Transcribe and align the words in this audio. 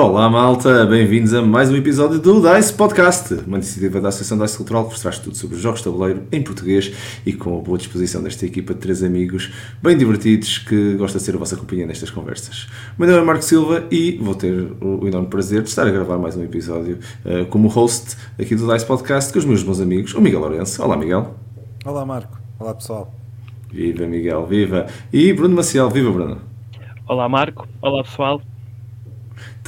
Olá 0.00 0.30
malta, 0.30 0.86
bem-vindos 0.86 1.34
a 1.34 1.42
mais 1.42 1.68
um 1.70 1.74
episódio 1.74 2.20
do 2.20 2.40
DICE 2.40 2.72
Podcast, 2.72 3.34
uma 3.44 3.56
iniciativa 3.56 4.00
da 4.00 4.10
Associação 4.10 4.38
DICE 4.38 4.56
Cultural 4.56 4.84
que 4.84 4.90
vos 4.90 5.00
traz 5.00 5.18
tudo 5.18 5.36
sobre 5.36 5.56
os 5.56 5.60
jogos 5.60 5.80
de 5.80 5.86
tabuleiro 5.86 6.22
em 6.30 6.40
português 6.40 7.20
e 7.26 7.32
com 7.32 7.58
a 7.58 7.60
boa 7.60 7.76
disposição 7.76 8.22
desta 8.22 8.46
equipa 8.46 8.74
de 8.74 8.78
três 8.78 9.02
amigos 9.02 9.52
bem 9.82 9.98
divertidos 9.98 10.58
que 10.58 10.94
gosta 10.94 11.18
de 11.18 11.24
ser 11.24 11.34
a 11.34 11.38
vossa 11.38 11.56
companhia 11.56 11.84
nestas 11.84 12.10
conversas. 12.10 12.68
O 12.96 13.00
meu 13.00 13.08
nome 13.08 13.22
é 13.22 13.24
Marco 13.24 13.42
Silva 13.42 13.86
e 13.90 14.16
vou 14.18 14.36
ter 14.36 14.70
o 14.80 15.04
enorme 15.04 15.26
prazer 15.26 15.62
de 15.62 15.68
estar 15.68 15.84
a 15.84 15.90
gravar 15.90 16.16
mais 16.16 16.36
um 16.36 16.44
episódio 16.44 17.00
uh, 17.24 17.44
como 17.46 17.66
host 17.66 18.16
aqui 18.40 18.54
do 18.54 18.72
DICE 18.72 18.86
Podcast 18.86 19.32
com 19.32 19.40
os 19.40 19.44
meus 19.44 19.64
bons 19.64 19.80
amigos, 19.80 20.14
o 20.14 20.20
Miguel 20.20 20.38
Lourenço. 20.38 20.80
Olá 20.80 20.96
Miguel. 20.96 21.34
Olá 21.84 22.06
Marco, 22.06 22.38
olá 22.60 22.72
pessoal. 22.72 23.12
Viva 23.68 24.06
Miguel, 24.06 24.46
viva. 24.46 24.86
E 25.12 25.32
Bruno 25.32 25.56
Maciel, 25.56 25.90
viva 25.90 26.12
Bruno. 26.12 26.38
Olá 27.08 27.28
Marco, 27.28 27.66
olá 27.82 28.04
pessoal. 28.04 28.40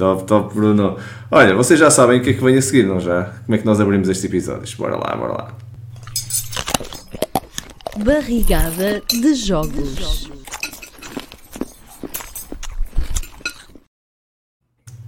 Top, 0.00 0.24
top, 0.24 0.54
Bruno. 0.54 0.96
Olha, 1.30 1.54
vocês 1.54 1.78
já 1.78 1.90
sabem 1.90 2.20
o 2.20 2.22
que 2.22 2.30
é 2.30 2.32
que 2.32 2.42
vem 2.42 2.56
a 2.56 2.62
seguir, 2.62 2.86
não 2.86 2.98
já? 2.98 3.34
Como 3.44 3.54
é 3.54 3.58
que 3.58 3.66
nós 3.66 3.78
abrimos 3.78 4.08
este 4.08 4.28
episódio? 4.28 4.74
Bora 4.78 4.96
lá, 4.96 5.14
bora 5.14 5.32
lá. 5.34 5.54
Barrigada 8.02 9.02
de 9.10 9.34
jogos. 9.34 10.30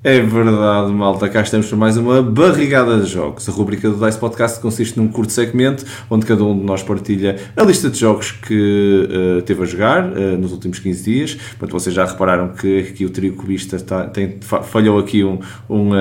É 0.04 0.18
verdade, 0.18 0.92
malta. 0.92 1.28
Cá 1.28 1.42
estamos 1.42 1.68
para 1.68 1.76
mais 1.78 1.96
uma 1.96 2.20
barrigada 2.20 2.98
de 2.98 3.06
jogos. 3.06 3.48
A 3.48 3.52
rubrica 3.52 3.88
do 3.88 4.04
Dice 4.04 4.18
Podcast 4.18 4.58
consiste 4.58 4.98
num 4.98 5.06
curto 5.06 5.30
segmento 5.30 5.84
onde 6.10 6.26
cada 6.26 6.42
um 6.42 6.58
de 6.58 6.64
nós 6.64 6.82
partilha 6.82 7.36
a 7.56 7.62
lista 7.62 7.88
de 7.88 8.00
jogos 8.00 8.32
que 8.32 9.08
uh, 9.08 9.42
teve 9.42 9.62
a 9.62 9.64
jogar 9.64 10.10
uh, 10.10 10.36
nos 10.36 10.50
últimos 10.50 10.80
15 10.80 11.04
dias. 11.04 11.34
Portanto, 11.56 11.70
vocês 11.70 11.94
já 11.94 12.04
repararam 12.04 12.48
que 12.48 12.80
aqui 12.80 13.04
o 13.04 13.10
trio 13.10 13.34
cubista 13.34 13.76
está, 13.76 14.08
tem, 14.08 14.40
falhou 14.40 14.98
aqui 14.98 15.22
um, 15.22 15.38
um, 15.70 15.90
uh, 15.90 15.94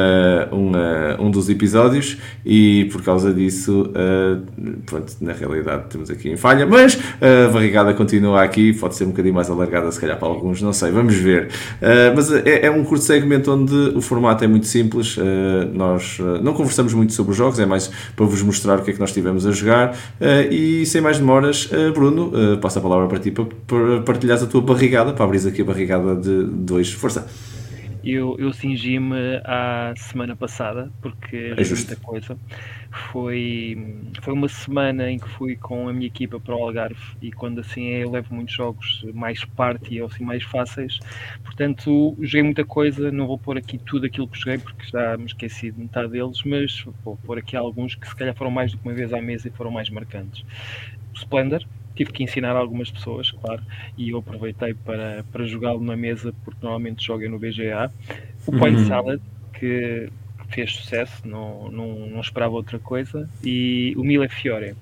um, 0.52 1.26
um, 1.28 1.30
dos 1.30 1.48
episódios 1.48 2.18
e 2.44 2.90
por 2.92 3.04
causa 3.04 3.32
disso, 3.32 3.92
pronto, 4.88 5.14
na 5.22 5.34
realidade 5.34 5.84
temos 5.92 6.10
aqui 6.10 6.28
em 6.28 6.38
falha, 6.38 6.66
mas 6.66 6.98
a 7.22 7.52
barrigada 7.52 7.94
continua 7.94 8.42
aqui. 8.42 8.74
Pode 8.74 8.96
ser 8.96 9.04
um 9.04 9.10
bocadinho 9.10 9.36
mais 9.36 9.48
alargada, 9.48 9.92
se 9.92 10.00
calhar 10.02 10.18
para 10.18 10.28
alguns, 10.28 10.60
não 10.60 10.74
sei, 10.74 10.90
vamos 10.90 11.14
ver. 11.14 11.50
mas 12.16 12.32
é, 12.32 12.66
é 12.66 12.72
um 12.72 12.84
curto 12.84 13.04
segmento 13.04 13.52
onde 13.52 13.91
o 13.96 14.02
formato 14.02 14.44
é 14.44 14.48
muito 14.48 14.68
simples, 14.68 15.18
uh, 15.18 15.22
nós 15.74 16.20
uh, 16.20 16.42
não 16.42 16.54
conversamos 16.54 16.94
muito 16.94 17.14
sobre 17.14 17.32
os 17.32 17.38
jogos, 17.38 17.60
é 17.60 17.66
mais 17.66 17.90
para 18.16 18.26
vos 18.26 18.42
mostrar 18.42 18.80
o 18.80 18.84
que 18.84 18.92
é 18.92 18.94
que 18.94 19.00
nós 19.00 19.12
tivemos 19.12 19.46
a 19.46 19.52
jogar. 19.52 19.94
Uh, 20.20 20.52
e 20.52 20.86
sem 20.86 21.02
mais 21.02 21.18
demoras, 21.18 21.70
Bruno, 21.94 22.32
passo 22.60 22.80
a 22.80 22.82
palavra 22.82 23.08
para 23.08 23.20
ti 23.20 23.32
para, 23.32 23.46
para 23.46 24.02
partilhares 24.02 24.44
a 24.44 24.48
tua 24.48 24.62
barrigada, 24.62 25.14
para 25.14 25.26
abrir 25.26 25.46
aqui 25.48 25.62
a 25.62 25.66
barrigada 25.66 26.16
de 26.16 26.44
dois. 26.44 26.92
Força! 26.92 27.28
Eu, 28.04 28.36
eu 28.40 28.52
cingi-me 28.52 29.40
à 29.46 29.94
semana 29.96 30.36
passada, 30.36 30.92
porque 31.02 31.54
é 31.56 31.64
muita 31.64 31.96
coisa. 31.98 32.38
Foi, 33.12 33.78
foi 34.22 34.34
uma 34.34 34.48
semana 34.50 35.10
em 35.10 35.20
que 35.20 35.30
fui 35.30 35.56
com 35.56 35.88
a 35.88 35.94
minha 35.94 36.08
equipa 36.08 36.40
para 36.40 36.56
o 36.56 36.64
Algarve 36.64 37.00
e 37.22 37.32
quando 37.32 37.62
assim 37.62 37.90
é, 37.92 38.04
eu 38.04 38.10
levo 38.12 38.34
muitos 38.34 38.56
jogos 38.56 39.06
mais 39.14 39.46
party 39.46 40.02
ou 40.02 40.08
assim 40.08 40.24
mais 40.24 40.44
fáceis. 40.44 41.00
Portanto, 41.44 42.18
joguei 42.20 42.44
muita 42.44 42.66
coisa, 42.66 43.12
não 43.12 43.28
vou 43.28 43.38
pôr 43.38 43.58
aqui 43.58 43.78
tudo 43.78 44.08
aquilo 44.08 44.28
que 44.28 44.38
joguei 44.40 44.58
porque 44.58 44.90
já 44.92 45.16
me 45.18 45.26
esqueci 45.26 45.72
de 45.72 45.80
metade 45.80 46.10
deles, 46.12 46.42
mas 46.44 46.84
vou 47.04 47.18
pôr 47.18 47.38
aqui 47.38 47.56
alguns 47.56 47.96
que 47.96 48.08
se 48.08 48.16
calhar 48.16 48.36
foram 48.36 48.52
mais 48.52 48.72
do 48.72 48.78
que 48.80 48.88
uma 48.88 48.96
vez 48.96 49.14
à 49.14 49.22
mesa 49.22 49.48
e 49.48 49.52
foram 49.52 49.72
mais 49.72 49.90
marcantes. 49.90 50.44
Splendor, 51.14 51.64
tive 51.96 52.12
que 52.12 52.24
ensinar 52.24 52.56
algumas 52.56 52.90
pessoas, 52.90 53.32
claro, 53.32 53.62
e 53.98 54.10
eu 54.10 54.20
aproveitei 54.20 54.74
para, 54.74 55.24
para 55.32 55.46
jogá-lo 55.46 55.84
na 55.84 55.96
mesa, 55.96 56.34
porque 56.44 56.60
normalmente 56.62 57.06
joga 57.06 57.28
no 57.30 57.40
BGA. 57.40 57.92
O 58.46 58.52
Point 58.58 58.78
uhum. 58.78 58.88
Salad, 58.88 59.22
que 59.54 60.10
fez 60.50 60.74
sucesso, 60.74 61.28
não, 61.28 61.70
não, 61.72 62.08
não 62.08 62.22
esperava 62.22 62.54
outra 62.54 62.80
coisa, 62.80 63.30
e 63.44 63.94
o 63.98 64.04
Mille 64.04 64.28
Fiore. 64.30 64.76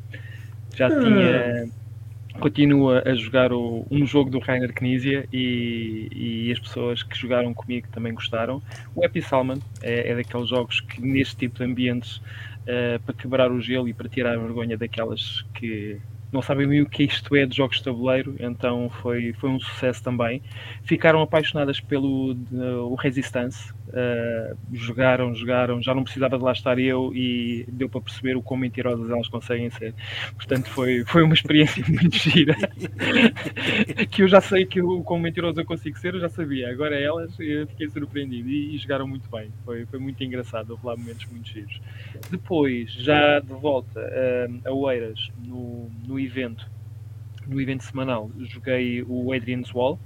Já 0.75 0.89
uhum. 0.89 1.03
tinha. 1.03 1.69
Continua 2.39 3.03
a 3.05 3.15
jogar 3.15 3.51
o, 3.51 3.85
um 3.91 4.05
jogo 4.05 4.29
do 4.29 4.39
Rainer 4.39 4.71
Knizia 4.73 5.27
e, 5.33 6.07
e 6.47 6.51
as 6.53 6.59
pessoas 6.59 7.03
que 7.03 7.17
jogaram 7.17 7.53
comigo 7.53 7.87
também 7.91 8.13
gostaram. 8.13 8.61
O 8.95 9.03
Happy 9.03 9.21
Salmon 9.21 9.57
é, 9.81 10.11
é 10.11 10.15
daqueles 10.15 10.47
jogos 10.47 10.79
que, 10.79 11.01
neste 11.01 11.35
tipo 11.35 11.57
de 11.57 11.65
ambientes, 11.65 12.17
uh, 12.17 12.99
para 13.03 13.13
quebrar 13.13 13.51
o 13.51 13.59
gelo 13.59 13.89
e 13.89 13.93
para 13.93 14.07
tirar 14.07 14.35
a 14.35 14.37
vergonha 14.37 14.77
daquelas 14.77 15.43
que 15.53 15.99
não 16.31 16.41
sabem 16.41 16.67
bem 16.67 16.81
o 16.81 16.89
que 16.89 17.03
isto 17.03 17.35
é 17.35 17.45
de 17.45 17.57
jogos 17.57 17.77
de 17.77 17.83
tabuleiro, 17.83 18.35
então 18.39 18.89
foi, 19.01 19.33
foi 19.33 19.49
um 19.49 19.59
sucesso 19.59 20.03
também. 20.03 20.41
Ficaram 20.83 21.21
apaixonadas 21.21 21.79
pelo 21.79 22.33
de, 22.33 22.55
o 22.55 22.95
Resistance, 22.95 23.73
uh, 23.89 24.57
jogaram, 24.73 25.33
jogaram, 25.35 25.81
já 25.81 25.93
não 25.93 26.03
precisava 26.03 26.37
de 26.37 26.43
lá 26.43 26.51
estar 26.51 26.79
eu 26.79 27.11
e 27.13 27.65
deu 27.67 27.89
para 27.89 28.01
perceber 28.01 28.35
o 28.35 28.41
quão 28.41 28.59
mentirosas 28.59 29.09
elas 29.09 29.27
conseguem 29.27 29.69
ser. 29.69 29.93
Portanto, 30.35 30.69
foi, 30.69 31.03
foi 31.05 31.23
uma 31.23 31.33
experiência 31.33 31.83
muito 31.87 32.17
gira. 32.17 32.55
que 34.09 34.23
eu 34.23 34.27
já 34.27 34.41
sei 34.41 34.65
que 34.65 34.81
o 34.81 35.03
quão 35.03 35.19
mentiroso 35.19 35.59
eu 35.59 35.65
consigo 35.65 35.97
ser, 35.97 36.13
eu 36.13 36.19
já 36.19 36.29
sabia. 36.29 36.69
Agora 36.69 36.99
elas, 36.99 37.37
eu 37.39 37.67
fiquei 37.67 37.89
surpreendido 37.89 38.49
e, 38.49 38.75
e 38.75 38.77
jogaram 38.77 39.07
muito 39.07 39.29
bem. 39.29 39.51
Foi, 39.65 39.85
foi 39.85 39.99
muito 39.99 40.23
engraçado, 40.23 40.71
houve 40.71 40.85
lá 40.85 40.95
momentos 40.95 41.25
muito 41.25 41.49
giros. 41.49 41.81
Depois, 42.29 42.91
já 42.93 43.39
de 43.39 43.53
volta 43.53 43.99
uh, 43.99 44.67
a 44.67 44.71
Oeiras, 44.71 45.29
no, 45.37 45.89
no 46.07 46.19
evento, 46.19 46.69
no 47.47 47.59
evento 47.59 47.83
semanal, 47.83 48.29
joguei 48.39 49.03
o 49.07 49.33
Adrian's 49.33 49.73
Wall, 49.73 49.99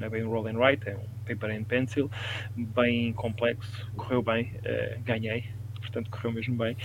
não 0.00 0.06
é 0.06 0.10
bem 0.10 0.24
um 0.24 0.30
roll 0.30 0.46
and 0.46 0.58
write, 0.58 0.88
é 0.88 0.96
um 0.96 1.09
paper 1.24 1.50
and 1.50 1.64
pencil, 1.64 2.10
bem 2.56 3.12
complexo, 3.12 3.90
correu 3.96 4.22
bem, 4.22 4.52
uh, 4.64 5.00
ganhei, 5.04 5.44
portanto 5.80 6.10
correu 6.10 6.32
mesmo 6.32 6.56
bem, 6.56 6.76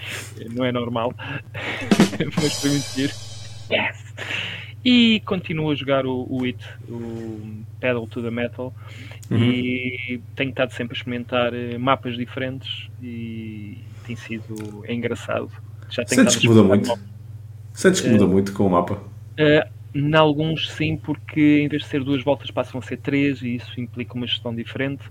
não 0.51 0.65
é 0.65 0.71
normal, 0.71 1.13
mas 2.41 2.61
foi 2.61 2.69
muito 2.69 2.93
giro. 2.93 3.13
Yes! 3.71 4.13
E 4.83 5.19
continuo 5.21 5.71
a 5.71 5.75
jogar 5.75 6.05
o, 6.05 6.27
o 6.29 6.43
It, 6.43 6.63
o 6.87 7.63
Pedal 7.79 8.05
to 8.05 8.21
the 8.21 8.29
Metal, 8.29 8.71
uhum. 9.31 9.37
e 9.37 10.21
tenho 10.35 10.51
estado 10.51 10.71
sempre 10.73 10.95
a 10.95 10.97
experimentar 10.97 11.55
eh, 11.55 11.75
mapas 11.79 12.15
diferentes 12.15 12.87
e 13.01 13.79
tem 14.05 14.15
sido 14.15 14.85
engraçado. 14.87 15.51
Já 15.89 16.05
tenho 16.05 16.21
Sentes 16.21 16.35
que 16.35 16.47
muda 16.47 16.61
muito? 16.61 16.99
Sentes 17.73 18.01
que 18.01 18.09
muda 18.09 18.25
uh, 18.25 18.29
muito 18.29 18.53
com 18.53 18.67
o 18.67 18.69
mapa? 18.69 18.93
Uh, 18.93 19.67
em 19.95 20.13
alguns 20.13 20.69
sim, 20.71 20.97
porque 20.97 21.61
em 21.61 21.69
vez 21.69 21.83
de 21.83 21.87
ser 21.87 22.03
duas 22.03 22.21
voltas 22.21 22.51
passam 22.51 22.79
a 22.79 22.83
ser 22.83 22.97
três 22.97 23.41
e 23.41 23.55
isso 23.55 23.79
implica 23.79 24.13
uma 24.13 24.27
gestão 24.27 24.53
diferente, 24.53 25.03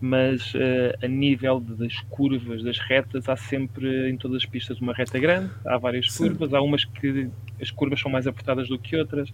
mas 0.00 0.52
uh, 0.54 0.58
a 1.00 1.06
nível 1.06 1.60
de, 1.60 1.74
das 1.74 2.00
curvas, 2.10 2.64
das 2.64 2.76
retas, 2.78 3.28
há 3.28 3.36
sempre 3.36 4.10
em 4.10 4.16
todas 4.16 4.38
as 4.38 4.46
pistas 4.46 4.80
uma 4.80 4.92
reta 4.92 5.16
grande, 5.20 5.48
há 5.64 5.78
várias 5.78 6.12
sim. 6.12 6.26
curvas, 6.26 6.52
há 6.52 6.60
umas 6.60 6.84
que 6.84 7.30
as 7.60 7.70
curvas 7.70 8.00
são 8.00 8.10
mais 8.10 8.26
apertadas 8.26 8.68
do 8.68 8.76
que 8.76 8.96
outras, 8.96 9.30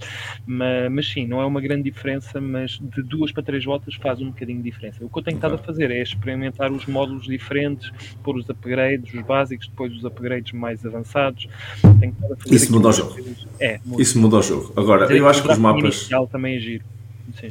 mas, 0.46 0.92
mas, 0.92 1.08
sim, 1.08 1.26
não 1.26 1.40
é 1.40 1.46
uma 1.46 1.60
grande 1.62 1.84
diferença, 1.84 2.38
mas 2.38 2.78
de 2.78 3.02
duas 3.02 3.32
para 3.32 3.42
três 3.42 3.64
voltas 3.64 3.94
faz 3.94 4.20
um 4.20 4.26
bocadinho 4.26 4.58
de 4.58 4.70
diferença. 4.70 5.02
O 5.02 5.08
que 5.08 5.18
eu 5.18 5.22
tenho 5.22 5.36
estado 5.36 5.54
a 5.54 5.58
fazer 5.58 5.90
é 5.90 6.02
experimentar 6.02 6.70
os 6.70 6.84
módulos 6.84 7.24
diferentes, 7.26 7.90
pôr 8.22 8.36
os 8.36 8.46
upgrades, 8.48 9.14
os 9.14 9.22
básicos, 9.22 9.68
depois 9.68 9.94
os 9.94 10.04
upgrades 10.04 10.52
mais 10.52 10.84
avançados. 10.84 11.48
Isso 12.50 12.70
muda 12.70 12.88
o 12.88 12.92
jogo. 12.92 13.16
É. 13.58 13.80
Isso 13.98 14.18
muda 14.20 14.36
o 14.36 14.42
jogo. 14.42 14.72
Agora, 14.76 14.97
Agora, 15.04 15.16
eu 15.16 15.28
acho 15.28 15.42
que 15.42 15.52
os 15.52 15.58
mapas. 15.58 16.08
também 16.30 16.56
é 16.56 16.60
giro. 16.60 16.84
Sim. 17.34 17.48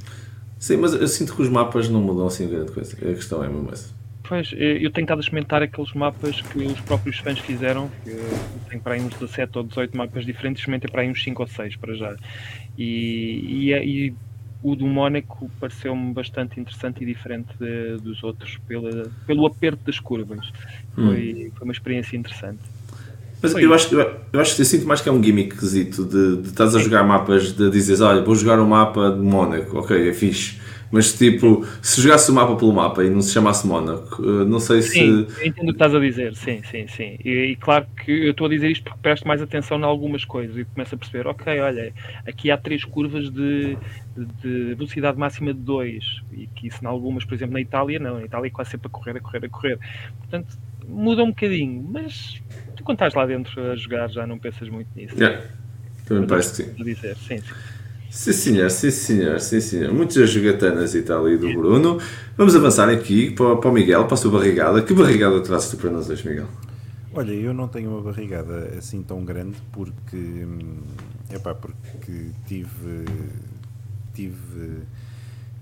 Sim, 0.60 0.78
mas 0.78 0.94
eu 0.94 1.08
sinto 1.08 1.36
que 1.36 1.42
os 1.42 1.50
mapas 1.50 1.88
não 1.88 2.02
mudam 2.02 2.28
assim 2.28 2.50
grande 2.50 2.72
coisa. 2.72 2.96
A 2.96 3.14
questão 3.14 3.44
é 3.44 3.48
mesmo 3.48 3.70
essa. 3.72 3.96
Pois, 4.28 4.52
eh, 4.54 4.80
eu 4.82 4.92
tenho 4.92 5.06
estado 5.06 5.20
a 5.20 5.22
experimentar 5.22 5.62
aqueles 5.62 5.94
mapas 5.94 6.42
que 6.42 6.58
os 6.58 6.80
próprios 6.82 7.18
fãs 7.20 7.40
fizeram. 7.40 7.90
Que 8.04 8.70
tenho 8.70 8.82
para 8.82 8.96
aí 8.96 9.02
uns 9.02 9.14
17 9.14 9.58
ou 9.58 9.64
18 9.64 9.96
mapas 9.96 10.26
diferentes, 10.26 10.62
experimentei 10.62 10.90
para 10.92 11.02
aí 11.02 11.10
uns 11.10 11.24
5 11.24 11.42
ou 11.42 11.48
6 11.48 11.76
para 11.78 11.94
já. 11.94 12.16
E, 12.78 13.70
e, 13.70 13.74
e 13.74 14.14
o 14.62 14.76
do 14.76 14.88
Mónaco 14.88 15.50
pareceu-me 15.60 16.14
bastante 16.14 16.60
interessante 16.60 17.04
e 17.04 17.06
diferente 17.06 17.50
de, 17.60 17.98
dos 18.02 18.24
outros, 18.24 18.58
pela, 18.68 19.10
pelo 19.26 19.46
aperto 19.46 19.86
das 19.86 20.00
curvas. 20.00 20.52
Foi, 20.94 21.04
hum. 21.04 21.52
foi 21.56 21.68
uma 21.68 21.74
experiência 21.74 22.18
interessante. 22.18 22.62
Mas 23.42 23.54
eu 23.54 23.74
acho, 23.74 23.94
eu, 23.94 24.16
eu 24.34 24.40
acho 24.40 24.56
que 24.56 24.62
eu 24.62 24.66
sinto 24.66 24.88
mais 24.88 25.00
que 25.00 25.10
é 25.10 25.12
um 25.12 25.24
gimmickzito 25.24 26.06
de, 26.06 26.38
de 26.42 26.48
estás 26.50 26.76
a 26.76 26.80
jogar 26.80 27.04
mapas, 27.04 27.54
de 27.54 27.70
dizeres, 27.70 28.02
olha, 28.02 28.22
vou 28.22 28.36
jogar 28.36 28.60
o 28.60 28.64
um 28.64 28.68
mapa 28.68 29.12
de 29.12 29.20
Mónaco, 29.20 29.78
ok, 29.78 30.10
é 30.10 30.14
fixe. 30.14 30.60
Mas 30.92 31.14
tipo, 31.14 31.66
se 31.82 32.02
jogasse 32.02 32.32
o 32.32 32.34
mapa 32.34 32.56
pelo 32.56 32.72
mapa 32.72 33.04
e 33.04 33.10
não 33.10 33.22
se 33.22 33.34
chamasse 33.34 33.68
Mónaco, 33.68 34.24
eh, 34.24 34.46
não 34.46 34.60
sei 34.60 34.82
sim, 34.82 35.28
se. 35.28 35.48
Entendo 35.48 35.64
o 35.64 35.66
que 35.68 35.72
estás 35.72 35.94
a 35.94 36.00
dizer, 36.00 36.34
sim, 36.36 36.62
sim, 36.64 36.88
sim. 36.88 37.18
E, 37.24 37.52
e, 37.52 37.56
claro 37.58 37.86
que 38.06 38.12
eu 38.12 38.32
estou 38.32 38.48
a 38.48 38.50
dizer 38.50 38.72
isto 38.72 38.84
porque 38.86 39.00
presto 39.02 39.28
mais 39.28 39.42
atenção 39.42 39.78
em 39.80 39.84
algumas 39.84 40.24
coisas 40.24 40.58
e 40.58 40.64
começo 40.64 40.96
a 40.96 40.98
perceber, 40.98 41.28
ok, 41.28 41.60
olha, 41.60 41.94
aqui 42.26 42.50
há 42.50 42.58
três 42.58 42.86
curvas 42.86 43.30
de, 43.30 43.78
de 44.16 44.76
velocidade 44.76 45.18
máxima 45.20 45.54
de 45.54 45.60
2 45.60 46.22
e 46.32 46.48
que 46.48 46.68
isso 46.68 46.80
em 46.82 46.88
algumas, 46.88 47.26
por 47.26 47.34
exemplo, 47.34 47.54
na 47.54 47.62
Itália, 47.62 48.00
não, 48.00 48.20
na 48.20 48.26
Itália 48.26 48.48
é 48.48 48.52
quase 48.52 48.72
sempre 48.72 48.88
a 48.88 48.90
correr, 48.90 49.18
a 49.18 49.20
correr, 49.20 49.46
a 49.46 49.50
correr. 49.50 49.80
Portanto, 50.20 50.58
muda 50.88 51.22
um 51.22 51.30
bocadinho, 51.30 51.86
mas 51.92 52.42
quando 52.88 52.96
estás 52.96 53.14
lá 53.14 53.26
dentro 53.26 53.62
a 53.62 53.76
jogar 53.76 54.08
já 54.08 54.26
não 54.26 54.40
pensas 54.40 54.70
muito 54.70 54.88
nisso. 54.96 55.14
Yeah. 55.16 55.46
Também 56.06 56.26
parece 56.26 56.64
que 56.64 56.70
sim. 56.70 56.84
Dizer. 56.84 57.18
Sim, 57.18 57.38
sim. 57.38 57.54
Sim 58.10 58.32
senhor, 58.32 58.72
sim 58.72 58.90
senhor, 58.90 59.40
sim 59.42 59.60
senhor. 59.60 59.94
Muitas 59.94 60.30
jogatanas 60.30 60.96
e 60.96 61.02
tal 61.02 61.26
aí 61.26 61.38
do 61.38 61.52
Bruno. 61.54 62.00
Vamos 62.38 62.56
avançar 62.56 62.88
aqui 62.88 63.32
para, 63.32 63.58
para 63.58 63.70
o 63.70 63.74
Miguel, 63.74 64.06
para 64.06 64.14
a 64.14 64.18
sua 64.18 64.32
barrigada. 64.32 64.82
Que 64.82 64.94
barrigada 64.94 65.42
trazes 65.42 65.72
tu 65.72 65.78
para 65.78 65.90
nós 65.90 66.10
hoje, 66.10 66.28
Miguel? 66.28 66.48
Olha, 67.14 67.34
eu 67.34 67.54
não 67.54 67.68
tenho 67.68 67.92
uma 67.92 68.02
barrigada 68.02 68.72
assim 68.78 69.04
tão 69.04 69.26
grande 69.26 69.58
porque, 69.74 70.48
é 71.30 71.38
pá, 71.38 71.54
porque 71.54 72.32
tive, 72.48 73.06
tive, 74.14 74.84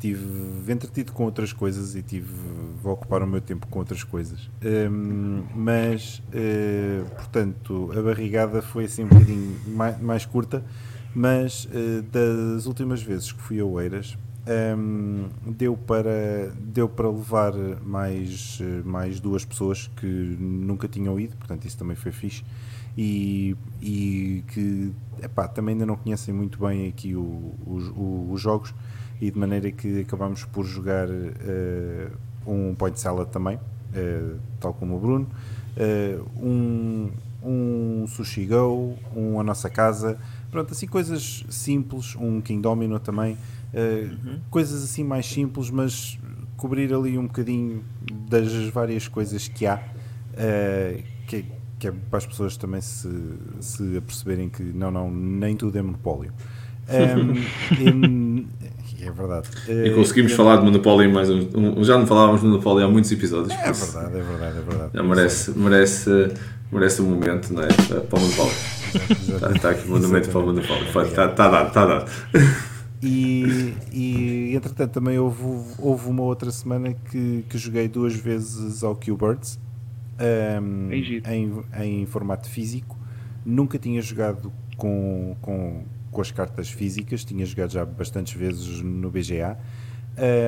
tive 0.06 0.72
entretido 0.72 1.12
com 1.12 1.24
outras 1.24 1.52
coisas 1.52 1.96
e 1.96 2.04
tive, 2.04 2.32
vou 2.82 2.94
ocupar 2.94 3.24
o 3.24 3.28
meu 3.28 3.42
tempo 3.42 3.66
com 3.68 3.80
outras 3.80 4.04
coisas. 4.04 4.52
Um, 4.64 5.44
mas, 5.56 6.22
uh, 6.30 7.10
portanto, 7.16 7.92
a 7.98 8.02
barrigada 8.04 8.62
foi 8.62 8.86
assim 8.86 9.04
um 9.04 9.08
bocadinho 9.08 9.60
mais, 9.68 10.00
mais 10.00 10.26
curta, 10.26 10.64
mas 11.16 11.66
uh, 11.66 12.04
das 12.04 12.68
últimas 12.68 13.02
vezes 13.02 13.32
que 13.32 13.42
fui 13.42 13.60
a 13.60 13.66
Oeiras, 13.66 14.16
um, 14.78 15.28
deu, 15.48 15.76
para, 15.76 16.54
deu 16.60 16.88
para 16.88 17.10
levar 17.10 17.54
mais, 17.84 18.60
mais 18.84 19.20
duas 19.20 19.44
pessoas 19.44 19.90
que 19.96 20.06
nunca 20.06 20.88
tinham 20.88 21.20
ido, 21.20 21.36
portanto 21.36 21.66
isso 21.66 21.80
também 21.80 21.96
foi 21.96 22.12
fixe 22.12 22.44
e, 22.96 23.58
e 23.82 24.44
que 24.50 24.94
epá, 25.22 25.48
também 25.48 25.74
ainda 25.74 25.86
não 25.88 25.96
conhecem 25.96 26.32
muito 26.32 26.60
bem 26.60 26.88
aqui 26.88 27.16
o, 27.16 27.22
o, 27.22 28.30
os 28.32 28.40
jogos 28.40 28.72
e 29.20 29.32
de 29.32 29.38
maneira 29.38 29.72
que 29.72 30.02
acabamos 30.02 30.44
por 30.46 30.66
jogar 30.66 31.08
uh, 31.10 32.12
um 32.46 32.76
point 32.76 33.00
salad 33.00 33.30
também, 33.30 33.56
uh, 33.56 34.40
tal 34.60 34.74
como 34.74 34.98
o 34.98 35.00
Bruno, 35.00 35.28
uh, 35.78 36.46
um, 36.46 37.10
um 37.44 38.08
sushi 38.08 38.46
go, 38.46 38.96
um 39.16 39.40
a 39.40 39.44
nossa 39.44 39.70
casa, 39.70 40.18
pronto, 40.52 40.74
assim 40.74 40.88
coisas 40.88 41.46
simples, 41.50 42.16
um 42.16 42.42
King 42.42 42.62
Domino 42.62 43.00
também, 43.00 43.38
uhum. 43.74 44.40
Coisas 44.50 44.84
assim 44.84 45.04
mais 45.04 45.26
simples, 45.26 45.70
mas 45.70 46.18
cobrir 46.56 46.94
ali 46.94 47.18
um 47.18 47.28
bocadinho 47.28 47.84
das 48.30 48.52
várias 48.70 49.08
coisas 49.08 49.50
que 49.50 49.68
há, 49.68 49.84
que, 51.28 51.46
que, 51.78 51.88
é 51.90 51.92
para 51.92 52.20
as 52.20 52.26
pessoas 52.26 52.56
também 52.56 52.80
se, 52.80 53.10
se 53.60 53.98
aperceberem 53.98 54.48
que 54.48 54.64
não, 54.64 54.90
não, 54.90 55.12
nem 55.12 55.56
tudo 55.58 55.78
é 55.78 55.82
monopólio. 55.82 56.32
Um, 56.88 58.46
é 59.08 59.12
verdade. 59.12 59.48
E 59.68 59.92
conseguimos 59.92 60.34
uh, 60.34 60.36
falar 60.36 60.58
de 60.58 60.66
monopólio 60.66 61.12
mais 61.12 61.30
um, 61.30 61.48
um, 61.56 61.84
Já 61.84 61.98
não 61.98 62.08
falávamos 62.08 62.42
de 62.42 62.48
monopólio 62.48 62.86
há 62.86 62.90
muitos 62.90 63.12
episódios. 63.12 63.52
É 63.52 63.72
verdade, 63.72 64.18
é 64.18 64.22
verdade, 64.22 64.58
é 64.58 64.62
verdade. 64.62 64.92
Já 64.94 65.04
merece, 65.04 65.52
merece, 65.52 66.34
merece 66.72 67.02
um 67.02 67.10
momento 67.10 67.54
não 67.54 67.64
é? 67.64 67.68
para 67.68 68.18
o 68.18 68.22
monopólio. 68.22 68.54
Está, 68.96 69.52
está 69.52 69.70
aqui 69.72 69.88
o 69.88 69.92
monumento 69.92 70.30
para 70.30 70.40
o 70.40 70.46
monopólio. 70.46 70.86
Está, 70.86 71.26
está 71.26 71.50
dado, 71.50 71.68
está 71.68 71.86
dado. 71.86 72.12
E, 73.04 73.74
e 73.94 74.56
entretanto 74.56 74.92
também 74.92 75.20
houve, 75.20 75.44
houve 75.78 76.10
uma 76.10 76.24
outra 76.24 76.50
semana 76.50 76.94
que, 77.12 77.46
que 77.48 77.58
joguei 77.58 77.88
duas 77.88 78.16
vezes 78.16 78.84
ao 78.84 78.96
Q-Birds 78.96 79.60
um, 80.20 80.92
em, 80.92 81.64
em 81.84 82.06
formato 82.06 82.50
físico. 82.50 82.98
Nunca 83.46 83.78
tinha 83.78 84.02
jogado 84.02 84.52
com, 84.78 85.36
com, 85.42 85.84
com 86.16 86.22
as 86.22 86.32
cartas 86.32 86.70
físicas, 86.70 87.26
tinha 87.26 87.46
jogado 87.46 87.72
já 87.72 87.84
bastantes 87.84 88.34
vezes 88.34 88.82
no 88.82 89.12
BGA. 89.12 89.58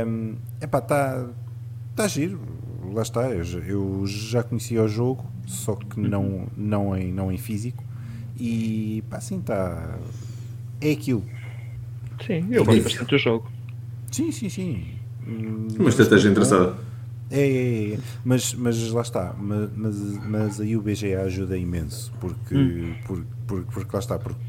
Um, 0.08 0.36
epá, 0.62 0.78
está 0.78 1.28
tá 1.94 2.08
giro, 2.08 2.40
lá 2.94 3.02
está. 3.02 3.30
Eu, 3.30 3.44
eu, 3.66 4.08
já 4.08 4.44
conhecia 4.44 4.82
o 4.82 4.88
jogo, 4.88 5.30
só 5.46 5.76
que 5.76 6.00
não, 6.00 6.24
uhum. 6.24 6.48
não, 6.56 6.98
em, 6.98 7.12
não 7.12 7.30
em 7.30 7.38
físico. 7.38 7.84
E 8.40 9.04
pá, 9.10 9.18
assim 9.18 9.40
está. 9.40 10.00
É 10.80 10.92
aquilo 10.92 11.26
Sim, 12.26 12.48
eu 12.50 12.64
gosto 12.64 12.84
bastante 12.84 13.10
do 13.10 13.18
jogo. 13.18 13.52
Sim, 14.10 14.32
sim, 14.32 14.48
sim. 14.48 14.86
Uma 15.78 15.90
estratégia 15.90 16.30
interessada. 16.30 16.78
É, 17.30 17.42
é, 17.42 17.94
é, 17.96 18.00
mas, 18.24 18.54
mas 18.54 18.90
lá 18.90 19.02
está, 19.02 19.36
mas, 19.38 19.70
mas, 19.76 19.96
mas 20.26 20.62
aí 20.62 20.78
o 20.78 20.82
BGA 20.82 21.24
ajuda 21.24 21.58
imenso, 21.58 22.14
porque, 22.22 22.56
hum. 22.56 22.96
porque, 23.06 23.28
porque, 23.46 23.72
porque 23.74 23.90
lá 23.92 24.00
está, 24.00 24.18
porque 24.18 24.40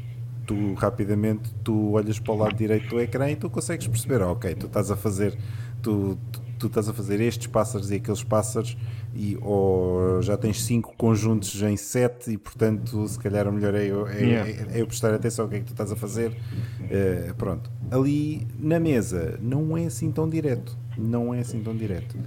tu 0.49 0.73
rapidamente 0.73 1.53
tu 1.63 1.91
olhas 1.91 2.17
para 2.17 2.33
o 2.33 2.37
lado 2.37 2.55
direito 2.55 2.89
do 2.89 2.99
ecrã 2.99 3.29
e 3.29 3.35
tu 3.35 3.51
consegues 3.51 3.85
perceber, 3.87 4.23
ok, 4.23 4.55
tu 4.55 4.65
estás 4.65 4.89
a 4.89 4.95
fazer, 4.95 5.37
tu, 5.79 6.17
tu, 6.31 6.41
tu 6.57 6.65
estás 6.65 6.89
a 6.89 6.93
fazer 6.93 7.21
estes 7.21 7.45
pássaros 7.45 7.91
e 7.91 7.95
aqueles 7.97 8.23
pássaros 8.23 8.75
e 9.13 9.37
ou 9.43 10.19
já 10.23 10.35
tens 10.35 10.63
cinco 10.63 10.95
conjuntos 10.97 11.61
em 11.61 11.77
sete 11.77 12.31
e 12.31 12.37
portanto 12.37 13.07
se 13.07 13.19
calhar 13.19 13.47
o 13.47 13.53
melhor 13.53 13.75
é 13.75 13.85
eu, 13.85 14.07
é, 14.07 14.19
yeah. 14.19 14.49
é, 14.49 14.77
é 14.77 14.81
eu 14.81 14.87
prestar 14.87 15.13
atenção 15.13 15.45
ao 15.45 15.49
que 15.49 15.57
é 15.57 15.59
que 15.59 15.65
tu 15.65 15.73
estás 15.73 15.91
a 15.91 15.95
fazer. 15.95 16.31
Uh, 16.31 17.35
pronto. 17.35 17.69
Ali 17.91 18.47
na 18.57 18.79
mesa 18.79 19.37
não 19.39 19.77
é 19.77 19.85
assim 19.85 20.11
tão 20.11 20.27
direto 20.27 20.75
não 20.97 21.31
é 21.31 21.41
assim 21.41 21.61
tão 21.61 21.75
direto. 21.75 22.17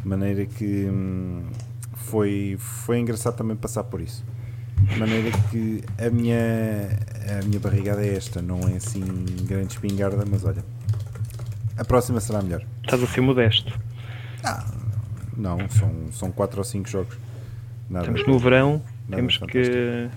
De 0.00 0.08
maneira 0.08 0.46
que 0.46 0.86
hum, 0.88 1.42
foi, 1.94 2.56
foi 2.58 3.00
engraçado 3.00 3.36
também 3.36 3.56
passar 3.56 3.84
por 3.84 4.00
isso 4.00 4.24
de 4.80 4.98
maneira 4.98 5.30
que 5.50 5.82
a 5.98 6.10
minha 6.10 6.36
a 7.40 7.44
minha 7.44 7.58
barrigada 7.58 8.04
é 8.04 8.14
esta 8.14 8.40
não 8.40 8.60
é 8.68 8.76
assim 8.76 9.02
grande 9.42 9.74
espingarda 9.74 10.24
mas 10.28 10.44
olha 10.44 10.64
a 11.76 11.84
próxima 11.84 12.20
será 12.20 12.42
melhor 12.42 12.64
estás 12.82 13.02
assim 13.02 13.20
modesto 13.20 13.78
ah, 14.44 14.64
não, 15.36 15.58
são, 15.68 15.92
são 16.12 16.32
4 16.32 16.58
ou 16.58 16.64
5 16.64 16.88
jogos. 16.88 17.16
Nada, 17.90 18.06
Estamos 18.06 18.26
no 18.26 18.38
verão, 18.38 18.82
temos 19.08 19.38
que 19.38 20.08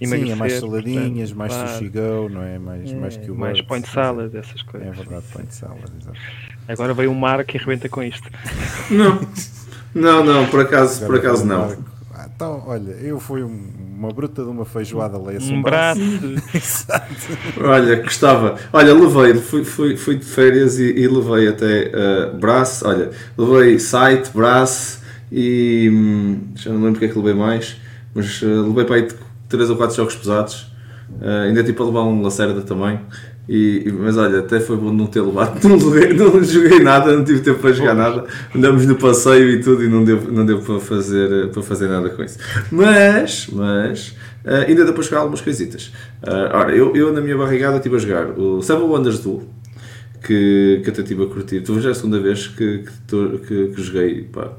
emagrecer. 0.00 0.26
Sim, 0.26 0.30
é 0.30 0.34
mais 0.34 0.52
saladinhas, 0.54 1.32
portanto, 1.32 1.36
mais 1.36 1.52
claro. 1.52 1.68
sushi 1.68 1.88
go, 1.88 2.28
não 2.28 2.42
é? 2.42 2.58
Mais, 2.58 2.90
é, 2.90 2.94
mais 2.96 3.16
que 3.16 3.30
o 3.30 3.34
Mais 3.36 3.60
point 3.60 3.88
salad, 3.88 4.34
essas 4.34 4.62
coisas. 4.62 4.88
É 4.88 4.90
verdade, 4.92 5.24
point 5.32 5.54
salad, 5.54 5.90
exato. 6.00 6.18
Agora 6.66 6.94
veio 6.94 7.10
um 7.10 7.14
Marco 7.14 7.54
e 7.54 7.58
arrebenta 7.58 7.88
com 7.88 8.02
isto. 8.02 8.28
Não, 8.90 9.20
não, 9.94 10.24
não, 10.24 10.46
por 10.48 10.60
acaso, 10.60 11.06
por 11.06 11.16
acaso 11.16 11.44
não. 11.44 11.76
Então, 12.36 12.62
olha, 12.66 12.92
eu 13.00 13.18
fui 13.18 13.42
uma 13.42 14.12
bruta 14.12 14.42
de 14.42 14.50
uma 14.50 14.66
feijoada 14.66 15.16
leia 15.16 15.40
Um 15.40 15.62
braço. 15.62 16.02
Exato. 16.54 17.14
Olha, 17.64 17.96
gostava. 18.02 18.58
Olha, 18.74 18.92
levei, 18.92 19.40
fui, 19.40 19.64
fui, 19.64 19.96
fui 19.96 20.16
de 20.16 20.26
férias 20.26 20.78
e, 20.78 20.84
e 20.84 21.08
levei 21.08 21.48
até 21.48 21.90
uh, 21.94 22.36
braço. 22.38 22.86
Olha, 22.86 23.10
levei 23.38 23.78
site, 23.78 24.30
braço 24.34 25.00
e. 25.32 25.88
Hum, 25.90 26.40
já 26.56 26.70
não 26.70 26.82
lembro 26.82 26.96
o 26.96 26.98
que 26.98 27.06
é 27.06 27.08
que 27.08 27.16
levei 27.16 27.32
mais, 27.32 27.78
mas 28.14 28.42
uh, 28.42 28.68
levei 28.68 28.84
para 28.84 28.96
aí 28.96 29.08
3 29.48 29.70
ou 29.70 29.76
4 29.78 29.96
jogos 29.96 30.14
pesados. 30.14 30.70
Uh, 31.18 31.46
ainda 31.46 31.64
tipo 31.64 31.82
a 31.82 31.86
levar 31.86 32.02
um 32.02 32.20
Lacerda 32.20 32.60
também. 32.60 33.00
E, 33.48 33.92
mas 33.96 34.16
olha, 34.16 34.40
até 34.40 34.58
foi 34.58 34.76
bom 34.76 34.92
não 34.92 35.06
ter 35.06 35.20
levado, 35.20 35.62
não, 35.68 35.78
joguei, 35.78 36.12
não 36.12 36.42
joguei 36.42 36.80
nada, 36.80 37.16
não 37.16 37.24
tive 37.24 37.40
tempo 37.40 37.60
para 37.60 37.72
jogar 37.72 37.94
nada, 37.94 38.24
andamos 38.54 38.84
no 38.86 38.96
passeio 38.96 39.50
e 39.50 39.60
tudo 39.60 39.84
e 39.84 39.88
não 39.88 40.02
deu, 40.02 40.20
não 40.32 40.44
deu 40.44 40.60
para, 40.60 40.80
fazer, 40.80 41.48
para 41.50 41.62
fazer 41.62 41.86
nada 41.86 42.10
com 42.10 42.24
isso. 42.24 42.38
Mas, 42.72 43.46
mas 43.52 44.08
uh, 44.44 44.66
ainda 44.66 44.84
deu 44.84 44.92
para 44.92 45.02
jogar 45.04 45.18
algumas 45.18 45.40
coisitas. 45.40 45.92
Uh, 46.24 46.56
ora, 46.56 46.74
eu, 46.74 46.96
eu 46.96 47.12
na 47.12 47.20
minha 47.20 47.36
barrigada 47.36 47.76
estive 47.76 47.94
a 47.94 47.98
jogar 48.00 48.26
o 48.36 48.60
Seven 48.62 48.82
Wonders 48.82 49.20
Duel, 49.20 49.44
que, 50.24 50.80
que 50.82 50.90
até 50.90 51.02
estive 51.02 51.22
a 51.22 51.26
curtir. 51.26 51.60
Tu 51.60 51.80
já 51.80 51.90
é 51.90 51.92
a 51.92 51.94
segunda 51.94 52.18
vez 52.18 52.48
que, 52.48 52.82
que, 53.06 53.38
que, 53.46 53.68
que 53.68 53.80
joguei, 53.80 54.24
pá, 54.24 54.50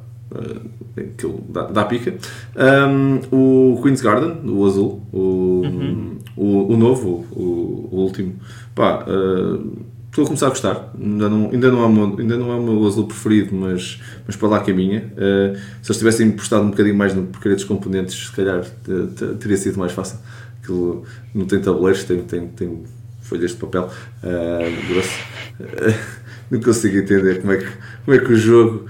aquilo 0.97 1.43
dá, 1.49 1.63
dá 1.63 1.85
pica. 1.85 2.13
Um, 2.55 3.19
o 3.31 3.81
Queen's 3.81 4.01
Garden, 4.01 4.49
o 4.49 4.65
azul, 4.65 5.01
o, 5.11 5.61
uhum. 5.63 5.86
O, 6.37 6.73
o, 6.73 6.77
novo, 6.77 7.25
o, 7.31 7.89
o 7.91 7.95
último 8.01 8.35
pá, 8.75 9.05
uh, 9.07 9.85
estou 10.17 10.23
a 10.23 10.27
começar 10.27 10.47
a 10.47 10.49
gostar. 10.49 10.93
Ainda 10.99 11.29
não, 11.29 11.49
ainda 11.51 11.71
não, 11.71 11.83
é, 11.83 12.21
ainda 12.21 12.37
não 12.37 12.51
é 12.51 12.55
o 12.55 12.63
meu 12.63 12.87
azul 12.87 13.05
preferido, 13.05 13.55
mas, 13.55 14.01
mas 14.25 14.35
para 14.35 14.47
lá 14.47 14.59
caminha. 14.59 15.11
Uh, 15.13 15.57
se 15.81 15.91
eles 15.91 15.97
tivessem 15.97 16.31
postado 16.31 16.63
um 16.63 16.69
bocadinho 16.71 16.95
mais 16.95 17.13
no 17.13 17.23
porcaria 17.23 17.55
dos 17.55 17.65
componentes, 17.65 18.27
se 18.27 18.31
calhar 18.31 18.63
teria 19.39 19.57
sido 19.57 19.77
mais 19.77 19.91
fácil. 19.91 20.19
Aquilo 20.61 21.03
não 21.33 21.45
tem 21.45 21.59
tabuleiros, 21.59 22.03
tem, 22.03 22.21
tem, 22.23 22.47
tem 22.47 22.83
folhas 23.21 23.51
de 23.51 23.57
papel 23.57 23.89
uh, 24.23 24.87
grosso. 24.93 25.19
Uh, 25.59 26.17
não 26.49 26.61
consigo 26.61 26.97
entender 26.97 27.41
como 27.41 27.53
é 27.53 27.57
que, 27.57 27.67
como 28.05 28.17
é 28.17 28.19
que 28.19 28.33
o 28.33 28.37
jogo 28.37 28.85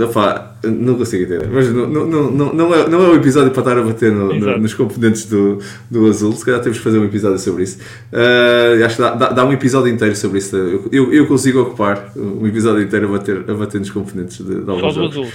Opa, 0.00 0.56
não 0.64 0.96
consigo 0.96 1.24
entender, 1.24 1.48
mas 1.50 1.72
não, 1.72 1.86
não, 1.86 2.30
não, 2.30 2.52
não, 2.52 2.74
é, 2.74 2.88
não 2.88 3.04
é 3.04 3.08
o 3.10 3.14
episódio 3.14 3.50
para 3.50 3.60
estar 3.60 3.78
a 3.78 3.82
bater 3.82 4.12
no, 4.12 4.34
no, 4.34 4.58
nos 4.58 4.74
componentes 4.74 5.26
do, 5.26 5.58
do 5.90 6.06
azul. 6.08 6.32
Se 6.32 6.44
calhar 6.44 6.60
temos 6.60 6.78
que 6.78 6.84
fazer 6.84 6.98
um 6.98 7.04
episódio 7.04 7.38
sobre 7.38 7.62
isso. 7.62 7.78
Uh, 8.12 8.84
acho 8.84 8.96
que 8.96 9.02
dá, 9.02 9.14
dá, 9.14 9.28
dá, 9.30 9.44
um 9.44 9.52
episódio 9.52 9.92
inteiro 9.92 10.14
sobre 10.16 10.38
isso. 10.38 10.56
Eu, 10.56 10.88
eu, 10.92 11.12
eu, 11.12 11.26
consigo 11.26 11.60
ocupar 11.60 12.12
um 12.16 12.46
episódio 12.46 12.82
inteiro 12.82 13.08
a 13.08 13.18
bater, 13.18 13.44
a 13.48 13.54
bater 13.54 13.78
nos 13.78 13.90
componentes 13.90 14.38
de, 14.38 14.62
de 14.62 14.70
alguns 14.70 14.80
Só 14.80 14.90
jogos. 14.90 15.16
azul. 15.18 15.28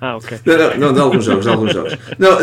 Ah, 0.00 0.16
ok. 0.16 0.38
Não, 0.44 0.56
não, 0.56 0.78
não, 0.78 0.92
de 0.92 1.00
alguns 1.00 1.24
jogos, 1.24 1.44
de 1.44 1.50
alguns 1.50 1.72
jogos. 1.72 1.96
Não, 2.18 2.38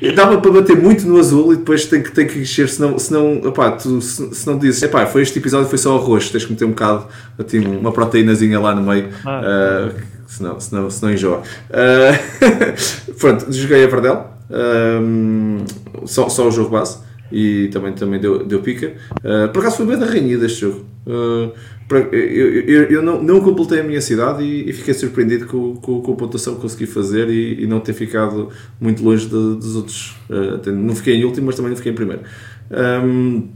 eh, 0.00 0.12
dava 0.12 0.40
para 0.40 0.50
bater 0.50 0.76
muito 0.76 1.06
no 1.06 1.18
azul 1.18 1.52
e 1.52 1.56
depois 1.56 1.84
tem 1.84 2.02
que, 2.02 2.10
tem 2.10 2.26
que 2.26 2.38
encher, 2.38 2.66
senão, 2.66 2.98
senão 2.98 3.42
opá, 3.44 3.72
tu, 3.72 4.00
se, 4.00 4.34
se 4.34 4.46
não 4.46 4.58
dizes, 4.58 4.82
epá, 4.82 5.04
foi 5.04 5.20
este 5.20 5.38
episódio, 5.38 5.68
foi 5.68 5.76
só 5.76 5.94
arroz, 5.96 6.30
tens 6.30 6.46
que 6.46 6.52
meter 6.52 6.64
um 6.64 6.70
bocado, 6.70 7.06
assim, 7.38 7.58
uma 7.58 7.92
proteínazinha 7.92 8.58
lá 8.58 8.74
no 8.74 8.82
meio. 8.82 9.10
Ah, 9.22 9.90
uh, 9.90 10.13
senão, 10.36 10.60
senão, 10.60 10.90
senão 10.90 11.12
enjoa. 11.12 11.42
Uh, 11.70 13.14
pronto, 13.18 13.52
joguei 13.52 13.84
a 13.84 13.86
Verdel, 13.86 14.30
um, 14.50 15.64
só, 16.04 16.28
só 16.28 16.48
o 16.48 16.50
jogo 16.50 16.70
base. 16.70 16.98
e 17.32 17.68
também, 17.68 17.92
também 17.92 18.20
deu, 18.20 18.44
deu 18.44 18.60
pica. 18.60 18.94
Uh, 19.18 19.48
por 19.52 19.60
acaso 19.60 19.78
foi 19.78 19.86
bem 19.86 19.98
da 19.98 20.06
rainha 20.06 20.36
deste 20.38 20.62
jogo. 20.62 20.84
Uh, 21.06 21.52
eu, 21.90 22.62
eu, 22.62 22.82
eu, 22.84 23.02
não, 23.02 23.22
não 23.22 23.40
completei 23.40 23.80
a 23.80 23.82
minha 23.84 24.00
cidade 24.00 24.42
e, 24.42 24.70
e 24.70 24.72
fiquei 24.72 24.94
surpreendido 24.94 25.46
com, 25.46 25.76
com, 25.76 26.00
com, 26.00 26.12
a 26.12 26.16
pontuação 26.16 26.54
que 26.54 26.62
consegui 26.62 26.86
fazer 26.86 27.28
e, 27.28 27.62
e 27.62 27.66
não 27.66 27.78
ter 27.78 27.92
ficado 27.92 28.48
muito 28.80 29.04
longe 29.04 29.26
de, 29.26 29.30
dos 29.30 29.76
outros. 29.76 30.16
Uh, 30.30 30.70
não 30.72 30.94
fiquei 30.94 31.14
em 31.14 31.24
último, 31.24 31.46
mas 31.46 31.56
também 31.56 31.70
não 31.70 31.76
fiquei 31.76 31.92
em 31.92 31.94
primeiro. 31.94 32.22
Um, 32.70 33.48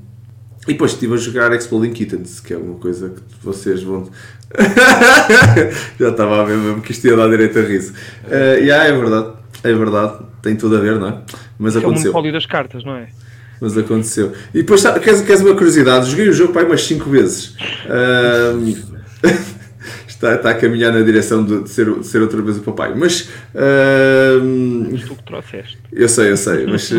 e 0.68 0.72
depois 0.74 0.92
estive 0.92 1.14
a 1.14 1.16
jogar 1.16 1.52
Exploding 1.54 1.92
Kittens, 1.92 2.40
que 2.40 2.52
é 2.52 2.56
uma 2.56 2.74
coisa 2.74 3.08
que 3.08 3.22
vocês 3.42 3.82
vão. 3.82 4.08
Já 5.98 6.10
estava 6.10 6.42
a 6.42 6.44
ver 6.44 6.58
mesmo 6.58 6.82
que 6.82 6.92
isto 6.92 7.06
ia 7.06 7.16
dar 7.16 7.28
direito 7.28 7.58
a 7.58 7.62
riso. 7.62 7.94
Uh, 8.24 8.58
yeah, 8.60 8.84
é 8.84 8.92
verdade, 8.92 9.32
é 9.64 9.72
verdade, 9.72 10.18
tem 10.42 10.56
tudo 10.56 10.76
a 10.76 10.80
ver, 10.80 10.98
não 10.98 11.08
é? 11.08 11.20
Mas 11.58 11.74
Isso 11.74 11.84
aconteceu. 11.84 12.08
É 12.08 12.10
o 12.10 12.12
monopólio 12.12 12.32
das 12.32 12.46
cartas, 12.46 12.84
não 12.84 12.94
é? 12.96 13.08
Mas 13.60 13.76
aconteceu. 13.76 14.32
E 14.54 14.58
depois, 14.58 14.82
queres, 15.02 15.22
queres 15.22 15.40
uma 15.40 15.54
curiosidade? 15.54 16.10
Joguei 16.10 16.28
o 16.28 16.32
jogo 16.32 16.52
pai 16.52 16.64
umas 16.64 16.84
5 16.84 17.10
vezes. 17.10 17.56
Uh, 17.86 18.98
está, 20.18 20.34
está 20.34 20.50
a 20.50 20.54
caminhar 20.54 20.92
na 20.92 21.00
direção 21.00 21.44
de, 21.44 21.62
de, 21.62 21.70
ser, 21.70 21.90
de 21.92 22.06
ser 22.06 22.20
outra 22.20 22.42
vez 22.42 22.58
o 22.58 22.60
papai. 22.60 22.92
Mas. 22.94 23.22
Uh, 23.54 24.90
mas 24.90 25.02
tu 25.04 25.14
que 25.14 25.22
trouxeste. 25.24 25.78
Eu 25.92 26.08
sei, 26.08 26.32
eu 26.32 26.36
sei. 26.36 26.66
Mas, 26.66 26.90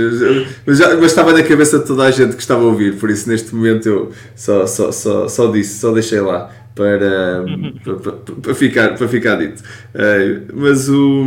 mas, 0.66 0.78
já, 0.78 0.96
mas 0.96 1.06
estava 1.06 1.34
na 1.34 1.44
cabeça 1.44 1.80
de 1.80 1.86
toda 1.86 2.04
a 2.04 2.12
gente 2.12 2.36
que 2.36 2.42
estava 2.42 2.62
a 2.62 2.66
ouvir, 2.66 2.96
por 2.96 3.10
isso 3.10 3.30
neste 3.30 3.54
momento 3.54 3.88
eu 3.88 4.12
só, 4.36 4.66
só, 4.66 4.92
só, 4.92 5.28
só 5.28 5.52
disse, 5.52 5.80
só 5.80 5.92
deixei 5.92 6.22
lá 6.22 6.50
para, 6.74 7.44
para, 7.84 8.12
para, 8.42 8.56
ficar, 8.56 8.96
para 8.96 9.08
ficar 9.08 9.36
dito. 9.36 9.62
Uh, 9.94 10.52
mas 10.54 10.88
o. 10.90 11.26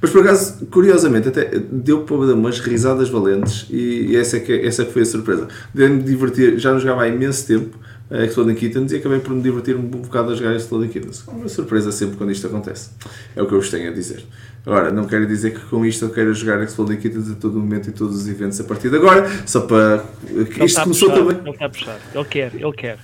Mas 0.00 0.10
por 0.10 0.20
acaso, 0.20 0.66
curiosamente, 0.66 1.28
até 1.28 1.50
deu 1.70 2.00
para 2.00 2.26
dar 2.26 2.34
umas 2.34 2.58
risadas 2.60 3.08
valentes 3.08 3.66
e, 3.70 4.08
e 4.10 4.16
essa, 4.16 4.36
é 4.36 4.40
que, 4.40 4.52
essa 4.52 4.84
que 4.84 4.92
foi 4.92 5.02
a 5.02 5.06
surpresa. 5.06 5.48
Deu-me 5.72 6.02
divertir, 6.02 6.58
já 6.58 6.72
não 6.72 6.78
jogava 6.78 7.04
há 7.04 7.08
imenso 7.08 7.46
tempo 7.46 7.78
a 8.14 8.24
Exploding 8.24 8.54
Kittens 8.54 8.92
e 8.92 8.96
acabei 8.96 9.18
por 9.18 9.34
me 9.34 9.42
divertir 9.42 9.74
um 9.74 9.82
bocado 9.82 10.30
a 10.30 10.34
jogar 10.36 10.54
Exploding 10.54 10.88
Kittens. 10.88 11.24
Uma 11.26 11.48
surpresa 11.48 11.90
sempre 11.90 12.16
quando 12.16 12.30
isto 12.30 12.46
acontece. 12.46 12.90
É 13.34 13.42
o 13.42 13.46
que 13.46 13.52
eu 13.52 13.60
vos 13.60 13.68
tenho 13.70 13.90
a 13.90 13.92
dizer. 13.92 14.24
Agora, 14.64 14.92
não 14.92 15.04
quero 15.04 15.26
dizer 15.26 15.52
que 15.52 15.60
com 15.66 15.84
isto 15.84 16.04
eu 16.04 16.10
quero 16.10 16.32
jogar 16.32 16.62
Exploding 16.62 16.96
Kittens 16.96 17.30
a 17.32 17.34
todo 17.34 17.58
momento 17.58 17.88
e 17.88 17.92
todos 17.92 18.16
os 18.16 18.28
eventos 18.28 18.60
a 18.60 18.64
partir 18.64 18.88
de 18.88 18.96
agora, 18.96 19.28
só 19.44 19.62
para. 19.62 20.04
Ele 20.28 20.48
isto 20.64 20.80
começou 20.82 21.10
puxar, 21.10 21.22
também. 21.22 21.38
Ele 21.40 21.50
está 21.50 21.66
a 21.66 21.68
puxar, 21.68 21.98
ele 22.14 22.24
quer, 22.24 22.54
ele 22.54 22.72
quer. 22.72 22.98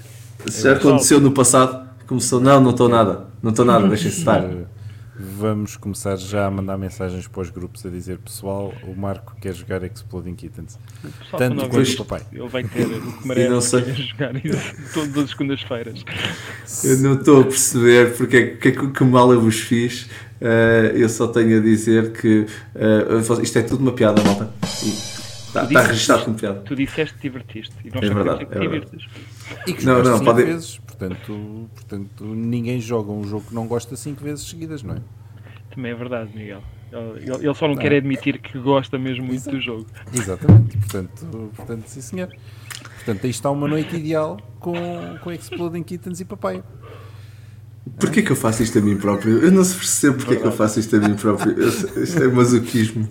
Já 0.47 0.73
aconteceu 0.73 1.21
no 1.21 1.33
passado, 1.33 1.89
começou, 2.07 2.41
não, 2.41 2.61
não 2.61 2.71
estou 2.71 2.89
nada, 2.89 3.27
não 3.43 3.51
estou 3.51 3.65
nada, 3.65 3.89
deixem-se 3.89 4.19
estar. 4.19 4.49
Vamos 5.41 5.75
começar 5.75 6.17
já 6.17 6.45
a 6.45 6.51
mandar 6.51 6.77
mensagens 6.77 7.27
para 7.27 7.41
os 7.41 7.49
grupos 7.49 7.87
a 7.87 7.89
dizer 7.89 8.19
pessoal, 8.19 8.75
o 8.87 8.95
Marco 8.95 9.35
quer 9.41 9.55
jogar 9.55 9.83
Exploding 9.83 10.35
Kittens. 10.35 10.79
Tanto 11.31 11.67
quanto 11.67 11.93
o 11.93 12.05
papai. 12.05 12.27
Ele 12.31 12.47
vai 12.47 12.63
ter 12.63 12.85
o 12.85 13.13
que 13.13 13.27
merece 13.27 13.49
não 13.49 13.61
sei. 13.63 13.95
jogar 13.95 14.35
todas 14.93 15.17
as 15.17 15.31
segundas-feiras. 15.31 16.05
Eu 16.85 16.99
não 16.99 17.15
estou 17.15 17.41
a 17.41 17.45
perceber 17.45 18.15
porque 18.19 18.37
é 18.37 18.47
que, 18.49 18.89
que, 18.89 19.05
mal 19.05 19.33
eu 19.33 19.41
vos 19.41 19.61
fiz. 19.61 20.03
Uh, 20.43 20.95
eu 20.95 21.09
só 21.09 21.27
tenho 21.27 21.59
a 21.59 21.63
dizer 21.63 22.13
que 22.13 22.47
uh, 22.75 23.43
isto 23.43 23.59
é 23.59 23.63
tudo 23.63 23.81
uma 23.81 23.93
piada, 23.93 24.23
malta. 24.23 24.53
Está, 24.75 25.65
está 25.65 25.83
registado 25.85 26.25
como 26.27 26.37
piada. 26.37 26.61
Tu 26.61 26.77
disseste 26.77 27.15
que 27.15 27.23
divertiste. 27.23 27.75
E 27.83 27.89
nós 27.89 28.05
é 28.05 28.13
verdade. 28.13 28.45
Que 28.45 28.59
é 28.59 28.69
verdade. 28.69 29.09
E 29.67 29.73
que 29.73 29.87
não, 29.87 30.03
não, 30.03 30.23
pode... 30.23 30.45
vezes, 30.45 30.77
portanto, 30.77 31.71
portanto, 31.75 32.27
ninguém 32.27 32.79
joga 32.79 33.11
um 33.11 33.25
jogo 33.25 33.47
que 33.49 33.55
não 33.55 33.67
gosta 33.67 33.97
cinco 33.97 34.23
vezes 34.23 34.47
seguidas, 34.47 34.83
não 34.83 34.97
é? 34.97 35.01
Também 35.71 35.93
é 35.93 35.95
verdade, 35.95 36.31
Miguel. 36.35 36.63
Ele, 36.93 37.47
ele 37.47 37.55
só 37.55 37.69
não, 37.69 37.75
não, 37.75 37.81
quer 37.81 37.93
admitir 37.93 38.41
que 38.41 38.59
gosta 38.59 38.99
mesmo 38.99 39.25
muito 39.25 39.37
Exato. 39.37 39.57
do 39.57 39.63
jogo. 39.63 39.87
Exatamente, 40.13 40.77
portanto, 40.77 41.51
portanto, 41.55 41.87
sim 41.87 42.01
senhor. 42.01 42.29
Portanto, 42.97 43.25
aí 43.25 43.31
está 43.31 43.51
uma 43.51 43.69
noite 43.69 43.97
ideal 43.97 44.39
com, 44.59 44.75
com 45.23 45.31
Exploding 45.31 45.83
Kittens 45.83 46.21
e 46.21 46.25
papai. 46.25 46.63
Porquê 47.99 48.23
que 48.23 48.31
eu 48.31 48.37
faço 48.37 48.63
isto 48.63 48.79
a 48.79 48.81
mim 48.81 48.97
próprio? 48.97 49.39
Eu 49.45 49.51
não 49.51 49.65
percebo 49.65 50.17
porquê 50.17 50.37
que 50.37 50.47
eu 50.47 50.53
faço 50.53 50.81
isto 50.81 50.97
a 50.97 50.99
mim 50.99 51.15
próprio. 51.15 51.55
Isto 51.69 52.23
é 52.23 52.29
masoquismo. 52.29 53.09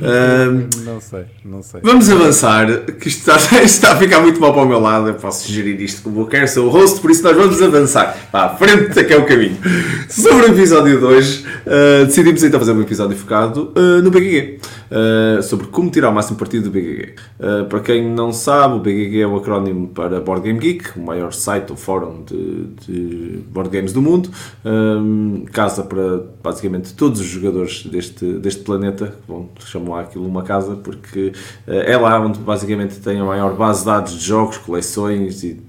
Um, 0.00 0.84
não 0.84 1.00
sei, 1.00 1.24
não 1.44 1.62
sei. 1.62 1.80
Vamos 1.82 2.08
avançar, 2.10 2.66
que 3.00 3.08
isto 3.08 3.30
está, 3.30 3.36
isto 3.62 3.64
está, 3.64 3.92
a 3.92 3.96
ficar 3.96 4.20
muito 4.20 4.40
mal 4.40 4.52
para 4.52 4.62
o 4.62 4.68
meu 4.68 4.80
lado. 4.80 5.08
Eu 5.08 5.14
posso 5.14 5.50
gerir 5.50 5.80
isto 5.80 6.02
como 6.02 6.20
eu 6.20 6.26
quero, 6.26 6.46
sou 6.48 6.66
o 6.66 6.70
host, 6.70 7.00
por 7.00 7.10
isso 7.10 7.22
nós 7.22 7.36
vamos 7.36 7.60
avançar. 7.60 8.16
Vá, 8.32 8.50
frente, 8.56 9.04
que 9.04 9.12
é 9.12 9.16
o 9.16 9.24
caminho. 9.24 9.56
Sobre 10.08 10.46
o 10.46 10.52
episódio 10.52 10.98
de 10.98 11.04
hoje, 11.04 11.44
uh, 11.66 12.06
decidimos 12.06 12.42
então 12.42 12.60
fazer 12.60 12.72
um 12.72 12.82
episódio 12.82 13.16
focado 13.16 13.72
uh, 13.76 14.02
no 14.02 14.10
BGG. 14.10 14.60
Uh, 14.90 15.42
sobre 15.42 15.66
como 15.66 15.90
tirar 15.90 16.10
o 16.10 16.14
máximo 16.14 16.38
partido 16.38 16.64
do 16.64 16.70
BGG. 16.70 17.14
para 17.68 17.80
quem 17.80 18.10
não 18.10 18.32
sabe, 18.32 18.76
o 18.76 18.80
BGG 18.80 19.20
é 19.20 19.26
o 19.26 19.36
acrónimo 19.36 19.88
para 19.88 20.20
Board 20.20 20.42
Game 20.42 20.58
Geek, 20.58 20.98
o 20.98 21.02
maior 21.02 21.32
site 21.32 21.70
ou 21.70 21.76
fórum 21.76 22.24
de, 22.24 22.64
de 22.86 23.38
board 23.50 23.70
games 23.70 23.92
do 23.92 24.00
mundo. 24.00 24.30
casa 25.52 25.82
para 25.82 26.22
basicamente 26.42 26.94
todos 26.94 27.20
os 27.20 27.26
jogadores 27.26 27.84
deste, 27.84 28.24
deste 28.34 28.62
planeta. 28.62 29.14
Bom, 29.26 29.48
chamam 29.64 29.94
aquilo 29.94 30.26
uma 30.26 30.42
casa 30.42 30.76
porque 30.76 31.32
é 31.66 31.96
lá 31.96 32.18
onde 32.20 32.38
basicamente 32.38 32.98
tem 33.00 33.20
a 33.20 33.24
maior 33.24 33.54
base 33.54 33.80
de 33.80 33.86
dados 33.86 34.12
de 34.12 34.24
jogos, 34.24 34.56
coleções 34.56 35.42
e 35.44 35.60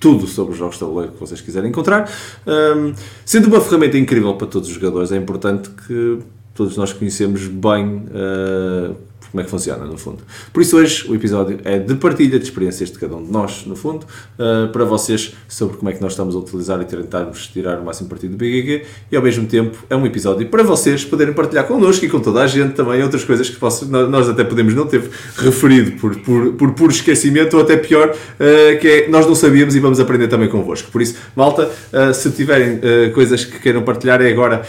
tudo 0.00 0.26
sobre 0.26 0.52
os 0.52 0.58
jogos 0.58 0.74
de 0.76 0.80
tabuleiro 0.80 1.12
que 1.12 1.20
vocês 1.20 1.40
quiserem 1.40 1.70
encontrar. 1.70 2.10
Um, 2.46 2.92
sendo 3.24 3.48
uma 3.48 3.60
ferramenta 3.60 3.98
incrível 3.98 4.34
para 4.34 4.46
todos 4.46 4.68
os 4.68 4.74
jogadores, 4.74 5.12
é 5.12 5.16
importante 5.16 5.70
que 5.70 6.18
todos 6.58 6.76
nós 6.76 6.92
conhecemos 6.92 7.46
bem 7.46 8.02
uh, 8.08 8.96
como 9.30 9.40
é 9.42 9.44
que 9.44 9.50
funciona, 9.50 9.84
no 9.84 9.98
fundo. 9.98 10.18
Por 10.52 10.62
isso, 10.62 10.76
hoje 10.76 11.06
o 11.08 11.14
episódio 11.14 11.58
é 11.64 11.78
de 11.78 11.94
partilha 11.94 12.38
de 12.38 12.44
experiências 12.44 12.90
de 12.90 12.98
cada 12.98 13.16
um 13.16 13.24
de 13.24 13.30
nós, 13.30 13.64
no 13.66 13.76
fundo, 13.76 14.06
uh, 14.38 14.68
para 14.72 14.84
vocês, 14.84 15.34
sobre 15.48 15.76
como 15.76 15.90
é 15.90 15.92
que 15.92 16.00
nós 16.00 16.12
estamos 16.12 16.34
a 16.34 16.38
utilizar 16.38 16.80
e 16.80 16.84
tentarmos 16.84 17.46
tirar 17.46 17.78
o 17.78 17.84
máximo 17.84 18.08
partido 18.08 18.32
do 18.32 18.36
BGG, 18.36 18.84
e 19.12 19.16
ao 19.16 19.22
mesmo 19.22 19.46
tempo 19.46 19.78
é 19.90 19.96
um 19.96 20.06
episódio 20.06 20.46
para 20.48 20.62
vocês 20.62 21.04
poderem 21.04 21.34
partilhar 21.34 21.66
connosco 21.66 22.04
e 22.04 22.08
com 22.08 22.20
toda 22.20 22.42
a 22.42 22.46
gente 22.46 22.74
também 22.74 23.02
outras 23.02 23.24
coisas 23.24 23.48
que 23.50 23.56
posso, 23.56 23.86
nós 23.86 24.28
até 24.28 24.44
podemos 24.44 24.74
não 24.74 24.86
ter 24.86 25.02
referido 25.36 25.92
por, 26.00 26.16
por, 26.20 26.52
por 26.54 26.72
puro 26.72 26.90
esquecimento, 26.90 27.56
ou 27.56 27.62
até 27.62 27.76
pior, 27.76 28.10
uh, 28.10 28.78
que 28.80 28.88
é 28.88 29.08
nós 29.08 29.26
não 29.26 29.34
sabíamos 29.34 29.76
e 29.76 29.80
vamos 29.80 30.00
aprender 30.00 30.28
também 30.28 30.48
convosco. 30.48 30.90
Por 30.90 31.02
isso, 31.02 31.16
malta, 31.36 31.70
uh, 31.92 32.14
se 32.14 32.30
tiverem 32.30 32.80
coisas 33.12 33.44
que 33.44 33.58
queiram 33.58 33.82
partilhar, 33.82 34.20
é 34.20 34.30
agora, 34.30 34.62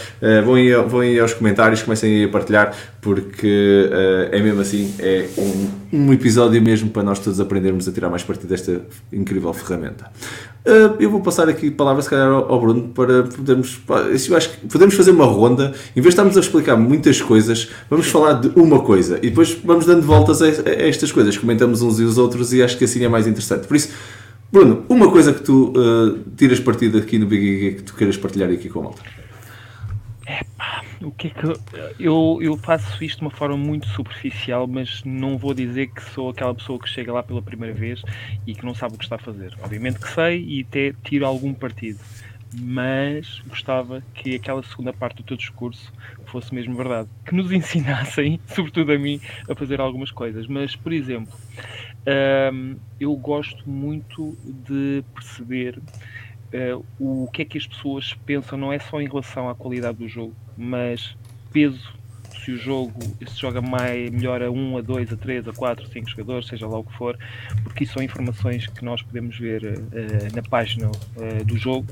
vão, 0.44 0.54
aí, 0.54 0.72
vão 0.74 1.00
aí 1.00 1.18
aos 1.18 1.32
comentários, 1.32 1.82
comecem 1.82 2.16
aí 2.16 2.24
a 2.24 2.28
partilhar, 2.28 2.76
porque 3.00 3.88
é 4.30 4.40
mesmo 4.40 4.49
mesmo 4.50 4.60
assim 4.62 4.94
é 4.98 5.28
um, 5.38 5.98
um, 5.98 6.12
episódio 6.12 6.60
mesmo 6.60 6.90
para 6.90 7.02
nós 7.02 7.18
todos 7.18 7.40
aprendermos 7.40 7.88
a 7.88 7.92
tirar 7.92 8.10
mais 8.10 8.22
partido 8.22 8.48
desta 8.48 8.82
incrível 9.12 9.52
ferramenta. 9.52 10.10
Uh, 10.66 11.00
eu 11.00 11.10
vou 11.10 11.20
passar 11.20 11.48
aqui 11.48 11.68
a 11.68 11.72
palavra, 11.72 12.02
se 12.02 12.10
calhar, 12.10 12.28
ao, 12.28 12.60
Bruno 12.60 12.88
para 12.88 13.22
podermos. 13.24 13.80
Eu 14.28 14.36
acho 14.36 14.50
que 14.50 14.66
podemos 14.66 14.94
fazer 14.94 15.12
uma 15.12 15.24
ronda. 15.24 15.72
Em 15.96 16.00
vez 16.00 16.04
de 16.04 16.08
estarmos 16.08 16.36
a 16.36 16.40
explicar 16.40 16.76
muitas 16.76 17.20
coisas, 17.20 17.70
vamos 17.88 18.08
falar 18.08 18.34
de 18.34 18.48
uma 18.58 18.80
coisa 18.80 19.18
e 19.18 19.30
depois 19.30 19.56
vamos 19.64 19.86
dando 19.86 20.02
voltas 20.02 20.42
a, 20.42 20.46
a 20.46 20.88
estas 20.88 21.12
coisas, 21.12 21.36
comentamos 21.38 21.82
uns 21.82 21.98
e 22.00 22.02
os 22.02 22.18
outros 22.18 22.52
e 22.52 22.62
acho 22.62 22.76
que 22.76 22.84
assim 22.84 23.04
é 23.04 23.08
mais 23.08 23.26
interessante. 23.26 23.66
Por 23.66 23.76
isso, 23.76 23.90
Bruno, 24.52 24.84
uma 24.88 25.10
coisa 25.10 25.32
que 25.32 25.42
tu 25.42 25.72
uh, 25.76 26.18
tiras 26.36 26.58
partido 26.60 26.98
aqui 26.98 27.18
no 27.18 27.26
Big 27.26 27.76
que 27.76 27.82
tu 27.82 27.94
queiras 27.94 28.16
partilhar 28.16 28.50
aqui 28.50 28.68
com 28.68 28.80
a 28.80 28.82
malta. 28.82 29.19
Epá, 30.30 30.84
o 31.02 31.10
que 31.12 31.26
é 31.26 31.30
que 31.30 31.44
eu, 31.98 32.38
eu 32.40 32.56
faço 32.56 33.02
isto 33.02 33.18
de 33.18 33.24
uma 33.24 33.32
forma 33.32 33.56
muito 33.56 33.88
superficial, 33.88 34.68
mas 34.68 35.00
não 35.04 35.36
vou 35.36 35.52
dizer 35.52 35.88
que 35.88 36.00
sou 36.00 36.28
aquela 36.30 36.54
pessoa 36.54 36.78
que 36.78 36.88
chega 36.88 37.12
lá 37.12 37.20
pela 37.20 37.42
primeira 37.42 37.74
vez 37.74 38.00
e 38.46 38.54
que 38.54 38.64
não 38.64 38.72
sabe 38.72 38.94
o 38.94 38.98
que 38.98 39.02
está 39.04 39.16
a 39.16 39.18
fazer. 39.18 39.52
Obviamente 39.58 39.98
que 39.98 40.08
sei 40.08 40.40
e 40.44 40.60
até 40.68 40.92
tiro 41.02 41.26
algum 41.26 41.52
partido, 41.52 42.04
mas 42.52 43.40
gostava 43.44 44.04
que 44.14 44.36
aquela 44.36 44.62
segunda 44.62 44.92
parte 44.92 45.16
do 45.16 45.24
teu 45.24 45.36
discurso 45.36 45.92
fosse 46.24 46.54
mesmo 46.54 46.76
verdade, 46.76 47.10
que 47.26 47.34
nos 47.34 47.50
ensinassem, 47.52 48.40
sobretudo 48.46 48.92
a 48.92 48.98
mim, 48.98 49.18
a 49.48 49.56
fazer 49.56 49.80
algumas 49.80 50.12
coisas. 50.12 50.46
Mas, 50.46 50.76
por 50.76 50.92
exemplo, 50.92 51.36
hum, 52.52 52.80
eu 53.00 53.16
gosto 53.16 53.68
muito 53.68 54.38
de 54.44 55.04
perceber 55.12 55.82
uh, 56.54 56.84
o 56.98 57.28
que 57.32 57.42
é 57.42 57.44
que 57.44 57.58
as 57.58 57.66
pessoas 57.66 58.14
pensam 58.26 58.58
não 58.58 58.72
é 58.72 58.78
só 58.78 59.00
em 59.00 59.08
relação 59.08 59.48
à 59.48 59.54
qualidade 59.54 59.98
do 59.98 60.08
jogo, 60.08 60.34
mas 60.56 61.16
peso 61.52 61.98
se 62.44 62.52
o 62.52 62.56
jogo 62.56 63.02
se 63.26 63.38
joga 63.38 63.60
mais, 63.60 64.10
melhor 64.10 64.42
a 64.42 64.50
1, 64.50 64.78
a 64.78 64.80
2, 64.80 65.12
a 65.12 65.16
3, 65.16 65.48
a 65.48 65.52
4, 65.52 65.84
a 65.84 65.88
5 65.88 66.10
jogadores, 66.10 66.46
seja 66.46 66.66
lá 66.66 66.78
o 66.78 66.84
que 66.84 66.92
for, 66.94 67.18
porque 67.64 67.84
isso 67.84 67.92
são 67.92 68.02
informações 68.02 68.66
que 68.66 68.84
nós 68.84 69.02
podemos 69.02 69.36
ver 69.38 69.62
uh, 69.64 70.34
na 70.34 70.42
página 70.42 70.88
uh, 70.88 71.44
do 71.44 71.58
jogo 71.58 71.86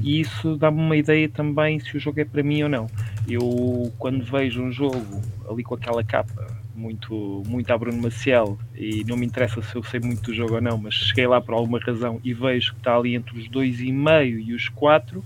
e 0.00 0.20
isso 0.20 0.56
dá-me 0.56 0.78
uma 0.78 0.96
ideia 0.96 1.28
também 1.28 1.80
se 1.80 1.96
o 1.96 2.00
jogo 2.00 2.20
é 2.20 2.24
para 2.24 2.42
mim 2.42 2.62
ou 2.62 2.68
não. 2.68 2.86
Eu, 3.26 3.92
quando 3.98 4.24
vejo 4.24 4.62
um 4.62 4.70
jogo 4.72 5.22
ali 5.48 5.62
com 5.62 5.74
aquela 5.74 6.04
capa 6.04 6.57
muito, 6.78 7.42
muito 7.46 7.70
a 7.72 7.76
Bruno 7.76 8.00
Maciel 8.00 8.58
e 8.74 9.04
não 9.04 9.16
me 9.16 9.26
interessa 9.26 9.60
se 9.60 9.74
eu 9.74 9.82
sei 9.82 10.00
muito 10.00 10.22
do 10.22 10.34
jogo 10.34 10.54
ou 10.54 10.60
não, 10.60 10.78
mas 10.78 10.94
cheguei 10.94 11.26
lá 11.26 11.40
por 11.40 11.54
alguma 11.54 11.78
razão 11.80 12.20
e 12.22 12.32
vejo 12.32 12.72
que 12.72 12.78
está 12.78 12.96
ali 12.96 13.14
entre 13.14 13.38
os 13.38 13.48
2,5 13.48 14.46
e 14.46 14.54
os 14.54 14.68
4 14.68 15.18
uh, 15.18 15.24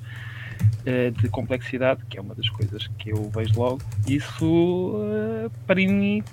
eh, 0.87 1.11
de 1.11 1.29
complexidade, 1.29 2.03
que 2.09 2.19
é 2.19 2.21
uma 2.21 2.35
das 2.35 2.49
coisas 2.49 2.87
que 2.99 3.11
eu 3.11 3.31
vejo 3.31 3.61
logo. 3.61 3.83
Isso 4.09 4.97
uh, 4.97 5.51
para 5.67 5.77
mim 5.77 6.25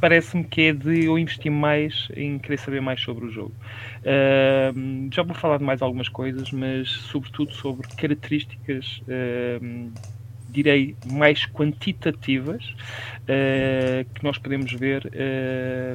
parece-me 0.00 0.44
que 0.44 0.62
é 0.62 0.72
de 0.72 1.04
eu 1.04 1.18
investir 1.18 1.50
mais 1.50 2.08
em 2.14 2.38
querer 2.38 2.58
saber 2.58 2.80
mais 2.80 3.00
sobre 3.00 3.26
o 3.26 3.30
jogo. 3.30 3.54
Uh, 4.02 5.08
já 5.12 5.22
vou 5.22 5.34
falar 5.34 5.58
de 5.58 5.64
mais 5.64 5.80
algumas 5.82 6.08
coisas, 6.08 6.50
mas 6.52 6.88
sobretudo 6.88 7.54
sobre 7.54 7.86
características, 7.96 9.02
uh, 9.02 9.92
direi, 10.56 10.96
mais 11.10 11.46
quantitativas 11.46 12.64
uh, 12.64 14.04
que 14.14 14.24
nós 14.24 14.38
podemos 14.38 14.72
ver 14.72 15.10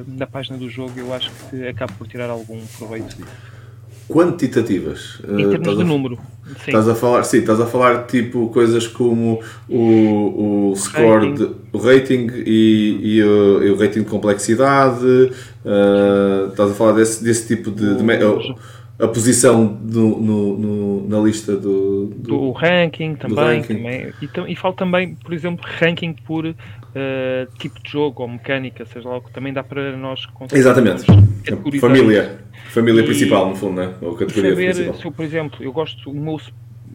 na 0.06 0.26
página 0.26 0.56
do 0.56 0.70
jogo. 0.70 0.92
Eu 0.96 1.12
acho 1.12 1.30
que 1.50 1.66
acabo 1.66 1.92
por 1.94 2.06
tirar 2.06 2.30
algum 2.30 2.64
proveito 2.78 3.16
disso 3.16 3.52
quantitativas. 4.08 5.20
Em 5.26 5.48
termos 5.48 5.78
de 5.78 5.84
número. 5.84 6.18
Sim. 6.46 6.54
Estás 6.66 6.88
a 6.88 6.94
falar, 6.94 7.24
sim, 7.24 7.38
estás 7.38 7.60
a 7.60 7.66
falar 7.66 8.04
tipo 8.04 8.48
coisas 8.48 8.86
como 8.86 9.40
o, 9.68 10.70
o 10.70 10.76
score, 10.76 11.30
rating. 11.30 11.34
De, 11.34 11.50
o 11.72 11.78
rating 11.78 12.30
e, 12.44 12.98
e, 13.02 13.22
o, 13.22 13.62
e, 13.62 13.70
o, 13.70 13.76
rating 13.76 14.00
de 14.00 14.06
complexidade. 14.06 15.04
Uh, 15.64 16.48
estás 16.50 16.70
a 16.70 16.74
falar 16.74 16.92
desse, 16.92 17.24
desse 17.24 17.46
tipo 17.46 17.70
de, 17.70 17.96
de, 17.96 17.96
de 17.96 18.02
a 19.02 19.08
posição 19.08 19.64
no, 19.82 20.20
no, 20.20 20.58
no, 20.58 21.08
na 21.08 21.18
lista 21.18 21.56
do, 21.56 22.06
do, 22.06 22.22
do 22.22 22.52
ranking 22.52 23.16
também, 23.16 23.34
do 23.34 23.40
ranking. 23.40 23.74
também. 23.74 24.12
E, 24.22 24.52
e 24.52 24.56
falo 24.56 24.74
também, 24.74 25.16
por 25.16 25.34
exemplo, 25.34 25.64
ranking 25.80 26.12
por 26.12 26.46
uh, 26.46 26.54
tipo 27.58 27.82
de 27.82 27.90
jogo 27.90 28.22
ou 28.22 28.28
mecânica, 28.28 28.86
seja 28.86 29.08
lá 29.08 29.16
o 29.16 29.20
que 29.20 29.32
também 29.32 29.52
dá 29.52 29.64
para 29.64 29.96
nós 29.96 30.24
conseguir. 30.26 30.60
Exatamente. 30.60 31.04
Família. 31.80 32.38
Família 32.68 33.00
e, 33.00 33.04
principal, 33.04 33.48
no 33.48 33.56
fundo, 33.56 33.80
né? 33.80 33.92
Ou 34.00 34.14
categoria 34.14 34.50
saber, 34.50 34.72
principal. 34.72 34.94
Se 34.94 35.04
eu, 35.04 35.12
por 35.12 35.24
exemplo, 35.24 35.64
eu 35.64 35.72
gosto, 35.72 36.08
o 36.08 36.14
meu 36.14 36.40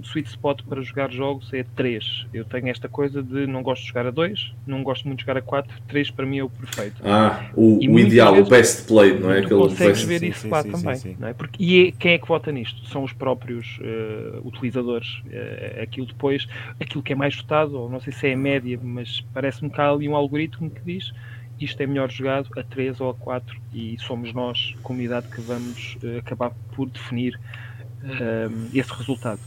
sweet 0.03 0.29
spot 0.29 0.63
para 0.63 0.81
jogar 0.81 1.11
jogos 1.11 1.51
é 1.53 1.65
3. 1.75 2.27
Eu 2.33 2.45
tenho 2.45 2.69
esta 2.69 2.87
coisa 2.87 3.21
de 3.21 3.47
não 3.47 3.63
gosto 3.63 3.81
de 3.81 3.87
jogar 3.89 4.07
a 4.07 4.11
2, 4.11 4.53
não 4.65 4.83
gosto 4.83 5.07
muito 5.07 5.19
de 5.19 5.25
jogar 5.25 5.37
a 5.37 5.41
4, 5.41 5.71
3 5.87 6.11
para 6.11 6.25
mim 6.25 6.39
é 6.39 6.43
o 6.43 6.49
perfeito. 6.49 7.01
Ah, 7.03 7.49
o, 7.55 7.77
o 7.77 7.99
ideal, 7.99 8.37
o 8.37 8.45
best 8.45 8.87
play, 8.87 9.17
não 9.19 9.31
é? 9.31 9.41
Tu 9.41 9.49
consegues 9.49 10.03
ver 10.03 10.19
sim, 10.19 10.27
isso 10.27 10.41
sim, 10.41 10.49
lá 10.49 10.63
sim, 10.63 10.71
também. 10.71 11.17
Não 11.19 11.27
é? 11.27 11.33
Porque, 11.33 11.63
e 11.63 11.87
é, 11.87 11.91
quem 11.91 12.13
é 12.13 12.17
que 12.17 12.27
vota 12.27 12.51
nisto? 12.51 12.85
São 12.87 13.03
os 13.03 13.13
próprios 13.13 13.79
uh, 13.79 14.47
utilizadores. 14.47 15.21
Uh, 15.25 15.81
aquilo 15.81 16.05
depois, 16.05 16.47
aquilo 16.79 17.03
que 17.03 17.13
é 17.13 17.15
mais 17.15 17.35
votado, 17.35 17.79
ou 17.79 17.89
não 17.89 17.99
sei 17.99 18.13
se 18.13 18.27
é 18.27 18.33
a 18.33 18.37
média, 18.37 18.79
mas 18.81 19.23
parece-me 19.33 19.69
que 19.69 19.79
há 19.81 19.89
ali 19.89 20.07
um 20.07 20.15
algoritmo 20.15 20.69
que 20.69 20.81
diz 20.81 21.13
isto 21.59 21.81
é 21.81 21.87
melhor 21.87 22.11
jogado 22.11 22.49
a 22.57 22.63
3 22.63 23.01
ou 23.01 23.09
a 23.09 23.13
4 23.15 23.59
e 23.73 23.97
somos 23.99 24.31
nós, 24.33 24.75
comunidade, 24.83 25.27
que 25.27 25.41
vamos 25.41 25.97
uh, 26.03 26.19
acabar 26.19 26.51
por 26.75 26.87
definir 26.87 27.39
uh, 28.03 28.69
esse 28.73 28.93
resultado. 28.93 29.39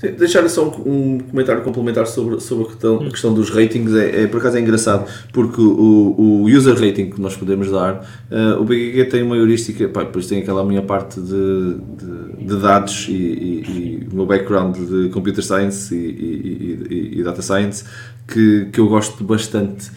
Sim, 0.00 0.12
deixar 0.12 0.46
só 0.48 0.68
um, 0.68 1.14
um, 1.14 1.18
comentário 1.18 1.62
complementar 1.62 2.06
sobre, 2.06 2.38
sobre 2.40 2.64
a, 2.64 2.66
questão, 2.68 2.96
a 2.96 3.10
questão 3.10 3.34
dos 3.34 3.50
ratings, 3.50 3.94
é, 3.94 4.22
é, 4.22 4.26
por 4.26 4.40
acaso 4.40 4.58
é 4.58 4.60
engraçado, 4.60 5.10
porque 5.32 5.60
o, 5.60 6.14
o 6.18 6.44
user 6.44 6.74
rating 6.74 7.10
que 7.10 7.20
nós 7.20 7.34
podemos 7.36 7.70
dar, 7.70 8.06
uh, 8.30 8.60
o 8.60 8.64
BGG 8.64 9.06
tem 9.06 9.22
uma 9.22 9.36
heurística, 9.36 9.88
pá, 9.88 10.04
depois 10.04 10.26
tem 10.26 10.40
aquela 10.40 10.64
minha 10.64 10.82
parte 10.82 11.20
de, 11.20 11.76
de, 11.96 12.46
de 12.46 12.60
dados 12.60 13.06
e, 13.08 13.12
e, 13.12 13.62
e, 13.68 14.08
o 14.12 14.14
meu 14.14 14.26
background 14.26 14.76
de 14.76 15.08
computer 15.08 15.42
science 15.42 15.94
e, 15.94 17.18
e, 17.18 17.22
data 17.22 17.42
science, 17.42 17.84
que, 18.28 18.66
que 18.72 18.78
eu 18.78 18.88
gosto 18.88 19.24
bastante 19.24 19.90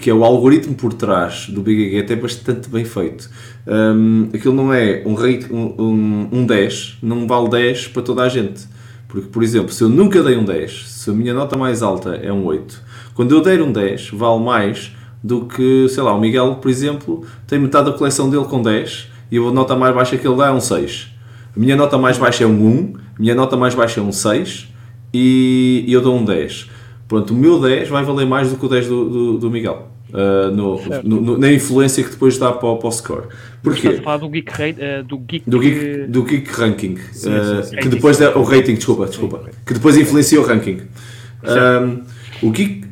que 0.00 0.10
é 0.10 0.14
o 0.14 0.24
algoritmo 0.24 0.74
por 0.74 0.92
trás 0.92 1.48
do 1.48 1.62
BGG 1.62 2.00
até 2.00 2.14
bastante 2.14 2.68
bem 2.68 2.84
feito. 2.84 3.30
Um, 3.66 4.28
aquilo 4.32 4.54
não 4.54 4.72
é 4.72 5.02
um, 5.06 5.14
rate, 5.14 5.50
um, 5.50 5.74
um, 5.78 6.28
um 6.32 6.46
10, 6.46 6.98
não 7.02 7.26
vale 7.26 7.48
10 7.48 7.88
para 7.88 8.02
toda 8.02 8.22
a 8.22 8.28
gente. 8.28 8.75
Porque, 9.08 9.28
por 9.28 9.42
exemplo, 9.42 9.72
se 9.72 9.82
eu 9.82 9.88
nunca 9.88 10.22
dei 10.22 10.36
um 10.36 10.44
10, 10.44 10.88
se 10.88 11.10
a 11.10 11.12
minha 11.12 11.32
nota 11.32 11.56
mais 11.56 11.82
alta 11.82 12.16
é 12.16 12.32
um 12.32 12.44
8, 12.44 12.82
quando 13.14 13.34
eu 13.34 13.40
der 13.40 13.62
um 13.62 13.72
10, 13.72 14.10
vale 14.10 14.42
mais 14.42 14.92
do 15.22 15.46
que, 15.46 15.88
sei 15.88 16.02
lá, 16.02 16.14
o 16.14 16.20
Miguel, 16.20 16.56
por 16.56 16.70
exemplo, 16.70 17.24
tem 17.46 17.58
metade 17.58 17.90
da 17.90 17.96
coleção 17.96 18.28
dele 18.28 18.44
com 18.44 18.62
10 18.62 19.08
e 19.30 19.38
a 19.38 19.50
nota 19.50 19.74
mais 19.74 19.94
baixa 19.94 20.16
que 20.16 20.26
ele 20.26 20.36
dá 20.36 20.48
é 20.48 20.52
um 20.52 20.60
6. 20.60 21.08
A 21.56 21.58
minha 21.58 21.74
nota 21.76 21.96
mais 21.98 22.18
baixa 22.18 22.44
é 22.44 22.46
um 22.46 22.66
1, 22.66 22.94
a 23.16 23.20
minha 23.20 23.34
nota 23.34 23.56
mais 23.56 23.74
baixa 23.74 24.00
é 24.00 24.02
um 24.02 24.12
6 24.12 24.68
e 25.12 25.84
eu 25.88 26.00
dou 26.00 26.16
um 26.16 26.24
10. 26.24 26.70
Pronto, 27.08 27.32
o 27.32 27.36
meu 27.36 27.60
10 27.60 27.88
vai 27.88 28.04
valer 28.04 28.26
mais 28.26 28.50
do 28.50 28.56
que 28.56 28.66
o 28.66 28.68
10 28.68 28.86
do, 28.88 29.08
do, 29.08 29.38
do 29.38 29.50
Miguel. 29.50 29.88
Uh, 30.08 30.54
no, 30.54 30.80
no, 31.02 31.20
no, 31.20 31.38
na 31.38 31.52
influência 31.52 32.02
que 32.04 32.10
depois 32.10 32.38
dá 32.38 32.52
para, 32.52 32.76
para 32.76 32.88
o 32.88 32.92
score. 32.92 33.26
Porquê? 33.60 33.88
Estás 33.88 33.98
a 33.98 34.02
falar 34.02 34.16
do 34.18 34.28
Geek, 34.28 34.50
uh, 34.52 35.04
do 35.04 35.18
geek, 35.18 35.50
do 35.50 35.58
geek, 35.58 36.06
do 36.06 36.22
geek 36.22 36.50
Ranking, 36.52 36.96
sim, 37.12 37.28
uh, 37.28 37.64
sim, 37.64 37.70
sim. 37.70 37.76
que 37.76 37.88
depois 37.88 38.20
é 38.20 38.28
o 38.28 38.42
rating, 38.44 38.74
desculpa, 38.74 39.06
desculpa, 39.06 39.50
que 39.66 39.74
depois 39.74 39.96
influencia 39.96 40.40
o 40.40 40.44
ranking. 40.44 40.82
Um, 41.42 42.02
o 42.42 42.50
Geek, 42.50 42.84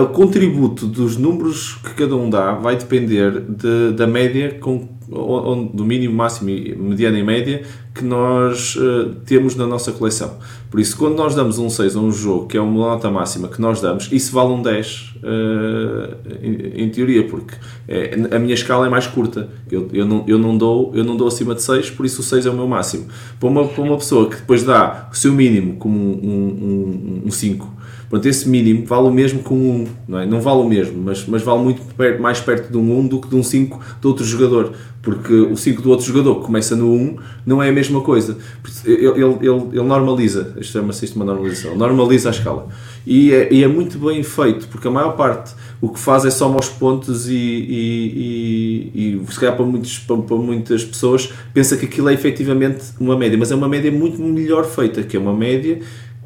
o 0.00 0.06
contributo 0.06 0.86
dos 0.86 1.16
números 1.16 1.74
que 1.84 1.94
cada 1.94 2.16
um 2.16 2.30
dá 2.30 2.52
vai 2.52 2.76
depender 2.76 3.40
de, 3.40 3.92
da 3.92 4.06
média 4.06 4.56
com 4.60 4.96
do 5.08 5.84
mínimo, 5.84 6.14
máximo, 6.14 6.50
mediana 6.50 7.18
e 7.18 7.22
média 7.22 7.62
que 7.94 8.04
nós 8.04 8.74
uh, 8.74 9.14
temos 9.24 9.54
na 9.54 9.66
nossa 9.66 9.92
coleção. 9.92 10.36
Por 10.70 10.80
isso, 10.80 10.96
quando 10.96 11.16
nós 11.16 11.34
damos 11.34 11.58
um 11.58 11.70
6 11.70 11.96
a 11.96 12.00
um 12.00 12.10
jogo, 12.10 12.46
que 12.46 12.56
é 12.56 12.60
uma 12.60 12.88
nota 12.88 13.10
máxima 13.10 13.48
que 13.48 13.60
nós 13.60 13.80
damos, 13.80 14.10
isso 14.10 14.32
vale 14.32 14.50
um 14.50 14.60
10 14.60 15.14
uh, 15.16 15.20
eh, 15.22 16.38
em, 16.42 16.84
em, 16.84 16.90
teoria, 16.90 17.26
porque 17.26 17.54
é, 17.86 18.14
a 18.34 18.38
minha 18.38 18.54
escala 18.54 18.86
é 18.86 18.90
mais 18.90 19.06
curta. 19.06 19.48
Eu, 19.70 19.88
eu, 19.92 20.04
não, 20.04 20.24
eu, 20.26 20.38
não 20.38 20.58
dou, 20.58 20.92
eu 20.94 21.04
não 21.04 21.16
dou 21.16 21.28
acima 21.28 21.54
de 21.54 21.62
6, 21.62 21.90
por 21.90 22.04
isso 22.04 22.20
o 22.20 22.24
6 22.24 22.46
é 22.46 22.50
o 22.50 22.54
meu 22.54 22.66
máximo. 22.66 23.06
Para 23.38 23.48
uma, 23.48 23.66
para 23.66 23.82
uma 23.82 23.96
pessoa 23.96 24.28
que 24.28 24.36
depois 24.36 24.64
dá 24.64 25.08
o 25.12 25.14
seu 25.14 25.32
mínimo 25.32 25.76
como 25.76 25.96
um, 25.96 27.22
um, 27.22 27.22
um 27.26 27.30
5 27.30 27.76
Pronto, 28.08 28.26
esse 28.26 28.48
mínimo 28.48 28.86
vale 28.86 29.08
o 29.08 29.10
mesmo 29.10 29.42
que 29.42 29.52
um 29.52 29.82
1, 29.82 29.86
não 30.06 30.18
é? 30.20 30.26
Não 30.26 30.40
vale 30.40 30.60
o 30.60 30.68
mesmo, 30.68 31.02
mas, 31.02 31.26
mas 31.26 31.42
vale 31.42 31.60
muito 31.60 31.82
perto, 31.94 32.22
mais 32.22 32.38
perto 32.38 32.70
de 32.70 32.78
um 32.78 32.98
1 33.00 33.08
do 33.08 33.20
que 33.20 33.28
de 33.28 33.34
um 33.34 33.42
5 33.42 33.80
de 34.00 34.06
outro 34.06 34.24
jogador, 34.24 34.72
porque 35.02 35.32
o 35.32 35.56
5 35.56 35.82
do 35.82 35.90
outro 35.90 36.06
jogador 36.06 36.36
que 36.36 36.46
começa 36.46 36.76
no 36.76 36.92
1 36.92 37.16
não 37.44 37.60
é 37.60 37.68
a 37.68 37.72
mesma 37.72 38.00
coisa. 38.00 38.38
Ele, 38.84 39.06
ele, 39.06 39.20
ele, 39.20 39.68
ele 39.72 39.82
normaliza, 39.82 40.56
chama-se 40.62 41.04
isto 41.04 41.16
uma 41.16 41.24
normalização, 41.24 41.76
normaliza 41.76 42.28
a 42.28 42.32
escala. 42.32 42.68
E 43.04 43.32
é, 43.32 43.52
e 43.52 43.64
é, 43.64 43.68
muito 43.68 43.98
bem 43.98 44.22
feito, 44.22 44.68
porque 44.68 44.86
a 44.86 44.90
maior 44.90 45.16
parte 45.16 45.54
o 45.80 45.88
que 45.88 45.98
faz 45.98 46.24
é 46.24 46.30
só 46.30 46.54
os 46.54 46.68
pontos 46.68 47.28
e, 47.28 47.34
e, 47.34 48.92
e, 48.94 49.22
e 49.22 49.32
se 49.32 49.38
calhar 49.38 49.56
para, 49.56 49.64
muitos, 49.64 49.98
para, 49.98 50.16
para, 50.18 50.36
muitas 50.36 50.84
pessoas 50.84 51.32
pensa 51.52 51.76
que 51.76 51.86
aquilo 51.86 52.08
é 52.08 52.14
efetivamente 52.14 52.84
uma 52.98 53.16
média, 53.16 53.36
mas 53.36 53.50
é 53.50 53.54
uma 53.54 53.68
média 53.68 53.90
muito 53.90 54.22
melhor 54.22 54.64
feita, 54.64 55.02
que 55.02 55.16
é 55.16 55.20
uma 55.20 55.34
média 55.34 55.80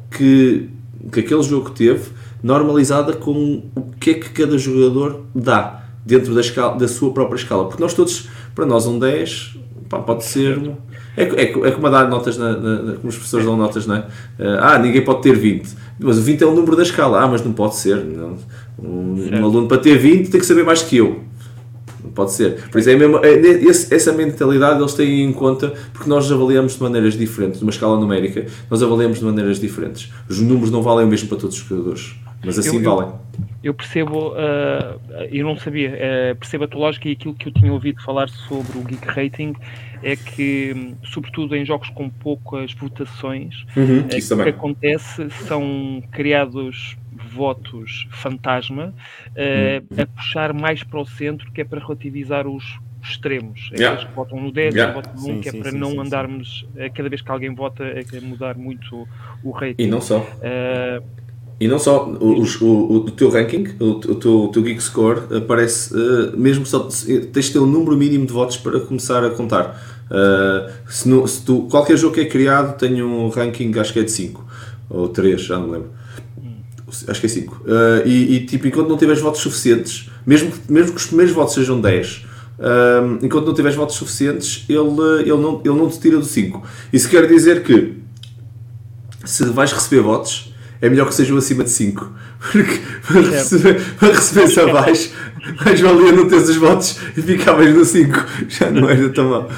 que 0.09 0.69
que 1.11 1.21
aquele 1.21 1.43
jogo 1.43 1.69
teve, 1.69 2.09
normalizada 2.43 3.13
com 3.13 3.63
o 3.75 3.91
que 3.99 4.11
é 4.11 4.13
que 4.15 4.29
cada 4.29 4.57
jogador 4.57 5.21
dá 5.33 5.83
dentro 6.05 6.33
da, 6.33 6.41
escala, 6.41 6.77
da 6.77 6.87
sua 6.87 7.13
própria 7.13 7.37
escala. 7.37 7.65
Porque 7.65 7.81
nós 7.81 7.93
todos, 7.93 8.27
para 8.55 8.65
nós, 8.65 8.85
um 8.87 8.99
10 8.99 9.57
pá, 9.89 9.99
pode 9.99 10.23
ser. 10.23 10.59
É, 11.15 11.23
é, 11.23 11.43
é 11.43 11.71
como 11.71 11.87
a 11.87 11.89
dar 11.89 12.09
notas, 12.09 12.37
na, 12.37 12.57
na, 12.57 12.93
como 12.93 13.09
os 13.09 13.15
professores 13.15 13.45
dão 13.45 13.57
notas, 13.57 13.85
não 13.85 13.95
é? 13.95 14.05
Ah, 14.59 14.79
ninguém 14.79 15.03
pode 15.03 15.21
ter 15.21 15.35
20. 15.35 15.75
Mas 15.99 16.17
o 16.17 16.21
20 16.21 16.41
é 16.41 16.45
o 16.45 16.55
número 16.55 16.75
da 16.75 16.83
escala. 16.83 17.21
Ah, 17.21 17.27
mas 17.27 17.43
não 17.43 17.51
pode 17.51 17.75
ser. 17.75 17.97
Não. 17.97 18.37
Um, 18.79 19.39
um 19.39 19.45
aluno 19.45 19.67
para 19.67 19.77
ter 19.77 19.97
20 19.97 20.29
tem 20.29 20.39
que 20.39 20.45
saber 20.45 20.63
mais 20.63 20.81
que 20.81 20.97
eu. 20.97 21.21
Pode 22.13 22.31
ser. 22.31 22.69
Por 22.69 22.79
isso 22.79 22.89
é 22.89 22.95
mesmo, 22.95 23.17
é, 23.23 23.31
esse, 23.31 23.93
essa 23.93 24.11
mentalidade 24.11 24.79
eles 24.79 24.93
têm 24.93 25.23
em 25.23 25.33
conta 25.33 25.73
porque 25.93 26.09
nós 26.09 26.31
avaliamos 26.31 26.75
de 26.75 26.83
maneiras 26.83 27.17
diferentes, 27.17 27.61
numa 27.61 27.71
escala 27.71 27.99
numérica, 27.99 28.45
nós 28.69 28.81
avaliamos 28.83 29.19
de 29.19 29.25
maneiras 29.25 29.59
diferentes. 29.59 30.11
Os 30.29 30.39
números 30.39 30.71
não 30.71 30.81
valem 30.81 31.05
o 31.05 31.09
mesmo 31.09 31.29
para 31.29 31.37
todos 31.37 31.55
os 31.55 31.63
jogadores, 31.63 32.15
mas 32.43 32.57
assim 32.57 32.77
eu, 32.77 32.83
valem. 32.83 33.13
Eu, 33.63 33.73
percebo, 33.73 34.29
uh, 34.29 34.99
eu 35.31 35.45
não 35.45 35.57
sabia, 35.57 35.91
uh, 35.91 36.35
percebo 36.35 36.63
a 36.65 36.67
tua 36.67 36.81
lógica 36.81 37.07
e 37.07 37.13
aquilo 37.13 37.33
que 37.33 37.47
eu 37.47 37.53
tinha 37.53 37.71
ouvido 37.71 38.01
falar 38.01 38.27
sobre 38.29 38.77
o 38.77 38.83
Geek 38.83 39.07
Rating 39.07 39.53
é 40.03 40.15
que, 40.15 40.95
sobretudo 41.03 41.55
em 41.55 41.63
jogos 41.63 41.89
com 41.89 42.09
poucas 42.09 42.73
votações, 42.73 43.65
uhum, 43.75 43.99
uh, 43.99 44.39
o 44.39 44.43
que 44.43 44.49
acontece 44.49 45.29
são 45.47 46.01
criados 46.11 46.97
votos 47.33 48.07
fantasma 48.11 48.93
uh, 49.29 50.01
a 50.01 50.05
puxar 50.05 50.53
mais 50.53 50.83
para 50.83 50.99
o 50.99 51.05
centro, 51.05 51.51
que 51.51 51.61
é 51.61 51.65
para 51.65 51.79
relativizar 51.79 52.47
os, 52.47 52.79
extremos. 53.03 53.69
Yeah. 53.71 53.93
Aqueles 53.93 54.09
que 54.09 54.15
votam 54.15 54.41
no 54.41 54.51
10, 54.51 54.75
yeah. 54.75 54.93
votam 54.93 55.13
no 55.15 55.37
1, 55.37 55.41
que 55.41 55.49
é 55.49 55.51
sim, 55.51 55.59
para 55.59 55.71
sim, 55.71 55.77
não 55.77 55.91
sim, 55.91 55.99
andarmos, 55.99 56.65
eh, 56.75 56.89
cada 56.89 57.09
vez 57.09 57.21
que 57.21 57.31
alguém 57.31 57.53
vota, 57.53 57.83
a 57.83 58.21
mudar 58.21 58.57
muito 58.57 59.07
o 59.43 59.51
rating. 59.51 59.83
E 59.83 59.87
não 59.87 60.01
só. 60.01 60.19
Uh, 60.19 61.03
e 61.59 61.67
não 61.67 61.77
só, 61.77 62.07
o, 62.07 62.43
o, 62.43 62.95
o 62.95 63.11
teu 63.11 63.29
ranking, 63.29 63.75
o, 63.79 63.85
o, 63.85 64.15
teu, 64.15 64.43
o 64.45 64.47
teu 64.49 64.63
Geek 64.63 64.81
Score 64.81 65.35
aparece, 65.35 65.93
uh, 65.93 66.35
mesmo 66.35 66.65
só 66.65 66.79
tens 66.79 67.45
de 67.45 67.53
ter 67.53 67.59
um 67.59 67.67
número 67.67 67.95
mínimo 67.95 68.25
de 68.25 68.33
votos 68.33 68.57
para 68.57 68.79
começar 68.79 69.23
a 69.23 69.29
contar. 69.29 69.79
Uh, 70.09 70.71
se, 70.89 71.07
no, 71.07 71.27
se 71.27 71.45
tu, 71.45 71.67
qualquer 71.69 71.97
jogo 71.97 72.15
que 72.15 72.21
é 72.21 72.25
criado 72.25 72.77
tem 72.77 73.01
um 73.03 73.29
ranking, 73.29 73.71
acho 73.79 73.93
que 73.93 73.99
é 73.99 74.03
de 74.03 74.11
5 74.11 74.45
ou 74.89 75.07
3, 75.07 75.39
já 75.41 75.57
não 75.57 75.67
me 75.67 75.73
lembro 75.73 76.00
acho 77.07 77.19
que 77.19 77.25
é 77.25 77.29
5. 77.29 77.55
Uh, 77.55 78.07
e, 78.07 78.35
e, 78.35 78.45
tipo, 78.45 78.67
enquanto 78.67 78.87
não 78.87 78.97
tiveres 78.97 79.21
votos 79.21 79.41
suficientes, 79.41 80.09
mesmo, 80.25 80.51
mesmo 80.69 80.91
que 80.91 80.97
os 80.97 81.05
primeiros 81.05 81.33
votos 81.33 81.53
sejam 81.53 81.79
10, 81.79 82.17
uh, 82.17 82.25
ah, 82.59 83.17
enquanto 83.21 83.45
não 83.45 83.53
tiveres 83.53 83.77
votos 83.77 83.95
suficientes, 83.95 84.65
ele, 84.69 84.79
ele, 85.21 85.37
não, 85.37 85.61
ele 85.63 85.75
não 85.75 85.89
te 85.89 85.99
tira 85.99 86.17
do 86.17 86.25
5. 86.25 86.63
Isso 86.93 87.09
quer 87.09 87.27
dizer 87.27 87.63
que 87.63 87.93
se 89.25 89.45
vais 89.45 89.71
receber 89.71 90.01
votos, 90.01 90.53
é 90.81 90.89
melhor 90.89 91.07
que 91.07 91.13
sejam 91.13 91.37
acima 91.37 91.63
de 91.63 91.69
5. 91.69 92.11
Porque 92.51 92.79
para 93.07 93.21
receber, 93.21 93.81
para 93.99 94.13
receber 94.13 94.69
abaixo, 94.69 95.11
mais 95.63 95.79
valia 95.79 96.11
não 96.11 96.27
teres 96.27 96.49
os 96.49 96.55
votos 96.57 96.97
e 97.15 97.21
ficavas 97.21 97.73
no 97.73 97.85
5. 97.85 98.25
Já 98.49 98.71
não 98.71 98.89
era 98.89 99.09
tão 99.09 99.29
mal. 99.29 99.49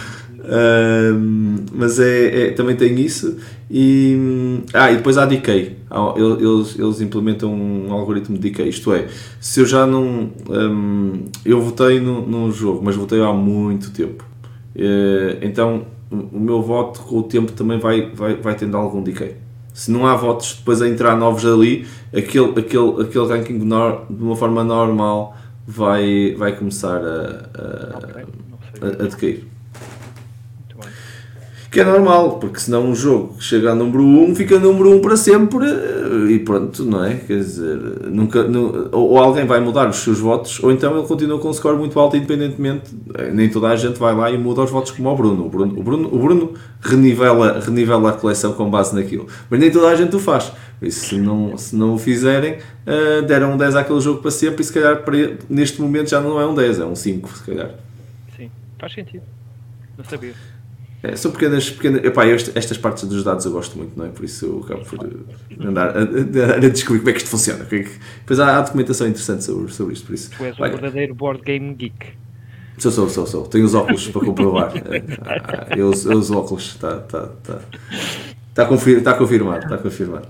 Uh, 0.43 1.63
mas 1.73 1.99
é, 1.99 2.47
é, 2.47 2.51
também 2.51 2.75
tem 2.75 2.99
isso. 2.99 3.37
E, 3.71 4.61
ah, 4.73 4.91
e 4.91 4.97
depois 4.97 5.17
há 5.17 5.25
decay. 5.25 5.77
Eles, 6.15 6.77
eles 6.77 7.01
implementam 7.01 7.53
um 7.53 7.91
algoritmo 7.93 8.35
de 8.37 8.49
decay. 8.49 8.67
Isto 8.67 8.93
é, 8.93 9.07
se 9.39 9.61
eu 9.61 9.65
já 9.65 9.85
não. 9.85 10.31
Um, 10.49 11.25
eu 11.45 11.61
votei 11.61 11.99
no, 11.99 12.27
no 12.27 12.51
jogo, 12.51 12.81
mas 12.83 12.95
votei 12.95 13.21
há 13.21 13.31
muito 13.31 13.91
tempo. 13.91 14.25
Uh, 14.75 15.37
então 15.41 15.85
o 16.11 16.39
meu 16.39 16.61
voto 16.61 17.01
com 17.01 17.19
o 17.19 17.23
tempo 17.23 17.51
também 17.53 17.79
vai, 17.79 18.11
vai, 18.11 18.35
vai 18.35 18.55
tendo 18.55 18.75
algum 18.77 19.01
decay. 19.01 19.37
Se 19.73 19.89
não 19.89 20.05
há 20.05 20.15
votos 20.15 20.55
depois 20.59 20.81
a 20.81 20.87
entrar 20.87 21.15
novos 21.17 21.45
ali, 21.45 21.87
aquele, 22.15 22.51
aquele, 22.59 23.01
aquele 23.01 23.25
ranking 23.25 23.57
de, 23.57 23.65
nor, 23.65 24.05
de 24.07 24.21
uma 24.21 24.35
forma 24.35 24.63
normal 24.63 25.35
vai, 25.65 26.35
vai 26.37 26.55
começar 26.55 27.01
a, 27.01 27.49
a, 27.55 28.85
a, 28.85 29.03
a 29.03 29.07
decair 29.07 29.52
que 31.73 31.79
é 31.79 31.83
normal, 31.83 32.37
porque 32.37 32.59
senão 32.59 32.85
um 32.85 32.93
jogo 32.93 33.35
chega 33.39 33.71
a 33.71 33.75
número 33.75 34.03
1 34.03 34.29
um, 34.29 34.35
fica 34.35 34.59
número 34.59 34.91
1 34.91 34.95
um 34.95 35.01
para 35.01 35.17
sempre 35.17 35.65
eh, 35.65 36.31
e 36.31 36.37
pronto, 36.37 36.85
não 36.85 37.03
é? 37.03 37.15
Quer 37.15 37.37
dizer, 37.37 37.77
nunca, 38.11 38.47
ou 38.91 39.17
alguém 39.17 39.47
vai 39.47 39.59
mudar 39.59 39.89
os 39.89 39.95
seus 39.97 40.19
votos, 40.19 40.63
ou 40.63 40.71
então 40.71 40.95
ele 40.95 41.07
continua 41.07 41.39
com 41.39 41.49
um 41.49 41.53
score 41.53 41.75
muito 41.75 41.99
alto, 41.99 42.15
independentemente. 42.15 42.91
Eh, 43.15 43.31
nem 43.33 43.49
toda 43.49 43.69
a 43.69 43.75
gente 43.75 43.97
vai 43.97 44.13
lá 44.13 44.29
e 44.29 44.37
muda 44.37 44.61
os 44.61 44.69
votos 44.69 44.91
como 44.91 45.09
o 45.09 45.15
Bruno. 45.15 45.47
O 45.47 45.49
Bruno, 45.49 45.79
o 45.79 45.83
Bruno, 45.83 46.09
o 46.13 46.19
Bruno 46.19 46.53
renivela, 46.79 47.59
renivela 47.59 48.11
a 48.11 48.13
coleção 48.13 48.53
com 48.53 48.69
base 48.69 48.93
naquilo, 48.95 49.25
mas 49.49 49.59
nem 49.59 49.71
toda 49.71 49.87
a 49.87 49.95
gente 49.95 50.15
o 50.15 50.19
faz. 50.19 50.51
Isso, 50.79 51.07
se 51.07 51.17
não, 51.17 51.57
se 51.57 51.75
não 51.75 51.95
o 51.95 51.97
fizerem, 51.97 52.59
uh, 52.85 53.23
deram 53.25 53.53
um 53.53 53.57
10 53.57 53.75
àquele 53.77 53.99
jogo 53.99 54.21
para 54.21 54.29
sempre 54.29 54.61
e 54.61 54.63
se 54.63 54.71
calhar 54.71 55.01
para, 55.01 55.17
neste 55.49 55.81
momento 55.81 56.11
já 56.11 56.21
não 56.21 56.39
é 56.39 56.45
um 56.45 56.53
10, 56.53 56.81
é 56.81 56.85
um 56.85 56.95
5, 56.95 57.35
se 57.35 57.43
calhar. 57.43 57.71
Sim, 58.37 58.51
faz 58.77 58.93
sentido. 58.93 59.23
Não 59.97 60.05
sabia. 60.05 60.33
É, 61.03 61.17
são 61.17 61.31
pequenas. 61.31 61.69
pequenas 61.69 62.05
epá, 62.05 62.25
este, 62.25 62.57
estas 62.57 62.77
partes 62.77 63.03
dos 63.03 63.25
dados 63.25 63.43
eu 63.43 63.51
gosto 63.51 63.77
muito, 63.77 63.91
não 63.97 64.05
é? 64.05 64.09
Por 64.09 64.23
isso 64.23 64.45
eu 64.45 64.61
acabo 64.63 64.85
por 64.85 65.09
andar 65.59 65.89
a, 65.89 65.99
a, 65.99 66.55
a 66.55 66.69
descobrir 66.69 66.99
como 66.99 67.09
é 67.09 67.11
que 67.11 67.17
isto 67.17 67.29
funciona. 67.29 67.67
É 67.69 67.85
depois 68.19 68.39
há, 68.39 68.57
há, 68.57 68.61
documentação 68.61 69.05
interessante 69.05 69.43
sobre, 69.43 69.71
sobre 69.73 69.93
isto. 69.93 70.05
Por 70.05 70.15
isso. 70.15 70.31
Tu 70.31 70.45
és 70.45 70.57
um 70.57 70.63
verdadeiro 70.63 71.13
board 71.13 71.41
game 71.43 71.73
geek. 71.75 72.23
Sou, 72.77 72.89
sou, 72.89 73.09
sou, 73.09 73.27
sou. 73.27 73.45
Tenho 73.47 73.65
os 73.65 73.75
óculos 73.75 74.07
para 74.07 74.25
comprovar. 74.25 74.73
Eu, 75.77 75.91
eu 75.91 76.17
uso 76.17 76.37
óculos. 76.37 76.69
Está 76.69 76.99
tá, 77.01 77.29
tá. 77.43 77.59
Tá 78.53 78.65
confir, 78.65 79.03
tá 79.03 79.13
confirmado. 79.13 79.63
Está 79.63 79.77
confirmado. 79.77 80.27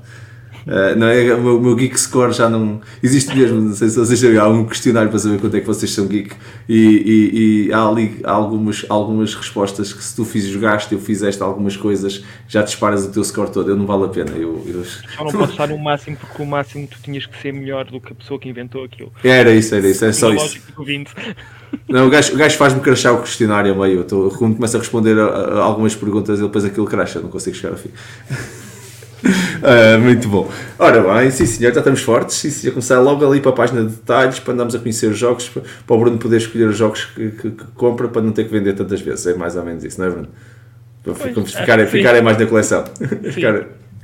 Uh, 0.65 0.97
não 0.97 1.07
é, 1.07 1.33
o 1.33 1.41
meu, 1.41 1.61
meu, 1.61 1.75
geek 1.75 1.99
score 1.99 2.31
já 2.31 2.49
não 2.49 2.81
existe 3.01 3.35
mesmo. 3.35 3.59
Não 3.59 3.73
sei 3.73 3.89
se 3.89 3.97
vocês 3.97 4.19
sabem, 4.19 4.37
há 4.37 4.47
um 4.47 4.65
questionário 4.65 5.09
para 5.09 5.19
saber 5.19 5.39
quanto 5.39 5.57
é 5.57 5.59
que 5.59 5.67
vocês 5.67 5.91
são 5.91 6.07
geek 6.07 6.35
e, 6.67 6.75
e, 6.75 7.67
e 7.67 7.73
há 7.73 7.87
ali 7.87 8.19
algumas, 8.23 8.85
algumas 8.89 9.35
respostas 9.35 9.91
que 9.91 10.03
se 10.03 10.15
tu 10.15 10.23
fiz, 10.23 10.45
jogaste, 10.45 10.93
eu 10.93 10.99
fizeste 10.99 11.41
algumas 11.43 11.75
coisas, 11.75 12.23
já 12.47 12.61
disparas 12.61 13.05
o 13.05 13.11
teu 13.11 13.23
score 13.23 13.51
todo. 13.51 13.69
Eu 13.69 13.75
não 13.75 13.85
vale 13.85 14.05
a 14.05 14.07
pena. 14.07 14.31
Eu, 14.31 14.63
eu... 14.65 14.85
Só 14.85 15.23
não 15.23 15.31
posso 15.31 15.51
estar 15.51 15.67
no 15.67 15.77
máximo 15.77 16.17
porque 16.17 16.41
o 16.41 16.45
máximo 16.45 16.87
tu 16.87 16.97
tinhas 17.01 17.25
que 17.25 17.41
ser 17.41 17.53
melhor 17.53 17.85
do 17.85 17.99
que 17.99 18.13
a 18.13 18.15
pessoa 18.15 18.39
que 18.39 18.47
inventou 18.47 18.83
aquilo. 18.83 19.11
Era 19.23 19.51
isso, 19.51 19.75
era 19.75 19.87
isso, 19.87 20.05
é 20.05 20.11
só 20.11 20.33
isso. 20.33 20.61
Não, 21.89 22.07
o 22.07 22.09
gajo, 22.09 22.33
o 22.33 22.37
gajo 22.37 22.55
faz-me 22.57 22.79
crachar 22.81 23.13
o 23.13 23.21
questionário 23.21 23.75
meio. 23.75 23.99
Eu 23.99 24.03
tô, 24.03 24.29
quando 24.37 24.55
começo 24.55 24.77
a 24.77 24.79
responder 24.79 25.17
a, 25.19 25.25
a 25.25 25.63
algumas 25.63 25.95
perguntas, 25.95 26.37
ele 26.37 26.47
depois 26.47 26.65
aquilo 26.65 26.85
cracha, 26.85 27.19
não 27.19 27.29
consigo 27.29 27.55
chegar 27.55 27.73
ao 27.73 27.77
fim. 27.77 27.89
uh, 29.23 29.99
muito 29.99 30.27
bom. 30.27 30.49
Ora 30.77 31.01
bem, 31.01 31.31
sim 31.31 31.45
senhor, 31.45 31.73
já 31.73 31.79
estamos 31.79 32.01
fortes. 32.01 32.35
Sim 32.37 32.49
senhor, 32.49 32.73
começar 32.73 32.99
logo 32.99 33.25
ali 33.25 33.39
para 33.39 33.51
a 33.51 33.55
página 33.55 33.81
de 33.81 33.89
detalhes, 33.89 34.39
para 34.39 34.53
andarmos 34.53 34.75
a 34.75 34.79
conhecer 34.79 35.07
os 35.07 35.17
jogos, 35.17 35.49
para, 35.49 35.95
o 35.95 35.99
Bruno 35.99 36.17
poder 36.17 36.37
escolher 36.37 36.67
os 36.67 36.77
jogos 36.77 37.05
que, 37.05 37.31
que, 37.31 37.51
que, 37.51 37.63
compra 37.75 38.07
para 38.07 38.21
não 38.21 38.31
ter 38.31 38.45
que 38.45 38.51
vender 38.51 38.73
tantas 38.73 39.01
vezes. 39.01 39.25
É 39.27 39.33
mais 39.33 39.55
ou 39.55 39.63
menos 39.63 39.83
isso, 39.83 39.99
não 39.99 40.07
é, 40.07 40.09
Bruno? 40.09 40.27
Para 41.03 41.13
pois, 41.13 41.53
ficarem, 41.53 41.87
ficarem 41.87 42.21
mais 42.21 42.37
na 42.37 42.45
coleção. 42.45 42.83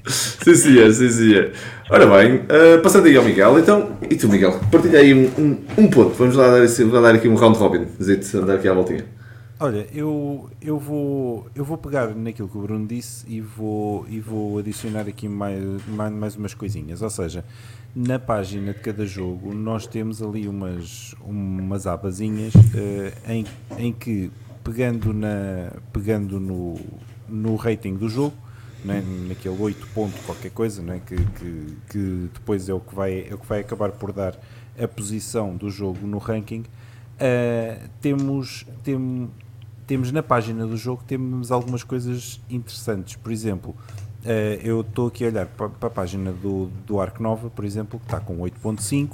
Sim, 0.06 0.56
senhor, 0.56 0.92
sim, 0.92 1.10
senhor. 1.10 1.52
Ora 1.90 2.06
bem, 2.06 2.36
uh, 2.36 2.82
passando 2.82 3.08
aí 3.08 3.16
ao 3.16 3.24
Miguel, 3.24 3.60
então, 3.60 3.98
e 4.10 4.16
tu, 4.16 4.28
Miguel, 4.30 4.60
partilha 4.72 5.00
aí 5.00 5.14
um, 5.14 5.30
um, 5.38 5.58
um 5.78 5.88
ponto. 5.88 6.16
Vamos 6.16 6.36
lá 6.36 6.48
dar, 6.48 6.66
vamos 6.66 7.02
dar 7.02 7.16
aqui 7.16 7.28
um 7.28 7.36
round 7.36 7.58
robin, 7.58 7.86
andar 8.36 8.56
aqui 8.56 8.68
à 8.68 8.74
voltinha. 8.74 9.19
Olha, 9.62 9.86
eu, 9.94 10.50
eu, 10.62 10.80
vou, 10.80 11.50
eu 11.54 11.66
vou 11.66 11.78
pegar 11.78 12.16
naquilo 12.16 12.48
que 12.48 12.58
o 12.58 12.62
Bruno 12.62 12.88
disse 12.88 13.26
e 13.28 13.42
vou, 13.42 14.06
e 14.08 14.18
vou 14.18 14.58
adicionar 14.58 15.02
aqui 15.02 15.28
mais, 15.28 15.62
mais, 15.86 16.14
mais 16.14 16.36
umas 16.38 16.54
coisinhas. 16.54 17.02
Ou 17.02 17.10
seja, 17.10 17.44
na 17.94 18.18
página 18.18 18.72
de 18.72 18.80
cada 18.80 19.06
jogo 19.06 19.54
nós 19.54 19.86
temos 19.86 20.22
ali 20.22 20.48
umas, 20.48 21.14
umas 21.20 21.86
abazinhas 21.86 22.56
uh, 22.56 23.30
em, 23.30 23.46
em 23.78 23.92
que, 23.92 24.32
pegando, 24.64 25.14
na, 25.14 25.74
pegando 25.92 26.40
no, 26.40 26.80
no 27.28 27.58
rating 27.58 27.96
do 27.96 28.08
jogo, 28.08 28.38
né, 28.86 29.04
naquele 29.28 29.62
8 29.62 29.88
ponto 29.88 30.18
qualquer 30.26 30.52
coisa, 30.52 30.82
né, 30.82 31.02
que, 31.06 31.18
que, 31.18 31.78
que, 31.90 32.30
depois 32.34 32.70
é 32.70 32.74
o 32.74 32.80
que, 32.80 32.96
vai, 32.96 33.28
é 33.30 33.36
o 33.36 33.38
que 33.38 33.46
vai 33.46 33.60
acabar 33.60 33.92
por 33.92 34.14
dar 34.14 34.40
a 34.82 34.88
posição 34.88 35.54
do 35.58 35.70
jogo 35.70 36.08
no 36.08 36.18
ranking, 36.18 36.62
uh, 36.62 37.90
temos, 38.00 38.66
temos 38.86 39.32
temos 39.90 40.12
na 40.12 40.22
página 40.22 40.68
do 40.68 40.78
jogo 40.78 41.04
temos 41.08 41.52
algumas 41.52 41.82
coisas 41.82 42.40
interessantes. 42.48 43.16
Por 43.16 43.32
exemplo, 43.32 43.76
uh, 44.24 44.62
eu 44.64 44.82
estou 44.82 45.08
aqui 45.08 45.26
a 45.26 45.30
olhar 45.30 45.48
para, 45.48 45.66
a 45.66 45.90
página 45.90 46.32
do, 46.32 46.68
do 46.86 47.02
Arc 47.02 47.20
Nova, 47.20 47.50
por 47.50 47.66
exemplo, 47.66 48.00
que 48.00 48.06
está 48.06 48.20
com 48.20 48.38
8.5 48.38 49.10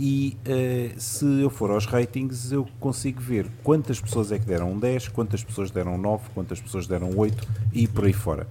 e 0.00 0.36
uh, 0.40 1.00
se 1.00 1.24
eu 1.40 1.48
for 1.48 1.70
aos 1.70 1.86
ratings 1.86 2.50
eu 2.50 2.66
consigo 2.80 3.20
ver 3.20 3.46
quantas 3.62 4.00
pessoas 4.00 4.32
é 4.32 4.40
que 4.40 4.44
deram 4.44 4.72
um 4.72 4.78
10, 4.80 5.06
quantas 5.06 5.44
pessoas 5.44 5.70
deram 5.70 5.96
9, 5.96 6.30
quantas 6.34 6.60
pessoas 6.60 6.88
deram 6.88 7.16
8 7.16 7.48
e 7.72 7.86
por 7.86 8.04
aí 8.04 8.12
fora. 8.12 8.48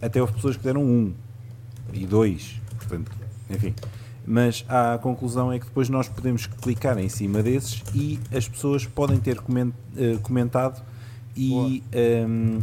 Até 0.00 0.20
houve 0.20 0.34
pessoas 0.34 0.56
que 0.56 0.62
deram 0.62 0.84
1 0.84 1.14
e 1.94 2.06
2, 2.06 2.60
portanto, 2.78 3.10
enfim. 3.50 3.74
Mas 4.24 4.64
a 4.68 4.96
conclusão 5.02 5.50
é 5.50 5.58
que 5.58 5.64
depois 5.64 5.88
nós 5.88 6.08
podemos 6.08 6.46
clicar 6.46 6.96
em 6.96 7.08
cima 7.08 7.42
desses 7.42 7.82
e 7.92 8.20
as 8.32 8.46
pessoas 8.46 8.86
podem 8.86 9.18
ter 9.18 9.36
eh, 9.96 10.16
comentado 10.22 10.80
e 11.40 11.84
um, 12.26 12.60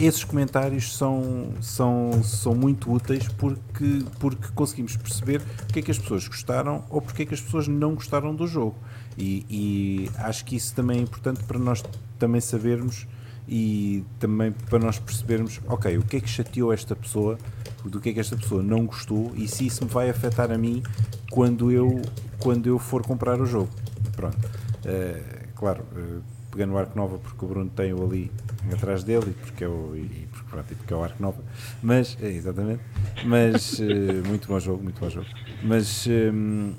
esses 0.00 0.24
comentários 0.24 0.96
são, 0.96 1.52
são, 1.60 2.20
são 2.24 2.52
muito 2.52 2.92
úteis 2.92 3.28
porque, 3.28 4.04
porque 4.18 4.48
conseguimos 4.56 4.96
perceber 4.96 5.40
porque 5.40 5.78
é 5.78 5.82
que 5.82 5.90
as 5.92 5.98
pessoas 6.00 6.26
gostaram 6.26 6.84
ou 6.90 7.00
porque 7.00 7.22
é 7.22 7.26
que 7.26 7.34
as 7.34 7.40
pessoas 7.40 7.68
não 7.68 7.94
gostaram 7.94 8.34
do 8.34 8.44
jogo. 8.48 8.74
E, 9.16 9.46
e 9.48 10.10
acho 10.16 10.44
que 10.44 10.56
isso 10.56 10.74
também 10.74 10.98
é 10.98 11.02
importante 11.02 11.44
para 11.44 11.60
nós 11.60 11.84
também 12.18 12.40
sabermos 12.40 13.06
e 13.46 14.04
também 14.18 14.50
para 14.50 14.80
nós 14.80 14.98
percebermos, 14.98 15.60
ok, 15.68 15.96
o 15.96 16.02
que 16.02 16.16
é 16.16 16.20
que 16.20 16.28
chateou 16.28 16.72
esta 16.72 16.96
pessoa, 16.96 17.38
do 17.84 18.00
que 18.00 18.08
é 18.08 18.12
que 18.12 18.18
esta 18.18 18.36
pessoa 18.36 18.64
não 18.64 18.84
gostou 18.84 19.32
e 19.36 19.46
se 19.46 19.64
isso 19.64 19.84
me 19.84 19.90
vai 19.90 20.10
afetar 20.10 20.50
a 20.50 20.58
mim 20.58 20.82
quando 21.30 21.70
eu, 21.70 22.02
quando 22.40 22.66
eu 22.66 22.80
for 22.80 23.00
comprar 23.06 23.40
o 23.40 23.46
jogo. 23.46 23.70
Pronto. 24.16 24.36
Uh, 24.84 25.48
claro, 25.54 25.84
uh, 25.92 26.37
pegando 26.50 26.74
o 26.74 26.78
Arco 26.78 26.96
Nova 26.96 27.18
porque 27.18 27.44
o 27.44 27.48
Bruno 27.48 27.70
tem-o 27.70 28.02
ali 28.04 28.30
atrás 28.72 29.04
dele 29.04 29.30
e 29.30 29.32
porque 29.32 29.64
é 29.64 29.68
o, 29.68 29.94
e, 29.96 30.28
porque, 30.30 30.50
pronto, 30.50 30.72
e 30.72 30.74
porque 30.74 30.92
é 30.92 30.96
o 30.96 31.02
Arco 31.02 31.22
Nova. 31.22 31.42
Mas, 31.82 32.16
é, 32.20 32.28
exatamente. 32.28 32.82
Mas, 33.24 33.78
uh, 33.78 34.26
muito 34.26 34.48
bom 34.48 34.58
jogo, 34.58 34.82
muito 34.82 35.00
bom 35.00 35.08
jogo. 35.10 35.26
Mas, 35.62 36.06
uh, 36.06 36.10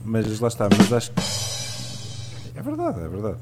mas 0.04 0.40
lá 0.40 0.48
está. 0.48 0.68
Mas 0.78 0.92
acho 0.94 1.12
que. 1.12 1.22
É 2.58 2.62
verdade, 2.62 3.00
é 3.00 3.08
verdade. 3.08 3.38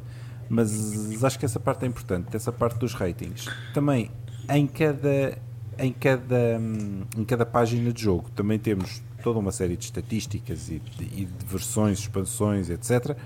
Mas 0.50 1.24
acho 1.24 1.40
que 1.40 1.46
essa 1.46 1.60
parte 1.60 1.84
é 1.84 1.88
importante, 1.88 2.36
essa 2.36 2.52
parte 2.52 2.78
dos 2.78 2.94
ratings. 2.94 3.48
Também, 3.74 4.12
em 4.50 4.66
cada, 4.66 5.38
em 5.78 5.92
cada, 5.92 6.62
em 7.18 7.26
cada 7.26 7.46
página 7.46 7.92
de 7.92 8.02
jogo, 8.02 8.30
também 8.32 8.58
temos 8.58 9.02
toda 9.22 9.40
uma 9.40 9.52
série 9.52 9.76
de 9.76 9.84
estatísticas 9.84 10.70
e 10.70 10.80
de, 10.80 11.04
e 11.04 11.26
de 11.26 11.46
versões, 11.46 12.00
expansões, 12.00 12.70
etc 12.70 13.18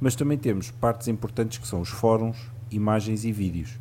mas 0.00 0.14
também 0.14 0.38
temos 0.38 0.70
partes 0.70 1.08
importantes 1.08 1.58
que 1.58 1.66
são 1.66 1.80
os 1.80 1.88
fóruns, 1.88 2.36
imagens 2.70 3.24
e 3.24 3.32
vídeos, 3.32 3.78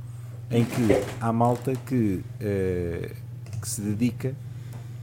em 0.49 0.63
que 0.63 0.88
há 1.19 1.32
malta 1.32 1.73
que, 1.86 2.21
uh, 2.41 3.60
que 3.62 3.69
se 3.69 3.82
dedica 3.82 4.36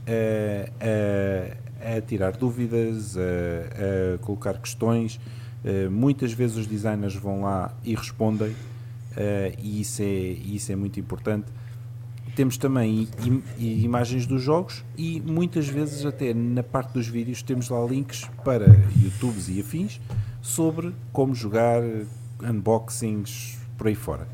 a, 0.07 1.93
a, 1.93 1.97
a 1.97 2.01
tirar 2.01 2.35
dúvidas, 2.35 3.15
a, 3.17 4.15
a 4.15 4.17
colocar 4.19 4.57
questões. 4.57 5.19
Uh, 5.63 5.89
muitas 5.89 6.31
vezes 6.31 6.57
os 6.57 6.67
designers 6.67 7.15
vão 7.15 7.41
lá 7.41 7.73
e 7.83 7.95
respondem, 7.95 8.49
uh, 8.49 8.55
e 9.61 9.81
isso 9.81 10.01
é, 10.01 10.05
isso 10.05 10.71
é 10.71 10.75
muito 10.75 10.99
importante. 10.99 11.45
Temos 12.35 12.57
também 12.57 13.07
imagens 13.57 14.25
dos 14.25 14.41
jogos 14.41 14.83
e 14.97 15.21
muitas 15.21 15.69
vezes 15.69 16.05
até 16.05 16.33
na 16.33 16.61
parte 16.61 16.91
dos 16.91 17.07
vídeos 17.07 17.41
temos 17.41 17.69
lá 17.69 17.85
links 17.85 18.29
para 18.43 18.65
YouTubes 19.01 19.47
e 19.47 19.61
afins 19.61 20.01
sobre 20.45 20.93
como 21.11 21.33
jogar, 21.33 21.81
unboxings, 22.39 23.57
por 23.75 23.87
aí 23.87 23.95
fora. 23.95 24.27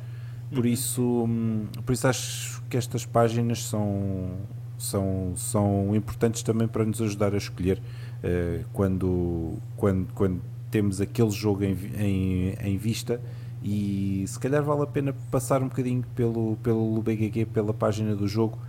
Por 0.50 0.66
uhum. 0.66 0.72
isso, 0.72 1.02
hum, 1.24 1.68
por 1.86 1.94
isso 1.94 2.06
acho 2.06 2.62
que 2.70 2.76
estas 2.76 3.06
páginas 3.06 3.64
são, 3.64 4.32
são, 4.78 5.32
são 5.38 5.96
importantes 5.96 6.44
também 6.44 6.68
para 6.68 6.84
nos 6.84 7.02
ajudar 7.02 7.34
a 7.34 7.38
escolher 7.38 7.78
uh, 7.80 8.66
quando, 8.74 9.54
quando, 9.78 10.14
quando 10.14 10.42
temos 10.70 11.00
aquele 11.00 11.32
jogo 11.32 11.64
em, 11.64 11.78
em, 11.98 12.54
em, 12.60 12.78
vista 12.78 13.22
e 13.64 14.26
se 14.28 14.38
calhar 14.38 14.62
vale 14.64 14.82
a 14.82 14.88
pena 14.88 15.16
passar 15.32 15.64
um 15.64 15.70
bocadinho 15.70 16.04
pelo, 16.14 16.58
pelo 16.58 17.02
BGG, 17.02 17.46
pela 17.46 17.74
página 17.74 18.18
do 18.18 18.28
jogo, 18.28 18.60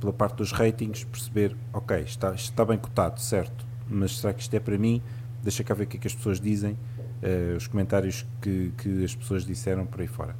pela 0.00 0.12
parte 0.12 0.38
dos 0.38 0.50
ratings, 0.50 1.04
perceber, 1.04 1.56
ok, 1.72 2.00
está, 2.00 2.34
está 2.34 2.64
bem 2.64 2.76
cotado, 2.76 3.20
certo, 3.20 3.64
mas 3.88 4.18
será 4.18 4.32
que 4.32 4.42
isto 4.42 4.54
é 4.54 4.58
para 4.58 4.76
mim? 4.76 5.00
Deixa 5.48 5.64
cá 5.64 5.72
ver 5.72 5.84
o 5.84 5.86
que 5.86 5.96
é 5.96 6.00
que 6.00 6.06
as 6.06 6.14
pessoas 6.14 6.38
dizem, 6.38 6.72
uh, 6.72 7.56
os 7.56 7.66
comentários 7.66 8.26
que, 8.42 8.70
que 8.76 9.02
as 9.02 9.14
pessoas 9.14 9.46
disseram 9.46 9.86
por 9.86 10.02
aí 10.02 10.06
fora. 10.06 10.36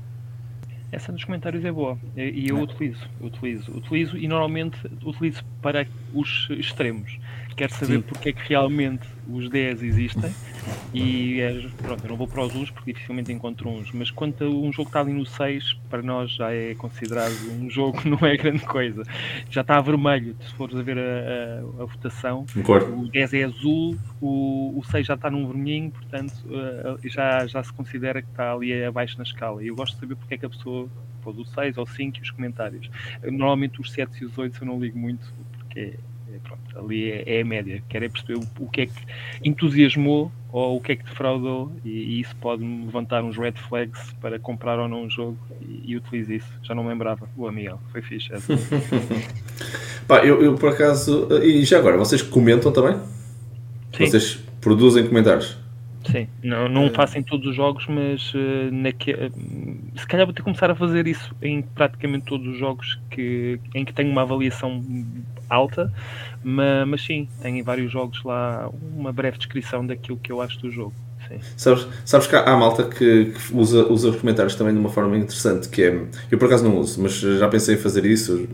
Essa 0.93 1.11
dos 1.11 1.25
comentários 1.25 1.65
é 1.65 1.73
boa 1.73 1.99
e 2.15 2.47
eu 2.47 2.59
é. 2.59 2.63
utilizo, 2.63 3.09
utilizo, 3.19 3.73
utilizo 3.73 4.19
e 4.19 4.29
normalmente 4.29 4.79
utilizo 5.03 5.43
para 5.63 5.87
os 6.13 6.49
extremos. 6.51 7.19
Quero 7.57 7.75
saber 7.75 7.97
Sim. 7.97 8.03
porque 8.03 8.29
é 8.29 8.33
que 8.33 8.49
realmente 8.49 9.07
os 9.29 9.51
10 9.51 9.83
existem 9.83 10.33
e 10.95 11.41
é, 11.41 11.69
pronto, 11.79 12.05
eu 12.05 12.11
não 12.11 12.17
vou 12.17 12.29
para 12.29 12.43
os 12.43 12.55
uns 12.55 12.71
porque 12.71 12.93
dificilmente 12.93 13.33
encontro 13.33 13.69
uns, 13.69 13.91
mas 13.93 14.11
quanto 14.11 14.45
a 14.45 14.49
um 14.49 14.73
jogo 14.73 14.85
que 14.85 14.91
está 14.91 15.01
ali 15.01 15.13
no 15.13 15.27
6, 15.27 15.75
para 15.91 16.01
nós 16.01 16.31
já 16.31 16.53
é 16.53 16.75
considerado 16.75 17.35
um 17.61 17.69
jogo 17.71 18.01
que 18.01 18.09
não 18.09 18.19
é 18.27 18.37
grande 18.37 18.65
coisa. 18.65 19.03
Já 19.51 19.63
está 19.63 19.77
a 19.77 19.81
vermelho, 19.81 20.37
se 20.41 20.55
fores 20.55 20.77
a 20.77 20.83
ver 20.83 20.99
a, 20.99 21.03
a, 21.03 21.83
a 21.83 21.85
votação, 21.85 22.47
o 22.97 23.09
10 23.09 23.35
é 23.35 23.45
azul, 23.45 23.99
o, 24.21 24.79
o 24.79 24.85
6 24.85 25.07
já 25.07 25.15
está 25.15 25.31
num 25.31 25.47
vermelhinho, 25.47 25.91
portanto 25.91 26.33
uh, 26.47 27.09
já, 27.09 27.47
já 27.47 27.63
se 27.63 27.73
considera 27.73 28.23
que 28.23 28.29
está 28.29 28.53
ali 28.53 28.85
abaixo 28.85 29.19
na 29.19 29.25
escala. 29.25 29.63
E 29.63 29.67
eu 29.67 29.75
gosto 29.75 29.95
de 29.95 30.01
saber 30.01 30.15
porque 30.15 30.35
é 30.35 30.39
que 30.39 30.47
a 30.47 30.51
pessoa 30.51 30.89
pôs 31.23 31.37
o 31.37 31.45
6 31.45 31.77
ou 31.77 31.87
5 31.87 32.19
e 32.19 32.23
os 32.23 32.31
comentários. 32.31 32.89
Normalmente 33.23 33.81
os 33.81 33.93
7 33.93 34.23
e 34.23 34.25
os 34.25 34.39
8 34.39 34.63
eu 34.63 34.67
não 34.67 34.81
ligo 34.81 34.99
muito 34.99 35.33
porque 36.39 36.39
pronto, 36.41 36.79
ali 36.79 37.11
é, 37.11 37.39
é, 37.39 37.41
a 37.41 37.45
média. 37.45 37.83
Quero 37.89 38.05
é 38.05 38.09
perceber 38.09 38.39
o, 38.39 38.65
o, 38.65 38.69
que 38.69 38.83
é 38.83 38.87
que 38.87 39.03
entusiasmou 39.43 40.31
ou 40.53 40.77
o 40.77 40.81
que 40.81 40.93
é 40.93 40.97
que 40.97 41.05
defraudou 41.05 41.73
e, 41.85 41.91
e 41.91 42.21
isso 42.21 42.35
pode-me 42.37 42.87
levantar 42.87 43.23
uns 43.23 43.37
red 43.37 43.53
flags 43.69 44.15
para 44.21 44.39
comprar 44.39 44.79
ou 44.79 44.89
não 44.89 45.05
um 45.05 45.11
jogo 45.11 45.39
e, 45.61 45.93
e 45.93 45.97
utilizo 45.97 46.33
isso. 46.33 46.53
Já 46.63 46.75
não 46.75 46.85
me 46.85 46.91
lembrava. 46.91 47.29
Boa, 47.37 47.53
Miguel, 47.53 47.81
foi 47.91 48.03
fixe. 48.03 48.31
Pá, 50.07 50.25
eu, 50.25 50.43
eu 50.43 50.55
por 50.55 50.71
acaso. 50.71 51.29
E 51.43 51.65
já 51.65 51.79
agora, 51.79 51.97
vocês 51.97 52.23
comentam 52.23 52.73
também? 52.73 52.99
Sim. 53.97 54.07
Vocês 54.07 54.35
produzem 54.61 55.07
comentários? 55.07 55.59
Sim, 56.11 56.27
não, 56.43 56.69
não 56.69 56.91
faço 56.91 57.19
em 57.19 57.23
todos 57.23 57.47
os 57.49 57.57
jogos, 57.57 57.87
mas 57.87 58.33
uh, 58.33 58.71
naque... 58.73 59.15
se 59.95 60.07
calhar 60.07 60.25
vou 60.25 60.33
ter 60.33 60.41
que 60.41 60.45
começar 60.45 60.71
a 60.71 60.75
fazer 60.75 61.07
isso 61.07 61.35
em 61.43 61.61
praticamente 61.61 62.25
todos 62.25 62.47
os 62.47 62.57
jogos 62.57 62.99
que, 63.11 63.61
em 63.75 63.85
que 63.85 63.93
tenho 63.93 64.11
uma 64.11 64.23
avaliação 64.23 64.83
alta, 65.49 65.93
mas, 66.43 66.89
mas 66.89 67.05
sim, 67.05 67.29
tenho 67.43 67.57
em 67.57 67.63
vários 67.63 67.91
jogos 67.91 68.23
lá 68.25 68.71
uma 68.97 69.13
breve 69.13 69.39
descrição 69.39 69.87
daquilo 69.87 70.19
que 70.19 70.31
eu 70.31 70.41
acho 70.41 70.59
do 70.61 70.71
jogo. 70.71 70.93
Sim. 71.29 71.41
Sabes, 71.57 71.87
sabes 72.05 72.27
que 72.27 72.37
há, 72.37 72.45
há 72.45 72.57
malta 72.57 72.85
que, 72.85 73.27
que, 73.27 73.55
usa, 73.55 73.87
usa 73.93 74.09
os 74.09 74.17
comentários 74.17 74.55
também 74.55 74.73
de 74.73 74.81
uma 74.81 74.89
forma 74.89 75.17
interessante, 75.17 75.69
que 75.69 75.83
é, 75.83 76.03
eu 76.31 76.39
por 76.39 76.47
acaso 76.47 76.65
não 76.65 76.79
uso, 76.79 77.03
mas 77.03 77.13
já 77.13 77.47
pensei 77.49 77.75
em 77.75 77.79
fazer 77.79 78.07
isso, 78.07 78.49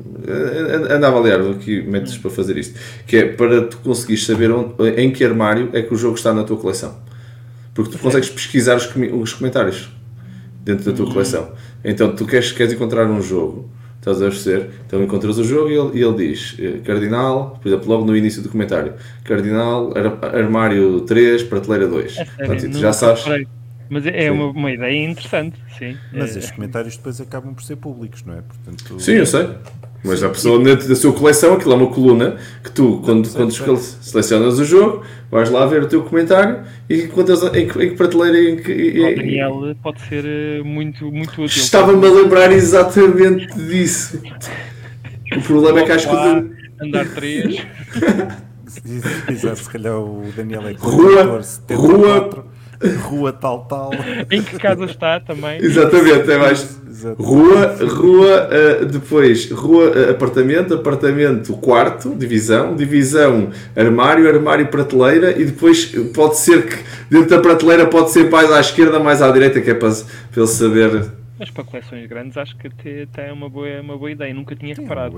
ando 0.91 1.07
a 1.07 1.09
avaliar 1.09 1.41
aqui 1.41 1.83
métodos 1.83 2.19
para 2.19 2.31
fazer 2.31 2.57
isto, 2.57 2.79
que 3.07 3.17
é 3.17 3.33
para 3.33 3.67
tu 3.67 3.79
conseguires 3.79 4.25
saber 4.25 4.51
onde, 4.51 4.75
em 4.97 5.13
que 5.13 5.25
armário 5.25 5.71
é 5.73 5.83
que 5.83 5.95
o 5.95 5.97
jogo 5.97 6.17
está 6.17 6.35
na 6.35 6.43
tua 6.43 6.57
coleção. 6.57 6.99
Porque 7.75 7.93
tu 7.93 7.99
consegues 7.99 8.29
pesquisar 8.29 8.77
os, 8.77 8.89
os 9.21 9.33
comentários 9.33 9.91
dentro 10.65 10.85
da 10.85 10.93
tua 10.97 11.07
uhum. 11.07 11.13
coleção. 11.13 11.53
Então 11.85 12.15
tu 12.15 12.27
queres, 12.27 12.51
queres 12.51 12.73
encontrar 12.73 13.07
um 13.07 13.21
jogo, 13.21 13.71
estás 14.05 14.21
a 14.21 14.27
perceber? 14.27 14.71
Então 14.87 15.03
encontras 15.03 15.39
o 15.39 15.45
jogo 15.45 15.71
e 15.71 15.79
ele, 15.79 15.99
e 15.99 16.03
ele 16.03 16.29
diz 16.29 16.57
eh, 16.59 16.81
Cardinal, 16.85 17.59
por 17.61 17.69
exemplo, 17.69 17.89
logo 17.89 18.05
no 18.05 18.17
início 18.17 18.43
do 18.43 18.51
comentário, 18.51 18.93
Cardinal, 19.25 19.93
armário 20.23 21.01
3, 21.01 21.43
prateleira 21.45 21.89
2. 21.89 22.19
É 22.19 22.25
Portanto, 22.25 22.79
já 22.79 22.93
sabes. 22.93 23.25
Mas 23.89 24.07
é 24.07 24.31
uma, 24.31 24.47
uma, 24.47 24.73
ideia 24.73 25.05
interessante, 25.05 25.57
sim. 25.79 25.97
Mas 26.13 26.35
é. 26.35 26.39
estes 26.39 26.55
comentários 26.55 26.97
depois 26.97 27.21
acabam 27.21 27.55
por 27.55 27.63
ser 27.63 27.77
públicos, 27.77 28.25
não 28.25 28.35
é? 28.35 28.43
Portanto, 28.43 29.01
sim, 29.01 29.13
eu 29.13 29.27
sei. 29.27 29.49
Mas 30.05 30.23
a 30.23 30.29
pessoa 30.29 30.63
dentro 30.63 30.87
da 30.87 30.95
sua 30.95 31.15
coleção, 31.15 31.55
aquilo 31.55 31.73
é 31.73 31.77
uma 31.77 31.87
coluna 31.87 32.37
que 32.63 32.71
tu, 32.71 33.01
quando, 33.03 33.27
quando 33.31 33.51
selecionas 33.51 34.59
o 34.59 34.65
jogo, 34.65 35.03
vais 35.31 35.49
lá 35.49 35.65
ver 35.65 35.83
o 35.83 35.89
teu 35.89 36.03
comentário 36.03 36.63
e 36.91 37.05
encontras 37.05 37.43
em, 37.43 37.67
que, 37.67 37.83
em 37.83 37.89
que 37.89 37.97
prateleira. 37.97 38.39
Em 38.39 38.57
que, 38.57 38.71
em, 38.71 39.15
Daniel 39.17 39.75
pode 39.83 40.03
ser 40.03 40.27
eh, 40.27 40.63
muito, 40.63 41.11
muito 41.11 41.31
útil. 41.31 41.47
Estava-me 41.47 42.07
a 42.07 42.11
lembrar 42.11 42.53
exatamente 42.53 43.47
disso. 43.59 44.21
O 45.35 45.41
problema 45.41 45.81
é 45.81 45.85
que 45.85 45.93
acho 45.93 46.09
que. 46.09 46.15
O... 46.15 46.85
Andar 46.85 47.07
3. 47.07 47.67
Exato, 49.31 49.57
se 49.57 49.71
calhar 49.71 49.97
o 49.97 50.25
Daniel 50.37 50.69
é 50.69 50.73
rua, 50.73 51.43
74, 51.43 52.41
rua, 52.41 52.47
rua 53.09 53.33
tal 53.33 53.65
tal. 53.67 53.91
Em 54.31 54.43
que 54.43 54.59
casa 54.59 54.85
está 54.85 55.21
também? 55.21 55.59
Exatamente, 55.61 56.31
é 56.31 56.39
mais 56.39 56.85
Rua, 57.19 57.77
rua, 57.87 58.49
uh, 58.49 58.87
depois 58.87 59.51
rua, 59.51 59.91
uh, 59.91 60.11
apartamento, 60.13 60.75
apartamento, 60.75 61.53
quarto, 61.57 62.15
divisão, 62.15 62.77
divisão, 62.77 63.51
armário, 63.77 64.29
armário, 64.29 64.69
prateleira 64.69 65.37
e 65.39 65.45
depois 65.45 65.87
pode 66.15 66.37
ser 66.37 66.67
que 66.67 66.77
dentro 67.11 67.31
da 67.31 67.41
prateleira 67.41 67.87
pode 67.87 68.11
ser 68.11 68.31
mais 68.31 68.51
à 68.51 68.61
esquerda, 68.61 69.01
mais 69.01 69.21
à 69.21 69.31
direita, 69.33 69.61
que 69.61 69.71
é 69.71 69.75
para, 69.75 69.91
para 69.91 70.41
ele 70.41 70.47
saber. 70.47 71.11
Mas 71.37 71.51
para 71.51 71.65
coleções 71.65 72.07
grandes 72.07 72.39
acho 72.39 72.57
que 72.57 72.69
até 72.69 73.29
é 73.29 73.33
uma 73.33 73.51
boa, 73.51 73.81
uma 73.81 73.99
boa 73.99 74.13
ideia, 74.13 74.33
nunca 74.33 74.55
tinha 74.55 74.75
reparado. 74.75 75.17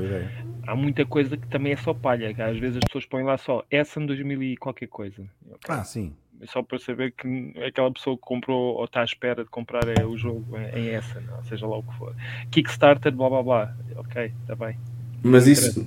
Há 0.66 0.74
muita 0.74 1.04
coisa 1.04 1.36
que 1.36 1.46
também 1.46 1.72
é 1.72 1.76
só 1.76 1.92
palha, 1.92 2.30
às 2.30 2.58
vezes 2.58 2.78
as 2.78 2.84
pessoas 2.86 3.04
põem 3.04 3.22
lá 3.22 3.36
só 3.36 3.62
essa 3.70 4.00
em 4.00 4.06
2000 4.06 4.42
e 4.42 4.56
qualquer 4.56 4.88
coisa. 4.88 5.22
Ah, 5.68 5.84
sim 5.84 6.12
só 6.44 6.62
para 6.62 6.78
saber 6.78 7.12
que 7.12 7.52
aquela 7.66 7.90
pessoa 7.92 8.16
que 8.16 8.22
comprou 8.22 8.76
ou 8.76 8.84
está 8.84 9.00
à 9.00 9.04
espera 9.04 9.44
de 9.44 9.50
comprar 9.50 9.86
é 9.88 10.04
o 10.04 10.16
jogo 10.16 10.56
em 10.74 10.88
essa, 10.88 11.20
não, 11.20 11.42
seja 11.44 11.66
lá 11.66 11.78
o 11.78 11.82
que 11.82 11.96
for. 11.96 12.14
Kickstarter, 12.50 13.12
blá 13.12 13.28
blá 13.28 13.42
blá. 13.42 13.76
Ok, 13.96 14.32
está 14.42 14.54
bem. 14.54 14.76
Mas 15.22 15.46
isso, 15.46 15.86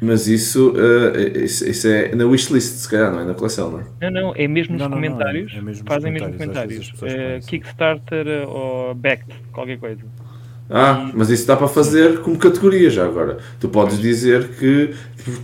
mas 0.00 0.28
isso, 0.28 0.72
uh, 0.72 1.38
isso, 1.42 1.68
isso, 1.68 1.88
é 1.88 2.14
na 2.14 2.24
wishlist, 2.24 2.76
se 2.76 2.88
calhar, 2.88 3.12
não 3.12 3.20
é 3.20 3.24
na 3.24 3.34
coleção, 3.34 3.70
não 3.70 3.80
é? 3.80 4.10
Não, 4.10 4.22
não, 4.22 4.34
é 4.36 4.46
mesmo 4.46 4.74
nos 4.74 4.82
não, 4.82 4.90
comentários. 4.90 5.52
Não, 5.52 5.58
é 5.58 5.62
mesmo 5.62 5.86
fazem 5.86 6.12
mesmo 6.12 6.32
comentários. 6.32 6.90
Uh, 6.90 7.46
Kickstarter 7.46 8.48
ou 8.48 8.94
Backed, 8.94 9.34
qualquer 9.52 9.78
coisa. 9.78 10.04
Ah, 10.70 11.10
mas 11.14 11.30
isso 11.30 11.46
dá 11.46 11.56
para 11.56 11.66
fazer 11.66 12.20
como 12.20 12.36
categoria 12.38 12.90
já 12.90 13.04
agora. 13.04 13.38
Tu 13.58 13.68
podes 13.68 13.98
dizer 13.98 14.48
que 14.58 14.94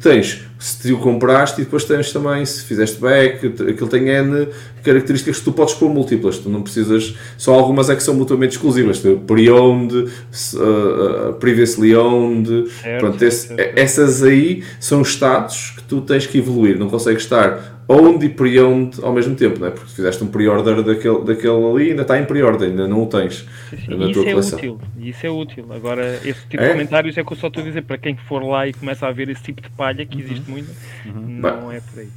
tens, 0.00 0.42
se 0.58 0.92
o 0.92 0.98
compraste 0.98 1.60
e 1.60 1.64
depois 1.64 1.84
tens 1.84 2.12
também, 2.12 2.44
se 2.44 2.64
fizeste 2.64 3.00
back, 3.00 3.46
aquilo 3.46 3.88
tem 3.88 4.08
N 4.08 4.48
características 4.82 5.38
que 5.38 5.44
tu 5.44 5.52
podes 5.52 5.74
pôr 5.74 5.88
múltiplas. 5.88 6.38
Tu 6.38 6.48
não 6.48 6.62
precisas, 6.62 7.14
só 7.36 7.54
algumas 7.54 7.90
é 7.90 7.96
que 7.96 8.02
são 8.02 8.14
mutuamente 8.14 8.52
exclusivas. 8.52 9.02
Pre-owned, 9.26 9.94
uh, 9.94 11.30
uh, 11.30 11.32
previously 11.34 11.94
owned. 11.96 12.70
Certo, 12.70 13.00
Pronto, 13.00 13.24
esse, 13.24 13.48
certo. 13.48 13.78
essas 13.78 14.22
aí 14.22 14.62
são 14.78 15.02
estados 15.02 15.72
que 15.76 15.82
tu 15.84 16.00
tens 16.00 16.26
que 16.26 16.38
evoluir. 16.38 16.78
Não 16.78 16.88
consegues 16.88 17.22
estar 17.22 17.74
owned 17.88 18.24
e 18.24 18.28
pre-owned 18.28 18.98
ao 19.02 19.12
mesmo 19.12 19.34
tempo, 19.34 19.60
não 19.60 19.68
é? 19.68 19.70
Porque 19.70 19.90
fizeste 19.90 20.22
um 20.24 20.26
pre-order 20.26 20.82
daquele, 20.82 21.22
daquele 21.24 21.64
ali 21.66 21.90
ainda 21.90 22.02
está 22.02 22.18
em 22.18 22.24
pre-order, 22.24 22.68
ainda 22.68 22.88
não 22.88 23.02
o 23.02 23.06
tens 23.06 23.46
sim. 23.70 23.96
na 23.96 24.06
isso 24.06 24.14
tua 24.14 24.28
é 24.28 24.30
coleção. 24.30 24.58
Útil, 24.58 24.80
isso 24.98 25.26
é 25.26 25.30
útil. 25.30 25.66
Agora, 25.70 26.20
esse 26.24 26.46
tipo 26.48 26.62
é? 26.62 26.66
de 26.66 26.72
comentários 26.72 27.18
é 27.18 27.24
que 27.24 27.32
eu 27.32 27.36
só 27.36 27.48
estou 27.48 27.62
a 27.62 27.66
dizer 27.66 27.82
para 27.82 27.98
quem 27.98 28.16
for 28.16 28.42
lá 28.42 28.66
e 28.66 28.72
começa 28.72 29.06
a 29.06 29.12
ver 29.12 29.28
esse 29.28 29.42
tipo 29.42 29.60
de 29.60 29.68
palha, 29.76 30.04
que 30.06 30.16
uhum. 30.16 30.22
existe 30.22 30.50
muito, 30.50 30.70
uhum. 31.06 31.40
não 31.40 31.72
é 31.72 31.80
por 31.80 32.00
aí. 32.00 32.08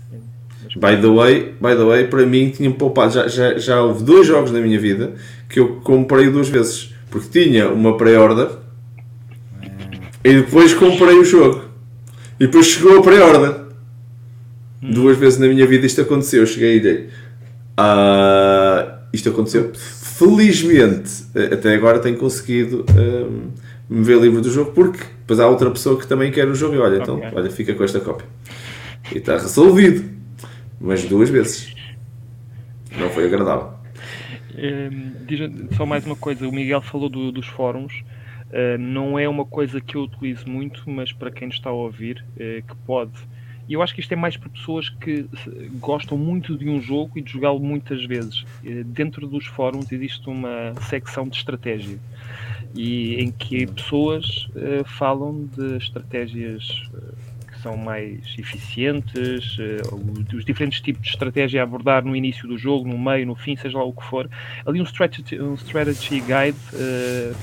by 0.76 1.02
the 1.02 1.08
way, 1.08 1.56
by 1.62 1.76
the 1.76 1.84
way, 1.84 2.08
para 2.08 2.26
mim 2.26 2.50
tinha 2.50 2.72
poupado, 2.72 3.14
já, 3.14 3.28
já, 3.28 3.58
já 3.58 3.82
houve 3.82 4.04
dois 4.04 4.26
jogos 4.28 4.52
na 4.52 4.60
minha 4.60 4.80
vida 4.80 5.14
que 5.50 5.60
eu 5.60 5.76
comprei 5.84 6.30
duas 6.30 6.50
vezes, 6.50 6.94
porque 7.10 7.44
tinha 7.44 7.70
uma 7.70 7.98
pré-order 7.98 8.50
e 10.24 10.34
depois 10.34 10.74
comprei 10.74 11.18
o 11.18 11.24
jogo 11.24 11.66
e 12.40 12.46
depois 12.46 12.66
chegou 12.66 13.00
a 13.00 13.02
pré-order 13.02 13.68
Hum. 14.82 14.92
Duas 14.92 15.18
vezes 15.18 15.40
na 15.40 15.48
minha 15.48 15.66
vida 15.66 15.86
isto 15.86 16.02
aconteceu. 16.02 16.42
Eu 16.42 16.48
cheguei 16.48 16.78
e 16.78 16.80
dei. 16.80 17.10
Uh, 17.80 18.98
isto 19.12 19.30
aconteceu. 19.30 19.72
Felizmente, 19.74 21.12
até 21.52 21.76
agora 21.76 22.00
tenho 22.00 22.18
conseguido 22.18 22.86
um, 22.98 23.50
me 23.90 24.04
ver 24.04 24.20
livre 24.20 24.42
do 24.42 24.52
jogo, 24.52 24.72
porque 24.72 25.00
depois 25.28 25.42
há 25.42 25.48
outra 25.50 25.70
pessoa 25.70 26.00
que 26.00 26.08
também 26.08 26.32
quer 26.32 26.48
o 26.48 26.56
jogo 26.56 26.76
e 26.76 26.78
olha, 26.78 27.02
então, 27.02 27.18
okay. 27.18 27.28
então, 27.28 27.40
olha, 27.40 27.52
fica 27.52 27.76
com 27.76 27.84
esta 27.84 28.00
cópia. 28.00 28.26
E 29.14 29.18
está 29.18 29.34
resolvido. 29.34 30.10
Mas 30.80 31.04
duas 31.04 31.30
vezes. 31.30 31.76
Não 32.98 33.10
foi 33.10 33.26
agradável. 33.26 33.74
Um, 34.56 35.76
só 35.76 35.86
mais 35.86 36.06
uma 36.06 36.16
coisa, 36.16 36.48
o 36.48 36.52
Miguel 36.52 36.82
falou 36.82 37.10
do, 37.10 37.30
dos 37.30 37.46
fóruns. 37.46 38.06
Uh, 38.46 38.78
não 38.80 39.20
é 39.20 39.28
uma 39.28 39.44
coisa 39.44 39.82
que 39.82 39.98
eu 39.98 40.04
utilizo 40.04 40.48
muito, 40.48 40.90
mas 40.90 41.12
para 41.12 41.30
quem 41.30 41.50
está 41.50 41.72
a 41.72 41.74
ouvir, 41.74 42.24
uh, 42.36 42.66
que 42.66 42.76
pode 42.86 43.12
e 43.68 43.74
eu 43.74 43.82
acho 43.82 43.94
que 43.94 44.00
isto 44.00 44.14
é 44.14 44.16
mais 44.16 44.38
para 44.38 44.50
pessoas 44.50 44.88
que 44.88 45.26
gostam 45.74 46.18
muito 46.18 46.58
de 46.58 46.70
um 46.70 46.80
jogo 46.82 47.20
e 47.20 47.22
de 47.22 47.34
jogá-lo 47.34 47.60
muitas 47.60 48.06
vezes. 48.06 48.46
Eh, 48.64 48.82
dentro 48.86 49.28
dos 49.28 49.46
fóruns 49.46 49.92
existe 49.92 50.30
uma 50.30 50.74
secção 50.88 51.28
de 51.28 51.36
estratégia 51.36 52.00
e 52.78 53.16
em 53.16 53.32
que 53.32 53.66
pessoas 53.66 54.48
uh, 54.50 54.86
falam 54.86 55.50
de 55.56 55.78
estratégias 55.78 56.88
uh, 56.94 57.48
que 57.48 57.60
são 57.60 57.76
mais 57.76 58.20
eficientes, 58.38 59.58
uh, 59.58 60.36
os 60.36 60.46
diferentes 60.46 60.80
tipos 60.80 61.02
de 61.02 61.10
estratégia 61.10 61.62
a 61.62 61.64
abordar 61.64 62.06
no 62.06 62.16
início 62.16 62.48
do 62.48 62.56
jogo, 62.56 62.88
no 62.88 62.96
meio, 62.96 63.26
no 63.26 63.36
fim, 63.36 63.56
seja 63.56 63.80
lá 63.80 63.84
o 63.84 63.92
que 63.92 64.04
for. 64.04 64.30
Ali 64.64 64.80
um 64.80 64.84
strategy, 64.84 65.42
um 65.42 65.56
strategy 65.56 66.20
guide 66.20 66.58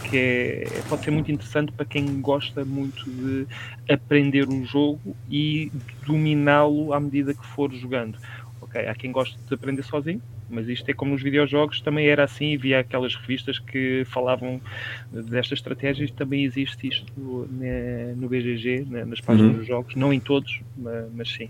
que 0.08 0.16
é, 0.16 0.82
pode 0.88 1.02
ser 1.02 1.10
muito 1.10 1.32
interessante 1.32 1.72
para 1.72 1.84
quem 1.84 2.20
gosta 2.20 2.64
muito 2.64 3.04
de 3.04 3.46
aprender 3.92 4.48
o 4.48 4.64
jogo 4.64 5.16
e 5.28 5.72
dominá-lo 6.06 6.92
à 6.92 7.00
medida 7.00 7.34
que 7.34 7.44
for 7.44 7.72
jogando. 7.72 8.16
Ok, 8.60 8.86
há 8.86 8.94
quem 8.94 9.10
goste 9.10 9.36
de 9.48 9.54
aprender 9.54 9.82
sozinho, 9.82 10.22
mas 10.48 10.68
isto 10.68 10.88
é 10.88 10.94
como 10.94 11.12
nos 11.12 11.22
videojogos, 11.22 11.80
também 11.80 12.06
era 12.06 12.24
assim, 12.24 12.56
havia 12.56 12.80
aquelas 12.80 13.14
revistas 13.14 13.58
que 13.58 14.04
falavam 14.06 14.60
destas 15.10 15.58
estratégias, 15.58 16.10
também 16.10 16.44
existe 16.44 16.88
isto 16.88 17.12
no, 17.16 17.46
no 18.16 18.28
BGG, 18.28 18.86
nas 19.06 19.20
páginas 19.20 19.52
uhum. 19.52 19.58
dos 19.58 19.66
jogos, 19.66 19.94
não 19.94 20.12
em 20.12 20.20
todos, 20.20 20.60
mas, 20.76 21.06
mas 21.14 21.28
sim. 21.30 21.48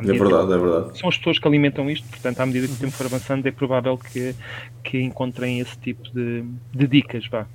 É 0.00 0.12
verdade, 0.12 0.52
é 0.52 0.58
verdade. 0.58 0.98
São 0.98 1.08
as 1.08 1.18
pessoas 1.18 1.40
que 1.40 1.48
alimentam 1.48 1.90
isto, 1.90 2.06
portanto, 2.08 2.38
à 2.40 2.46
medida 2.46 2.68
que 2.68 2.74
o 2.74 2.76
tempo 2.76 2.92
for 2.92 3.06
avançando, 3.06 3.46
é 3.46 3.50
provável 3.50 3.98
que, 3.98 4.32
que 4.84 5.00
encontrem 5.00 5.58
esse 5.58 5.76
tipo 5.78 6.08
de, 6.14 6.44
de 6.72 6.86
dicas, 6.86 7.26
vá. 7.26 7.46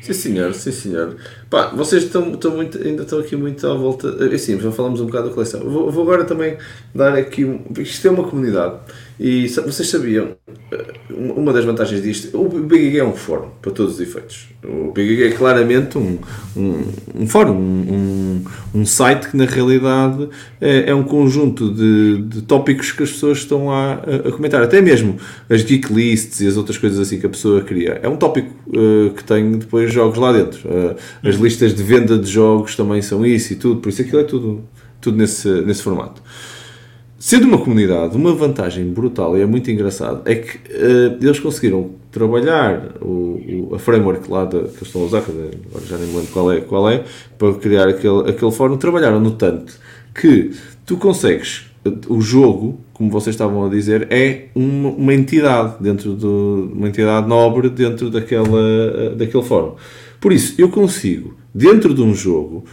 Sim 0.00 0.14
senhor, 0.14 0.54
sim 0.54 0.72
senhor. 0.72 1.16
Pá, 1.48 1.68
vocês 1.68 2.04
estão, 2.04 2.32
estão 2.32 2.56
muito, 2.56 2.78
ainda 2.78 3.02
estão 3.02 3.18
aqui 3.18 3.36
muito 3.36 3.66
à 3.66 3.74
volta. 3.74 4.16
Eh, 4.20 4.38
sim, 4.38 4.58
já 4.58 4.72
falamos 4.72 5.00
um 5.00 5.06
bocado 5.06 5.28
da 5.28 5.34
coleção. 5.34 5.60
Vou, 5.60 5.90
vou 5.90 6.02
agora 6.02 6.24
também 6.24 6.56
dar 6.94 7.14
aqui. 7.14 7.42
Isto 7.78 8.08
é 8.08 8.10
uma 8.10 8.24
comunidade. 8.24 8.80
E 9.22 9.46
vocês 9.48 9.86
sabiam, 9.86 10.34
eh, 10.72 10.94
uma 11.10 11.52
das 11.52 11.62
vantagens 11.62 12.02
disto, 12.02 12.34
o 12.40 12.48
BGG 12.48 13.00
é 13.00 13.04
um 13.04 13.12
fórum, 13.12 13.50
para 13.60 13.70
todos 13.70 13.96
os 13.96 14.00
efeitos. 14.00 14.48
O 14.64 14.92
BGG 14.92 15.24
é 15.24 15.30
claramente 15.32 15.98
um, 15.98 16.18
um, 16.56 16.84
um 17.14 17.26
fórum, 17.26 17.52
um, 17.52 18.42
um 18.74 18.86
site 18.86 19.28
que 19.28 19.36
na 19.36 19.44
realidade 19.44 20.26
é, 20.58 20.88
é 20.88 20.94
um 20.94 21.02
conjunto 21.02 21.70
de, 21.70 22.22
de, 22.22 22.42
tópicos 22.42 22.92
que 22.92 23.02
as 23.02 23.10
pessoas 23.10 23.38
estão 23.38 23.70
a, 23.70 23.92
a, 23.92 24.32
comentar. 24.32 24.62
Até 24.62 24.80
mesmo 24.80 25.18
as 25.50 25.62
geek 25.62 25.92
lists 25.92 26.40
e 26.40 26.46
as 26.46 26.56
outras 26.56 26.78
coisas 26.78 26.98
assim 26.98 27.20
que 27.20 27.26
a 27.26 27.30
pessoa 27.30 27.60
cria. 27.60 28.00
É 28.02 28.08
um 28.08 28.16
tópico 28.16 28.48
uh, 28.68 29.10
que 29.10 29.22
tem 29.22 29.52
depois 29.52 29.92
jogos 29.92 30.18
lá 30.18 30.32
dentro. 30.32 30.66
Uh, 30.66 30.96
as 31.22 31.34
listas 31.34 31.74
de 31.74 31.82
venda 31.82 32.18
de 32.18 32.30
jogos 32.30 32.74
também 32.74 33.02
são 33.02 33.26
isso 33.26 33.52
e 33.52 33.56
tudo, 33.56 33.82
por 33.82 33.90
isso 33.90 34.00
aquilo 34.00 34.20
é 34.20 34.24
tudo, 34.24 34.64
tudo 34.98 35.18
nesse, 35.18 35.46
nesse 35.60 35.82
formato. 35.82 36.22
Sendo 37.22 37.46
uma 37.48 37.58
comunidade, 37.58 38.16
uma 38.16 38.32
vantagem 38.32 38.82
brutal 38.94 39.36
e 39.36 39.42
é 39.42 39.46
muito 39.46 39.70
engraçado 39.70 40.22
é 40.24 40.36
que 40.36 40.56
uh, 40.56 41.18
eles 41.20 41.38
conseguiram 41.38 41.90
trabalhar 42.10 42.96
o, 43.02 43.68
o, 43.68 43.74
a 43.74 43.78
framework 43.78 44.30
lá 44.30 44.46
de, 44.46 44.58
que 44.58 44.68
eles 44.68 44.80
estão 44.80 45.02
a 45.02 45.04
usar, 45.04 45.18
agora 45.18 45.84
já 45.86 45.98
nem 45.98 46.06
me 46.06 46.16
lembro 46.16 46.32
qual 46.32 46.50
é, 46.50 46.60
qual 46.62 46.88
é, 46.88 47.04
para 47.36 47.52
criar 47.56 47.88
aquele, 47.88 48.30
aquele 48.30 48.50
fórum, 48.50 48.78
trabalharam 48.78 49.20
no 49.20 49.32
tanto 49.32 49.78
que 50.14 50.52
tu 50.86 50.96
consegues, 50.96 51.66
o 52.08 52.22
jogo, 52.22 52.80
como 52.94 53.10
vocês 53.10 53.34
estavam 53.34 53.66
a 53.66 53.68
dizer, 53.68 54.08
é 54.10 54.46
uma, 54.54 54.88
uma 54.88 55.12
entidade 55.12 55.74
dentro 55.78 56.14
do, 56.14 56.70
uma 56.74 56.88
entidade 56.88 57.28
nobre 57.28 57.68
dentro 57.68 58.08
daquela, 58.08 59.14
daquele 59.14 59.42
fórum. 59.42 59.74
Por 60.18 60.32
isso, 60.32 60.54
eu 60.56 60.70
consigo 60.70 61.36
dentro 61.54 61.94
de 61.94 62.00
um 62.00 62.14
jogo, 62.14 62.64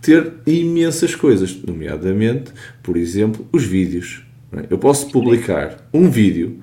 ter 0.00 0.34
imensas 0.46 1.14
coisas, 1.14 1.56
nomeadamente, 1.66 2.52
por 2.82 2.96
exemplo, 2.96 3.46
os 3.52 3.64
vídeos. 3.64 4.22
É? 4.52 4.66
Eu 4.70 4.78
posso 4.78 5.10
publicar 5.10 5.88
um 5.92 6.10
vídeo 6.10 6.58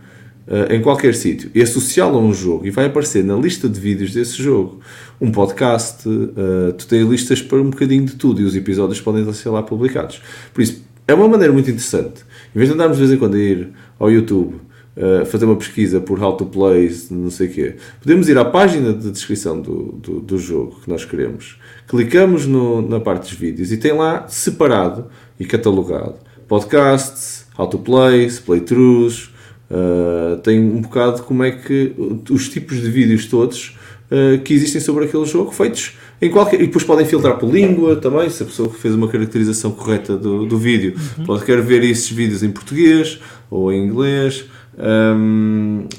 uh, 0.47 0.73
em 0.73 0.81
qualquer 0.81 1.15
sítio 1.15 1.49
e 1.53 1.62
associá-lo 1.62 2.17
a 2.17 2.21
um 2.21 2.33
jogo 2.33 2.65
e 2.65 2.69
vai 2.69 2.86
aparecer 2.86 3.23
na 3.23 3.36
lista 3.36 3.67
de 3.67 3.79
vídeos 3.79 4.13
desse 4.13 4.41
jogo. 4.41 4.79
Um 5.19 5.31
podcast, 5.31 6.07
uh, 6.07 6.73
tu 6.73 6.88
tens 6.88 7.07
listas 7.07 7.41
para 7.41 7.59
um 7.59 7.69
bocadinho 7.69 8.05
de 8.05 8.15
tudo 8.15 8.41
e 8.41 8.43
os 8.43 8.55
episódios 8.55 9.01
podem 9.01 9.31
ser 9.33 9.49
lá 9.49 9.63
publicados. 9.63 10.21
Por 10.53 10.62
isso, 10.62 10.83
é 11.07 11.13
uma 11.13 11.27
maneira 11.27 11.51
muito 11.51 11.69
interessante. 11.69 12.23
Em 12.55 12.59
vez 12.59 12.69
de 12.69 12.75
andarmos 12.75 12.97
de 12.97 13.03
vez 13.03 13.15
em 13.15 13.19
quando 13.19 13.36
a 13.36 13.39
ir 13.39 13.69
ao 13.99 14.12
YouTube 14.12 14.55
uh, 14.97 15.25
fazer 15.25 15.45
uma 15.45 15.56
pesquisa 15.56 15.99
por 15.99 16.21
how 16.21 16.36
to 16.36 16.45
play, 16.45 16.95
não 17.12 17.29
sei 17.29 17.47
o 17.47 17.51
quê, 17.51 17.75
podemos 18.01 18.29
ir 18.29 18.38
à 18.38 18.45
página 18.45 18.93
de 18.93 19.12
descrição 19.12 19.62
do, 19.62 19.93
do, 19.93 20.19
do 20.19 20.38
jogo 20.38 20.79
que 20.84 20.89
nós 20.89 21.06
queremos 21.06 21.58
clicamos 21.88 22.45
no, 22.45 22.82
na 22.82 22.99
parte 22.99 23.29
dos 23.29 23.34
vídeos 23.34 23.71
e 23.71 23.77
tem 23.77 23.93
lá 23.93 24.27
separado 24.27 25.08
e 25.39 25.45
catalogado 25.45 26.15
podcasts, 26.47 27.45
how 27.58 27.67
to 27.67 27.79
play, 27.79 28.29
playthroughs, 28.45 29.29
uh, 29.69 30.38
tem 30.38 30.60
um 30.60 30.82
bocado 30.82 31.23
como 31.23 31.43
é 31.43 31.51
que 31.51 31.95
os 32.29 32.49
tipos 32.49 32.82
de 32.82 32.89
vídeos 32.89 33.25
todos 33.25 33.77
uh, 34.12 34.39
que 34.43 34.53
existem 34.53 34.79
sobre 34.79 35.06
aquele 35.06 35.25
jogo 35.25 35.51
feitos 35.51 35.97
em 36.21 36.29
qualquer. 36.29 36.62
E 36.62 36.67
depois 36.67 36.84
podem 36.84 37.06
filtrar 37.06 37.38
por 37.38 37.49
língua 37.51 37.95
também, 37.95 38.29
se 38.29 38.43
a 38.43 38.45
pessoa 38.45 38.69
fez 38.69 38.93
uma 38.93 39.08
caracterização 39.08 39.71
correta 39.71 40.15
do, 40.15 40.45
do 40.45 40.58
vídeo, 40.58 40.93
uhum. 41.17 41.25
pode 41.25 41.45
querer 41.45 41.62
ver 41.62 41.84
esses 41.84 42.10
vídeos 42.10 42.43
em 42.43 42.51
português 42.51 43.19
ou 43.49 43.71
em 43.71 43.86
inglês. 43.86 44.45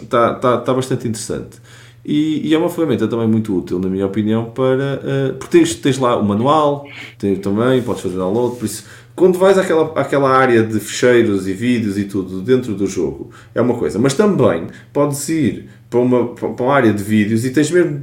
Está 0.02 0.34
tá, 0.34 0.58
tá 0.58 0.74
bastante 0.74 1.08
interessante. 1.08 1.60
E, 2.04 2.48
e, 2.48 2.54
é 2.54 2.58
uma 2.58 2.68
ferramenta 2.68 3.08
também 3.08 3.26
muito 3.26 3.56
útil, 3.56 3.78
na 3.78 3.88
minha 3.88 4.06
opinião, 4.06 4.50
para. 4.50 5.00
Uh, 5.02 5.34
porque 5.38 5.58
tens, 5.58 5.74
tens 5.76 5.98
lá 5.98 6.16
o 6.16 6.24
manual, 6.24 6.87
tens, 7.18 7.38
também, 7.38 7.80
podes 7.80 8.02
fazer 8.02 8.16
download, 8.16 8.56
por 8.56 8.66
isso. 8.66 8.84
Quando 9.16 9.38
vais 9.38 9.56
àquela, 9.56 9.92
àquela 9.98 10.28
área 10.28 10.62
de 10.62 10.78
fecheiros 10.80 11.46
e 11.48 11.52
vídeos 11.52 11.96
e 11.96 12.04
tudo 12.04 12.42
dentro 12.42 12.74
do 12.74 12.87
jogo, 12.87 13.30
é 13.54 13.60
uma 13.60 13.74
coisa. 13.74 13.98
Mas 13.98 14.12
também 14.12 14.66
podes 14.92 15.26
ir 15.28 15.68
para 15.88 16.00
uma, 16.00 16.34
para 16.34 16.48
uma 16.48 16.74
área 16.74 16.92
de 16.92 17.02
vídeos 17.02 17.44
e 17.44 17.50
tens 17.50 17.70
mesmo 17.70 18.02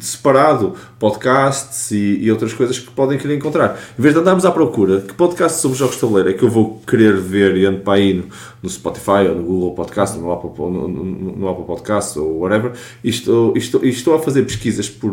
separado 0.00 0.74
podcasts 0.98 1.90
e, 1.90 2.18
e, 2.20 2.30
outras 2.30 2.52
coisas 2.52 2.78
que 2.78 2.90
podem 2.90 3.18
querer 3.18 3.36
encontrar. 3.36 3.78
Em 3.98 4.02
vez 4.02 4.14
de 4.14 4.20
andarmos 4.20 4.44
à 4.44 4.50
procura, 4.50 5.00
que 5.00 5.14
podcast 5.14 5.60
sobre 5.60 5.78
jogos 5.78 5.94
de 5.94 6.00
tabuleiro 6.00 6.30
é 6.30 6.32
que 6.32 6.42
eu 6.42 6.50
vou 6.50 6.80
querer 6.86 7.16
ver 7.16 7.56
e 7.56 7.66
ando 7.66 7.80
para 7.80 7.94
aí 7.94 8.14
no, 8.14 8.24
no 8.62 8.68
Spotify 8.68 9.28
ou 9.28 9.34
no 9.36 9.42
Google 9.42 9.74
Podcast, 9.74 10.18
no 10.18 10.32
Apple, 10.32 10.50
no, 10.58 10.88
no, 10.88 11.48
Apple 11.48 11.64
Podcast 11.64 12.18
ou 12.18 12.40
whatever, 12.40 12.72
e 13.02 13.10
estou, 13.10 13.56
estou, 13.56 13.84
estou 13.84 14.14
a 14.14 14.18
fazer 14.18 14.42
pesquisas 14.42 14.88
por, 14.88 15.12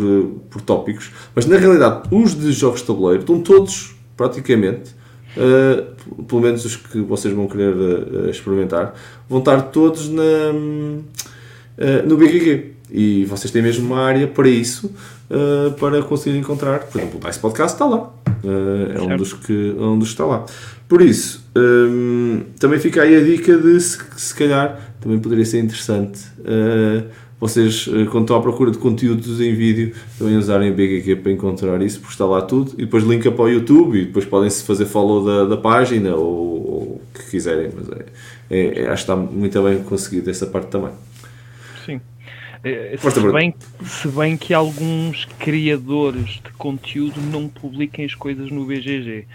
por 0.50 0.62
tópicos, 0.62 1.12
mas 1.36 1.46
na 1.46 1.58
realidade 1.58 2.08
os 2.12 2.34
de 2.34 2.52
jogos 2.52 2.82
de 2.82 2.88
tabuleiro 2.88 3.22
estão 3.22 3.40
todos 3.40 3.96
praticamente. 4.16 5.02
Uh, 5.32 6.24
pelo 6.24 6.42
menos 6.42 6.66
os 6.66 6.76
que 6.76 7.00
vocês 7.00 7.34
vão 7.34 7.48
querer 7.48 7.74
uh, 7.74 8.30
experimentar, 8.30 8.94
vão 9.30 9.40
estar 9.40 9.62
todos 9.62 10.10
na, 10.10 10.24
uh, 10.52 12.06
no 12.06 12.18
BGG. 12.18 12.81
E 12.92 13.26
vocês 13.26 13.52
têm 13.52 13.62
mesmo 13.62 13.86
uma 13.86 14.02
área 14.02 14.28
para 14.28 14.50
isso, 14.50 14.94
uh, 15.30 15.72
para 15.80 16.02
conseguir 16.04 16.38
encontrar. 16.38 16.80
Por 16.80 17.00
exemplo, 17.00 17.20
o 17.22 17.26
Dice 17.26 17.40
Podcast 17.40 17.74
está 17.74 17.86
lá. 17.86 18.12
Uh, 18.44 18.98
é 18.98 19.02
um 19.02 19.18
dos, 19.18 19.34
que, 19.34 19.76
um 19.78 19.98
dos 19.98 20.10
que 20.10 20.14
está 20.14 20.26
lá. 20.26 20.46
Por 20.88 21.02
isso, 21.02 21.46
um, 21.56 21.62
ehm, 21.62 22.42
também 22.60 22.80
fica 22.80 23.02
aí 23.02 23.16
a 23.16 23.24
dica 23.24 23.58
de 23.58 23.80
se, 23.80 23.98
se 24.18 24.36
calhar 24.36 24.78
também 25.00 25.20
poderia 25.20 25.46
ser 25.46 25.60
interessante 25.60 26.20
uh, 26.40 27.08
vocês, 27.42 27.86
quando 28.12 28.26
estão 28.26 28.38
à 28.38 28.42
procura 28.42 28.70
de 28.70 28.78
conteúdos 28.78 29.42
em 29.42 29.56
vídeo, 29.56 29.96
também 30.20 30.38
usarem 30.38 30.70
a 30.70 30.72
BGG 30.72 31.16
para 31.16 31.32
encontrar 31.32 31.82
isso, 31.82 32.00
porque 32.00 32.14
está 32.14 32.24
lá 32.24 32.40
tudo. 32.44 32.74
E 32.74 32.86
depois 32.86 33.04
linka 33.04 33.32
para 33.32 33.46
o 33.46 33.50
YouTube 33.50 34.00
e 34.00 34.06
depois 34.06 34.26
podem-se 34.26 34.64
fazer 34.64 34.86
follow 34.86 35.26
da, 35.26 35.46
da 35.46 35.58
página 35.58 36.16
ou, 36.16 36.24
ou 36.24 36.82
o 36.84 37.02
que 37.12 37.32
quiserem. 37.32 37.72
Mas 37.76 37.90
é, 37.98 38.06
é, 38.48 38.82
é, 38.82 38.88
acho 38.90 39.06
que 39.06 39.12
está 39.12 39.16
muito 39.16 39.60
bem 39.64 39.80
conseguido 39.80 40.30
essa 40.30 40.46
parte 40.46 40.68
também. 40.68 40.92
Eh, 42.64 42.96
se 42.98 43.32
bem, 43.32 43.56
se 43.84 44.08
bem 44.10 44.38
que 44.38 44.54
alguns 44.54 45.26
criadores 45.40 46.42
de 46.44 46.52
conteúdo 46.58 47.20
não 47.20 47.48
publiquem 47.48 48.06
as 48.06 48.14
coisas 48.14 48.52
no 48.52 48.66
BGG. 48.66 49.26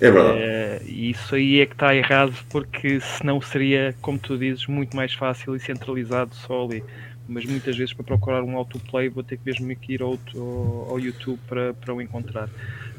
É 0.00 0.10
verdade. 0.10 0.38
É, 0.38 0.82
isso 0.86 1.34
aí 1.34 1.60
é 1.60 1.66
que 1.66 1.72
está 1.72 1.94
errado, 1.94 2.34
porque 2.50 3.00
senão 3.00 3.40
seria, 3.40 3.94
como 4.02 4.18
tu 4.18 4.36
dizes, 4.36 4.66
muito 4.66 4.94
mais 4.94 5.14
fácil 5.14 5.56
e 5.56 5.60
centralizado 5.60 6.34
só 6.34 6.64
ali. 6.64 6.84
Mas 7.26 7.46
muitas 7.46 7.74
vezes 7.74 7.94
para 7.94 8.04
procurar 8.04 8.42
um 8.42 8.54
autoplay 8.54 9.08
vou 9.08 9.22
ter 9.22 9.38
que 9.38 9.46
mesmo 9.46 9.72
ir 9.88 10.02
ao, 10.02 10.18
ao 10.90 11.00
YouTube 11.00 11.38
para, 11.48 11.72
para 11.72 11.94
o 11.94 12.02
encontrar. 12.02 12.50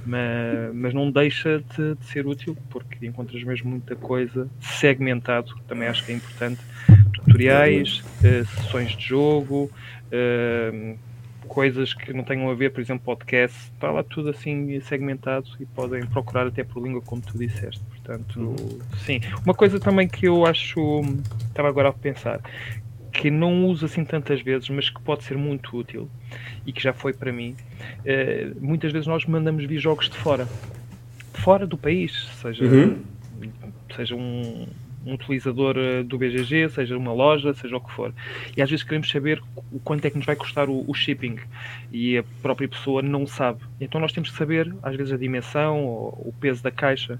Mas, 0.04 0.74
mas 0.74 0.94
não 0.96 1.12
deixa 1.12 1.64
de, 1.76 1.94
de, 1.94 2.06
ser 2.06 2.26
útil, 2.26 2.58
porque 2.72 3.06
encontras 3.06 3.44
mesmo 3.44 3.70
muita 3.70 3.96
coisa 3.96 4.48
segmentado, 4.60 5.54
também 5.68 5.88
acho 5.88 6.04
que 6.04 6.12
é 6.12 6.16
importante 6.16 6.60
tutoriais, 7.26 8.04
uh, 8.20 8.46
sessões 8.46 8.92
de 8.92 9.04
jogo, 9.04 9.72
uh, 10.12 10.98
coisas 11.48 11.94
que 11.94 12.14
não 12.14 12.24
tenham 12.24 12.50
a 12.50 12.54
ver, 12.54 12.72
por 12.72 12.82
exemplo, 12.82 13.04
podcast, 13.06 13.72
está 13.74 13.92
lá 13.92 14.04
tudo 14.04 14.30
assim 14.30 14.80
segmentado 14.82 15.48
e 15.60 15.66
podem 15.66 16.06
procurar 16.06 16.48
até 16.48 16.64
por 16.64 16.84
língua, 16.84 17.02
como 17.02 17.22
tu 17.22 17.38
disseste. 17.38 17.82
Portanto, 17.90 18.40
uhum. 18.40 18.80
sim. 19.06 19.22
Uma 19.44 19.54
coisa 19.54 19.80
também 19.80 20.08
que 20.08 20.28
eu 20.28 20.46
acho, 20.46 21.02
estava 21.48 21.70
agora 21.70 21.90
a 21.90 21.94
pensar, 21.94 22.40
que 23.12 23.32
não 23.32 23.66
uso 23.66 23.86
assim 23.86 24.04
tantas 24.04 24.42
vezes, 24.42 24.70
mas 24.70 24.90
que 24.90 25.02
pode 25.02 25.24
ser 25.24 25.38
muito 25.38 25.76
útil 25.78 26.10
e 26.66 26.74
que 26.74 26.82
já 26.82 26.94
foi 26.94 27.14
para 27.14 27.32
mim. 27.32 27.56
Uh, 28.02 28.56
muitas 28.60 28.92
vezes 28.92 29.08
nós 29.08 29.26
mandamos 29.26 29.66
vir 29.66 29.80
jogos 29.80 30.10
de 30.10 30.18
fora, 30.18 30.48
fora 31.34 31.66
do 31.66 31.78
país, 31.78 32.28
seja, 32.42 32.66
uhum. 32.66 33.02
seja 33.96 34.16
um, 34.16 34.68
um 35.06 35.14
utilizador 35.14 35.76
uh, 35.78 36.04
do 36.04 36.18
BGG, 36.18 36.70
seja 36.70 36.98
uma 36.98 37.14
loja, 37.14 37.54
seja 37.54 37.78
o 37.78 37.82
que 37.82 37.92
for. 37.92 38.14
E 38.56 38.62
às 38.62 38.70
vezes 38.70 38.84
queremos 38.84 39.10
saber 39.10 39.42
o 39.72 39.80
quanto 39.80 40.06
é 40.06 40.10
que 40.10 40.18
nos 40.18 40.26
vai 40.26 40.36
custar 40.36 40.70
o, 40.70 40.84
o 40.90 40.94
shipping 40.94 41.38
e 41.92 42.18
a 42.18 42.24
própria 42.42 42.68
pessoa 42.68 43.02
não 43.02 43.28
sabe. 43.28 43.64
Então 43.80 44.02
nós 44.02 44.12
temos 44.12 44.32
que 44.32 44.38
saber, 44.38 44.74
às 44.82 44.96
vezes, 44.96 45.14
a 45.14 45.18
dimensão 45.18 45.86
ou 45.86 46.10
o 46.26 46.34
peso 46.40 46.64
da 46.64 46.72
caixa. 46.72 47.20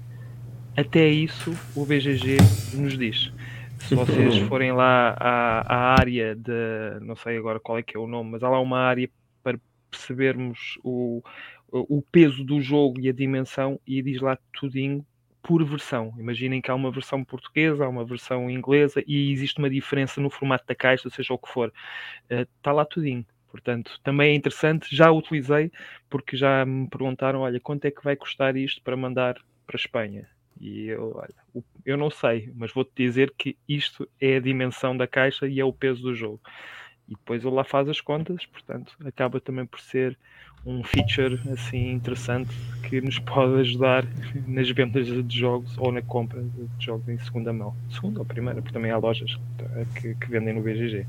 Até 0.76 1.08
isso 1.08 1.56
o 1.74 1.86
BGG 1.86 2.36
nos 2.74 2.98
diz. 2.98 3.32
Se 3.78 3.94
vocês 3.94 4.36
forem 4.48 4.72
lá 4.72 5.16
à, 5.18 5.74
à 5.74 6.00
área 6.00 6.34
de, 6.34 7.00
não 7.02 7.14
sei 7.14 7.36
agora 7.36 7.60
qual 7.60 7.78
é 7.78 7.82
que 7.82 7.96
é 7.96 8.00
o 8.00 8.06
nome, 8.06 8.32
mas 8.32 8.42
há 8.42 8.48
lá 8.48 8.60
uma 8.60 8.78
área 8.78 9.08
para 9.42 9.58
percebermos 9.90 10.78
o, 10.82 11.22
o 11.70 12.02
peso 12.02 12.44
do 12.44 12.60
jogo 12.60 13.00
e 13.00 13.08
a 13.08 13.12
dimensão 13.12 13.78
e 13.86 14.02
diz 14.02 14.20
lá 14.20 14.38
tudinho 14.52 15.04
por 15.46 15.64
versão. 15.64 16.12
Imaginem 16.18 16.60
que 16.60 16.72
há 16.72 16.74
uma 16.74 16.90
versão 16.90 17.22
portuguesa, 17.22 17.84
há 17.84 17.88
uma 17.88 18.04
versão 18.04 18.50
inglesa 18.50 19.02
e 19.06 19.30
existe 19.30 19.58
uma 19.58 19.70
diferença 19.70 20.20
no 20.20 20.28
formato 20.28 20.66
da 20.66 20.74
caixa, 20.74 21.08
seja 21.08 21.32
o 21.32 21.38
que 21.38 21.48
for. 21.48 21.72
Está 22.28 22.72
uh, 22.72 22.76
lá 22.76 22.84
tudinho. 22.84 23.24
Portanto, 23.48 24.00
também 24.02 24.32
é 24.32 24.34
interessante. 24.34 24.94
Já 24.94 25.08
utilizei 25.12 25.70
porque 26.10 26.36
já 26.36 26.66
me 26.66 26.90
perguntaram: 26.90 27.40
olha, 27.42 27.60
quanto 27.60 27.84
é 27.84 27.92
que 27.92 28.02
vai 28.02 28.16
custar 28.16 28.56
isto 28.56 28.82
para 28.82 28.96
mandar 28.96 29.34
para 29.64 29.76
a 29.76 29.80
Espanha? 29.80 30.28
E 30.60 30.88
eu, 30.88 31.14
olha, 31.14 31.64
eu 31.84 31.96
não 31.96 32.10
sei, 32.10 32.52
mas 32.56 32.72
vou-te 32.72 32.90
dizer 32.96 33.32
que 33.38 33.56
isto 33.68 34.08
é 34.20 34.36
a 34.36 34.40
dimensão 34.40 34.96
da 34.96 35.06
caixa 35.06 35.46
e 35.46 35.60
é 35.60 35.64
o 35.64 35.72
peso 35.72 36.02
do 36.02 36.14
jogo. 36.14 36.40
E 37.08 37.14
depois 37.14 37.44
ele 37.44 37.54
lá 37.54 37.62
faz 37.62 37.88
as 37.88 38.00
contas, 38.00 38.44
portanto, 38.46 38.96
acaba 39.04 39.40
também 39.40 39.64
por 39.64 39.78
ser 39.78 40.18
um 40.64 40.82
feature 40.82 41.40
assim 41.52 41.92
interessante 41.92 42.50
que 42.82 43.00
nos 43.00 43.18
pode 43.18 43.60
ajudar 43.60 44.06
nas 44.46 44.70
vendas 44.70 45.06
de 45.06 45.38
jogos 45.38 45.76
ou 45.76 45.90
na 45.90 46.02
compra 46.02 46.40
de 46.40 46.84
jogos 46.84 47.08
em 47.08 47.18
segunda 47.18 47.52
mão. 47.52 47.74
Segunda 47.92 48.20
ou 48.20 48.24
primeira, 48.24 48.60
porque 48.60 48.72
também 48.72 48.90
há 48.90 48.96
lojas 48.96 49.38
que, 49.96 50.14
que 50.14 50.30
vendem 50.30 50.54
no 50.54 50.62
BGG. 50.62 51.06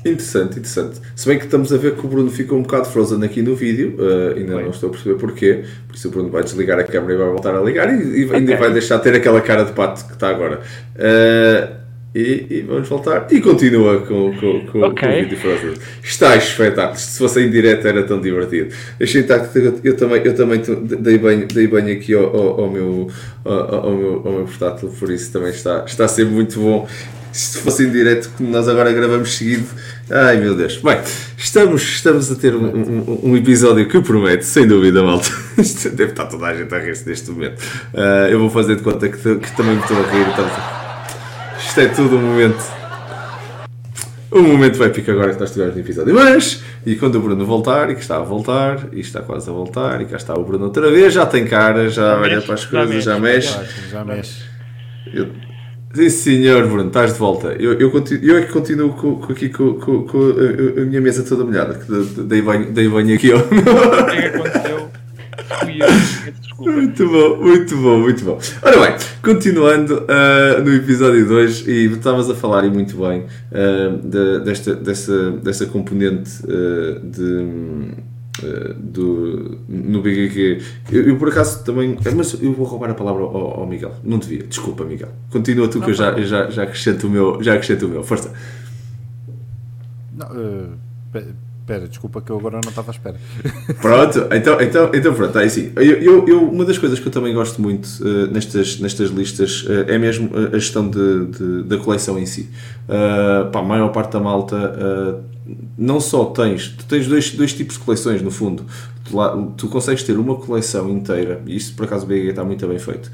Interessante, 0.00 0.58
interessante. 0.58 1.00
Se 1.16 1.28
bem 1.28 1.38
que 1.38 1.44
estamos 1.44 1.72
a 1.72 1.76
ver 1.76 1.96
que 1.96 2.06
o 2.06 2.08
Bruno 2.08 2.30
ficou 2.30 2.56
um 2.56 2.62
bocado 2.62 2.84
frozen 2.86 3.22
aqui 3.24 3.42
no 3.42 3.56
vídeo, 3.56 3.96
uh, 3.98 4.36
ainda 4.36 4.54
Bem. 4.54 4.64
não 4.64 4.70
estou 4.70 4.90
a 4.90 4.92
perceber 4.92 5.16
porquê, 5.16 5.64
por 5.88 5.96
isso 5.96 6.06
o 6.06 6.10
Bruno 6.10 6.30
vai 6.30 6.44
desligar 6.44 6.78
a 6.78 6.84
câmera 6.84 7.14
e 7.14 7.16
vai 7.16 7.28
voltar 7.28 7.54
a 7.54 7.60
ligar 7.60 7.92
e, 7.92 8.20
e 8.20 8.24
okay. 8.24 8.36
ainda 8.36 8.56
vai 8.56 8.72
deixar 8.72 8.98
de 8.98 9.02
ter 9.02 9.14
aquela 9.14 9.40
cara 9.40 9.64
de 9.64 9.72
pato 9.72 10.06
que 10.06 10.12
está 10.12 10.28
agora. 10.28 10.60
Uh, 10.94 11.87
e, 12.14 12.46
e, 12.50 12.64
vamos 12.66 12.88
voltar. 12.88 13.26
E 13.30 13.40
continua 13.40 14.00
com, 14.00 14.34
com, 14.34 14.66
com, 14.66 14.82
okay. 14.82 15.08
com 15.08 15.14
o 15.14 15.22
vídeo 15.22 15.38
Frozen. 15.38 15.74
Está 16.02 16.36
espetáculo. 16.36 16.98
Se 16.98 17.18
fosse 17.18 17.40
em 17.40 17.50
direto 17.50 17.86
era 17.86 18.02
tão 18.02 18.20
divertido. 18.20 18.74
Achei 19.00 19.22
que 19.22 19.32
eu, 19.32 19.80
eu 19.84 19.96
também, 19.96 20.22
eu 20.24 20.34
também 20.34 20.62
dei 21.00 21.18
bem, 21.18 21.46
dei 21.46 21.66
bem 21.66 21.92
aqui 21.92 22.14
ao, 22.14 22.24
ao, 22.24 22.60
ao 22.62 22.70
meu, 22.70 23.08
ao, 23.44 23.74
ao, 23.86 23.96
meu, 23.96 24.22
ao 24.24 24.32
meu 24.32 24.44
portátil, 24.44 24.88
por 24.98 25.10
isso 25.10 25.30
também 25.32 25.50
está, 25.50 25.84
está 25.86 26.06
a 26.06 26.08
ser 26.08 26.24
muito 26.24 26.60
bom 26.60 26.88
se 27.30 27.58
fosse 27.58 27.84
em 27.84 27.90
direto, 27.90 28.30
como 28.36 28.50
nós 28.50 28.68
agora 28.68 28.92
gravamos 28.92 29.36
seguido. 29.36 29.66
Ai 30.10 30.38
meu 30.38 30.56
Deus. 30.56 30.78
Bem, 30.78 30.98
estamos, 31.36 31.82
estamos 31.82 32.32
a 32.32 32.34
ter 32.34 32.54
um, 32.54 32.64
um, 32.64 33.20
um 33.30 33.36
episódio 33.36 33.86
que 33.88 34.00
promete, 34.00 34.44
sem 34.44 34.66
dúvida, 34.66 35.02
malta. 35.02 35.28
Deve 35.92 36.12
estar 36.12 36.26
toda 36.26 36.46
a 36.46 36.54
gente 36.54 36.74
a 36.74 36.78
rir-se 36.78 37.08
neste 37.08 37.30
momento. 37.30 37.60
Uh, 37.94 38.28
eu 38.30 38.40
vou 38.40 38.50
fazer 38.50 38.76
de 38.76 38.82
conta 38.82 39.08
que, 39.08 39.18
que 39.18 39.56
também 39.56 39.76
me 39.76 39.82
estou 39.82 39.96
a 39.98 40.10
rir. 40.10 40.77
Isto 41.68 41.80
é 41.80 41.88
tudo 41.88 42.16
um 42.16 42.22
momento. 42.22 42.64
Um 44.32 44.42
momento 44.42 44.82
épico 44.82 45.10
agora 45.10 45.34
que 45.34 45.38
nós 45.38 45.52
tivemos 45.52 45.74
no 45.74 45.80
episódio. 45.80 46.14
Mas, 46.14 46.62
e 46.84 46.96
quando 46.96 47.16
o 47.16 47.20
Bruno 47.20 47.44
voltar, 47.44 47.90
e 47.90 47.94
que 47.94 48.00
está 48.00 48.16
a 48.16 48.22
voltar, 48.22 48.88
e 48.90 49.00
está 49.00 49.20
quase 49.20 49.50
a 49.50 49.52
voltar, 49.52 50.00
e 50.00 50.06
cá 50.06 50.16
está 50.16 50.34
o 50.34 50.42
Bruno 50.42 50.64
outra 50.64 50.90
vez, 50.90 51.12
já 51.12 51.26
tem 51.26 51.46
cara, 51.46 51.90
já, 51.90 52.14
já 52.14 52.20
olha 52.20 52.36
mexe, 52.36 52.46
para 52.46 52.54
as 52.54 52.64
coisas, 52.64 53.04
já 53.04 53.18
mexe. 53.20 53.48
Já 53.48 53.58
mexe. 53.60 53.90
Já 53.90 54.04
mexe. 54.04 54.42
Eu, 55.12 55.28
Sim, 55.94 56.08
senhor, 56.10 56.66
Bruno, 56.66 56.88
estás 56.88 57.12
de 57.12 57.18
volta. 57.18 57.48
Eu, 57.58 57.74
eu, 57.74 57.90
continuo, 57.90 58.24
eu 58.24 58.38
é 58.38 58.42
que 58.42 58.52
continuo 58.52 58.92
com, 58.94 59.16
com 59.16 59.32
aqui 59.32 59.50
com, 59.50 59.74
com, 59.74 60.02
com 60.04 60.18
a, 60.18 60.82
a, 60.82 60.84
minha 60.86 61.00
mesa 61.00 61.22
toda 61.22 61.44
molhada, 61.44 61.74
que 61.74 62.22
dei 62.22 62.40
banho, 62.40 62.72
dei 62.72 62.88
banho 62.88 63.14
aqui. 63.14 63.30
Ó. 63.32 63.38
O 63.38 64.06
que 64.06 64.16
é 64.16 64.30
que 64.30 64.36
aconteceu? 64.36 64.90
Fui 65.60 65.82
eu, 65.82 65.88
Muito 66.58 67.08
bom, 67.08 67.36
muito 67.36 67.76
bom, 67.76 67.98
muito 68.00 68.24
bom. 68.24 68.38
Ora 68.62 68.80
bem, 68.80 68.96
continuando 69.22 69.94
uh, 69.94 70.64
no 70.64 70.74
episódio 70.74 71.24
2, 71.26 71.68
e 71.68 71.84
estavas 71.86 72.28
a 72.28 72.34
falar 72.34 72.64
e 72.64 72.70
muito 72.70 72.96
bem 72.96 73.26
uh, 73.52 73.96
de, 73.98 74.40
desta, 74.40 74.74
dessa, 74.74 75.30
dessa 75.32 75.66
componente 75.66 76.30
uh, 76.44 77.00
de 77.00 78.08
do, 78.76 79.58
no 79.68 80.00
BGG. 80.00 80.62
Eu, 80.92 81.08
eu, 81.08 81.16
por 81.16 81.28
acaso 81.28 81.64
também. 81.64 81.96
Mas 82.14 82.40
eu 82.40 82.52
vou 82.52 82.66
roubar 82.66 82.90
a 82.90 82.94
palavra 82.94 83.22
ao, 83.22 83.60
ao 83.60 83.66
Miguel. 83.66 83.94
Não 84.04 84.18
devia. 84.18 84.44
Desculpa, 84.44 84.84
Miguel. 84.84 85.08
Continua 85.30 85.66
tu 85.66 85.80
que 85.80 85.90
eu 85.90 85.94
já, 85.94 86.10
eu 86.10 86.24
já, 86.24 86.48
já, 86.48 86.62
acrescento 86.62 87.08
o 87.08 87.10
meu, 87.10 87.42
já 87.42 87.54
acrescento 87.54 87.86
o 87.86 87.88
meu. 87.88 88.04
Força. 88.04 88.32
Não, 90.16 90.26
uh, 90.28 90.72
Espera, 91.68 91.86
desculpa 91.86 92.22
que 92.22 92.30
eu 92.30 92.38
agora 92.38 92.60
não 92.64 92.70
estava 92.70 92.90
à 92.90 92.92
espera. 92.92 93.16
Pronto, 93.82 94.26
então, 94.34 94.58
então, 94.58 94.90
então 94.94 95.12
pronto, 95.12 95.38
é 95.38 95.44
assim. 95.44 95.70
Eu, 95.76 95.82
eu, 95.82 96.26
eu, 96.26 96.50
uma 96.50 96.64
das 96.64 96.78
coisas 96.78 96.98
que 96.98 97.06
eu 97.06 97.12
também 97.12 97.34
gosto 97.34 97.60
muito 97.60 97.84
uh, 98.00 98.26
nestas, 98.32 98.80
nestas 98.80 99.10
listas 99.10 99.64
uh, 99.64 99.84
é 99.86 99.98
mesmo 99.98 100.30
a 100.34 100.58
gestão 100.58 100.88
de, 100.88 101.26
de, 101.26 101.62
da 101.64 101.76
coleção 101.76 102.18
em 102.18 102.24
si. 102.24 102.48
Uh, 102.88 103.50
pá, 103.50 103.58
a 103.58 103.62
maior 103.62 103.90
parte 103.90 104.12
da 104.12 104.20
malta 104.20 105.22
não 105.76 106.00
só 106.00 106.26
tens, 106.26 106.68
tu 106.68 106.86
tens 106.86 107.06
dois, 107.06 107.32
dois 107.32 107.52
tipos 107.52 107.76
de 107.76 107.84
coleções 107.84 108.22
no 108.22 108.30
fundo. 108.30 108.64
Tu, 109.04 109.14
lá, 109.14 109.36
tu 109.56 109.68
consegues 109.68 110.02
ter 110.02 110.18
uma 110.18 110.36
coleção 110.36 110.88
inteira, 110.88 111.42
e 111.46 111.56
isso 111.56 111.74
por 111.74 111.84
acaso 111.84 112.06
o 112.06 112.08
BG 112.08 112.30
está 112.30 112.44
muito 112.44 112.66
bem 112.66 112.78
feito. 112.78 113.10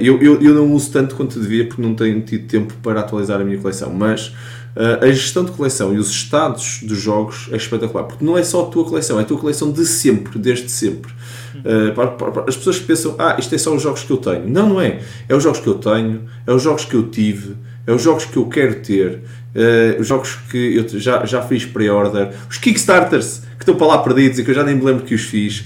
Eu, 0.00 0.20
eu, 0.20 0.42
eu 0.42 0.54
não 0.54 0.72
uso 0.72 0.90
tanto 0.90 1.14
quanto 1.14 1.40
devia 1.40 1.66
porque 1.66 1.80
não 1.80 1.94
tenho 1.94 2.20
tido 2.22 2.46
tempo 2.46 2.74
para 2.82 3.00
atualizar 3.00 3.40
a 3.40 3.44
minha 3.44 3.58
coleção, 3.58 3.92
mas 3.94 4.34
a 4.76 5.06
gestão 5.06 5.44
de 5.44 5.52
coleção 5.52 5.94
e 5.94 5.98
os 5.98 6.10
estados 6.10 6.80
dos 6.82 6.98
jogos 6.98 7.48
é 7.52 7.56
espetacular, 7.56 8.04
porque 8.04 8.24
não 8.24 8.36
é 8.36 8.42
só 8.42 8.62
a 8.62 8.66
tua 8.66 8.84
coleção, 8.84 9.20
é 9.20 9.22
a 9.22 9.24
tua 9.24 9.38
coleção 9.38 9.70
de 9.70 9.86
sempre, 9.86 10.36
desde 10.38 10.68
sempre. 10.68 11.12
Uh, 11.54 11.94
para, 11.94 12.08
para, 12.08 12.44
as 12.48 12.56
pessoas 12.56 12.80
pensam, 12.80 13.14
ah, 13.18 13.36
isto 13.38 13.54
é 13.54 13.58
só 13.58 13.74
os 13.74 13.82
jogos 13.82 14.02
que 14.02 14.10
eu 14.10 14.16
tenho. 14.16 14.48
Não, 14.48 14.68
não 14.68 14.80
é. 14.80 15.00
É 15.28 15.34
os 15.34 15.42
jogos 15.42 15.60
que 15.60 15.68
eu 15.68 15.74
tenho, 15.74 16.22
é 16.46 16.52
os 16.52 16.62
jogos 16.62 16.84
que 16.84 16.94
eu 16.94 17.08
tive, 17.08 17.54
é 17.86 17.92
os 17.92 18.02
jogos 18.02 18.24
que 18.24 18.36
eu 18.36 18.46
quero 18.46 18.80
ter, 18.80 19.22
uh, 19.54 20.00
os 20.00 20.06
jogos 20.06 20.36
que 20.50 20.76
eu 20.76 20.98
já, 20.98 21.24
já 21.24 21.42
fiz 21.42 21.64
pre-order, 21.64 22.32
os 22.50 22.58
Kickstarters 22.58 23.42
que 23.56 23.62
estão 23.62 23.76
para 23.76 23.86
lá 23.86 23.98
perdidos 23.98 24.38
e 24.38 24.44
que 24.44 24.50
eu 24.50 24.54
já 24.54 24.64
nem 24.64 24.74
me 24.74 24.84
lembro 24.84 25.04
que 25.04 25.14
os 25.14 25.22
fiz. 25.22 25.64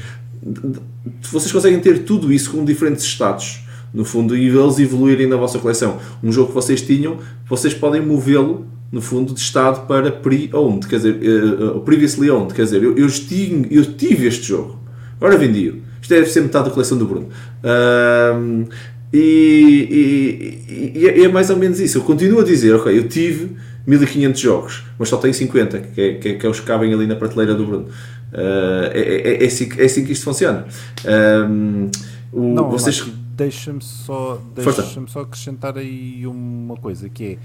Vocês 1.23 1.51
conseguem 1.51 1.81
ter 1.81 2.01
tudo 2.01 2.33
isso 2.33 2.51
com 2.51 2.65
diferentes 2.65 3.05
estados, 3.05 3.65
no 3.93 4.05
fundo, 4.05 4.37
e 4.37 4.49
eles 4.49 4.79
evoluírem 4.79 5.27
na 5.27 5.37
vossa 5.37 5.59
coleção. 5.59 5.99
Um 6.23 6.31
jogo 6.31 6.49
que 6.49 6.55
vocês 6.55 6.83
tinham, 6.83 7.19
vocês 7.49 7.73
podem 7.73 8.03
movê-lo 8.03 8.67
no 8.91 9.03
fundo, 9.03 9.34
de 9.34 9.41
estado 9.41 9.86
para 9.86 10.11
pre-owned, 10.11 10.86
quer 10.86 10.97
dizer, 10.97 11.14
uh, 11.14 11.80
previously 11.80 12.30
owned, 12.30 12.55
quer 12.55 12.62
dizer, 12.62 12.82
eu, 12.82 12.97
eu, 12.97 13.09
tive, 13.09 13.66
eu 13.70 13.84
tive 13.95 14.26
este 14.26 14.47
jogo, 14.47 14.78
agora 15.16 15.36
vendi-o. 15.36 15.89
Isto 16.01 16.14
deve 16.14 16.26
ser 16.26 16.41
metade 16.41 16.66
da 16.66 16.70
coleção 16.70 16.97
do 16.97 17.07
Bruno. 17.07 17.28
Uh, 17.62 18.66
e, 19.12 20.62
e, 20.68 20.99
e, 20.99 21.24
é 21.24 21.28
mais 21.28 21.51
ou 21.51 21.57
menos 21.57 21.80
isso. 21.80 21.99
Eu 21.99 22.03
continuo 22.03 22.41
a 22.41 22.45
dizer, 22.45 22.74
ok, 22.74 22.97
eu 22.97 23.09
tive 23.09 23.57
1500 23.86 24.41
jogos, 24.41 24.84
mas 24.99 25.09
só 25.09 25.16
tenho 25.16 25.34
50, 25.34 25.80
que 25.80 26.01
é, 26.01 26.14
que 26.14 26.28
é, 26.28 26.34
que 26.34 26.47
é 26.47 26.49
os 26.49 26.61
que 26.61 26.66
cabem 26.66 26.93
ali 26.93 27.07
na 27.07 27.16
prateleira 27.16 27.55
do 27.55 27.66
Bruno. 27.66 27.86
Uh, 28.32 28.91
é, 28.93 29.01
é, 29.01 29.45
é, 29.45 29.47
assim, 29.47 29.68
é 29.78 29.84
assim 29.84 30.05
que 30.05 30.12
isto 30.12 30.24
funciona. 30.24 30.66
Um, 31.07 31.91
o, 32.32 32.55
Não, 32.55 32.70
vocês... 32.70 33.05
Deixa-me 33.34 33.82
só, 33.82 34.43
deixa 34.55 34.82
só 35.07 35.20
acrescentar 35.20 35.78
aí 35.78 36.26
uma 36.26 36.76
coisa, 36.76 37.09
que 37.09 37.24
é 37.24 37.39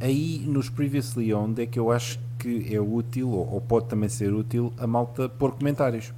aí 0.00 0.44
nos 0.46 0.68
Previously 0.68 1.32
Owned 1.32 1.60
é 1.62 1.66
que 1.66 1.78
eu 1.78 1.90
acho 1.90 2.18
que 2.38 2.74
é 2.74 2.80
útil, 2.80 3.30
ou, 3.30 3.54
ou 3.54 3.60
pode 3.60 3.86
também 3.86 4.08
ser 4.08 4.32
útil, 4.32 4.72
a 4.78 4.86
malta 4.86 5.28
pôr 5.28 5.52
comentários. 5.52 6.12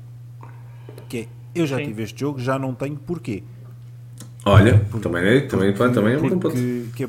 Que 1.09 1.19
é, 1.19 1.29
eu 1.55 1.67
já 1.67 1.79
Sim. 1.79 1.87
tive 1.87 2.03
este 2.03 2.21
jogo, 2.21 2.39
já 2.39 2.59
não 2.59 2.75
tenho, 2.75 2.97
porquê? 2.97 3.43
Olha, 4.45 4.79
porque, 4.91 5.09
também 5.09 5.25
é, 5.25 5.41
também, 5.43 5.73
porque, 5.75 5.95
também 5.95 6.15
é 6.15 6.19
um 6.19 6.39
porque, 6.39 6.87
que 6.95 7.05
é, 7.05 7.09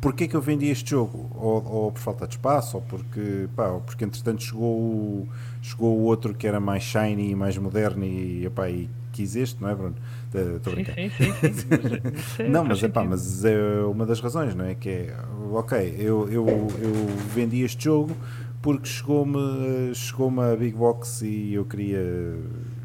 Porquê 0.00 0.24
é 0.24 0.28
que 0.28 0.36
eu 0.36 0.40
vendi 0.40 0.66
este 0.66 0.90
jogo? 0.90 1.28
Ou, 1.34 1.66
ou, 1.66 1.92
por 1.92 2.00
falta 2.00 2.28
de 2.28 2.34
espaço, 2.34 2.76
ou 2.76 2.82
porque, 2.82 3.48
pá, 3.56 3.68
ou 3.68 3.80
porque 3.80 4.04
entretanto 4.04 4.42
chegou 4.42 4.76
o, 4.78 5.28
chegou 5.60 5.98
o 5.98 6.02
outro 6.02 6.32
que 6.32 6.46
era 6.46 6.60
mais 6.60 6.84
shiny 6.84 7.30
e 7.30 7.34
mais 7.34 7.56
moderno 7.58 8.04
e, 8.04 8.46
epá, 8.46 8.70
e 8.70 8.88
quis 9.12 9.34
este, 9.34 9.60
não 9.60 9.68
é, 9.68 9.74
Bruno? 9.74 9.96
Estou 10.40 10.74
sim, 10.74 10.84
sim, 10.84 11.10
sim, 11.10 11.32
sim. 12.36 12.48
não, 12.48 12.64
mas, 12.64 12.82
epá, 12.82 13.04
mas 13.04 13.44
é 13.44 13.82
uma 13.84 14.06
das 14.06 14.20
razões, 14.20 14.54
não 14.54 14.64
é? 14.64 14.74
Que 14.74 14.88
é, 14.88 15.16
ok, 15.52 15.96
eu, 15.98 16.28
eu, 16.30 16.46
eu 16.80 16.92
vendi 17.34 17.62
este 17.62 17.84
jogo 17.84 18.16
porque 18.62 18.86
chegou-me 18.86 19.94
chegou 19.94 20.28
a 20.40 20.56
Big 20.56 20.76
Box 20.76 21.22
e 21.22 21.54
eu 21.54 21.64
queria, 21.64 22.34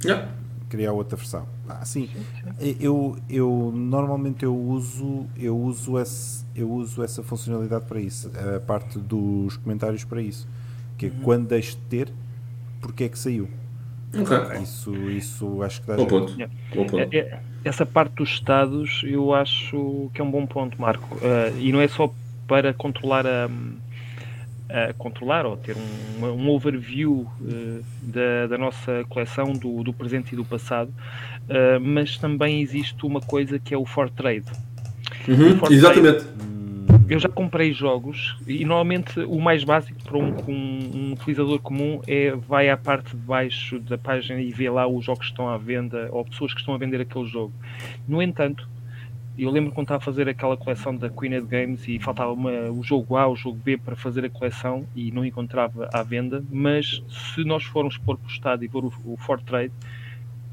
yeah. 0.04 0.30
queria 0.70 0.94
outra 0.94 1.18
versão. 1.18 1.48
Ah, 1.68 1.84
sim, 1.86 2.10
eu, 2.80 3.18
eu 3.30 3.72
normalmente 3.74 4.44
eu 4.44 4.56
uso, 4.56 5.26
eu 5.38 5.58
uso 5.58 5.98
esse 5.98 6.42
eu 6.56 6.70
uso 6.70 7.02
essa 7.02 7.24
funcionalidade 7.24 7.86
para 7.86 8.00
isso, 8.00 8.30
a 8.56 8.60
parte 8.60 9.00
dos 9.00 9.58
comentários 9.58 10.04
para 10.04 10.22
isso, 10.22 10.48
que 10.98 11.08
é 11.08 11.10
uhum. 11.10 11.22
quando 11.24 11.48
deixo 11.48 11.78
de 11.78 11.84
ter, 11.84 12.14
porque 12.82 13.06
é 13.06 13.10
que 13.10 13.18
saiu. 13.18 13.48
Okay. 14.14 14.62
Isso, 14.62 14.94
isso 15.10 15.64
acho 15.64 15.82
que 15.82 15.88
dá 15.88 15.96
bom 15.96 16.06
ponto. 16.06 16.36
bom 16.76 16.86
ponto. 16.86 17.00
É, 17.00 17.18
é, 17.18 17.40
essa 17.64 17.86
parte 17.86 18.14
dos 18.16 18.30
estados 18.30 19.02
eu 19.06 19.34
acho 19.34 20.12
que 20.14 20.22
é 20.22 20.24
um 20.24 20.32
bom 20.32 20.46
ponto, 20.46 20.80
Marco. 20.80 21.16
Uh, 21.16 21.58
e 21.60 21.72
não 21.72 21.82
é 21.82 21.88
só 21.88 22.14
para 22.48 22.74
controlar 22.74 23.26
a, 23.26 23.50
a 24.70 24.94
controlar 24.94 25.46
ou 25.46 25.56
ter 25.56 25.76
um, 25.78 26.26
um 26.26 26.50
overview 26.50 27.28
uh, 27.40 27.86
da, 28.02 28.48
da, 28.48 28.58
nossa 28.58 29.06
coleção 29.10 29.54
do, 29.54 29.84
do, 29.84 29.94
presente 29.94 30.34
e 30.34 30.36
do 30.36 30.44
passado, 30.44 30.90
uh, 30.90 31.80
mas 31.80 32.18
também 32.18 32.62
existe 32.62 33.06
uma 33.06 33.22
coisa 33.22 33.60
que 33.60 33.74
é 33.74 33.78
o 33.78 33.86
for 33.86 34.10
trade. 34.10 34.46
Uhum, 35.28 35.58
for 35.58 35.72
exatamente. 35.72 36.24
Trade, 36.24 36.51
eu 37.10 37.20
já 37.20 37.28
comprei 37.30 37.74
jogos 37.74 38.38
e 38.48 38.64
normalmente 38.64 39.20
o 39.20 39.40
mais 39.40 39.64
básico 39.64 40.02
para 40.04 40.18
um, 40.18 40.34
um, 40.48 40.92
um, 40.94 41.14
utilizador 41.14 41.60
comum 41.60 42.02
é 42.08 42.32
vai 42.32 42.70
à 42.70 42.78
parte 42.78 43.16
de 43.16 43.18
baixo 43.18 43.80
da 43.80 43.98
página 43.98 44.40
e 44.40 44.52
vê 44.52 44.70
lá 44.70 44.88
os 44.88 45.04
jogos 45.04 45.26
que 45.26 45.32
estão 45.32 45.50
à 45.50 45.58
venda 45.58 46.10
ou 46.12 46.24
pessoas 46.24 46.54
que 46.54 46.60
estão 46.60 46.74
a 46.74 46.78
vender 46.78 47.02
aquele 47.02 47.26
jogo. 47.26 47.54
No 48.08 48.22
entanto, 48.22 48.68
eu 49.38 49.50
lembro 49.50 49.72
quando 49.72 49.86
estava 49.86 50.02
a 50.02 50.06
fazer 50.06 50.30
aquela 50.30 50.56
coleção 50.58 50.96
da 50.96 51.10
Queen 51.10 51.38
of 51.38 51.48
Games 51.48 51.88
e 51.88 52.00
faltava 52.00 52.32
uma, 52.32 52.52
o 52.70 52.84
jogo 52.84 53.16
A, 53.18 53.28
o 53.28 53.36
jogo 53.36 53.58
B 53.58 53.78
para 53.78 53.96
fazer 53.96 54.26
a 54.26 54.30
coleção 54.30 54.86
e 54.96 55.12
não 55.12 55.26
encontrava 55.26 55.90
à 55.94 56.04
venda, 56.04 56.44
mas 56.52 57.04
se 57.10 57.44
nós 57.44 57.64
formos 57.64 57.98
pôr 57.98 58.18
postado 58.18 58.64
e 58.64 58.70
pôr 58.70 58.86
o, 58.86 58.94
o 59.06 59.18
For 59.18 59.42
Trade, 59.42 59.74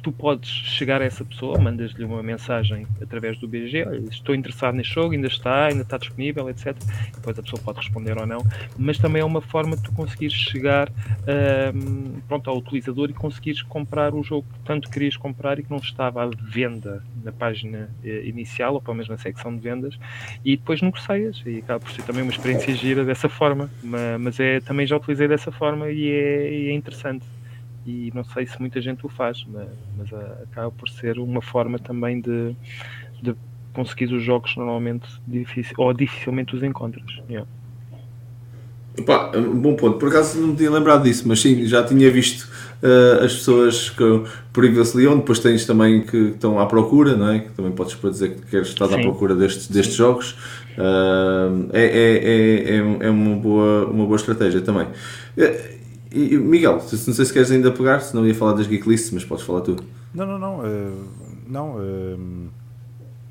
tu 0.03 0.13
podes 0.13 0.49
chegar 0.49 1.03
a 1.03 1.05
essa 1.05 1.25
pessoa, 1.25 1.59
mandas-lhe 1.59 2.05
uma 2.05 2.23
mensagem 2.23 2.87
através 3.03 3.39
do 3.39 3.49
BG, 3.49 3.85
estou 4.11 4.35
interessado 4.35 4.75
neste 4.75 4.95
jogo, 4.95 5.15
ainda 5.15 5.27
está, 5.27 5.67
ainda 5.67 5.83
está 5.83 5.99
disponível, 5.99 6.49
etc. 6.49 6.77
Depois 7.15 7.39
a 7.39 7.43
pessoa 7.43 7.61
pode 7.63 7.79
responder 7.79 8.19
ou 8.19 8.27
não, 8.27 8.45
mas 8.77 8.99
também 8.99 9.23
é 9.23 9.25
uma 9.25 9.41
forma 9.41 9.77
de 9.77 9.83
tu 9.83 9.93
conseguires 9.93 10.35
chegar 10.35 10.91
um, 11.75 12.21
pronto, 12.29 12.49
ao 12.49 12.59
utilizador 12.59 13.11
e 13.11 13.13
conseguires 13.13 13.63
comprar 13.63 14.15
o 14.15 14.23
jogo 14.23 14.47
que 14.53 14.61
tanto 14.61 14.89
querias 14.91 15.17
comprar 15.17 15.59
e 15.59 15.63
que 15.63 15.71
não 15.71 15.79
estava 15.79 16.25
à 16.25 16.31
venda 16.51 17.03
na 17.25 17.33
página 17.33 17.91
eh, 18.05 18.27
inicial 18.27 18.75
ou 18.75 18.81
pelo 18.81 18.95
menos 18.95 19.09
na 19.09 19.19
secção 19.19 19.55
de 19.55 19.61
vendas 19.61 19.99
e 20.45 20.57
depois 20.57 20.81
negocias. 20.81 21.43
E 21.45 21.59
acaba 21.59 21.81
por 21.81 21.91
ser 21.91 22.03
também 22.03 22.23
uma 22.23 22.33
experiência 22.33 22.75
gira 22.75 23.05
dessa 23.05 23.29
forma, 23.29 23.71
mas 24.21 24.39
é, 24.41 24.61
também 24.61 24.87
já 24.87 24.97
utilizei 24.97 25.29
dessa 25.29 25.51
forma 25.51 25.91
e 25.91 26.11
é, 26.11 26.53
e 26.53 26.69
é 26.69 26.73
interessante 26.73 27.25
e 27.89 28.13
não 28.15 28.23
sei 28.23 28.47
se 28.47 28.61
muita 28.61 28.83
gente 28.83 29.07
o 29.07 29.09
faz, 29.09 29.47
mas, 29.51 29.67
mas 29.97 30.13
ah, 30.13 30.43
acaba 30.43 30.71
por 30.71 30.91
ser 30.91 31.19
uma 31.19 31.41
forma 31.41 31.79
também 31.79 32.21
de, 32.21 32.55
de 33.23 33.35
conseguir 33.73 34.13
os 34.13 34.23
jogos 34.23 34.55
normalmente 34.57 35.09
difícil, 35.27 35.75
ou 35.79 35.95
dificilmente 35.95 36.55
os 36.55 36.63
encontras. 36.63 37.11
Yeah. 37.31 37.49
Opa, 38.99 39.33
um 39.39 39.59
bom 39.59 39.75
ponto. 39.75 39.97
Por 39.97 40.11
acaso 40.11 40.39
não 40.39 40.49
me 40.49 40.57
tinha 40.57 40.71
lembrado 40.71 41.05
disso, 41.05 41.27
mas 41.27 41.41
sim, 41.41 41.65
já 41.65 41.83
tinha 41.83 42.11
visto 42.11 42.47
uh, 42.83 43.25
as 43.25 43.37
pessoas 43.37 43.89
que 43.89 44.23
Previously 44.53 45.09
On, 45.09 45.17
depois 45.17 45.39
tens 45.39 45.65
também 45.65 46.03
que 46.03 46.17
estão 46.17 46.59
à 46.59 46.67
procura, 46.67 47.17
não 47.17 47.31
é? 47.31 47.39
Que 47.39 47.53
também 47.53 47.73
podes 47.73 47.99
dizer 47.99 48.35
que 48.35 48.43
queres 48.51 48.69
estar 48.69 48.93
à 48.93 48.99
procura 49.01 49.35
destes, 49.35 49.69
destes 49.69 49.97
jogos. 49.97 50.33
Uh, 50.77 51.71
é, 51.73 51.85
é, 51.85 52.77
é, 52.77 53.07
é, 53.07 53.11
uma, 53.11 53.37
boa, 53.37 53.87
uma 53.87 54.05
boa 54.05 54.17
estratégia 54.17 54.61
também. 54.61 54.89
E, 56.11 56.39
Miguel, 56.39 56.75
não 56.75 56.81
sei 56.89 57.25
se 57.25 57.33
queres 57.33 57.51
ainda 57.51 57.71
pegar, 57.71 58.01
se 58.01 58.15
não 58.15 58.27
ia 58.27 58.35
falar 58.35 58.53
das 58.53 58.67
geek 58.67 58.89
lists, 58.89 59.11
mas 59.11 59.25
podes 59.25 59.45
falar 59.45 59.61
tu. 59.61 59.77
Não, 60.15 60.27
não, 60.27 60.39
não. 60.39 60.61
Uh, 60.61 61.09
não, 61.47 61.77
uh, 61.77 62.49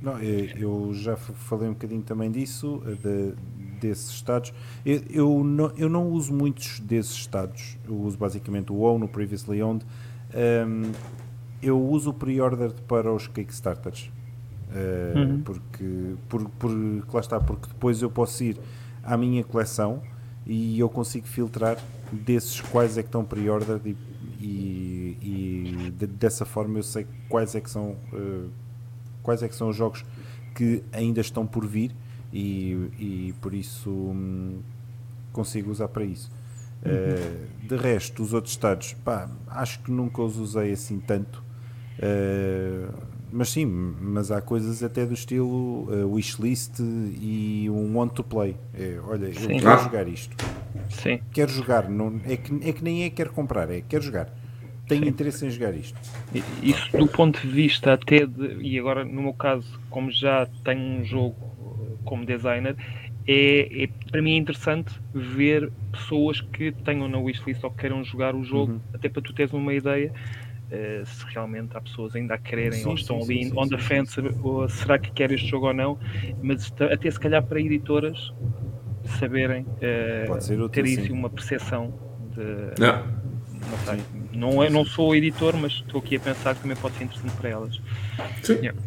não 0.02 0.20
eu 0.20 0.92
já 0.94 1.16
falei 1.16 1.70
um 1.70 1.74
bocadinho 1.74 2.04
também 2.04 2.30
disso, 2.30 2.82
de, 3.02 3.34
desses 3.80 4.12
estados. 4.12 4.54
Eu, 4.86 5.02
eu, 5.10 5.44
não, 5.44 5.72
eu 5.76 5.90
não 5.90 6.08
uso 6.10 6.34
muitos 6.34 6.80
desses 6.80 7.14
estados. 7.14 7.78
Eu 7.88 7.96
uso 7.96 8.18
basicamente 8.18 8.72
o 8.72 8.82
Own, 8.82 9.04
o 9.04 9.08
Previously 9.08 9.62
Owned. 9.62 9.86
Um, 10.36 10.92
eu 11.62 11.82
uso 11.82 12.12
o 12.12 12.14
pre-order 12.14 12.72
para 12.88 13.12
os 13.12 13.28
Kickstarters. 13.28 14.12
Uh, 14.70 15.18
uhum. 15.18 15.42
porque, 15.44 16.16
por, 16.28 16.50
por, 16.50 16.70
lá 17.14 17.20
está, 17.22 17.40
porque 17.40 17.68
depois 17.70 18.02
eu 18.02 18.10
posso 18.12 18.44
ir 18.44 18.60
à 19.02 19.16
minha 19.16 19.44
coleção 19.44 20.02
e 20.48 20.80
eu 20.80 20.90
consigo 20.90 21.28
filtrar 21.28 21.78
desses 22.12 22.62
quais 22.62 22.98
é 22.98 23.04
que 23.04 23.10
estão 23.10 23.24
pre-ordered 23.24 23.82
e, 23.86 23.98
e, 24.40 25.18
e 25.22 25.92
de, 25.92 26.08
dessa 26.08 26.46
forma 26.46 26.80
eu 26.80 26.84
sei 26.84 27.06
quais 27.28 27.54
é 27.54 27.60
que 27.60 27.70
são 27.70 27.98
uh, 28.14 28.50
quais 29.22 29.44
é 29.44 29.50
que 29.50 29.56
são 29.56 29.70
os 29.70 29.76
jogos 29.76 30.06
que 30.56 30.82
ainda 30.94 31.20
estão 31.20 31.46
por 31.46 31.68
vir 31.68 31.92
e, 32.32 32.72
e 32.98 33.36
por 33.42 33.54
isso 33.54 33.90
hum, 33.90 34.62
consigo 35.32 35.72
usar 35.72 35.88
para 35.90 36.04
isso. 36.04 36.32
Uh, 36.82 37.68
de 37.68 37.76
resto, 37.76 38.24
os 38.24 38.34
outros 38.34 38.54
estados, 38.54 38.94
pá, 39.04 39.30
acho 39.48 39.80
que 39.80 39.92
nunca 39.92 40.22
os 40.22 40.38
usei 40.38 40.72
assim 40.72 41.00
tanto. 41.00 41.44
Uh, 42.00 42.94
mas 43.32 43.50
sim, 43.50 43.66
mas 43.66 44.32
há 44.32 44.42
coisas 44.42 44.82
até 44.82 45.06
do 45.06 45.14
estilo 45.14 45.90
uh, 45.92 46.14
wishlist 46.14 46.80
e 46.80 47.70
um 47.70 47.98
want 47.98 48.14
to 48.14 48.24
play. 48.24 48.56
É, 48.74 49.00
olha, 49.04 49.34
sim. 49.34 49.44
eu 49.44 49.60
quero 49.60 49.70
ah. 49.70 49.78
jogar 49.78 50.08
isto. 50.08 50.36
Sim. 50.90 51.20
Quero 51.32 51.52
jogar, 51.52 51.90
não, 51.90 52.20
é, 52.26 52.38
que, 52.38 52.70
é 52.70 52.74
que 52.74 52.84
nem 52.84 53.04
é 53.04 53.10
quero 53.10 53.32
comprar, 53.32 53.70
é 53.70 53.82
quero 53.82 54.04
jogar. 54.04 54.30
Tenho 54.88 55.04
sim. 55.04 55.10
interesse 55.10 55.46
em 55.46 55.50
jogar 55.50 55.76
isto. 55.76 56.00
Isso 56.64 56.98
do 56.98 57.08
ponto 57.08 57.42
de 57.42 57.48
vista 57.48 57.94
até 57.94 58.26
de, 58.26 58.62
e 58.62 58.80
agora 58.80 59.04
no 59.04 59.22
meu 59.22 59.34
caso, 59.34 59.68
como 59.90 60.10
já 60.10 60.48
tenho 60.64 61.02
um 61.02 61.04
jogo 61.04 61.36
eh, 61.36 61.98
como 62.06 62.26
designer, 62.26 62.78
é, 63.28 63.84
é, 63.84 63.90
para 64.10 64.22
mim 64.22 64.36
é 64.36 64.38
interessante 64.38 64.94
ver 65.14 65.70
pessoas 65.92 66.40
que 66.40 66.72
tenham 66.72 67.10
na 67.10 67.18
wishlist 67.18 67.62
ou 67.66 67.72
que 67.72 67.80
queiram 67.80 68.02
jogar 68.06 68.34
o 68.34 68.44
jogo, 68.46 68.74
uhum. 68.74 68.80
até 68.94 69.10
para 69.10 69.22
tu 69.22 69.34
teres 69.34 69.52
uma 69.52 69.74
ideia 69.74 70.14
uh, 70.72 71.06
se 71.06 71.26
realmente 71.34 71.76
há 71.76 71.82
pessoas 71.82 72.16
ainda 72.16 72.36
a 72.36 72.38
quererem 72.38 72.80
sim, 72.80 72.88
ou 72.88 72.96
estão 72.96 73.22
sim, 73.22 73.34
ali 73.34 73.46
sim, 73.46 73.54
on 73.56 73.68
the 73.68 73.78
fence 73.78 74.20
ou 74.42 74.68
será 74.70 74.98
que 74.98 75.12
querem 75.12 75.36
este 75.36 75.48
jogo 75.48 75.68
ou 75.68 75.74
não, 75.74 75.98
mas 76.42 76.72
até 76.92 77.10
se 77.10 77.20
calhar 77.20 77.44
para 77.44 77.60
editoras 77.60 78.34
saberem 79.20 79.64
uh, 79.64 80.70
ter 80.70 80.86
isso 80.86 81.14
uma 81.14 81.30
percepção 81.30 81.94
de 82.36 82.82
não. 82.82 83.28
Não, 83.70 83.78
sei, 83.86 84.00
não, 84.34 84.64
é, 84.64 84.70
não 84.70 84.86
sou 84.86 85.16
editor, 85.16 85.58
mas 85.58 85.74
estou 85.74 86.00
aqui 86.00 86.16
a 86.16 86.20
pensar 86.20 86.56
que 86.56 86.62
também 86.62 86.78
pode 86.78 86.96
ser 86.96 87.06
interessante 87.06 87.36
para 87.36 87.50
elas. 87.50 87.82
Sim. 88.44 88.54
Yeah. 88.54 88.80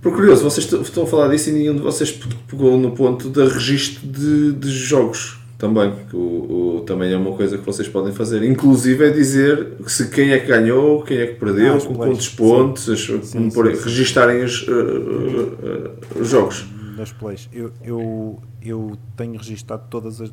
Por 0.00 0.14
curioso, 0.14 0.42
vocês 0.42 0.72
estão 0.72 1.02
a 1.02 1.06
falar 1.06 1.28
disso 1.28 1.50
e 1.50 1.52
nenhum 1.52 1.74
de 1.74 1.82
vocês 1.82 2.12
pegou 2.48 2.78
no 2.78 2.92
ponto 2.92 3.28
de 3.28 3.46
registro 3.46 4.06
de, 4.06 4.52
de 4.52 4.70
jogos 4.70 5.38
também, 5.58 5.92
que 6.08 6.14
o, 6.14 6.76
o, 6.76 6.80
também 6.86 7.12
é 7.12 7.16
uma 7.16 7.32
coisa 7.32 7.58
que 7.58 7.66
vocês 7.66 7.88
podem 7.88 8.12
fazer. 8.12 8.44
Inclusive 8.44 9.06
é 9.06 9.10
dizer 9.10 9.74
se 9.88 10.08
quem 10.08 10.30
é 10.30 10.38
que 10.38 10.46
ganhou, 10.46 11.02
quem 11.02 11.18
é 11.18 11.26
que 11.26 11.34
perdeu, 11.34 11.76
ah, 11.76 11.80
com 11.80 11.94
quantos 11.96 12.28
pontos, 12.28 12.84
sim, 12.84 13.20
sim, 13.20 13.50
sim, 13.50 13.62
registarem 13.84 14.44
os, 14.44 14.62
uh, 14.68 14.72
uh, 14.72 16.20
os 16.20 16.28
jogos. 16.28 16.64
Nas 16.96 17.10
plays. 17.10 17.48
Eu, 17.52 17.72
eu, 17.82 18.40
eu 18.62 18.96
tenho 19.16 19.36
registado 19.36 19.82
todas 19.90 20.20
as, 20.20 20.32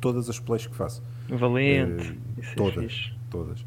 todas 0.00 0.30
as 0.30 0.38
plays 0.38 0.64
que 0.64 0.76
faço. 0.76 1.02
Valente. 1.28 2.12
Uh, 2.12 2.56
todas. 2.56 3.12
todas. 3.28 3.64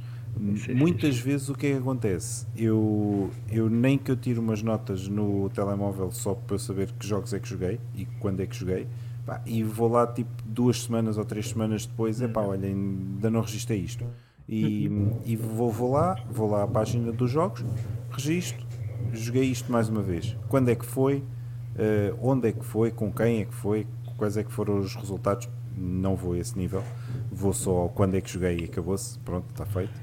Muitas 0.69 1.19
vezes 1.19 1.49
o 1.49 1.55
que 1.55 1.67
é 1.67 1.71
que 1.71 1.77
acontece? 1.77 2.45
Eu, 2.55 3.29
eu 3.51 3.69
nem 3.69 3.97
que 3.97 4.09
eu 4.09 4.15
tiro 4.15 4.39
umas 4.39 4.61
notas 4.61 5.09
no 5.09 5.49
telemóvel 5.49 6.09
só 6.11 6.33
para 6.33 6.55
eu 6.55 6.59
saber 6.59 6.89
que 6.97 7.05
jogos 7.05 7.33
é 7.33 7.39
que 7.39 7.49
joguei 7.49 7.77
e 7.93 8.05
quando 8.05 8.39
é 8.39 8.45
que 8.45 8.55
joguei 8.55 8.87
Pá, 9.29 9.39
e 9.45 9.63
vou 9.63 9.87
lá 9.87 10.07
tipo 10.07 10.31
duas 10.43 10.81
semanas 10.81 11.15
ou 11.15 11.23
três 11.23 11.49
semanas 11.49 11.85
depois, 11.85 12.19
é 12.19 12.27
pá, 12.27 12.41
olha, 12.41 12.67
ainda 12.67 13.29
não 13.29 13.41
registrei 13.41 13.79
isto. 13.79 14.03
E, 14.47 14.89
e 15.23 15.35
vou, 15.35 15.71
vou 15.71 15.91
lá, 15.91 16.15
vou 16.31 16.49
lá 16.49 16.63
à 16.63 16.67
página 16.67 17.11
dos 17.11 17.29
jogos, 17.29 17.63
registro, 18.09 18.65
joguei 19.13 19.43
isto 19.43 19.71
mais 19.71 19.87
uma 19.87 20.01
vez. 20.01 20.35
Quando 20.47 20.69
é 20.69 20.75
que 20.75 20.83
foi? 20.83 21.17
Uh, 21.17 22.17
onde 22.19 22.49
é 22.49 22.51
que 22.51 22.65
foi? 22.65 22.89
Com 22.89 23.13
quem 23.13 23.41
é 23.41 23.45
que 23.45 23.53
foi? 23.53 23.85
Quais 24.17 24.35
é 24.35 24.43
que 24.43 24.51
foram 24.51 24.79
os 24.79 24.95
resultados? 24.95 25.47
Não 25.77 26.15
vou 26.15 26.33
a 26.33 26.39
esse 26.39 26.57
nível. 26.57 26.83
Vou 27.31 27.53
só 27.53 27.81
ao 27.81 27.89
quando 27.89 28.15
é 28.15 28.21
que 28.21 28.31
joguei 28.31 28.61
e 28.61 28.63
acabou-se. 28.63 29.19
Pronto, 29.19 29.45
está 29.51 29.63
feito. 29.63 29.93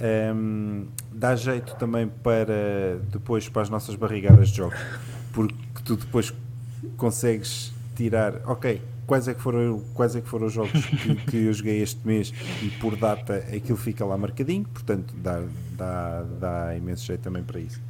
Um, 0.00 0.04
ehm, 0.04 0.86
dá 1.12 1.36
jeito 1.36 1.76
também 1.76 2.08
para 2.08 2.98
depois 3.12 3.48
para 3.48 3.62
as 3.62 3.70
nossas 3.70 3.94
barrigadas 3.94 4.48
de 4.48 4.56
jogos, 4.56 4.78
porque 5.32 5.54
tu 5.84 5.94
depois 5.94 6.34
consegues 6.96 7.75
tirar, 7.96 8.40
ok, 8.44 8.80
quais 9.06 9.26
é 9.26 9.34
que 9.34 9.40
foram, 9.40 9.82
quais 9.94 10.14
é 10.14 10.20
que 10.20 10.28
foram 10.28 10.46
os 10.46 10.52
jogos 10.52 10.84
que, 10.84 11.14
que, 11.16 11.36
eu 11.36 11.52
joguei 11.52 11.82
este 11.82 12.06
mês 12.06 12.32
e 12.62 12.68
por 12.78 12.96
data 12.96 13.36
aquilo 13.54 13.78
fica 13.78 14.04
lá 14.04 14.16
marcadinho, 14.16 14.64
portanto 14.64 15.14
dá, 15.16 15.42
dá, 15.72 16.22
dá 16.38 16.76
imenso 16.76 17.06
jeito 17.06 17.20
também 17.20 17.42
para 17.42 17.60
isso. 17.60 17.80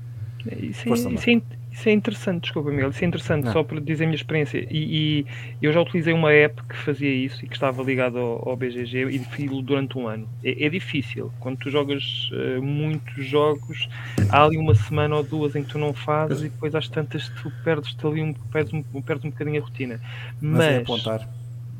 Isso, 0.61 0.85
Força, 0.85 1.11
isso, 1.11 1.31
é, 1.31 1.43
isso 1.77 1.91
é 1.91 1.93
interessante, 1.93 2.45
desculpa, 2.45 2.71
Miguel. 2.71 2.89
Isso 2.89 3.05
é 3.05 3.07
interessante, 3.07 3.45
não. 3.45 3.53
só 3.53 3.63
para 3.63 3.79
dizer 3.79 4.05
a 4.05 4.07
minha 4.07 4.17
experiência. 4.17 4.67
E, 4.71 5.21
e, 5.21 5.27
eu 5.61 5.71
já 5.75 5.83
utilizei 5.83 6.15
uma 6.15 6.33
app 6.33 6.63
que 6.63 6.75
fazia 6.75 7.13
isso 7.13 7.45
e 7.45 7.49
que 7.49 7.53
estava 7.53 7.83
ligado 7.83 8.17
ao, 8.17 8.49
ao 8.49 8.57
BGG 8.57 9.11
e 9.11 9.19
fiz 9.19 9.51
durante 9.63 9.99
um 9.99 10.09
ano. 10.09 10.27
É, 10.43 10.65
é, 10.65 10.71
difícil. 10.71 11.31
Quando 11.39 11.59
tu 11.59 11.71
jogas 11.71 12.31
uh, 12.33 12.63
muitos 12.63 13.23
jogos, 13.27 13.91
há 14.31 14.45
ali 14.45 14.57
uma 14.57 14.75
semana 14.75 15.17
ou 15.17 15.23
duas 15.23 15.55
em 15.55 15.63
que 15.63 15.69
tu 15.69 15.79
não 15.79 15.93
fazes 15.93 16.45
e 16.45 16.49
depois 16.49 16.75
às 16.75 16.89
tantas 16.89 17.29
tu 17.43 17.53
perdes-te 17.63 18.07
ali 18.07 18.23
um, 18.23 18.33
perdes 18.33 18.73
um, 18.73 18.83
perdes 19.03 19.27
um 19.27 19.31
bocadinho 19.31 19.61
a 19.61 19.65
rotina. 19.65 20.01
Mas, 20.41 20.57
Mas 20.57 20.67
é 20.67 20.77
apontar. 20.79 21.29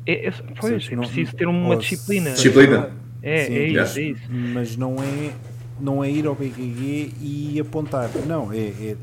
É, 0.05 0.27
é, 0.27 0.31
pois, 0.59 0.91
é 0.91 0.95
preciso 0.95 1.35
ter 1.35 1.47
uma 1.47 1.75
disciplina. 1.75 2.33
Disciplina. 2.33 2.91
É, 3.23 3.45
Sim, 3.45 3.55
é 3.55 3.67
isso, 3.67 3.99
é 3.99 4.01
isso. 4.03 4.21
Mas 4.29 4.77
não 4.77 4.97
é 5.01 5.33
não 5.79 6.03
é 6.03 6.09
ir 6.09 6.25
ao 6.25 6.35
BGG 6.35 7.13
e 7.21 7.59
apontar. 7.59 8.09
Não, 8.25 8.51
é, 8.51 8.57
é, 8.57 8.97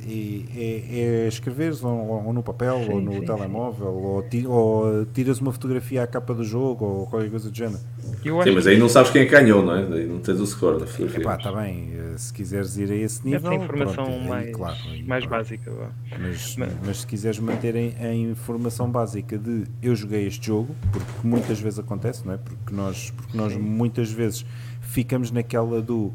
é, 0.56 1.24
é 1.24 1.28
escrever 1.28 1.72
ou, 1.82 2.26
ou, 2.26 2.32
no 2.32 2.42
papel 2.42 2.84
sim, 2.84 2.92
ou 2.92 3.00
no 3.00 3.12
sim, 3.14 3.24
telemóvel 3.24 4.24
sim. 4.30 4.46
Ou, 4.46 4.54
ou 4.54 5.06
tiras 5.06 5.40
uma 5.40 5.52
fotografia 5.52 6.02
à 6.02 6.06
capa 6.06 6.34
do 6.34 6.44
jogo 6.44 6.84
ou 6.84 7.06
qualquer 7.06 7.30
coisa 7.30 7.50
do 7.50 7.56
género. 7.56 7.80
sim, 8.22 8.50
mas 8.52 8.66
aí 8.66 8.78
não 8.78 8.88
sabes 8.88 9.10
quem 9.10 9.22
é 9.22 9.24
ganhou, 9.24 9.64
não 9.64 9.74
é? 9.74 9.82
Aí 9.82 10.06
não 10.06 10.18
tens 10.18 10.40
o 10.40 10.46
score 10.46 10.80
da 10.80 10.86
fotografia. 10.86 11.20
Epá, 11.20 11.36
está 11.36 11.52
bem, 11.52 11.92
eh, 11.94 12.14
se 12.16 12.32
quiseres 12.32 12.76
ir 12.76 12.90
a 12.90 12.96
esse 12.96 13.24
nível. 13.24 13.52
Essa 13.52 13.64
informação 13.64 14.04
pronto, 14.04 14.28
mais, 14.28 14.46
aí, 14.46 14.52
claro, 14.52 14.76
aí, 14.90 15.02
mais 15.02 15.26
básica. 15.26 15.72
Mas, 16.18 16.56
mas, 16.56 16.72
mas, 16.84 17.00
se 17.00 17.06
quiseres 17.06 17.38
manter 17.38 17.74
a, 17.76 18.06
a 18.06 18.14
informação 18.14 18.90
básica 18.90 19.38
de 19.38 19.64
eu 19.82 19.94
joguei 19.94 20.26
este 20.26 20.46
jogo, 20.46 20.74
porque 20.90 21.10
muitas 21.22 21.60
vezes 21.60 21.78
acontece, 21.78 22.26
não 22.26 22.34
é? 22.34 22.36
Porque 22.38 22.74
nós, 22.74 23.10
porque 23.10 23.36
nós 23.36 23.56
muitas 23.56 24.10
vezes 24.10 24.44
ficamos 24.80 25.30
naquela 25.30 25.80
do 25.80 26.12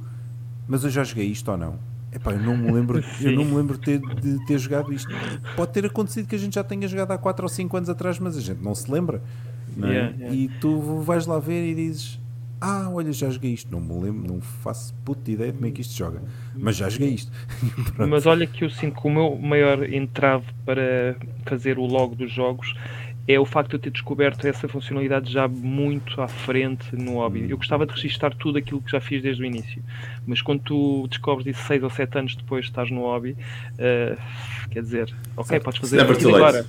mas 0.70 0.84
eu 0.84 0.92
já 0.92 1.04
joguei 1.04 1.26
isto 1.26 1.50
ou 1.50 1.58
não? 1.58 1.80
Epá, 2.14 2.32
eu 2.32 2.40
não 2.40 2.56
me 2.56 2.72
lembro, 2.72 3.04
eu 3.22 3.32
não 3.32 3.44
me 3.44 3.56
lembro 3.56 3.78
de 3.78 3.84
ter, 3.84 4.00
de 4.00 4.46
ter 4.46 4.60
jogado 4.60 4.94
isto. 4.94 5.12
Pode 5.56 5.72
ter 5.74 5.84
acontecido 5.86 6.28
que 6.28 6.36
a 6.36 6.40
gente 6.40 6.54
já 6.56 6.64
tenha 6.64 6.88
jogado 6.88 7.12
há 7.12 7.18
4 7.18 7.44
ou 7.44 7.50
5 7.50 7.76
anos 7.76 7.90
atrás, 7.90 8.20
mas 8.20 8.38
a 8.38 8.42
gente 8.42 8.62
não 8.62 8.76
se 8.76 8.90
lembra. 8.90 9.22
Não 9.76 9.88
é? 9.88 9.92
yeah, 9.92 10.16
yeah. 10.16 10.36
E 10.36 10.48
tu 10.60 11.02
vais 11.02 11.26
lá 11.26 11.40
ver 11.40 11.72
e 11.72 11.74
dizes: 11.74 12.20
Ah, 12.62 12.88
olha, 12.92 13.12
já 13.12 13.30
joguei 13.32 13.54
isto. 13.54 13.72
Não 13.72 13.80
me 13.80 14.06
lembro, 14.06 14.32
não 14.32 14.42
faço 14.42 14.94
puta 15.04 15.30
ideia 15.32 15.52
de 15.52 15.58
como 15.58 15.68
é 15.68 15.72
que 15.72 15.82
isto 15.82 15.96
joga, 15.96 16.22
mas 16.56 16.76
já 16.76 16.88
joguei 16.88 17.10
isto. 17.10 17.32
mas 18.08 18.28
olha 18.28 18.46
que 18.46 18.64
eu 18.64 18.70
sinto 18.70 19.02
que 19.02 19.08
o 19.08 19.12
meu 19.12 19.36
maior 19.38 19.84
entrave 19.92 20.46
para 20.66 21.16
fazer 21.46 21.80
o 21.80 21.86
log 21.86 22.16
dos 22.16 22.32
jogos 22.32 22.76
é 23.32 23.40
o 23.40 23.46
facto 23.46 23.70
de 23.70 23.76
eu 23.76 23.80
ter 23.80 23.92
descoberto 23.92 24.44
essa 24.48 24.68
funcionalidade 24.68 25.32
já 25.32 25.48
muito 25.48 26.20
à 26.20 26.28
frente 26.28 26.96
no 26.96 27.14
hobby. 27.18 27.46
Eu 27.48 27.58
gostava 27.58 27.86
de 27.86 27.94
registrar 27.94 28.34
tudo 28.34 28.58
aquilo 28.58 28.82
que 28.82 28.92
já 28.92 29.00
fiz 29.00 29.22
desde 29.22 29.44
o 29.44 29.46
início, 29.46 29.84
mas 30.26 30.42
quando 30.42 30.62
tu 30.62 31.08
descobres 31.08 31.46
isso 31.46 31.62
6 31.68 31.84
ou 31.84 31.92
7 31.92 32.18
anos 32.18 32.36
depois 32.36 32.66
estás 32.66 32.90
no 32.90 33.02
hobby, 33.02 33.38
uh, 33.76 34.20
quer 34.72 34.82
dizer, 34.82 35.14
ok, 35.38 35.50
certo. 35.50 35.64
podes 35.64 35.80
fazer 35.80 36.02
a 36.02 36.06
partir 36.06 36.26
de 36.26 36.34
agora. 36.34 36.66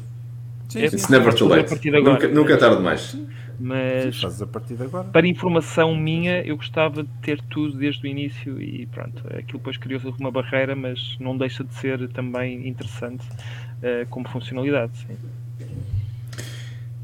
Sim, 0.68 0.84
It's 0.84 1.08
never 1.08 1.34
too 1.34 1.48
late. 1.48 1.90
Nunca, 1.90 2.28
nunca 2.28 2.52
é 2.52 2.56
tarde 2.58 2.76
demais. 2.76 3.16
Mas 3.58 4.16
Sim, 4.16 4.44
a 4.44 4.46
partir 4.46 4.74
de 4.74 4.82
agora. 4.82 5.08
para 5.08 5.26
informação 5.26 5.96
minha, 5.96 6.42
eu 6.42 6.56
gostava 6.58 7.02
de 7.02 7.10
ter 7.22 7.40
tudo 7.42 7.78
desde 7.78 8.06
o 8.06 8.06
início 8.06 8.60
e 8.60 8.86
pronto, 8.86 9.22
aquilo 9.28 9.58
depois 9.58 9.78
criou-se 9.78 10.06
uma 10.18 10.30
barreira, 10.30 10.76
mas 10.76 11.16
não 11.18 11.36
deixa 11.36 11.64
de 11.64 11.74
ser 11.74 12.06
também 12.10 12.68
interessante 12.68 13.26
uh, 13.26 14.06
como 14.10 14.28
funcionalidade. 14.28 14.96
Sim. 14.98 15.16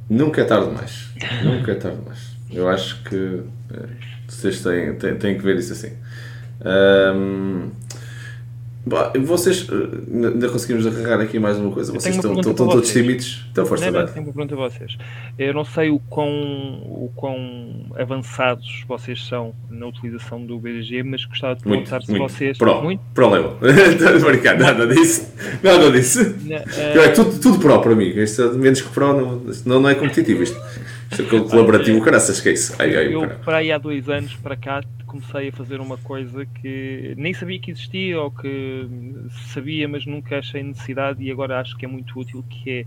Nunca 0.08 0.40
é 0.40 0.44
tarde 0.44 0.68
demais. 0.68 1.08
Nunca 1.42 1.72
é 1.72 1.74
tarde 1.74 1.98
demais. 1.98 2.36
Eu 2.50 2.68
acho 2.68 3.02
que 3.02 3.42
é, 3.72 3.86
vocês 4.28 4.62
têm, 4.62 4.94
têm, 4.94 5.16
têm 5.16 5.36
que 5.36 5.42
ver 5.42 5.56
isso 5.56 5.72
assim. 5.72 5.92
Um, 6.64 7.70
vocês 8.86 9.66
eh, 9.68 10.32
ainda 10.32 10.48
conseguimos 10.48 10.86
agarrar 10.86 11.20
aqui 11.20 11.40
mais 11.40 11.58
uma 11.58 11.72
coisa. 11.72 11.92
Vocês 11.92 12.14
estão, 12.14 12.34
estão, 12.34 12.52
estão 12.52 12.68
todos 12.68 12.92
tímidos. 12.92 13.44
Então, 13.50 13.66
força, 13.66 13.90
não, 13.90 14.00
não, 14.00 14.06
tenho 14.06 14.24
uma 14.24 14.32
pergunta 14.32 14.54
a 14.54 14.58
vocês. 14.58 14.96
Eu 15.36 15.54
não 15.54 15.64
sei 15.64 15.90
o 15.90 15.98
quão, 15.98 16.28
o 16.28 17.10
quão 17.16 17.86
avançados 17.98 18.84
vocês 18.86 19.26
são 19.26 19.52
na 19.68 19.86
utilização 19.86 20.46
do 20.46 20.56
BGG, 20.60 21.02
mas 21.02 21.24
gostava 21.24 21.56
de 21.56 21.64
perguntar 21.64 21.96
muito, 21.96 22.06
se 22.06 22.10
muito. 22.12 22.32
vocês. 22.32 22.58
Pro, 22.58 22.80
muito? 22.80 23.00
Pro 23.12 23.28
level. 23.28 23.58
Estou 23.90 24.28
a 24.28 24.30
brincar, 24.30 24.56
nada 24.56 24.86
disso. 24.86 25.32
Nada 25.64 25.90
disso. 25.90 26.36
Não, 26.44 26.56
uh... 26.56 27.04
é 27.04 27.08
tudo, 27.08 27.40
tudo 27.40 27.58
pro 27.58 27.80
para 27.80 27.94
mim. 27.96 28.10
Isto, 28.10 28.42
é 28.42 28.52
menos 28.52 28.80
que 28.80 28.88
pro, 28.90 29.12
não, 29.12 29.42
não, 29.64 29.80
não 29.80 29.88
é 29.88 29.96
competitivo 29.96 30.44
isto. 30.44 30.60
É 31.10 31.22
colaborativo, 31.40 32.02
caraças, 32.02 32.40
que 32.40 32.48
é 32.48 32.52
isso? 32.52 32.74
Ai, 32.78 32.96
ai, 32.96 33.14
eu, 33.14 33.28
para 33.44 33.58
aí 33.58 33.70
há 33.70 33.78
dois 33.78 34.08
anos 34.08 34.34
para 34.34 34.56
cá, 34.56 34.82
comecei 35.06 35.48
a 35.48 35.52
fazer 35.52 35.80
uma 35.80 35.96
coisa 35.96 36.44
que 36.44 37.14
nem 37.16 37.32
sabia 37.32 37.58
que 37.58 37.70
existia 37.70 38.20
ou 38.20 38.30
que 38.30 38.88
sabia, 39.52 39.88
mas 39.88 40.04
nunca 40.04 40.38
achei 40.38 40.62
necessidade 40.62 41.22
e 41.22 41.30
agora 41.30 41.60
acho 41.60 41.76
que 41.76 41.84
é 41.84 41.88
muito 41.88 42.18
útil, 42.18 42.44
que 42.48 42.70
é 42.70 42.84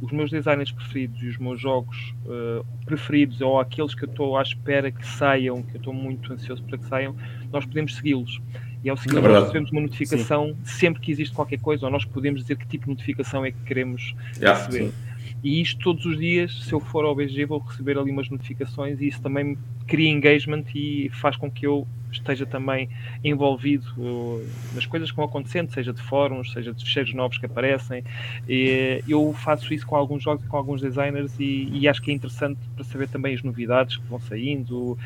os 0.00 0.12
meus 0.12 0.30
designers 0.30 0.70
preferidos 0.70 1.22
e 1.22 1.26
os 1.26 1.38
meus 1.38 1.60
jogos 1.60 2.14
uh, 2.26 2.64
preferidos 2.84 3.40
ou 3.40 3.58
aqueles 3.58 3.94
que 3.94 4.04
eu 4.04 4.08
estou 4.08 4.36
à 4.36 4.42
espera 4.42 4.90
que 4.90 5.06
saiam, 5.06 5.62
que 5.62 5.76
eu 5.76 5.78
estou 5.78 5.94
muito 5.94 6.32
ansioso 6.32 6.62
para 6.64 6.78
que 6.78 6.86
saiam, 6.86 7.16
nós 7.50 7.64
podemos 7.64 7.96
segui-los. 7.96 8.40
E 8.84 8.90
ao 8.90 8.96
seguir, 8.96 9.16
é 9.16 9.20
nós 9.20 9.40
recebemos 9.44 9.72
uma 9.72 9.80
notificação 9.80 10.54
sim. 10.62 10.78
sempre 10.78 11.00
que 11.00 11.10
existe 11.10 11.34
qualquer 11.34 11.58
coisa, 11.58 11.86
ou 11.86 11.90
nós 11.90 12.04
podemos 12.04 12.42
dizer 12.42 12.56
que 12.56 12.66
tipo 12.66 12.84
de 12.84 12.90
notificação 12.90 13.44
é 13.44 13.50
que 13.50 13.60
queremos 13.64 14.14
yeah, 14.36 14.64
receber. 14.64 14.90
Sim. 14.90 15.05
E 15.42 15.60
isto 15.60 15.80
todos 15.80 16.04
os 16.04 16.18
dias, 16.18 16.64
se 16.64 16.72
eu 16.72 16.80
for 16.80 17.04
ao 17.04 17.14
BG, 17.14 17.46
vou 17.46 17.58
receber 17.58 17.98
ali 17.98 18.10
umas 18.10 18.28
notificações 18.28 19.00
e 19.00 19.08
isso 19.08 19.20
também 19.20 19.56
cria 19.86 20.10
engagement 20.10 20.64
e 20.74 21.08
faz 21.10 21.36
com 21.36 21.50
que 21.50 21.66
eu 21.66 21.86
esteja 22.10 22.46
também 22.46 22.88
envolvido 23.22 23.86
uh, 23.98 24.44
nas 24.74 24.86
coisas 24.86 25.10
que 25.10 25.16
vão 25.16 25.26
acontecendo, 25.26 25.72
seja 25.72 25.92
de 25.92 26.00
fóruns, 26.00 26.52
seja 26.52 26.72
de 26.72 26.82
fecheiros 26.84 27.14
novos 27.14 27.38
que 27.38 27.46
aparecem. 27.46 28.02
E 28.48 29.02
eu 29.08 29.32
faço 29.34 29.72
isso 29.72 29.86
com 29.86 29.96
alguns 29.96 30.22
jogos 30.22 30.44
e 30.44 30.48
com 30.48 30.56
alguns 30.56 30.80
designers 30.80 31.32
e, 31.38 31.68
e, 31.72 31.88
acho 31.88 32.02
que 32.02 32.10
é 32.10 32.14
interessante 32.14 32.58
para 32.74 32.84
saber 32.84 33.08
também 33.08 33.34
as 33.34 33.42
novidades 33.42 33.96
que 33.96 34.06
vão 34.06 34.20
saindo 34.20 34.92
uh, 34.92 34.98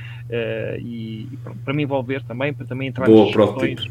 e, 0.79 1.29
e 1.33 1.39
pronto, 1.43 1.59
para 1.65 1.75
me 1.75 1.83
envolver 1.83 2.23
também, 2.23 2.53
para 2.53 2.67
também 2.67 2.89
entrar 2.89 3.07
Boa, 3.07 3.27
nas 3.27 3.29
discussões. 3.29 3.91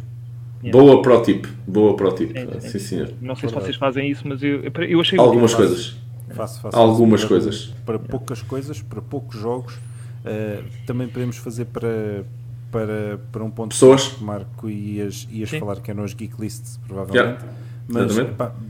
Yeah. 0.61 0.77
Boa 0.77 1.01
pro 1.01 1.21
tip, 1.21 1.45
boa 1.65 1.95
pro 1.95 2.11
tip. 2.13 2.35
É, 2.35 2.59
sim, 2.59 2.79
senhor. 2.79 3.13
Não 3.21 3.35
sei 3.35 3.47
se 3.47 3.55
vocês 3.55 3.75
fazem 3.77 4.09
isso, 4.09 4.27
mas 4.27 4.43
eu, 4.43 4.63
eu 4.89 4.99
achei 4.99 5.17
algumas 5.17 5.53
coisas. 5.53 5.97
Faço, 6.29 6.61
faço, 6.61 6.77
algumas 6.77 7.21
para, 7.21 7.29
coisas. 7.29 7.73
Para 7.85 7.99
poucas 7.99 8.41
coisas, 8.41 8.81
para 8.81 9.01
poucos 9.01 9.39
jogos, 9.39 9.75
uh, 9.75 10.63
também 10.85 11.07
podemos 11.07 11.37
fazer 11.37 11.65
para, 11.65 12.23
para, 12.71 13.19
para 13.31 13.43
um 13.43 13.49
ponto 13.49 13.69
Pessoas. 13.69 14.09
que 14.09 14.23
Marco 14.23 14.69
ias, 14.69 15.27
ias 15.31 15.49
falar 15.49 15.77
que 15.77 15.91
é 15.91 15.93
nos 15.93 16.13
Geek 16.13 16.39
Lists, 16.39 16.79
provavelmente. 16.87 17.43
Yeah. 17.43 17.59
Mas 17.87 18.15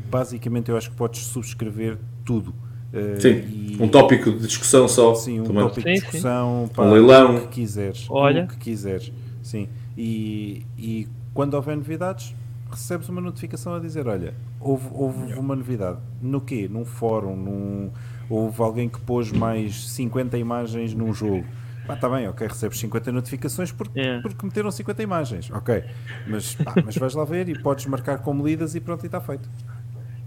basicamente 0.10 0.70
eu 0.70 0.78
acho 0.78 0.90
que 0.90 0.96
podes 0.96 1.22
subscrever 1.26 1.98
tudo. 2.24 2.54
Uh, 2.94 3.22
sim, 3.22 3.30
e... 3.30 3.78
um 3.80 3.88
tópico 3.88 4.32
de 4.32 4.48
discussão 4.48 4.88
só. 4.88 5.14
Sim, 5.14 5.42
um 5.42 5.44
também. 5.44 5.64
tópico 5.64 5.88
sim, 5.88 5.94
de 5.94 6.00
discussão, 6.00 6.70
pá, 6.74 6.84
um 6.84 6.92
leilão. 6.92 7.36
o 7.36 7.42
que 7.42 7.48
quiseres. 7.48 8.08
Olha. 8.10 8.46
O 8.46 8.48
que 8.48 8.58
quiseres. 8.58 9.12
Sim. 9.44 9.68
E, 9.98 10.66
e 10.78 11.08
quando 11.34 11.54
houver 11.54 11.76
novidades, 11.76 12.34
recebes 12.72 13.10
uma 13.10 13.22
notificação 13.22 13.76
a 13.76 13.80
dizer: 13.80 14.08
Olha, 14.08 14.34
houve, 14.60 14.88
houve 14.92 15.34
uma 15.34 15.56
novidade. 15.56 16.00
No 16.22 16.42
quê? 16.42 16.68
Num 16.70 16.86
fórum, 16.86 17.36
num, 17.36 17.92
houve 18.30 18.62
alguém 18.62 18.90
que 18.90 19.00
pôs 19.02 19.32
mais 19.32 19.90
50 19.90 20.38
imagens 20.38 20.94
num 20.94 21.14
jogo. 21.14 21.46
Pá, 21.88 21.96
está 21.96 22.08
bem, 22.08 22.28
ok, 22.28 22.48
recebes 22.48 22.78
50 22.80 23.12
notificações 23.12 23.72
porque, 23.72 24.00
yeah. 24.00 24.22
porque 24.22 24.46
meteram 24.46 24.70
50 24.70 25.02
imagens, 25.02 25.50
ok. 25.50 25.84
Mas, 26.28 26.54
pá, 26.54 26.76
mas 26.86 26.96
vais 26.96 27.16
lá 27.16 27.26
ver 27.26 27.50
e 27.50 27.60
podes 27.60 27.88
marcar 27.88 28.20
como 28.20 28.46
lidas 28.46 28.76
e 28.76 28.80
pronto, 28.80 29.04
e 29.04 29.08
está 29.08 29.20
feito. 29.20 29.50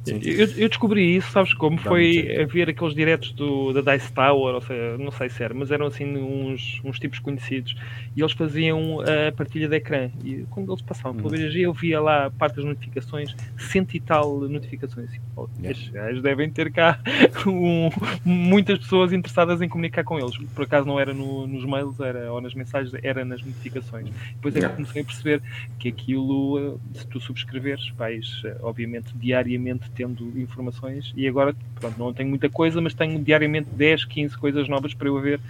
Eu, 0.06 0.48
eu, 0.56 0.68
descobri 0.68 1.16
isso, 1.16 1.30
sabes 1.30 1.54
como? 1.54 1.76
Dá 1.76 1.82
Foi 1.82 2.42
a 2.42 2.46
ver 2.46 2.68
aqueles 2.68 2.94
diretos 2.94 3.32
do, 3.32 3.72
da 3.72 3.94
Dice 3.94 4.12
Tower, 4.12 4.54
ou 4.54 4.60
seja, 4.60 4.98
não 4.98 5.12
sei 5.12 5.28
se 5.28 5.42
era, 5.42 5.54
mas 5.54 5.70
eram 5.70 5.86
assim 5.86 6.04
uns, 6.16 6.80
uns 6.84 6.98
tipos 6.98 7.20
conhecidos 7.20 7.76
e 8.16 8.20
eles 8.20 8.32
faziam 8.32 9.00
a 9.00 9.30
partilha 9.30 9.68
de 9.68 9.76
ecrã. 9.76 10.10
E 10.24 10.44
quando 10.50 10.72
eles 10.72 10.82
passavam 10.82 11.14
pela 11.22 11.30
BG, 11.30 11.58
uhum. 11.58 11.64
eu 11.64 11.72
via 11.72 12.00
lá 12.00 12.30
parte 12.30 12.56
das 12.56 12.64
notificações, 12.64 13.34
cento 13.56 13.94
e 13.94 14.00
tal 14.00 14.40
notificações. 14.40 15.08
Assim, 15.08 15.20
oh, 15.36 15.48
yeah. 15.62 16.20
Devem 16.20 16.50
ter 16.50 16.72
cá 16.72 16.98
um, 17.46 17.88
muitas 18.24 18.80
pessoas 18.80 19.12
interessadas 19.12 19.62
em 19.62 19.68
comunicar 19.68 20.02
com 20.02 20.18
eles. 20.18 20.36
Por 20.54 20.64
acaso 20.64 20.86
não 20.86 20.98
era 20.98 21.14
no, 21.14 21.46
nos 21.46 21.64
mails 21.64 22.00
era, 22.00 22.32
ou 22.32 22.40
nas 22.40 22.54
mensagens, 22.54 22.92
era 23.02 23.24
nas 23.24 23.42
notificações. 23.42 24.08
Depois 24.34 24.56
é 24.56 24.60
que 24.60 24.74
comecei 24.74 25.02
a 25.02 25.04
perceber 25.04 25.42
que 25.78 25.88
aquilo, 25.88 26.80
eh, 26.94 26.98
se 26.98 27.06
tu 27.06 27.20
subscreveres, 27.20 27.88
vais, 27.90 28.42
eh, 28.44 28.56
obviamente, 28.62 29.12
diariamente 29.14 29.91
tendo 29.94 30.38
informações 30.38 31.12
e 31.16 31.26
agora 31.26 31.54
pronto, 31.76 31.98
não 31.98 32.12
tenho 32.12 32.28
muita 32.28 32.48
coisa, 32.48 32.80
mas 32.80 32.94
tenho 32.94 33.22
diariamente 33.22 33.68
10, 33.70 34.04
15 34.04 34.36
coisas 34.36 34.68
novas 34.68 34.94
para 34.94 35.08
eu 35.08 35.20
ver 35.20 35.40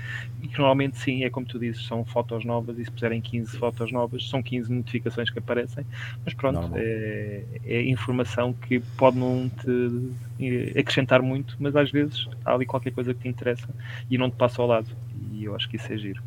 e 0.43 0.49
que 0.49 0.59
normalmente 0.59 0.99
sim, 0.99 1.25
é 1.25 1.31
como 1.31 1.47
tu 1.47 1.59
dizes, 1.59 1.87
são 1.87 2.05
fotos 2.05 2.45
novas 2.45 2.79
e 2.79 2.85
se 2.85 2.91
puserem 2.91 3.21
15 3.21 3.57
fotos 3.59 3.93
novas, 3.93 4.29
são 4.29 4.43
15 4.43 4.73
notificações 4.73 5.31
que 5.31 5.39
aparecem, 5.39 5.85
mas 6.25 6.35
pronto, 6.35 6.71
é, 6.75 7.43
é, 7.65 7.83
informação 7.85 8.53
que 8.53 8.81
pode 8.97 9.19
não 9.19 9.49
te 9.49 10.79
acrescentar 10.79 11.23
muito, 11.23 11.57
mas 11.59 11.77
às 11.77 11.91
vezes 11.91 12.29
há 12.45 12.55
ali 12.55 12.67
qualquer 12.67 12.93
coisa 12.93 13.15
que 13.15 13.21
te 13.21 13.29
interessa 13.29 13.69
e 14.11 14.19
não 14.19 14.31
te 14.31 14.37
passa 14.37 14.61
ao 14.61 14.69
lado 14.69 14.89
e 15.33 15.45
eu 15.45 15.55
acho 15.55 15.69
que 15.69 15.77
isso 15.77 15.93
é 15.93 15.97
giro. 15.97 16.23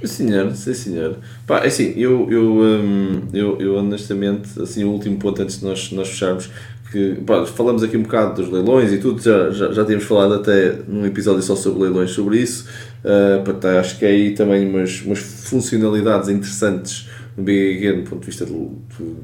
Sim, 0.00 0.06
senhor, 0.06 0.54
sim, 0.54 0.74
senhor. 0.74 1.18
Pá, 1.46 1.58
é 1.58 1.66
assim, 1.66 1.92
eu, 1.96 2.30
eu, 2.30 2.60
um, 2.60 3.28
eu, 3.32 3.60
eu 3.60 3.76
honestamente, 3.76 4.60
assim, 4.60 4.84
o 4.84 4.90
último 4.90 5.18
ponto 5.18 5.42
antes 5.42 5.58
de 5.58 5.64
nós, 5.64 5.90
nós 5.90 6.08
fecharmos, 6.08 6.50
que 6.90 7.16
pá, 7.26 7.44
falamos 7.46 7.82
aqui 7.82 7.96
um 7.96 8.02
bocado 8.02 8.42
dos 8.42 8.50
leilões 8.50 8.92
e 8.92 8.98
tudo, 8.98 9.20
já, 9.20 9.50
já, 9.50 9.72
já 9.72 9.84
tínhamos 9.84 10.06
falado 10.06 10.34
até 10.34 10.78
num 10.86 11.04
episódio 11.04 11.42
só 11.42 11.54
sobre 11.54 11.82
leilões 11.82 12.10
sobre 12.10 12.38
isso. 12.38 12.66
Uh, 13.04 13.78
acho 13.78 13.98
que 13.98 14.04
é 14.04 14.08
aí 14.08 14.34
também 14.34 14.68
umas, 14.68 15.02
umas 15.02 15.18
funcionalidades 15.18 16.28
interessantes 16.28 17.08
no 17.36 17.44
BGG 17.44 17.92
do 17.92 18.10
ponto 18.10 18.20
de 18.20 18.26
vista 18.26 18.44
de, 18.44 18.52
de 18.52 19.16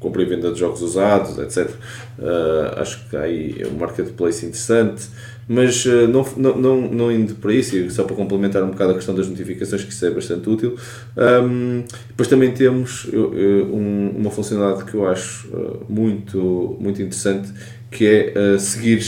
compra 0.00 0.22
e 0.22 0.24
venda 0.24 0.50
de 0.50 0.58
jogos 0.58 0.80
usados, 0.80 1.38
etc. 1.38 1.70
Uh, 2.18 2.80
acho 2.80 3.08
que 3.08 3.16
há 3.16 3.22
aí 3.22 3.62
um 3.70 3.78
marketplace 3.78 4.46
interessante, 4.46 5.08
mas 5.48 5.84
uh, 5.86 6.06
não, 6.08 6.26
não, 6.36 6.58
não, 6.58 6.80
não 6.80 7.12
indo 7.12 7.34
para 7.34 7.52
isso, 7.52 7.76
e 7.76 7.90
só 7.90 8.04
para 8.04 8.16
complementar 8.16 8.62
um 8.62 8.70
bocado 8.70 8.92
a 8.92 8.94
questão 8.94 9.14
das 9.14 9.28
notificações, 9.28 9.82
que 9.82 9.92
isso 9.92 10.06
é 10.06 10.10
bastante 10.10 10.48
útil. 10.48 10.76
Um, 11.16 11.84
depois 12.08 12.28
também 12.28 12.52
temos 12.52 13.08
um, 13.12 14.10
uma 14.16 14.30
funcionalidade 14.30 14.90
que 14.90 14.94
eu 14.94 15.06
acho 15.08 15.48
muito, 15.88 16.76
muito 16.80 17.02
interessante, 17.02 17.52
que 17.90 18.06
é 18.06 18.58
seguir 18.58 19.00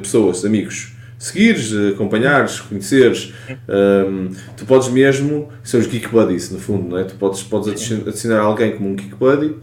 pessoas, 0.00 0.44
amigos 0.44 0.92
seguires, 1.18 1.74
acompanhares, 1.92 2.60
conheceres. 2.60 3.32
Um, 3.68 4.30
tu 4.56 4.64
podes 4.64 4.88
mesmo, 4.88 5.48
são 5.64 5.80
os 5.80 5.86
Geek 5.86 6.08
Buddies, 6.08 6.50
no 6.50 6.58
fundo, 6.58 6.88
não 6.88 6.98
é? 6.98 7.04
Tu 7.04 7.16
podes, 7.16 7.42
podes 7.42 7.92
adicionar 8.06 8.40
alguém 8.40 8.76
como 8.76 8.90
um 8.90 8.94
Geek 8.94 9.16
Buddy 9.16 9.56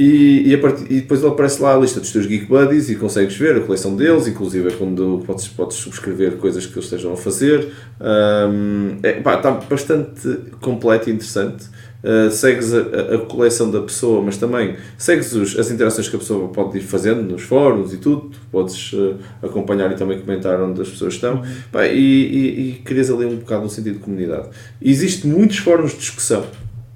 e, 0.00 0.54
e, 0.54 0.56
part... 0.56 0.82
e, 0.88 1.00
depois 1.02 1.20
ele 1.20 1.30
aparece 1.30 1.60
lá 1.60 1.74
a 1.74 1.78
lista 1.78 2.00
dos 2.00 2.10
teus 2.10 2.24
Geek 2.24 2.46
Buddies 2.46 2.88
e 2.88 2.96
consegues 2.96 3.36
ver 3.36 3.56
a 3.56 3.60
coleção 3.60 3.94
deles, 3.94 4.26
inclusive 4.26 4.68
é 4.68 4.72
quando 4.72 5.22
podes, 5.26 5.46
podes 5.48 5.76
subscrever 5.76 6.36
coisas 6.38 6.64
que 6.64 6.72
eles 6.72 6.84
estejam 6.84 7.12
a 7.12 7.16
fazer. 7.18 7.70
Um, 8.00 8.96
é, 9.02 9.12
pá, 9.20 9.34
está 9.36 9.50
bastante 9.50 10.38
completo 10.60 11.10
e 11.10 11.12
interessante. 11.12 11.66
Uh, 12.02 12.30
segues 12.30 12.72
a, 12.72 12.78
a, 12.80 13.18
coleção 13.26 13.70
da 13.70 13.82
pessoa, 13.82 14.22
mas 14.22 14.38
também 14.38 14.74
segues 14.96 15.34
os, 15.34 15.58
as 15.58 15.70
interações 15.70 16.08
que 16.08 16.16
a 16.16 16.18
pessoa 16.18 16.48
pode 16.48 16.78
ir 16.78 16.80
fazendo 16.80 17.20
nos 17.20 17.42
fóruns 17.42 17.92
e 17.92 17.98
tudo, 17.98 18.30
podes 18.50 18.94
uh, 18.94 19.16
acompanhar 19.42 19.92
e 19.92 19.96
também 19.96 20.18
comentar 20.18 20.58
onde 20.62 20.80
as 20.80 20.88
pessoas 20.88 21.12
estão 21.12 21.34
uhum. 21.34 21.54
Pá, 21.70 21.86
e, 21.86 21.98
e, 21.98 22.70
e 22.70 22.72
crias 22.82 23.10
ali 23.10 23.26
um 23.26 23.36
bocado 23.36 23.66
um 23.66 23.68
sentido 23.68 23.96
de 23.96 24.00
comunidade. 24.00 24.48
Existem 24.80 25.30
muitos 25.30 25.58
fóruns 25.58 25.90
de 25.90 25.98
discussão, 25.98 26.46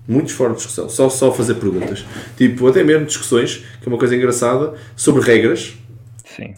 muitos 0.06 0.32
fóruns 0.32 0.58
de 0.58 0.64
discussão, 0.64 0.88
só, 0.88 1.08
só 1.08 1.32
fazer 1.32 1.54
perguntas, 1.54 2.04
tipo, 2.36 2.66
até 2.68 2.84
mesmo 2.84 3.06
discussões, 3.06 3.64
que 3.80 3.88
é 3.88 3.88
uma 3.88 3.98
coisa 3.98 4.14
engraçada, 4.14 4.74
sobre 4.96 5.22
regras. 5.22 5.74
Sim. 6.24 6.54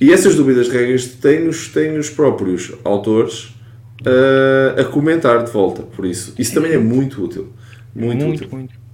E 0.00 0.12
essas 0.12 0.34
dúvidas 0.34 0.66
de 0.66 0.72
regras 0.72 1.06
têm 1.06 1.48
os, 1.48 1.68
têm 1.68 1.96
os 1.96 2.10
próprios 2.10 2.72
autores 2.84 3.54
uh, 4.02 4.80
a 4.80 4.84
comentar 4.84 5.44
de 5.44 5.50
volta, 5.50 5.82
por 5.82 6.04
isso. 6.04 6.34
Isso 6.38 6.52
também 6.52 6.72
é 6.72 6.78
muito 6.78 7.24
útil. 7.24 7.52
Muito, 7.94 8.24
muito 8.24 8.44
útil. 8.44 8.48
Muito. 8.52 8.86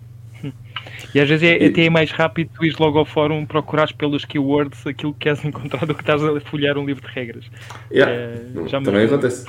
E 1.14 1.20
às 1.20 1.28
vezes 1.28 1.42
é, 1.42 1.66
até 1.66 1.84
é 1.84 1.90
mais 1.90 2.10
rápido 2.10 2.50
tu 2.54 2.64
ires 2.64 2.78
logo 2.78 2.98
ao 2.98 3.04
fórum 3.04 3.44
procurares 3.44 3.92
pelos 3.92 4.24
keywords 4.24 4.86
aquilo 4.86 5.12
que 5.12 5.20
queres 5.20 5.44
encontrar 5.44 5.84
do 5.86 5.94
que 5.94 6.00
estás 6.00 6.22
a 6.22 6.40
folhear 6.40 6.78
um 6.78 6.86
livro 6.86 7.06
de 7.06 7.12
regras. 7.12 7.44
Yeah. 7.90 8.12
Uh, 8.54 8.82
também 8.82 9.04
acontece. 9.04 9.46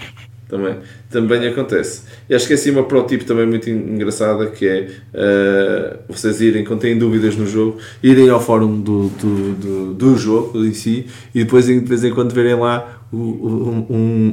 Também, 0.54 0.76
também 1.10 1.48
acontece. 1.48 2.04
E 2.30 2.36
acho 2.36 2.46
que 2.46 2.54
é 2.54 2.56
assim 2.56 2.70
uma 2.70 2.84
pro 2.84 3.02
tip 3.08 3.24
também 3.24 3.48
muito 3.48 3.68
engraçada 3.68 4.46
que 4.52 4.68
é 4.68 4.88
uh, 5.12 6.14
vocês 6.14 6.42
irem, 6.42 6.64
quando 6.64 6.82
têm 6.82 6.96
dúvidas 6.96 7.36
no 7.36 7.48
jogo, 7.48 7.80
irem 8.04 8.30
ao 8.30 8.40
fórum 8.40 8.80
do, 8.80 9.10
do, 9.10 9.54
do, 9.54 9.94
do 9.96 10.16
jogo 10.16 10.64
em 10.64 10.72
si 10.72 11.08
e 11.34 11.44
depois 11.44 11.66
de 11.66 11.80
vez 11.80 12.04
em 12.04 12.14
quando 12.14 12.36
verem 12.36 12.54
lá 12.54 13.02
um, 13.12 13.86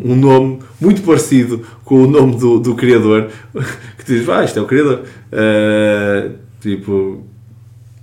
um, 0.04 0.14
nome 0.14 0.58
muito 0.78 1.00
parecido 1.00 1.64
com 1.86 2.02
o 2.02 2.06
nome 2.06 2.36
do, 2.38 2.60
do 2.60 2.74
criador, 2.74 3.30
que 3.96 4.04
diz, 4.04 4.28
ah, 4.28 4.44
isto 4.44 4.58
é 4.58 4.62
o 4.62 4.66
criador. 4.66 5.04
Uh, 5.32 6.34
tipo, 6.60 7.24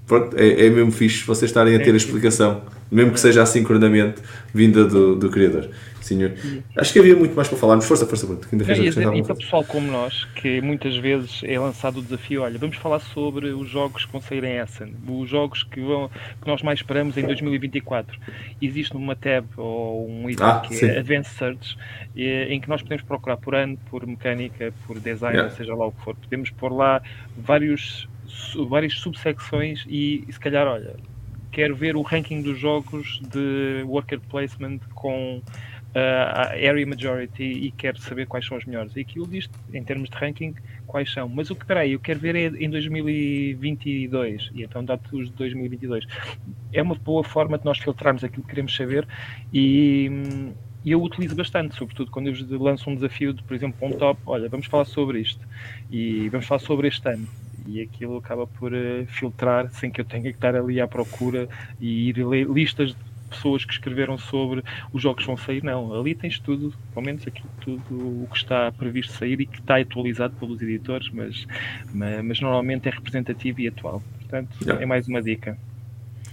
pronto, 0.07 0.35
é, 0.35 0.65
é 0.65 0.69
mesmo 0.71 0.91
fixe 0.91 1.23
vocês 1.23 1.51
estarem 1.51 1.75
a 1.75 1.79
ter 1.79 1.93
a 1.93 1.97
explicação, 1.97 2.63
mesmo 2.91 3.11
que 3.11 3.19
seja 3.19 3.43
assincronamente 3.43 4.23
vinda 4.51 4.85
do, 4.85 5.15
do 5.15 5.29
criador. 5.29 5.69
Senhor. 6.07 6.33
Acho 6.77 6.93
que 6.93 6.99
havia 6.99 7.15
muito 7.15 7.35
mais 7.35 7.47
para 7.47 7.57
falarmos. 7.57 7.85
Força, 7.85 8.05
força, 8.05 8.25
Bruto. 8.25 8.47
Ainda 8.51 8.71
é, 8.71 8.77
e, 8.77 9.19
e 9.19 9.23
para 9.23 9.35
pessoal 9.35 9.63
como 9.63 9.91
nós, 9.91 10.25
que 10.35 10.61
muitas 10.61 10.95
vezes 10.97 11.41
é 11.43 11.59
lançado 11.59 11.99
o 11.99 12.01
desafio, 12.01 12.41
olha, 12.41 12.57
vamos 12.57 12.77
falar 12.77 12.99
sobre 12.99 13.47
os 13.47 13.69
jogos 13.69 14.05
que 14.05 14.11
vão 14.11 14.21
sair 14.21 14.43
em 14.43 14.57
Essen, 14.57 14.93
os 15.07 15.29
jogos 15.29 15.63
que, 15.63 15.81
vão, 15.81 16.09
que 16.41 16.47
nós 16.47 16.61
mais 16.61 16.79
esperamos 16.79 17.17
em 17.17 17.23
2024. 17.23 18.17
Existe 18.61 18.95
uma 18.95 19.15
tab 19.15 19.45
ou 19.57 20.09
um 20.09 20.29
item 20.29 20.45
ah, 20.45 20.61
que 20.65 20.73
é 20.73 20.77
sim. 20.77 20.85
é 20.87 20.99
Advanced 20.99 21.37
Search, 21.37 21.77
em 22.15 22.59
que 22.59 22.69
nós 22.69 22.81
podemos 22.81 23.03
procurar 23.03 23.37
por 23.37 23.55
ano, 23.55 23.77
por 23.89 24.05
mecânica, 24.05 24.73
por 24.85 24.99
design, 24.99 25.37
yeah. 25.37 25.55
seja 25.55 25.75
lá 25.75 25.87
o 25.87 25.91
que 25.91 26.01
for. 26.03 26.15
Podemos 26.15 26.49
pôr 26.51 26.71
lá 26.71 27.01
vários, 27.37 28.07
várias 28.69 28.93
subsecções 28.93 29.85
e, 29.87 30.23
e 30.27 30.33
se 30.33 30.39
calhar, 30.39 30.67
olha, 30.67 30.95
quero 31.51 31.75
ver 31.75 31.95
o 31.95 32.03
ranking 32.03 32.41
dos 32.43 32.59
jogos 32.59 33.19
de 33.33 33.83
worker 33.85 34.19
placement 34.29 34.79
com 34.93 35.41
a 35.95 36.49
area 36.53 36.85
majority 36.85 37.43
e 37.43 37.71
quero 37.71 37.99
saber 37.99 38.27
quais 38.27 38.45
são 38.45 38.57
os 38.57 38.65
melhores. 38.65 38.95
E 38.95 39.01
aquilo 39.01 39.27
diz, 39.27 39.49
em 39.73 39.83
termos 39.83 40.09
de 40.09 40.15
ranking, 40.15 40.53
quais 40.85 41.11
são. 41.11 41.27
Mas 41.27 41.49
o 41.49 41.55
que, 41.55 41.65
peraí, 41.65 41.93
eu 41.93 41.99
quero 41.99 42.19
ver 42.19 42.35
é 42.35 42.47
em 42.47 42.69
2022, 42.69 44.51
e 44.53 44.63
então 44.63 44.83
dá-te 44.83 45.15
os 45.15 45.29
de 45.29 45.35
2022. 45.35 46.05
É 46.73 46.81
uma 46.81 46.95
boa 46.95 47.23
forma 47.23 47.57
de 47.57 47.65
nós 47.65 47.77
filtrarmos 47.77 48.23
aquilo 48.23 48.43
que 48.43 48.49
queremos 48.49 48.75
saber 48.75 49.07
e, 49.53 50.09
e 50.83 50.91
eu 50.91 51.01
utilizo 51.01 51.35
bastante, 51.35 51.75
sobretudo 51.75 52.11
quando 52.11 52.29
eu 52.29 52.61
lanço 52.61 52.89
um 52.89 52.95
desafio 52.95 53.33
de, 53.33 53.43
por 53.43 53.55
exemplo, 53.55 53.87
um 53.87 53.91
top, 53.91 54.19
olha, 54.25 54.47
vamos 54.49 54.67
falar 54.67 54.85
sobre 54.85 55.19
isto 55.19 55.45
e 55.91 56.29
vamos 56.29 56.45
falar 56.45 56.59
sobre 56.59 56.87
este 56.87 57.07
ano 57.09 57.27
e 57.67 57.81
aquilo 57.81 58.17
acaba 58.17 58.47
por 58.47 58.71
uh, 58.71 59.05
filtrar 59.07 59.69
sem 59.73 59.91
que 59.91 59.99
eu 59.99 60.05
tenha 60.05 60.23
que 60.23 60.29
estar 60.29 60.55
ali 60.55 60.79
à 60.79 60.87
procura 60.87 61.49
e 61.79 62.09
ir 62.09 62.25
ler 62.25 62.47
listas 62.47 62.89
de 62.89 63.06
pessoas 63.27 63.65
que 63.65 63.73
escreveram 63.73 64.17
sobre 64.17 64.63
os 64.91 65.01
jogos 65.01 65.23
que 65.23 65.27
vão 65.27 65.37
sair, 65.37 65.63
não. 65.63 65.93
Ali 65.93 66.15
tens 66.15 66.39
tudo, 66.39 66.73
pelo 66.93 67.05
menos 67.05 67.25
aquilo 67.27 67.49
tudo 67.61 68.23
o 68.23 68.27
que 68.31 68.37
está 68.37 68.71
previsto 68.71 69.13
sair 69.13 69.39
e 69.41 69.45
que 69.45 69.59
está 69.59 69.77
atualizado 69.77 70.35
pelos 70.39 70.61
editores, 70.61 71.09
mas, 71.11 71.45
mas, 71.93 72.23
mas 72.23 72.41
normalmente 72.41 72.87
é 72.87 72.91
representativo 72.91 73.61
e 73.61 73.67
atual. 73.67 74.01
Portanto, 74.19 74.57
yeah. 74.61 74.81
é 74.81 74.85
mais 74.85 75.07
uma 75.07 75.21
dica. 75.21 75.57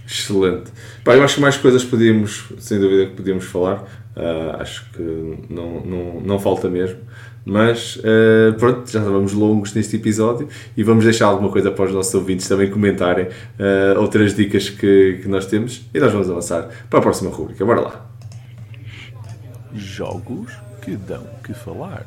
Excelente. 0.05 0.71
Pá, 1.03 1.15
eu 1.15 1.23
acho 1.23 1.35
que 1.35 1.41
mais 1.41 1.57
coisas 1.57 1.83
podíamos, 1.83 2.51
sem 2.59 2.79
dúvida, 2.79 3.07
que 3.07 3.15
podíamos 3.15 3.45
falar. 3.45 3.83
Uh, 4.15 4.61
acho 4.61 4.89
que 4.91 5.01
não, 5.49 5.81
não, 5.81 6.21
não 6.21 6.39
falta 6.39 6.69
mesmo. 6.69 6.99
Mas 7.45 7.97
uh, 7.97 8.53
pronto, 8.57 8.89
já 8.89 8.99
estávamos 8.99 9.33
longos 9.33 9.73
neste 9.73 9.97
episódio 9.97 10.49
e 10.75 10.81
vamos 10.81 11.03
deixar 11.03 11.27
alguma 11.27 11.51
coisa 11.51 11.71
para 11.71 11.85
os 11.85 11.91
nossos 11.93 12.13
ouvintes 12.15 12.47
também 12.47 12.71
comentarem 12.71 13.25
uh, 13.25 13.99
outras 13.99 14.33
dicas 14.33 14.69
que, 14.69 15.19
que 15.21 15.27
nós 15.27 15.45
temos 15.45 15.87
e 15.93 15.99
nós 15.99 16.11
vamos 16.11 16.29
avançar 16.29 16.67
para 16.89 16.99
a 16.99 17.01
próxima 17.03 17.29
rubrica. 17.29 17.63
Bora 17.63 17.81
lá! 17.81 18.05
Jogos 19.75 20.51
que 20.81 20.95
dão 20.95 21.23
que 21.43 21.53
falar. 21.53 22.05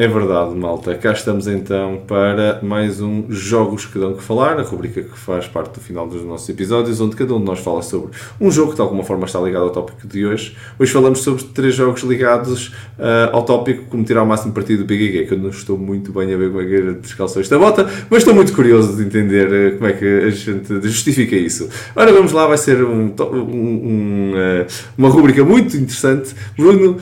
É 0.00 0.06
verdade, 0.06 0.54
malta. 0.54 0.94
Cá 0.94 1.10
estamos 1.10 1.48
então 1.48 2.02
para 2.06 2.60
mais 2.62 3.00
um 3.00 3.24
Jogos 3.28 3.84
que 3.84 3.98
dão 3.98 4.14
que 4.14 4.22
falar, 4.22 4.56
a 4.60 4.62
rubrica 4.62 5.02
que 5.02 5.18
faz 5.18 5.48
parte 5.48 5.74
do 5.74 5.80
final 5.80 6.06
dos 6.06 6.24
nossos 6.24 6.48
episódios, 6.48 7.00
onde 7.00 7.16
cada 7.16 7.34
um 7.34 7.40
de 7.40 7.44
nós 7.44 7.58
fala 7.58 7.82
sobre 7.82 8.12
um 8.40 8.48
jogo 8.48 8.70
que 8.70 8.76
de 8.76 8.80
alguma 8.80 9.02
forma 9.02 9.26
está 9.26 9.40
ligado 9.40 9.64
ao 9.64 9.70
tópico 9.70 10.06
de 10.06 10.24
hoje. 10.24 10.56
Hoje 10.78 10.92
falamos 10.92 11.18
sobre 11.18 11.42
três 11.42 11.74
jogos 11.74 12.02
ligados 12.04 12.68
uh, 12.96 13.32
ao 13.32 13.42
tópico, 13.42 13.86
como 13.86 14.04
tirar 14.04 14.22
o 14.22 14.26
máximo 14.26 14.52
partido 14.52 14.84
do 14.84 14.86
BGG, 14.86 15.26
que 15.26 15.34
eu 15.34 15.38
não 15.38 15.50
estou 15.50 15.76
muito 15.76 16.12
bem 16.12 16.32
a 16.32 16.36
ver 16.36 16.48
como 16.48 16.62
é 16.62 16.66
que 16.66 16.92
descalçou 17.00 17.42
esta 17.42 17.58
bota, 17.58 17.90
mas 18.08 18.20
estou 18.20 18.32
muito 18.32 18.52
curioso 18.52 18.96
de 18.96 19.02
entender 19.02 19.72
uh, 19.72 19.78
como 19.78 19.90
é 19.90 19.94
que 19.94 20.04
a 20.06 20.30
gente 20.30 20.80
justifica 20.82 21.34
isso. 21.34 21.68
Ora, 21.96 22.12
vamos 22.12 22.30
lá, 22.30 22.46
vai 22.46 22.56
ser 22.56 22.84
um, 22.84 23.12
um, 23.18 23.34
um, 23.34 24.32
uh, 24.32 24.66
uma 24.96 25.08
rubrica 25.08 25.42
muito 25.42 25.76
interessante. 25.76 26.36
Bruno, 26.56 26.98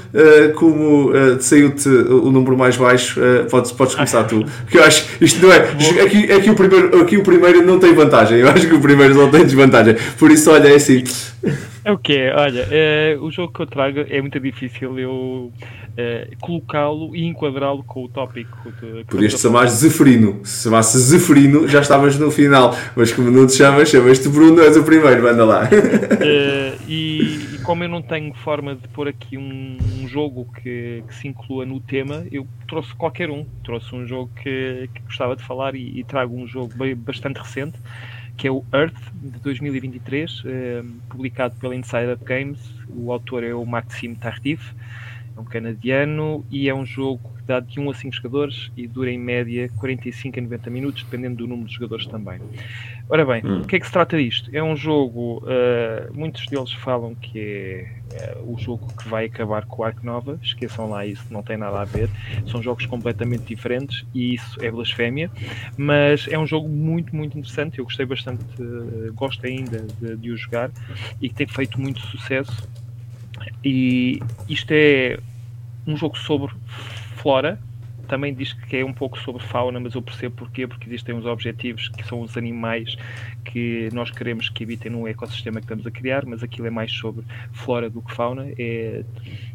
como 0.54 1.12
saiu-te 1.40 1.88
o 1.90 2.30
número 2.30 2.56
mais 2.56 2.74
baixo 2.74 2.85
baixo, 2.86 3.20
uh, 3.20 3.44
podes, 3.50 3.72
podes 3.72 3.94
começar 3.96 4.24
tu. 4.24 4.44
Porque 4.62 4.78
eu 4.78 4.84
acho 4.84 5.06
isto 5.20 5.44
não 5.44 5.52
é. 5.52 5.58
Aqui, 6.02 6.32
aqui, 6.32 6.50
o 6.50 6.54
primeiro, 6.54 7.00
aqui 7.00 7.16
o 7.16 7.22
primeiro 7.22 7.62
não 7.64 7.78
tem 7.78 7.94
vantagem. 7.94 8.38
Eu 8.38 8.48
acho 8.48 8.66
que 8.66 8.74
o 8.74 8.80
primeiro 8.80 9.14
não 9.14 9.30
tem 9.30 9.44
desvantagem. 9.44 9.96
Por 10.18 10.30
isso, 10.30 10.50
olha, 10.50 10.68
é 10.68 10.74
assim. 10.74 11.04
É 11.84 11.92
o 11.92 11.98
que 11.98 12.14
é, 12.14 12.34
olha, 12.34 12.66
é, 12.68 13.16
o 13.20 13.30
jogo 13.30 13.52
que 13.52 13.60
eu 13.60 13.66
trago 13.66 14.00
é 14.08 14.20
muito 14.20 14.40
difícil 14.40 14.98
eu 14.98 15.52
é, 15.96 16.28
colocá-lo 16.40 17.14
e 17.14 17.24
enquadrá-lo 17.24 17.84
com 17.84 18.04
o 18.04 18.08
tópico. 18.08 18.72
De, 18.80 19.04
Podias 19.04 19.34
te 19.34 19.40
chamar 19.40 19.66
Zeferino. 19.68 20.40
Se 20.42 20.64
chamasse 20.64 20.98
Zeferino, 20.98 21.68
já 21.68 21.80
estavas 21.80 22.18
no 22.18 22.30
final. 22.30 22.76
Mas 22.96 23.12
como 23.12 23.30
não 23.30 23.46
te 23.46 23.54
chamas, 23.54 23.88
chamas-te 23.88 24.28
Bruno, 24.28 24.60
és 24.62 24.76
o 24.76 24.82
primeiro, 24.82 25.22
manda 25.22 25.44
lá. 25.44 25.68
É, 26.20 26.72
e, 26.88 27.38
como 27.66 27.82
eu 27.82 27.88
não 27.88 28.00
tenho 28.00 28.32
forma 28.32 28.76
de 28.76 28.86
pôr 28.88 29.08
aqui 29.08 29.36
um, 29.36 29.76
um 30.00 30.06
jogo 30.06 30.46
que, 30.54 31.02
que, 31.06 31.14
se 31.14 31.26
inclua 31.26 31.66
no 31.66 31.80
tema, 31.80 32.24
eu 32.30 32.46
trouxe 32.68 32.94
qualquer 32.94 33.28
um. 33.28 33.44
Trouxe 33.64 33.92
um 33.92 34.06
jogo 34.06 34.30
que, 34.40 34.88
que 34.94 35.02
gostava 35.02 35.34
de 35.34 35.42
falar 35.42 35.74
e, 35.74 35.98
e 35.98 36.04
trago 36.04 36.34
um 36.36 36.46
jogo 36.46 36.72
bastante 36.96 37.38
recente 37.38 37.76
que 38.36 38.46
é 38.46 38.50
o 38.50 38.62
Earth 38.72 38.94
de 39.14 39.38
2023, 39.40 40.42
eh, 40.44 40.84
publicado 41.08 41.54
pela 41.56 41.74
Inside 41.74 42.12
Up 42.12 42.22
Games. 42.22 42.60
O 42.90 43.10
autor 43.10 43.42
é 43.42 43.54
o 43.54 43.64
Maxime 43.64 44.14
Tardif 44.14 44.74
É 45.36 45.40
um 45.40 45.44
canadiano 45.44 46.44
e 46.50 46.68
é 46.68 46.74
um 46.74 46.86
jogo 46.86 47.30
que 47.36 47.42
dá 47.42 47.60
de 47.60 47.78
1 47.78 47.90
a 47.90 47.94
5 47.94 48.16
jogadores 48.16 48.72
e 48.76 48.86
dura 48.86 49.10
em 49.10 49.18
média 49.18 49.68
45 49.78 50.38
a 50.38 50.42
90 50.42 50.70
minutos, 50.70 51.02
dependendo 51.02 51.36
do 51.36 51.46
número 51.46 51.68
de 51.68 51.74
jogadores 51.74 52.06
também. 52.06 52.40
Ora 53.08 53.24
bem, 53.24 53.44
hum. 53.44 53.60
o 53.60 53.66
que 53.66 53.76
é 53.76 53.80
que 53.80 53.86
se 53.86 53.92
trata 53.92 54.16
disto? 54.16 54.50
É 54.52 54.62
um 54.62 54.74
jogo, 54.74 55.44
uh, 55.44 56.12
muitos 56.12 56.46
deles 56.46 56.72
falam 56.72 57.14
que 57.14 57.38
é 57.38 58.36
uh, 58.38 58.52
o 58.52 58.58
jogo 58.58 58.88
que 58.94 59.08
vai 59.08 59.26
acabar 59.26 59.66
com 59.66 59.82
o 59.82 59.84
Ark 59.84 60.04
Nova, 60.04 60.38
esqueçam 60.42 60.88
lá 60.88 61.04
isso, 61.04 61.24
não 61.30 61.42
tem 61.42 61.56
nada 61.56 61.80
a 61.80 61.84
ver, 61.84 62.08
são 62.46 62.62
jogos 62.62 62.86
completamente 62.86 63.44
diferentes 63.44 64.04
e 64.14 64.34
isso 64.34 64.58
é 64.64 64.70
blasfémia, 64.70 65.30
mas 65.76 66.26
é 66.28 66.38
um 66.38 66.46
jogo 66.46 66.68
muito, 66.68 67.14
muito 67.14 67.38
interessante, 67.38 67.78
eu 67.78 67.84
gostei 67.84 68.06
bastante, 68.06 68.42
uh, 68.60 69.12
gosto 69.12 69.46
ainda 69.46 69.82
de, 70.00 70.16
de 70.16 70.30
o 70.30 70.36
jogar 70.36 70.70
e 71.20 71.28
que 71.28 71.34
tem 71.34 71.46
feito 71.46 71.80
muito 71.80 72.00
sucesso 72.00 72.66
e 73.64 74.20
isto 74.48 74.70
é 74.72 75.18
um 75.86 75.96
jogo 75.96 76.18
sobre 76.18 76.52
flora, 77.16 77.58
também 78.06 78.32
diz 78.32 78.52
que 78.52 78.76
é 78.76 78.84
um 78.84 78.92
pouco 78.92 79.18
sobre 79.18 79.42
fauna, 79.42 79.78
mas 79.80 79.94
eu 79.94 80.02
percebo 80.02 80.36
porquê, 80.36 80.66
porque 80.66 80.88
existem 80.88 81.14
uns 81.14 81.26
objetivos 81.26 81.88
que 81.88 82.06
são 82.06 82.20
os 82.20 82.36
animais 82.36 82.96
que 83.44 83.88
nós 83.92 84.10
queremos 84.10 84.48
que 84.48 84.64
habitem 84.64 84.92
no 84.92 85.06
ecossistema 85.06 85.60
que 85.60 85.64
estamos 85.64 85.86
a 85.86 85.90
criar, 85.90 86.24
mas 86.24 86.42
aquilo 86.42 86.66
é 86.66 86.70
mais 86.70 86.92
sobre 86.92 87.24
flora 87.52 87.90
do 87.90 88.00
que 88.00 88.14
fauna. 88.14 88.46
É, 88.58 89.04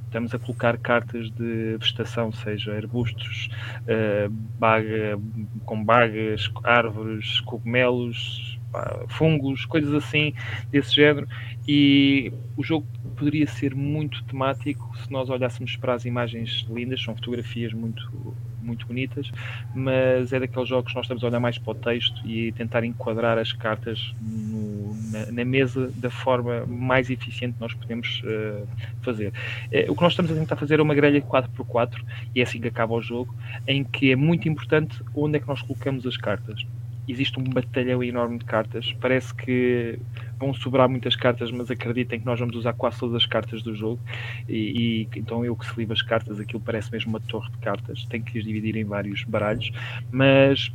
estamos 0.05 0.33
a 0.33 0.39
colocar 0.39 0.77
cartas 0.77 1.31
de 1.31 1.77
vegetação, 1.77 2.31
seja 2.33 2.75
arbustos, 2.75 3.49
uh, 3.83 4.29
baga, 4.59 5.17
com 5.65 5.81
bagas, 5.83 6.51
árvores, 6.63 7.39
cogumelos, 7.41 8.59
fungos, 9.07 9.65
coisas 9.65 9.93
assim 9.93 10.33
desse 10.69 10.95
género. 10.95 11.27
E 11.67 12.33
o 12.57 12.63
jogo 12.63 12.85
poderia 13.21 13.45
ser 13.45 13.75
muito 13.75 14.23
temático 14.23 14.97
se 14.97 15.11
nós 15.11 15.29
olhássemos 15.29 15.75
para 15.75 15.93
as 15.93 16.05
imagens 16.05 16.65
lindas, 16.67 17.03
são 17.03 17.15
fotografias 17.15 17.71
muito, 17.71 18.35
muito 18.59 18.87
bonitas, 18.87 19.31
mas 19.75 20.33
é 20.33 20.39
daqueles 20.39 20.67
jogos 20.67 20.91
que 20.91 20.95
nós 20.95 21.05
estamos 21.05 21.23
a 21.23 21.27
olhar 21.27 21.39
mais 21.39 21.55
para 21.59 21.69
o 21.69 21.75
texto 21.75 22.27
e 22.27 22.51
tentar 22.53 22.83
enquadrar 22.83 23.37
as 23.37 23.53
cartas 23.53 24.15
no, 24.19 24.95
na, 25.11 25.31
na, 25.33 25.45
mesa 25.45 25.91
da 25.97 26.09
forma 26.09 26.65
mais 26.65 27.11
eficiente 27.11 27.53
que 27.53 27.61
nós 27.61 27.75
podemos 27.75 28.23
uh, 28.23 28.67
fazer. 29.03 29.31
Uh, 29.67 29.91
o 29.91 29.95
que 29.95 30.01
nós 30.01 30.13
estamos 30.13 30.31
a 30.31 30.33
tentar 30.33 30.55
fazer 30.55 30.79
é 30.79 30.81
uma 30.81 30.95
grelha 30.95 31.21
4x4 31.21 32.03
e 32.33 32.39
é 32.39 32.43
assim 32.43 32.59
que 32.59 32.69
acaba 32.69 32.95
o 32.95 33.01
jogo, 33.03 33.35
em 33.67 33.83
que 33.83 34.11
é 34.11 34.15
muito 34.15 34.49
importante 34.49 34.99
onde 35.13 35.37
é 35.37 35.39
que 35.39 35.47
nós 35.47 35.61
colocamos 35.61 36.07
as 36.07 36.17
cartas 36.17 36.65
existe 37.11 37.39
um 37.39 37.43
batalhão 37.43 38.03
enorme 38.03 38.39
de 38.39 38.45
cartas. 38.45 38.93
Parece 38.99 39.33
que 39.33 39.99
vão 40.39 40.53
sobrar 40.53 40.89
muitas 40.89 41.15
cartas, 41.15 41.51
mas 41.51 41.69
acreditem 41.69 42.19
que 42.19 42.25
nós 42.25 42.39
vamos 42.39 42.55
usar 42.55 42.73
quase 42.73 42.99
todas 42.99 43.15
as 43.15 43.25
cartas 43.25 43.61
do 43.61 43.75
jogo. 43.75 43.99
E, 44.47 45.07
e 45.13 45.19
então 45.19 45.45
eu 45.45 45.55
que 45.55 45.65
se 45.65 45.77
livro 45.77 45.93
as 45.93 46.01
cartas, 46.01 46.39
aquilo 46.39 46.61
parece 46.61 46.91
mesmo 46.91 47.09
uma 47.11 47.19
torre 47.19 47.51
de 47.51 47.57
cartas. 47.57 48.05
Tem 48.05 48.21
que 48.21 48.37
as 48.37 48.45
dividir 48.45 48.75
em 48.75 48.85
vários 48.85 49.23
baralhos, 49.23 49.71
mas 50.11 50.71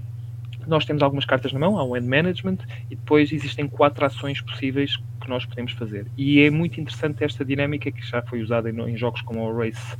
nós 0.66 0.84
temos 0.84 1.02
algumas 1.02 1.24
cartas 1.24 1.52
na 1.52 1.60
mão, 1.60 1.78
há 1.78 1.84
um 1.84 1.96
end 1.96 2.06
management, 2.06 2.58
e 2.90 2.96
depois 2.96 3.32
existem 3.32 3.68
quatro 3.68 4.04
ações 4.04 4.40
possíveis 4.40 4.96
que 5.26 5.30
nós 5.30 5.44
podemos 5.44 5.72
fazer. 5.72 6.06
E 6.16 6.40
é 6.40 6.50
muito 6.50 6.80
interessante 6.80 7.24
esta 7.24 7.44
dinâmica 7.44 7.90
que 7.90 8.00
já 8.06 8.22
foi 8.22 8.40
usada 8.40 8.70
em, 8.70 8.80
em 8.80 8.96
jogos 8.96 9.20
como 9.22 9.40
o 9.40 9.58
Race 9.58 9.96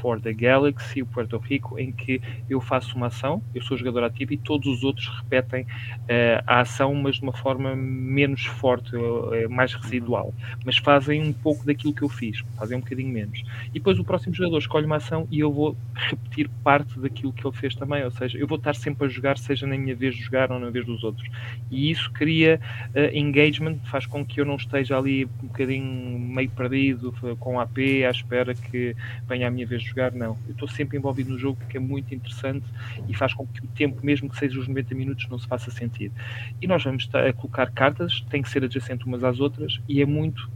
for 0.00 0.20
the 0.20 0.32
Galaxy, 0.32 1.00
o 1.02 1.06
Puerto 1.06 1.38
Rico, 1.38 1.78
em 1.78 1.90
que 1.90 2.20
eu 2.48 2.60
faço 2.60 2.94
uma 2.94 3.06
ação, 3.06 3.42
eu 3.54 3.62
sou 3.62 3.76
jogador 3.76 4.04
ativo 4.04 4.34
e 4.34 4.36
todos 4.36 4.66
os 4.68 4.84
outros 4.84 5.08
repetem 5.22 5.62
uh, 5.62 6.44
a 6.46 6.60
ação, 6.60 6.94
mas 6.94 7.16
de 7.16 7.22
uma 7.22 7.32
forma 7.32 7.74
menos 7.74 8.44
forte, 8.44 8.94
uh, 8.94 9.48
mais 9.48 9.72
residual. 9.74 10.34
Mas 10.64 10.76
fazem 10.76 11.22
um 11.22 11.32
pouco 11.32 11.64
daquilo 11.64 11.94
que 11.94 12.02
eu 12.02 12.08
fiz, 12.08 12.44
fazem 12.58 12.76
um 12.76 12.80
bocadinho 12.80 13.08
menos. 13.08 13.42
E 13.70 13.78
depois 13.78 13.98
o 13.98 14.04
próximo 14.04 14.34
jogador 14.34 14.58
escolhe 14.58 14.84
uma 14.84 14.96
ação 14.96 15.26
e 15.30 15.40
eu 15.40 15.50
vou 15.50 15.74
repetir 15.94 16.50
parte 16.62 17.00
daquilo 17.00 17.32
que 17.32 17.46
ele 17.46 17.56
fez 17.56 17.74
também, 17.74 18.04
ou 18.04 18.10
seja, 18.10 18.36
eu 18.36 18.46
vou 18.46 18.58
estar 18.58 18.74
sempre 18.74 19.06
a 19.06 19.08
jogar, 19.08 19.38
seja 19.38 19.66
na 19.66 19.78
minha 19.78 19.96
vez 19.96 20.14
de 20.14 20.22
jogar 20.22 20.52
ou 20.52 20.60
na 20.60 20.68
vez 20.68 20.84
dos 20.84 21.02
outros. 21.02 21.26
E 21.70 21.90
isso 21.90 22.10
cria 22.12 22.60
uh, 22.94 23.16
engagement, 23.16 23.78
faz 23.84 24.04
com 24.04 24.24
que 24.24 24.40
eu 24.40 24.44
não 24.44 24.56
esteja 24.66 24.98
ali 24.98 25.24
um 25.24 25.46
bocadinho 25.46 26.18
meio 26.18 26.50
perdido, 26.50 27.14
com 27.38 27.58
AP, 27.58 27.78
à 28.06 28.10
espera 28.10 28.54
que 28.54 28.94
venha 29.28 29.48
a 29.48 29.50
minha 29.50 29.66
vez 29.66 29.82
jogar, 29.82 30.12
não. 30.12 30.36
Eu 30.46 30.52
estou 30.52 30.68
sempre 30.68 30.98
envolvido 30.98 31.30
no 31.30 31.38
jogo 31.38 31.58
porque 31.58 31.76
é 31.76 31.80
muito 31.80 32.14
interessante 32.14 32.66
e 33.08 33.14
faz 33.14 33.32
com 33.32 33.46
que 33.46 33.64
o 33.64 33.68
tempo, 33.68 34.04
mesmo 34.04 34.28
que 34.28 34.36
seja 34.38 34.58
os 34.58 34.68
90 34.68 34.94
minutos, 34.94 35.28
não 35.28 35.38
se 35.38 35.46
faça 35.46 35.70
sentido. 35.70 36.14
E 36.60 36.66
nós 36.66 36.84
vamos 36.84 37.08
colocar 37.36 37.70
cartas, 37.70 38.24
tem 38.30 38.42
que 38.42 38.50
ser 38.50 38.64
adjacente 38.64 39.06
umas 39.06 39.24
às 39.24 39.40
outras 39.40 39.80
e 39.88 40.02
é 40.02 40.06
muito 40.06 40.50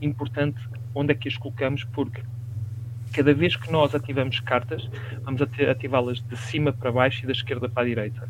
importante 0.00 0.60
onde 0.94 1.12
é 1.12 1.14
que 1.14 1.28
as 1.28 1.36
colocamos, 1.36 1.84
porque 1.84 2.22
cada 3.12 3.32
vez 3.34 3.56
que 3.56 3.70
nós 3.70 3.94
ativamos 3.94 4.40
cartas, 4.40 4.88
vamos 5.22 5.40
ativá-las 5.42 6.20
de 6.20 6.36
cima 6.36 6.72
para 6.72 6.92
baixo 6.92 7.24
e 7.24 7.26
da 7.26 7.32
esquerda 7.32 7.68
para 7.68 7.82
a 7.82 7.86
direita. 7.86 8.28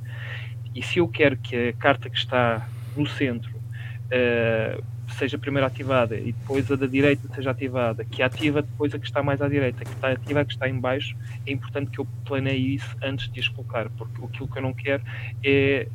E 0.74 0.82
se 0.82 0.98
eu 0.98 1.08
quero 1.08 1.36
que 1.36 1.68
a 1.68 1.72
carta 1.72 2.10
que 2.10 2.16
está 2.16 2.68
no 2.96 3.06
centro 3.06 3.56
uh, 3.56 4.84
seja 5.16 5.38
primeiro 5.38 5.66
ativada 5.66 6.16
e 6.16 6.32
depois 6.32 6.70
a 6.70 6.76
da 6.76 6.86
direita 6.86 7.22
seja 7.34 7.50
ativada, 7.50 8.04
que 8.04 8.22
ativa 8.22 8.62
depois 8.62 8.94
a 8.94 8.98
que 8.98 9.06
está 9.06 9.22
mais 9.22 9.40
à 9.40 9.48
direita, 9.48 9.84
que 9.84 9.92
está 9.92 10.12
ativa 10.12 10.40
a 10.40 10.44
que 10.44 10.52
está 10.52 10.68
em 10.68 10.78
baixo, 10.78 11.16
é 11.46 11.52
importante 11.52 11.90
que 11.90 11.98
eu 11.98 12.06
planeie 12.24 12.74
isso 12.74 12.96
antes 13.02 13.30
de 13.30 13.40
as 13.40 13.48
colocar, 13.48 13.88
porque 13.90 14.24
aquilo 14.24 14.48
que 14.48 14.58
eu 14.58 14.62
não 14.62 14.72
quero 14.72 15.02
é 15.44 15.88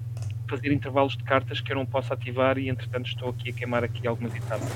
fazer 0.50 0.72
intervalos 0.74 1.16
de 1.16 1.24
cartas 1.24 1.62
que 1.62 1.72
eu 1.72 1.76
não 1.76 1.86
posso 1.86 2.14
ativar 2.14 2.58
e 2.58 2.68
entretanto 2.68 3.08
estou 3.08 3.30
aqui 3.30 3.50
a 3.50 3.54
queimar 3.54 3.84
aqui 3.84 4.06
algumas 4.06 4.36
etapas. 4.36 4.70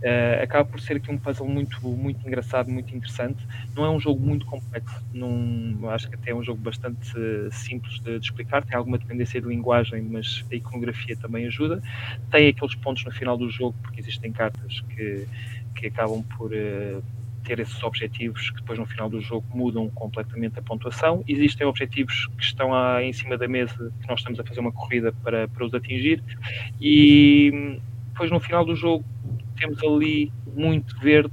Uh, 0.00 0.42
acaba 0.42 0.64
por 0.64 0.80
ser 0.80 0.96
aqui 0.96 1.10
um 1.10 1.18
puzzle 1.18 1.46
muito, 1.46 1.78
muito 1.86 2.26
engraçado, 2.26 2.70
muito 2.70 2.94
interessante. 2.94 3.46
Não 3.74 3.84
é 3.84 3.90
um 3.90 4.00
jogo 4.00 4.18
muito 4.20 4.46
complexo, 4.46 5.02
não, 5.12 5.90
acho 5.90 6.08
que 6.08 6.14
até 6.14 6.30
é 6.30 6.34
um 6.34 6.42
jogo 6.42 6.60
bastante 6.60 7.16
uh, 7.18 7.52
simples 7.52 8.00
de, 8.00 8.18
de, 8.18 8.24
explicar. 8.24 8.64
Tem 8.64 8.76
alguma 8.76 8.96
dependência 8.96 9.40
de 9.40 9.46
linguagem, 9.46 10.02
mas 10.02 10.44
a 10.50 10.54
iconografia 10.54 11.16
também 11.16 11.46
ajuda. 11.46 11.82
Tem 12.30 12.48
aqueles 12.48 12.74
pontos 12.76 13.04
no 13.04 13.12
final 13.12 13.36
do 13.36 13.50
jogo, 13.50 13.76
porque 13.82 14.00
existem 14.00 14.32
cartas 14.32 14.80
que, 14.88 15.26
que 15.74 15.86
acabam 15.88 16.22
por. 16.22 16.50
Uh, 16.52 17.02
ter 17.44 17.58
esses 17.58 17.82
objetivos 17.82 18.50
que 18.50 18.56
depois 18.56 18.78
no 18.78 18.86
final 18.86 19.08
do 19.08 19.20
jogo 19.20 19.44
mudam 19.54 19.88
completamente 19.90 20.58
a 20.58 20.62
pontuação. 20.62 21.24
Existem 21.26 21.66
objetivos 21.66 22.28
que 22.38 22.44
estão 22.44 22.74
à, 22.74 23.02
em 23.02 23.12
cima 23.12 23.36
da 23.36 23.48
mesa 23.48 23.92
que 24.00 24.08
nós 24.08 24.20
estamos 24.20 24.38
a 24.38 24.44
fazer 24.44 24.60
uma 24.60 24.72
corrida 24.72 25.12
para, 25.24 25.48
para 25.48 25.64
os 25.64 25.74
atingir 25.74 26.22
e 26.80 27.80
depois 28.08 28.30
no 28.30 28.38
final 28.38 28.64
do 28.64 28.76
jogo 28.76 29.04
temos 29.60 29.78
ali 29.84 30.32
muito 30.46 30.94
verde, 31.02 31.32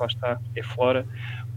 lá 0.00 0.06
está, 0.06 0.38
é 0.56 0.62
flora, 0.64 1.06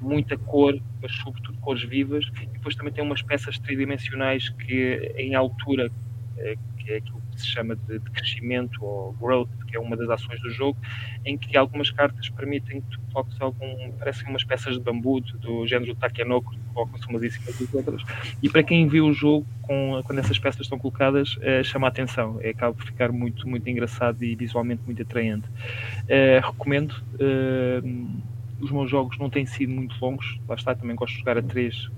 muita 0.02 0.38
cor, 0.38 0.76
mas 1.02 1.14
sobretudo 1.24 1.60
cores 1.62 1.84
vivas, 1.90 2.26
e 2.42 2.58
depois 2.58 2.76
também 2.76 2.94
tem 2.94 3.04
umas 3.06 3.24
peças 3.24 3.60
tridimensionais 3.60 4.50
que 4.52 5.14
em 5.18 5.36
altura, 5.36 5.92
eh, 6.38 6.56
que 6.78 6.92
é 6.94 6.98
aquilo 6.98 7.24
se 7.40 7.48
chama 7.48 7.76
de, 7.76 8.00
de 8.00 8.12
crescimento 8.12 8.84
ou 8.84 9.14
growth, 9.14 9.50
que 9.68 9.76
é 9.76 9.80
uma 9.80 9.96
das 9.96 10.10
ações 10.10 10.42
do 10.42 10.50
jogo, 10.50 10.78
em 11.26 11.38
que 11.38 11.56
algumas 11.58 11.92
cartas 11.92 12.30
permitem 12.30 12.82
que 12.82 12.88
tu 12.90 13.00
coloques 13.12 13.40
algum, 13.40 13.92
parecem 13.94 14.28
umas 14.30 14.44
peças 14.44 14.76
de 14.76 14.80
bambu 14.80 15.22
do 15.22 15.66
género 15.68 15.96
Takenoko, 15.96 16.52
que 16.52 16.60
colocam-se 16.74 17.08
umas 17.08 17.24
em 17.24 17.30
cima 17.30 17.46
das 17.46 17.74
outras, 17.74 18.02
e 18.42 18.50
para 18.50 18.64
quem 18.64 18.88
viu 18.88 19.08
o 19.08 19.14
jogo, 19.14 19.46
com, 19.62 20.02
quando 20.04 20.20
essas 20.20 20.40
peças 20.40 20.62
estão 20.62 20.80
colocadas, 20.80 21.36
uh, 21.38 21.64
chama 21.64 21.88
a 21.88 21.90
atenção, 21.90 22.40
é, 22.42 22.50
acaba 22.50 22.74
por 22.74 22.86
ficar 22.86 23.12
muito, 23.12 23.48
muito 23.48 23.70
engraçado 23.70 24.24
e 24.24 24.36
visualmente 24.36 24.82
muito 24.86 25.02
atraente. 25.02 25.48
Uh, 25.48 26.46
recomendo. 26.46 26.94
Uh, 27.16 28.39
os 28.62 28.72
meus 28.72 28.90
jogos 28.90 29.18
não 29.18 29.30
têm 29.30 29.46
sido 29.46 29.72
muito 29.72 29.96
longos, 30.02 30.40
lá 30.48 30.56
está, 30.56 30.76
também 30.76 30.96
gosto 30.96 31.14
de 31.14 31.20
jogar 31.20 31.38
a 31.38 31.42
3, 31.42 31.76
uh, 31.76 31.90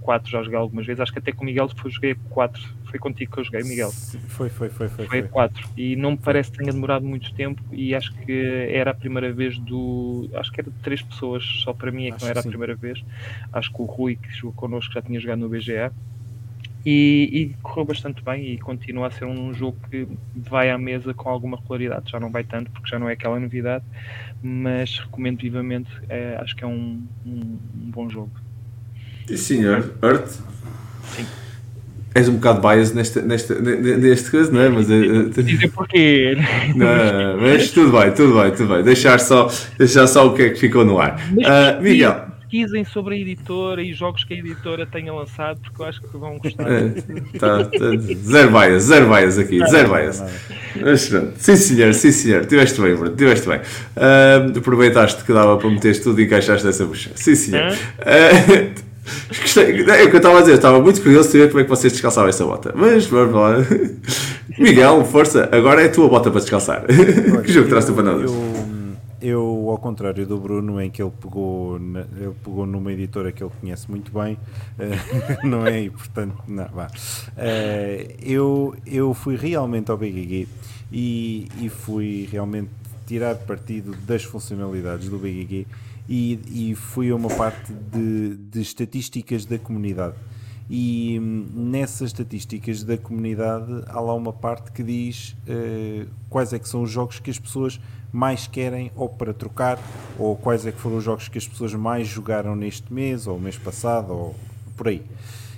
4 0.00 0.30
já 0.30 0.42
joguei 0.42 0.58
algumas 0.58 0.86
vezes, 0.86 1.00
acho 1.00 1.12
que 1.12 1.18
até 1.18 1.32
com 1.32 1.42
o 1.42 1.46
Miguel 1.46 1.68
foi, 1.76 1.90
joguei 1.90 2.16
4, 2.30 2.62
foi 2.84 2.98
contigo 2.98 3.32
que 3.32 3.40
eu 3.40 3.44
joguei, 3.44 3.62
Miguel. 3.62 3.90
Foi, 3.90 4.48
foi, 4.48 4.68
foi. 4.70 4.88
Foi, 4.88 5.06
foi 5.06 5.22
4 5.22 5.68
e 5.76 5.96
não 5.96 6.12
me 6.12 6.16
parece 6.16 6.50
que 6.50 6.58
tenha 6.58 6.72
demorado 6.72 7.04
muito 7.04 7.32
tempo 7.34 7.62
e 7.72 7.94
acho 7.94 8.12
que 8.14 8.32
era 8.70 8.90
a 8.90 8.94
primeira 8.94 9.32
vez 9.32 9.58
do. 9.58 10.28
Acho 10.34 10.50
que 10.50 10.60
era 10.60 10.70
de 10.70 10.76
3 10.78 11.02
pessoas, 11.02 11.44
só 11.62 11.72
para 11.72 11.90
mim 11.90 12.06
é 12.06 12.08
que 12.08 12.16
acho 12.16 12.24
não 12.24 12.30
era 12.30 12.40
a 12.40 12.42
primeira 12.42 12.74
vez. 12.74 13.04
Acho 13.52 13.72
que 13.72 13.82
o 13.82 13.84
Rui 13.84 14.16
que 14.16 14.30
jogou 14.30 14.52
connosco 14.52 14.92
já 14.92 15.02
tinha 15.02 15.20
jogado 15.20 15.40
no 15.40 15.48
BGA 15.48 15.92
e, 16.90 17.28
e, 17.30 17.54
correu 17.62 17.84
bastante 17.84 18.24
bem 18.24 18.54
e 18.54 18.58
continua 18.58 19.08
a 19.08 19.10
ser 19.10 19.26
um 19.26 19.52
jogo 19.52 19.76
que 19.90 20.08
vai 20.34 20.70
à 20.70 20.78
mesa 20.78 21.12
com 21.12 21.28
alguma 21.28 21.58
regularidade. 21.58 22.10
Já 22.10 22.18
não 22.18 22.30
vai 22.30 22.42
tanto 22.44 22.70
porque 22.70 22.88
já 22.88 22.98
não 22.98 23.10
é 23.10 23.12
aquela 23.12 23.38
novidade, 23.38 23.84
mas 24.42 24.98
recomendo 24.98 25.38
vivamente. 25.38 25.90
É, 26.08 26.38
acho 26.40 26.56
que 26.56 26.64
é 26.64 26.66
um, 26.66 27.02
um, 27.26 27.58
um 27.74 27.90
bom 27.90 28.08
jogo. 28.08 28.30
Sim, 29.26 29.36
senhor. 29.36 29.92
Earth? 30.02 30.40
Sim. 31.14 31.26
És 32.14 32.26
um 32.26 32.36
bocado 32.36 32.66
bias 32.66 32.94
neste, 32.94 33.20
neste, 33.20 33.52
neste 33.52 34.30
caso, 34.30 34.50
não 34.50 34.62
é? 34.62 34.70
Mas, 34.70 34.86
dizer 34.86 35.70
porquê. 35.70 36.38
Não, 36.74 37.38
mas 37.38 37.70
tudo 37.70 37.92
bem, 37.98 38.12
tudo 38.12 38.40
bem, 38.40 38.50
tudo 38.50 38.74
bem. 38.74 38.82
Deixar 38.82 39.20
só, 39.20 39.50
deixar 39.76 40.06
só 40.06 40.26
o 40.26 40.34
que 40.34 40.40
é 40.40 40.48
que 40.48 40.58
ficou 40.58 40.86
no 40.86 40.98
ar. 40.98 41.20
Uh, 41.32 41.82
Miguel. 41.82 42.28
Pesquisem 42.48 42.84
sobre 42.84 43.14
a 43.14 43.18
editora 43.18 43.82
e 43.82 43.92
jogos 43.92 44.24
que 44.24 44.32
a 44.32 44.36
editora 44.38 44.86
tenha 44.86 45.12
lançado, 45.12 45.60
porque 45.60 45.82
eu 45.82 45.86
acho 45.86 46.00
que 46.00 46.16
vão 46.16 46.38
gostar. 46.38 46.64
tá, 47.38 47.64
tá, 47.64 47.86
zero 48.24 48.50
bias, 48.50 48.82
zero 48.84 49.14
bias 49.14 49.38
aqui, 49.38 49.64
zero 49.66 49.92
bias. 49.92 50.22
Mas 50.80 51.08
pronto, 51.08 51.32
sim 51.36 51.56
senhor, 51.56 51.92
sim 51.92 52.10
senhor, 52.10 52.46
tiveste 52.46 52.80
bem, 52.80 52.94
Bruno, 52.94 53.14
tiveste 53.14 53.46
bem. 53.46 53.58
Uh, 53.58 54.58
aproveitaste 54.58 55.22
que 55.24 55.32
dava 55.32 55.58
para 55.58 55.70
meteres 55.70 56.00
tudo 56.00 56.20
e 56.20 56.24
encaixaste 56.24 56.66
essa 56.66 56.86
bucha. 56.86 57.10
Sim 57.14 57.34
senhor. 57.34 57.72
Uh, 57.72 58.88
Gostei, 59.40 59.80
é 59.80 60.04
o 60.04 60.10
que 60.10 60.16
eu 60.16 60.18
estava 60.18 60.38
a 60.38 60.40
dizer, 60.40 60.54
estava 60.54 60.80
muito 60.80 61.00
curioso 61.00 61.30
de 61.30 61.38
ver 61.38 61.48
como 61.48 61.60
é 61.60 61.64
que 61.64 61.70
vocês 61.70 61.92
descalçavam 61.92 62.28
essa 62.28 62.44
bota. 62.44 62.72
Mas 62.74 63.06
vamos 63.06 63.34
lá. 63.34 63.56
Miguel, 64.58 65.04
força, 65.04 65.48
agora 65.52 65.82
é 65.82 65.86
a 65.86 65.90
tua 65.90 66.08
bota 66.08 66.30
para 66.30 66.40
descalçar. 66.40 66.84
Olha, 67.32 67.42
que 67.42 67.52
jogo 67.52 67.68
traz-te 67.68 67.92
para 67.92 68.02
nós? 68.02 68.22
Eu, 68.22 68.77
ao 69.68 69.78
contrário 69.78 70.26
do 70.26 70.38
Bruno, 70.38 70.80
em 70.80 70.90
que 70.90 71.02
ele 71.02 71.10
pegou, 71.10 71.76
ele 71.76 72.34
pegou 72.44 72.66
numa 72.66 72.92
editora 72.92 73.32
que 73.32 73.42
ele 73.42 73.52
conhece 73.60 73.90
muito 73.90 74.12
bem, 74.12 74.34
uh, 74.34 75.46
não 75.46 75.66
é? 75.66 75.82
E 75.82 75.90
portanto, 75.90 76.36
não, 76.46 76.68
vá. 76.68 76.86
Uh, 76.86 78.14
eu, 78.22 78.76
eu 78.86 79.14
fui 79.14 79.36
realmente 79.36 79.90
ao 79.90 79.96
BGG 79.96 80.46
e, 80.92 81.48
e 81.60 81.68
fui 81.68 82.28
realmente 82.30 82.70
tirar 83.06 83.34
partido 83.36 83.96
das 84.06 84.22
funcionalidades 84.22 85.08
do 85.08 85.18
BGG 85.18 85.66
e, 86.08 86.70
e 86.70 86.74
fui 86.74 87.10
a 87.10 87.16
uma 87.16 87.28
parte 87.28 87.72
de, 87.72 88.36
de 88.36 88.60
estatísticas 88.60 89.44
da 89.44 89.58
comunidade. 89.58 90.14
E 90.70 91.18
hum, 91.18 91.46
nessas 91.54 92.08
estatísticas 92.08 92.84
da 92.84 92.98
comunidade 92.98 93.84
há 93.86 94.00
lá 94.00 94.14
uma 94.14 94.32
parte 94.32 94.70
que 94.72 94.82
diz 94.82 95.34
uh, 95.48 96.06
quais 96.28 96.52
é 96.52 96.58
que 96.58 96.68
são 96.68 96.82
os 96.82 96.90
jogos 96.90 97.18
que 97.18 97.30
as 97.30 97.38
pessoas 97.38 97.80
mais 98.12 98.46
querem 98.46 98.90
ou 98.96 99.08
para 99.08 99.32
trocar, 99.34 99.78
ou 100.18 100.36
quais 100.36 100.66
é 100.66 100.72
que 100.72 100.78
foram 100.78 100.96
os 100.96 101.04
jogos 101.04 101.28
que 101.28 101.38
as 101.38 101.46
pessoas 101.46 101.74
mais 101.74 102.06
jogaram 102.06 102.56
neste 102.56 102.92
mês, 102.92 103.26
ou 103.26 103.38
mês 103.38 103.58
passado, 103.58 104.12
ou 104.12 104.36
por 104.76 104.88
aí. 104.88 105.02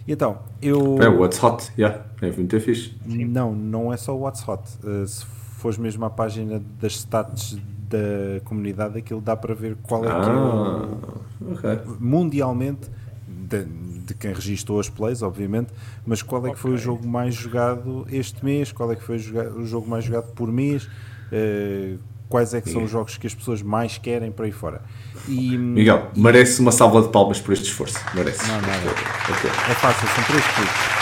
Então, 0.06 0.38
eu... 0.60 0.98
É 1.00 1.08
o 1.08 1.20
What's 1.20 1.42
Hot, 1.42 1.70
yeah. 1.78 2.04
é 2.20 2.30
muito 2.32 2.58
fixe. 2.60 2.96
Não, 3.06 3.54
não 3.54 3.92
é 3.92 3.96
só 3.96 4.16
o 4.16 4.22
What's 4.22 4.46
Hot. 4.48 4.62
Uh, 4.82 5.06
se 5.06 5.24
fores 5.60 5.78
mesmo 5.78 6.04
à 6.04 6.10
página 6.10 6.60
das 6.80 6.94
stats 6.94 7.56
da 7.90 8.40
comunidade, 8.44 8.98
aquilo 8.98 9.20
dá 9.20 9.36
para 9.36 9.54
ver 9.54 9.76
qual 9.82 10.04
é 10.04 10.08
ah, 10.08 10.20
que 10.20 10.30
é 10.30 10.32
o, 10.32 11.52
okay. 11.52 11.94
mundialmente 11.98 12.88
de, 13.28 13.64
de, 13.64 14.14
quem 14.14 14.32
registrou 14.32 14.78
as 14.78 14.88
plays, 14.88 15.22
obviamente, 15.22 15.72
mas 16.06 16.22
qual 16.22 16.46
é 16.46 16.50
que 16.50 16.58
foi 16.58 16.72
o 16.72 16.78
jogo 16.78 17.06
mais 17.06 17.34
jogado 17.34 18.06
este 18.10 18.44
mês, 18.44 18.72
qual 18.72 18.90
é 18.92 18.96
que 18.96 19.02
foi 19.02 19.16
o 19.16 19.66
jogo 19.66 19.88
mais 19.88 20.04
jogado 20.04 20.32
por 20.32 20.50
mês, 20.50 20.84
uh, 20.84 21.98
quais 22.30 22.54
é 22.54 22.60
que 22.60 22.70
são 22.70 22.84
os 22.84 22.90
jogos 22.90 23.18
que 23.18 23.26
as 23.26 23.34
pessoas 23.34 23.60
mais 23.60 23.98
querem 23.98 24.30
para 24.30 24.46
aí 24.46 24.52
fora. 24.52 24.80
E, 25.28 25.58
Miguel, 25.58 26.10
merece 26.16 26.60
uma 26.60 26.70
salva 26.70 27.02
de 27.02 27.08
palmas 27.08 27.40
por 27.40 27.52
este 27.52 27.66
esforço. 27.66 27.98
Merece. 28.14 28.46
Não, 28.46 28.60
nada. 28.60 28.90
Okay. 29.28 29.50
É 29.50 29.74
fácil, 29.74 30.08
são 30.08 30.24
três 30.24 30.44
cliques. 30.46 31.00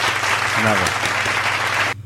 Nada. 0.65 0.81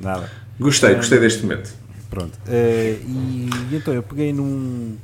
Nada. 0.01 0.31
Gostei, 0.59 0.95
gostei 0.97 1.21
deste 1.21 1.43
momento. 1.45 1.73
Pronto. 2.11 2.37
Uh, 2.47 3.01
e, 3.07 3.49
e, 3.71 3.77
então 3.77 3.95
eu 3.95 4.03
peguei 4.03 4.33
num. 4.33 4.99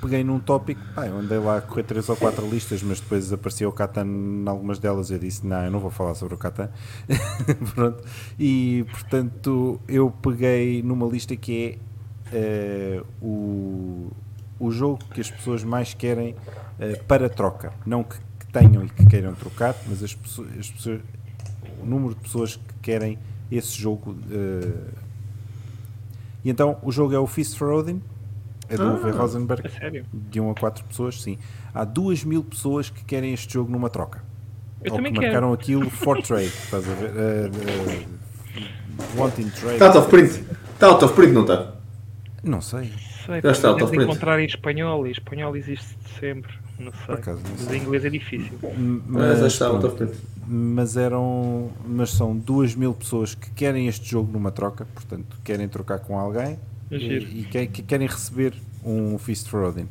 Peguei 0.00 0.22
num 0.22 0.38
tópico, 0.38 0.80
pá, 0.94 1.08
eu 1.08 1.18
andei 1.18 1.38
lá 1.38 1.56
a 1.56 1.60
correr 1.60 1.82
três 1.82 2.08
ou 2.08 2.14
quatro 2.14 2.48
listas, 2.48 2.84
mas 2.84 3.00
depois 3.00 3.32
apareceu 3.32 3.68
o 3.68 3.72
Catan 3.72 4.06
em 4.06 4.44
algumas 4.46 4.78
delas. 4.78 5.10
Eu 5.10 5.18
disse: 5.18 5.44
Não, 5.44 5.64
eu 5.64 5.72
não 5.72 5.80
vou 5.80 5.90
falar 5.90 6.14
sobre 6.14 6.34
o 6.34 6.38
Catan. 6.38 6.68
Pronto. 7.74 8.04
E 8.38 8.86
portanto, 8.92 9.80
eu 9.88 10.12
peguei 10.22 10.84
numa 10.84 11.04
lista 11.04 11.34
que 11.34 11.64
é 11.64 11.87
uh, 12.32 13.06
o, 13.22 14.10
o 14.58 14.70
jogo 14.70 14.98
que 15.12 15.20
as 15.20 15.30
pessoas 15.30 15.64
mais 15.64 15.94
querem 15.94 16.32
uh, 16.32 17.04
para 17.06 17.28
troca. 17.28 17.72
Não 17.86 18.02
que, 18.02 18.16
que, 18.16 18.46
tenham 18.52 18.84
e 18.84 18.88
que 18.88 19.06
queiram 19.06 19.34
trocar, 19.34 19.74
mas 19.86 20.02
as 20.02 20.14
pessoas, 20.14 20.48
as 20.58 20.70
pessoas, 20.70 21.00
o 21.82 21.86
número 21.86 22.14
de 22.14 22.20
pessoas 22.20 22.56
que 22.56 22.74
querem 22.82 23.18
esse 23.50 23.80
jogo. 23.80 24.12
Uh, 24.12 25.08
e 26.44 26.50
então 26.50 26.78
o 26.82 26.92
jogo 26.92 27.14
é 27.14 27.18
o 27.18 27.26
Fist 27.26 27.56
for 27.56 27.72
Odin, 27.72 28.00
é 28.68 28.76
do 28.76 28.82
ah, 28.82 29.10
Rosenberg, 29.12 29.62
de 30.12 30.40
1 30.40 30.50
a 30.50 30.54
4 30.54 30.84
pessoas, 30.84 31.22
sim. 31.22 31.38
Há 31.74 31.84
2 31.84 32.24
mil 32.24 32.44
pessoas 32.44 32.90
que 32.90 33.02
querem 33.04 33.32
este 33.32 33.52
jogo 33.54 33.70
numa 33.70 33.88
troca. 33.88 34.22
Eu 34.84 34.92
Ou 34.92 35.02
que 35.02 35.10
marcaram 35.10 35.52
aquilo 35.52 35.90
for 35.90 36.20
trade, 36.22 36.46
estás 36.46 36.88
a 36.88 36.94
ver? 36.94 37.10
Uh, 37.10 37.50
uh, 38.60 39.20
wanting 39.20 39.48
trade. 39.50 39.74
Está 39.74 39.86
out 39.86 39.98
of 39.98 40.08
print. 40.08 40.44
Está 40.74 40.86
out 40.86 41.04
of 41.04 41.14
print, 41.14 41.32
não 41.32 41.42
está? 41.42 41.77
Não 42.42 42.60
sei. 42.60 42.92
sei 43.26 43.40
Já 43.42 43.50
está 43.50 43.74
print. 43.74 44.02
encontrar 44.02 44.40
em 44.40 44.46
espanhol 44.46 45.06
e 45.06 45.10
espanhol 45.10 45.56
existe 45.56 45.96
sempre. 46.20 46.52
Não 46.78 46.92
sei. 46.92 47.06
Por 47.06 47.14
acaso, 47.14 47.40
não 47.40 47.56
sei. 47.56 47.66
Mas 47.66 47.74
em 47.74 47.78
inglês 47.78 48.04
é 48.04 48.10
difícil. 48.10 48.58
Mas, 48.62 49.40
mas 49.40 49.52
está 49.52 49.70
mas 50.50 50.96
eram 50.96 51.70
mas 51.86 52.10
são 52.10 52.34
duas 52.34 52.74
mil 52.74 52.94
pessoas 52.94 53.34
que 53.34 53.50
querem 53.50 53.86
este 53.86 54.08
jogo 54.08 54.32
numa 54.32 54.50
troca, 54.50 54.86
portanto 54.86 55.36
querem 55.44 55.68
trocar 55.68 55.98
com 55.98 56.18
alguém 56.18 56.58
é 56.90 56.96
e, 56.96 57.40
e 57.40 57.44
que, 57.44 57.66
que, 57.66 57.82
querem 57.82 58.06
receber 58.06 58.54
um 58.82 59.18
Fist 59.18 59.48
for 59.48 59.64
Odin. 59.64 59.86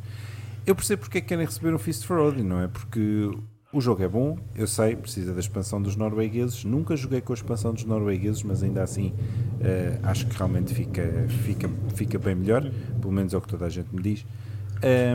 Eu 0.66 0.76
percebo 0.76 1.02
porque 1.02 1.20
é 1.20 1.22
que 1.22 1.28
querem 1.28 1.46
receber 1.46 1.74
um 1.74 1.78
Fist 1.78 2.06
for 2.06 2.18
Odin, 2.18 2.44
não 2.44 2.62
é? 2.62 2.68
Porque 2.68 3.32
o 3.72 3.82
jogo 3.82 4.04
é 4.04 4.08
bom, 4.08 4.38
eu 4.56 4.66
sei, 4.66 4.96
precisa 4.96 5.34
da 5.34 5.40
expansão 5.40 5.82
dos 5.82 5.96
noruegueses. 5.96 6.64
Nunca 6.64 6.96
joguei 6.96 7.22
com 7.22 7.34
a 7.34 7.36
expansão 7.36 7.74
dos 7.74 7.84
noruegueses, 7.84 8.44
mas 8.44 8.64
ainda 8.64 8.82
assim 8.82 9.10
uh, 9.10 10.00
acho 10.04 10.28
que 10.28 10.38
realmente 10.38 10.74
fica, 10.74 11.26
fica, 11.28 11.70
fica 11.96 12.18
bem 12.18 12.36
melhor, 12.36 12.70
pelo 13.02 13.14
menos 13.14 13.34
é 13.34 13.38
o 13.38 13.42
que 13.42 13.48
toda 13.48 13.66
a 13.66 13.70
gente 13.70 13.94
me 13.94 14.02
diz. 14.02 14.26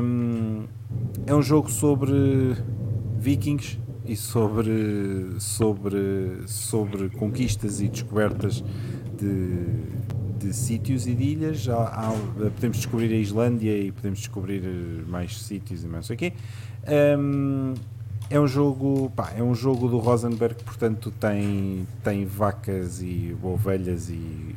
Um, 0.02 0.64
é 1.26 1.34
um 1.34 1.42
jogo 1.42 1.70
sobre 1.70 2.56
vikings, 3.18 3.78
e 4.04 4.16
sobre, 4.16 5.36
sobre, 5.38 6.42
sobre 6.46 7.08
conquistas 7.10 7.80
e 7.80 7.88
descobertas 7.88 8.62
de, 9.16 10.44
de 10.44 10.52
sítios 10.52 11.06
e 11.06 11.14
de 11.14 11.22
ilhas. 11.22 11.60
Já 11.60 11.76
há, 11.76 12.12
podemos 12.36 12.78
descobrir 12.78 13.12
a 13.12 13.16
Islândia 13.16 13.76
e 13.76 13.92
podemos 13.92 14.18
descobrir 14.18 14.62
mais 15.06 15.40
sítios 15.40 15.84
e 15.84 15.86
mais 15.86 15.96
não 15.96 16.02
sei 16.02 16.16
o 16.16 16.18
quê. 16.18 16.32
Um, 17.18 17.74
é 18.32 18.40
um 18.40 18.46
jogo, 18.46 19.12
pá, 19.14 19.30
é 19.36 19.42
um 19.42 19.54
jogo 19.54 19.88
do 19.88 19.98
Rosenberg, 19.98 20.64
portanto 20.64 21.10
tem, 21.20 21.86
tem 22.02 22.24
vacas 22.24 23.02
e 23.02 23.36
ovelhas 23.42 24.08
e, 24.08 24.56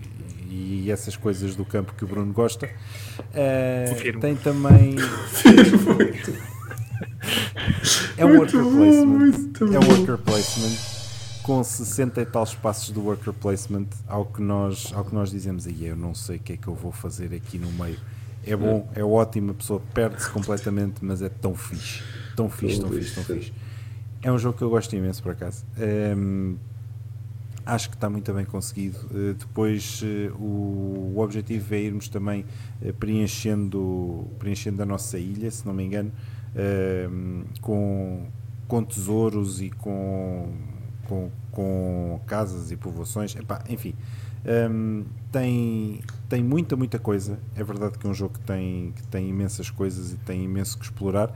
e 0.49 0.89
essas 0.89 1.17
coisas 1.17 1.57
do 1.57 1.65
campo 1.65 1.93
que 1.93 2.05
o 2.05 2.07
Bruno 2.07 2.31
gosta. 2.31 2.69
Uh, 3.19 4.19
tem 4.21 4.33
também. 4.37 4.95
é 8.17 8.25
um 8.25 8.37
worker 8.37 8.63
placement. 8.63 9.73
É 9.73 9.79
um 9.79 9.97
worker 9.97 10.17
placement 10.19 10.95
com 11.43 11.61
60 11.61 12.21
e 12.21 12.25
tal 12.25 12.43
espaços 12.43 12.91
do 12.91 13.01
worker 13.01 13.33
placement 13.33 13.87
ao 14.07 14.25
que 14.25 14.41
nós, 14.41 14.93
ao 14.95 15.03
que 15.03 15.13
nós 15.13 15.29
dizemos 15.29 15.67
aí 15.67 15.85
eu 15.85 15.97
não 15.97 16.15
sei 16.15 16.37
o 16.37 16.39
que 16.39 16.53
é 16.53 16.57
que 16.57 16.67
eu 16.67 16.73
vou 16.73 16.93
fazer 16.93 17.35
aqui 17.35 17.59
no 17.59 17.71
meio. 17.73 17.99
É 18.47 18.55
bom, 18.55 18.89
é 18.95 19.03
ótimo, 19.03 19.51
a 19.51 19.53
pessoa 19.53 19.81
perde-se 19.93 20.29
completamente, 20.29 21.03
mas 21.03 21.21
é 21.21 21.29
tão 21.29 21.53
fixe. 21.55 22.01
Tão 22.35 22.49
fixe, 22.49 22.79
tão 22.79 22.89
fixe, 22.89 23.15
tão 23.15 23.23
fixe. 23.23 23.51
É 24.25 24.31
um 24.31 24.39
jogo 24.39 24.57
que 24.57 24.63
eu 24.63 24.71
gosto 24.71 24.95
imenso 24.95 25.21
por 25.21 25.33
acaso. 25.33 25.63
Um, 26.17 26.55
acho 27.63 27.89
que 27.91 27.95
está 27.95 28.09
muito 28.09 28.33
bem 28.33 28.43
conseguido. 28.43 28.97
Uh, 29.11 29.35
depois 29.35 30.01
uh, 30.01 30.33
o, 30.41 31.13
o, 31.15 31.19
objetivo 31.19 31.75
é 31.75 31.81
irmos 31.81 32.07
também 32.07 32.43
uh, 32.81 32.91
preenchendo, 32.93 34.25
preenchendo 34.39 34.81
a 34.81 34.85
nossa 34.85 35.19
ilha, 35.19 35.51
se 35.51 35.63
não 35.63 35.75
me 35.75 35.83
engano. 35.83 36.11
Ehm, 36.55 37.43
com, 37.61 38.25
com 38.67 38.83
tesouros 38.83 39.61
e 39.61 39.69
com, 39.69 40.51
com, 41.07 41.29
com 41.51 42.19
casas 42.25 42.71
e 42.71 42.75
povoações, 42.75 43.35
Epá, 43.35 43.61
enfim, 43.69 43.93
um, 44.43 44.49
ehm, 44.49 45.03
tem, 45.31 45.99
tem 46.27 46.43
muita, 46.43 46.75
muita 46.75 46.97
coisa. 46.97 47.37
É 47.55 47.63
verdade 47.63 47.99
que 47.99 48.07
é 48.07 48.09
um 48.09 48.13
jogo 48.15 48.39
que 48.39 48.45
tem, 48.45 48.91
que 48.95 49.03
tem 49.03 49.29
imensas 49.29 49.69
coisas 49.69 50.13
e 50.13 50.15
tem 50.15 50.43
imenso 50.45 50.79
que 50.79 50.85
explorar. 50.85 51.31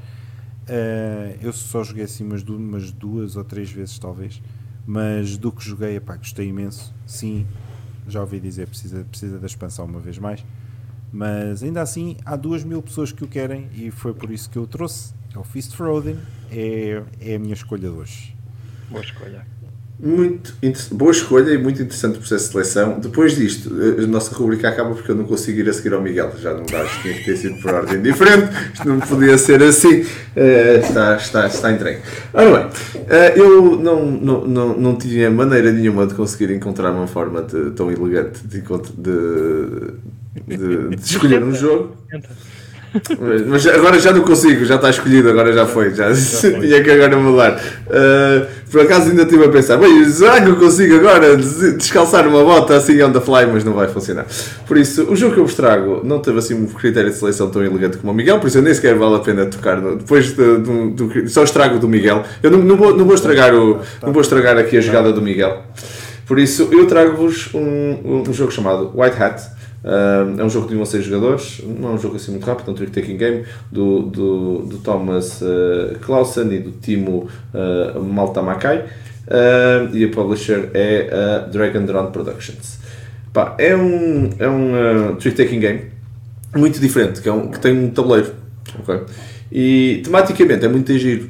Uh, 0.69 1.35
eu 1.41 1.51
só 1.51 1.83
joguei 1.83 2.03
assim 2.03 2.23
umas 2.23 2.43
duas, 2.43 2.59
umas 2.59 2.91
duas 2.91 3.35
ou 3.35 3.43
três 3.43 3.71
vezes, 3.71 3.97
talvez, 3.97 4.39
mas 4.85 5.35
do 5.35 5.51
que 5.51 5.63
joguei, 5.63 5.95
epá, 5.95 6.15
gostei 6.15 6.47
imenso. 6.47 6.93
Sim, 7.07 7.47
já 8.07 8.21
ouvi 8.21 8.39
dizer 8.39 8.67
precisa, 8.67 9.03
precisa 9.03 9.39
da 9.39 9.47
expansão 9.47 9.85
uma 9.85 9.99
vez 9.99 10.19
mais. 10.19 10.45
Mas 11.11 11.63
ainda 11.63 11.81
assim, 11.81 12.17
há 12.23 12.35
duas 12.35 12.63
mil 12.63 12.83
pessoas 12.83 13.11
que 13.11 13.23
o 13.23 13.27
querem 13.27 13.67
e 13.73 13.89
foi 13.89 14.13
por 14.13 14.29
isso 14.29 14.47
que 14.47 14.57
eu 14.57 14.67
trouxe. 14.67 15.13
É 15.33 15.39
o 15.39 15.43
Fist 15.43 15.73
for 15.73 15.87
Odin, 15.87 16.19
é, 16.51 17.03
é 17.19 17.35
a 17.35 17.39
minha 17.39 17.53
escolha 17.53 17.89
de 17.89 17.95
hoje. 17.95 18.35
Boa 18.89 19.03
escolha. 19.03 19.45
Muito 20.01 20.53
boa 20.91 21.11
escolha 21.11 21.51
e 21.51 21.57
muito 21.57 21.81
interessante 21.81 22.15
o 22.15 22.19
processo 22.19 22.45
de 22.45 22.51
seleção. 22.53 22.99
Depois 23.01 23.35
disto, 23.35 23.69
a 24.01 24.07
nossa 24.07 24.33
rubrica 24.33 24.69
acaba 24.69 24.95
porque 24.95 25.11
eu 25.11 25.15
não 25.15 25.25
consigo 25.25 25.59
ir 25.59 25.67
a 25.67 25.73
seguir 25.73 25.93
ao 25.93 26.01
Miguel. 26.01 26.31
Já 26.39 26.53
não 26.53 26.65
dá, 26.65 26.85
tinha 27.01 27.13
que 27.15 27.25
ter 27.25 27.35
sido 27.35 27.61
por 27.61 27.73
ordem 27.73 28.01
diferente. 28.01 28.47
Isto 28.73 28.87
não 28.87 29.01
podia 29.01 29.37
ser 29.37 29.61
assim. 29.61 30.01
Uh, 30.01 30.79
está, 30.81 31.17
está, 31.17 31.47
está 31.47 31.71
entregue. 31.73 31.99
Ora 32.33 32.49
bem, 32.49 32.67
uh, 32.67 33.37
eu 33.37 33.77
não, 33.77 34.05
não, 34.05 34.47
não, 34.47 34.77
não 34.77 34.95
tinha 34.95 35.29
maneira 35.29 35.69
nenhuma 35.69 36.07
de 36.07 36.13
conseguir 36.13 36.49
encontrar 36.53 36.91
uma 36.91 37.07
forma 37.07 37.41
de, 37.41 37.71
tão 37.71 37.91
elegante 37.91 38.39
de, 38.47 38.61
de, 38.61 40.57
de, 40.57 40.95
de 40.95 41.03
escolher 41.03 41.43
um 41.43 41.53
jogo. 41.53 41.97
Mas 43.47 43.67
agora 43.67 43.99
já 43.99 44.11
não 44.11 44.21
consigo, 44.21 44.65
já 44.65 44.75
está 44.75 44.89
escolhido, 44.89 45.29
agora 45.29 45.53
já 45.53 45.65
foi, 45.65 45.93
já, 45.93 46.11
já 46.11 46.49
tinha 46.59 46.83
que 46.83 46.89
agora 46.89 47.17
mudar. 47.17 47.61
Uh, 47.87 48.45
por 48.71 48.81
acaso 48.81 49.09
ainda 49.09 49.23
estive 49.23 49.45
a 49.45 49.49
pensar, 49.49 49.77
bem, 49.77 50.05
será 50.09 50.41
que 50.41 50.49
eu 50.49 50.55
consigo 50.55 50.95
agora 50.95 51.37
descalçar 51.37 52.27
uma 52.27 52.43
bota 52.43 52.75
assim 52.75 53.01
on 53.01 53.11
the 53.11 53.19
fly, 53.19 53.45
mas 53.51 53.63
não 53.63 53.73
vai 53.73 53.87
funcionar. 53.87 54.25
Por 54.67 54.77
isso, 54.77 55.03
o 55.11 55.15
jogo 55.15 55.33
que 55.33 55.39
eu 55.39 55.45
vos 55.45 55.55
trago 55.55 56.01
não 56.03 56.19
teve 56.19 56.39
assim 56.39 56.53
um 56.53 56.65
critério 56.65 57.09
de 57.09 57.15
seleção 57.15 57.49
tão 57.49 57.63
elegante 57.63 57.97
como 57.97 58.11
o 58.11 58.15
Miguel, 58.15 58.39
por 58.39 58.47
isso 58.47 58.57
eu 58.57 58.61
nem 58.61 58.73
sequer 58.73 58.95
vale 58.95 59.15
a 59.15 59.19
pena 59.19 59.45
tocar. 59.45 59.79
Depois 59.79 60.35
de, 60.35 60.57
do, 60.57 60.89
do, 60.89 61.29
só 61.29 61.43
estrago 61.43 61.79
do 61.79 61.87
Miguel. 61.87 62.23
Eu 62.41 62.51
não, 62.51 62.59
não, 62.59 62.75
vou, 62.75 62.95
não, 62.95 63.05
vou 63.05 63.15
estragar 63.15 63.53
o, 63.53 63.79
não 64.01 64.13
vou 64.13 64.21
estragar 64.21 64.57
aqui 64.57 64.77
a 64.77 64.81
jogada 64.81 65.11
do 65.13 65.21
Miguel. 65.21 65.63
Por 66.25 66.37
isso, 66.37 66.69
eu 66.71 66.85
trago-vos 66.85 67.49
um, 67.53 68.23
um 68.27 68.33
jogo 68.33 68.51
chamado 68.51 68.91
White 68.95 69.21
Hat. 69.21 69.58
Uh, 69.83 70.39
é 70.39 70.43
um 70.43 70.49
jogo 70.49 70.67
de 70.67 70.75
1 70.75 70.81
a 70.81 70.85
6 70.85 71.05
jogadores, 71.05 71.61
não 71.65 71.89
é 71.89 71.91
um 71.93 71.97
jogo 71.97 72.17
assim 72.17 72.31
muito 72.31 72.45
rápido, 72.45 72.67
é 72.67 72.71
um 72.71 72.73
trick-taking 72.73 73.15
game 73.15 73.45
do, 73.71 74.01
do, 74.01 74.57
do 74.63 74.77
Thomas 74.79 75.41
uh, 75.41 75.97
Clausen 76.01 76.51
e 76.51 76.59
do 76.59 76.71
Timo 76.71 77.29
uh, 77.53 78.03
Maltamakai 78.03 78.79
uh, 78.79 79.95
e 79.95 80.03
a 80.03 80.09
publisher 80.09 80.69
é 80.73 81.09
a 81.13 81.47
Dragon 81.47 81.85
Drone 81.85 82.11
Productions. 82.11 82.79
Pá, 83.31 83.55
é 83.57 83.73
um, 83.73 84.29
é 84.37 84.49
um 84.49 85.11
uh, 85.11 85.15
trick-taking 85.15 85.59
game 85.59 85.81
muito 86.55 86.79
diferente, 86.79 87.21
que, 87.21 87.29
é 87.29 87.31
um, 87.31 87.49
que 87.49 87.59
tem 87.59 87.71
um 87.71 87.89
tabuleiro 87.91 88.33
okay? 88.79 89.01
e 89.49 90.01
tematicamente 90.03 90.65
é 90.65 90.67
muito 90.67 90.97
giro. 90.97 91.29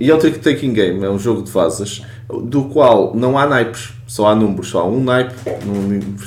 E 0.00 0.10
é 0.10 0.14
um 0.14 0.18
trick-taking 0.18 0.72
game, 0.72 1.04
é 1.04 1.10
um 1.10 1.18
jogo 1.18 1.42
de 1.42 1.50
vases 1.50 2.02
do 2.28 2.64
qual 2.64 3.14
não 3.14 3.38
há 3.38 3.46
naipes, 3.46 3.92
só 4.06 4.28
há 4.28 4.34
números, 4.34 4.68
só 4.68 4.80
há 4.80 4.86
um 4.86 5.02
naipe, 5.02 5.34
não, 5.64 5.74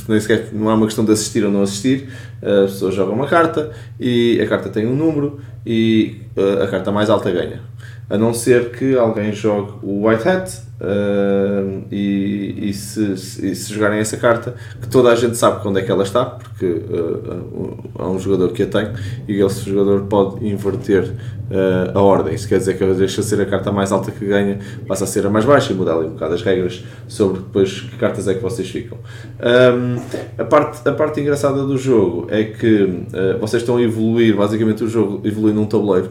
nem 0.08 0.20
sequer, 0.20 0.50
não 0.54 0.70
há 0.70 0.76
uma 0.76 0.86
questão 0.86 1.04
de 1.04 1.12
assistir 1.12 1.43
ou 1.43 1.52
não 1.52 1.62
assistir, 1.62 2.10
as 2.41 2.72
pessoas 2.72 2.95
jogam 2.95 3.16
uma 3.16 3.28
carta 3.28 3.72
e 4.00 4.39
a 4.41 4.47
carta 4.47 4.70
tem 4.70 4.88
um 4.88 4.95
número 4.95 5.39
e 5.66 6.22
a 6.64 6.68
carta 6.68 6.91
mais 6.91 7.10
alta 7.10 7.30
ganha. 7.30 7.62
A 8.10 8.18
não 8.18 8.34
ser 8.34 8.72
que 8.72 8.97
alguém 8.97 9.32
jogue 9.32 9.74
o 9.84 10.07
White 10.07 10.28
Hat 10.28 10.70
uh, 10.82 11.84
e, 11.91 12.70
e, 12.70 12.74
se, 12.74 13.14
e, 13.14 13.55
se, 13.55 13.72
jogarem 13.72 13.99
essa 13.99 14.18
carta, 14.18 14.55
que 14.82 14.88
toda 14.88 15.12
a 15.12 15.16
gente 15.16 15.38
sabe 15.38 15.62
quando 15.62 15.78
é 15.78 15.84
que 15.84 15.91
ela 15.91 16.03
está, 16.03 16.26
porque 16.26 16.66
uh, 16.66 17.78
há 17.99 18.10
um 18.10 18.18
jogador 18.18 18.51
que 18.51 18.64
a 18.64 18.68
tem 18.68 18.89
e 19.28 19.39
esse 19.39 19.70
jogador 19.70 20.01
pode 20.05 20.47
inverter 20.47 21.03
uh, 21.03 21.97
a 21.97 22.01
ordem. 22.01 22.34
Isso 22.34 22.47
quer 22.47 22.57
dizer 22.57 22.80
que 22.80 22.86
deixa 22.93 23.22
de 23.22 23.28
ser 23.28 23.41
a 23.41 23.45
carta 23.45 23.72
mais 23.72 23.91
alta 23.91 24.10
que 24.10 24.26
ganha, 24.26 24.57
passa 24.88 25.03
a 25.03 25.07
ser 25.07 25.28
a 25.28 25.30
mais 25.30 25.45
baixa 25.45 25.72
e 25.72 25.76
muda 25.76 25.93
ali 25.93 26.07
um 26.07 26.14
bocado 26.14 26.34
as 26.34 26.41
regras 26.41 26.84
sobre 27.07 27.41
depois 27.41 27.82
que 27.82 27.95
cartas 27.97 28.28
é 28.28 28.34
que 28.34 28.41
vocês 28.41 28.68
ficam. 28.68 28.97
Um, 29.39 29.99
a, 30.36 30.45
parte, 30.45 30.88
a 30.88 30.93
parte 30.93 31.22
engraçada 31.22 31.64
do 31.64 31.78
jogo 31.78 32.28
é 32.32 32.43
que 32.43 33.05
vocês 33.39 33.62
estão 33.62 33.78
a 33.78 33.82
evoluir, 33.82 34.36
basicamente 34.36 34.84
o 34.84 34.88
jogo 34.88 35.22
evolui 35.24 35.53
num 35.53 35.66
tabuleiro 35.66 36.10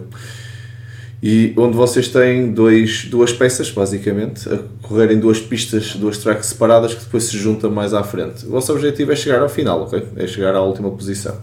e 1.23 1.53
onde 1.57 1.77
vocês 1.77 2.09
têm 2.09 2.53
dois, 2.53 3.07
duas 3.07 3.33
peças, 3.33 3.71
basicamente, 3.71 4.49
a 4.49 4.59
correrem 4.87 5.19
duas 5.19 5.41
pistas, 5.41 5.97
duas 5.97 6.19
tracks 6.19 6.47
separadas 6.47 6.95
que 6.95 7.05
depois 7.05 7.25
se 7.25 7.37
juntam 7.37 7.71
mais 7.71 7.93
à 7.93 8.05
frente. 8.05 8.47
O 8.47 8.51
vosso 8.51 8.73
objetivo 8.73 9.11
é 9.11 9.17
chegar 9.17 9.43
ao 9.43 9.49
final, 9.49 9.83
ok? 9.83 10.07
É 10.17 10.27
chegar 10.29 10.55
à 10.55 10.63
última 10.63 10.91
posição. 10.91 11.37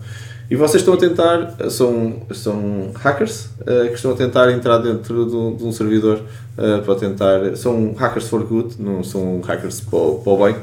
E 0.50 0.56
vocês 0.56 0.82
estão 0.82 0.94
a 0.94 0.98
tentar, 0.98 1.56
são, 1.72 2.22
são 2.32 2.92
hackers 2.96 3.48
uh, 3.62 3.88
que 3.90 3.96
estão 3.96 4.12
a 4.12 4.16
tentar 4.16 4.52
entrar 4.52 4.78
dentro 4.78 5.26
de 5.26 5.36
um, 5.36 5.56
de 5.56 5.64
um 5.64 5.72
servidor 5.72 6.22
uh, 6.58 6.82
para 6.84 6.96
tentar. 6.96 7.56
São 7.56 7.94
hackers 7.94 8.30
for 8.30 8.44
good, 8.44 8.76
não 8.80 9.04
são 9.04 9.42
hackers 9.42 9.82
para 9.82 10.00
o 10.00 10.38
bem. 10.46 10.56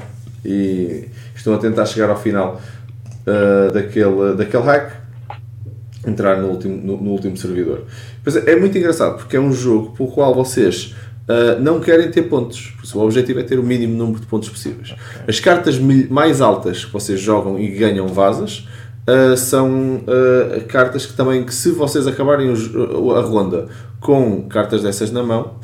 E 0.44 1.08
estão 1.34 1.54
a 1.54 1.58
tentar 1.58 1.84
chegar 1.84 2.10
ao 2.10 2.16
final 2.16 2.60
uh, 3.26 3.72
daquele, 3.72 4.34
daquele 4.36 4.62
hack, 4.62 5.01
entrar 6.06 6.40
no 6.40 6.48
último, 6.48 6.76
no, 6.76 7.00
no 7.00 7.10
último 7.10 7.36
servidor. 7.36 7.84
Pois 8.22 8.36
é, 8.36 8.52
é 8.52 8.56
muito 8.56 8.76
engraçado 8.76 9.18
porque 9.18 9.36
é 9.36 9.40
um 9.40 9.52
jogo 9.52 9.90
pelo 9.96 10.10
qual 10.10 10.34
vocês 10.34 10.94
uh, 11.28 11.60
não 11.60 11.80
querem 11.80 12.10
ter 12.10 12.22
pontos. 12.22 12.74
O 12.94 13.00
objetivo 13.00 13.40
é 13.40 13.42
ter 13.42 13.58
o 13.58 13.62
mínimo 13.62 13.96
número 13.96 14.20
de 14.20 14.26
pontos 14.26 14.48
possíveis. 14.48 14.94
As 15.26 15.40
cartas 15.40 15.78
mais 15.78 16.40
altas 16.40 16.84
que 16.84 16.92
vocês 16.92 17.20
jogam 17.20 17.58
e 17.58 17.68
ganham 17.68 18.06
vasas 18.08 18.66
uh, 19.08 19.36
são 19.36 19.96
uh, 19.98 20.64
cartas 20.68 21.06
que 21.06 21.14
também, 21.14 21.44
que 21.44 21.54
se 21.54 21.70
vocês 21.70 22.06
acabarem 22.06 22.50
a 22.50 23.20
ronda 23.20 23.68
com 24.00 24.42
cartas 24.48 24.82
dessas 24.82 25.10
na 25.12 25.22
mão, 25.22 25.54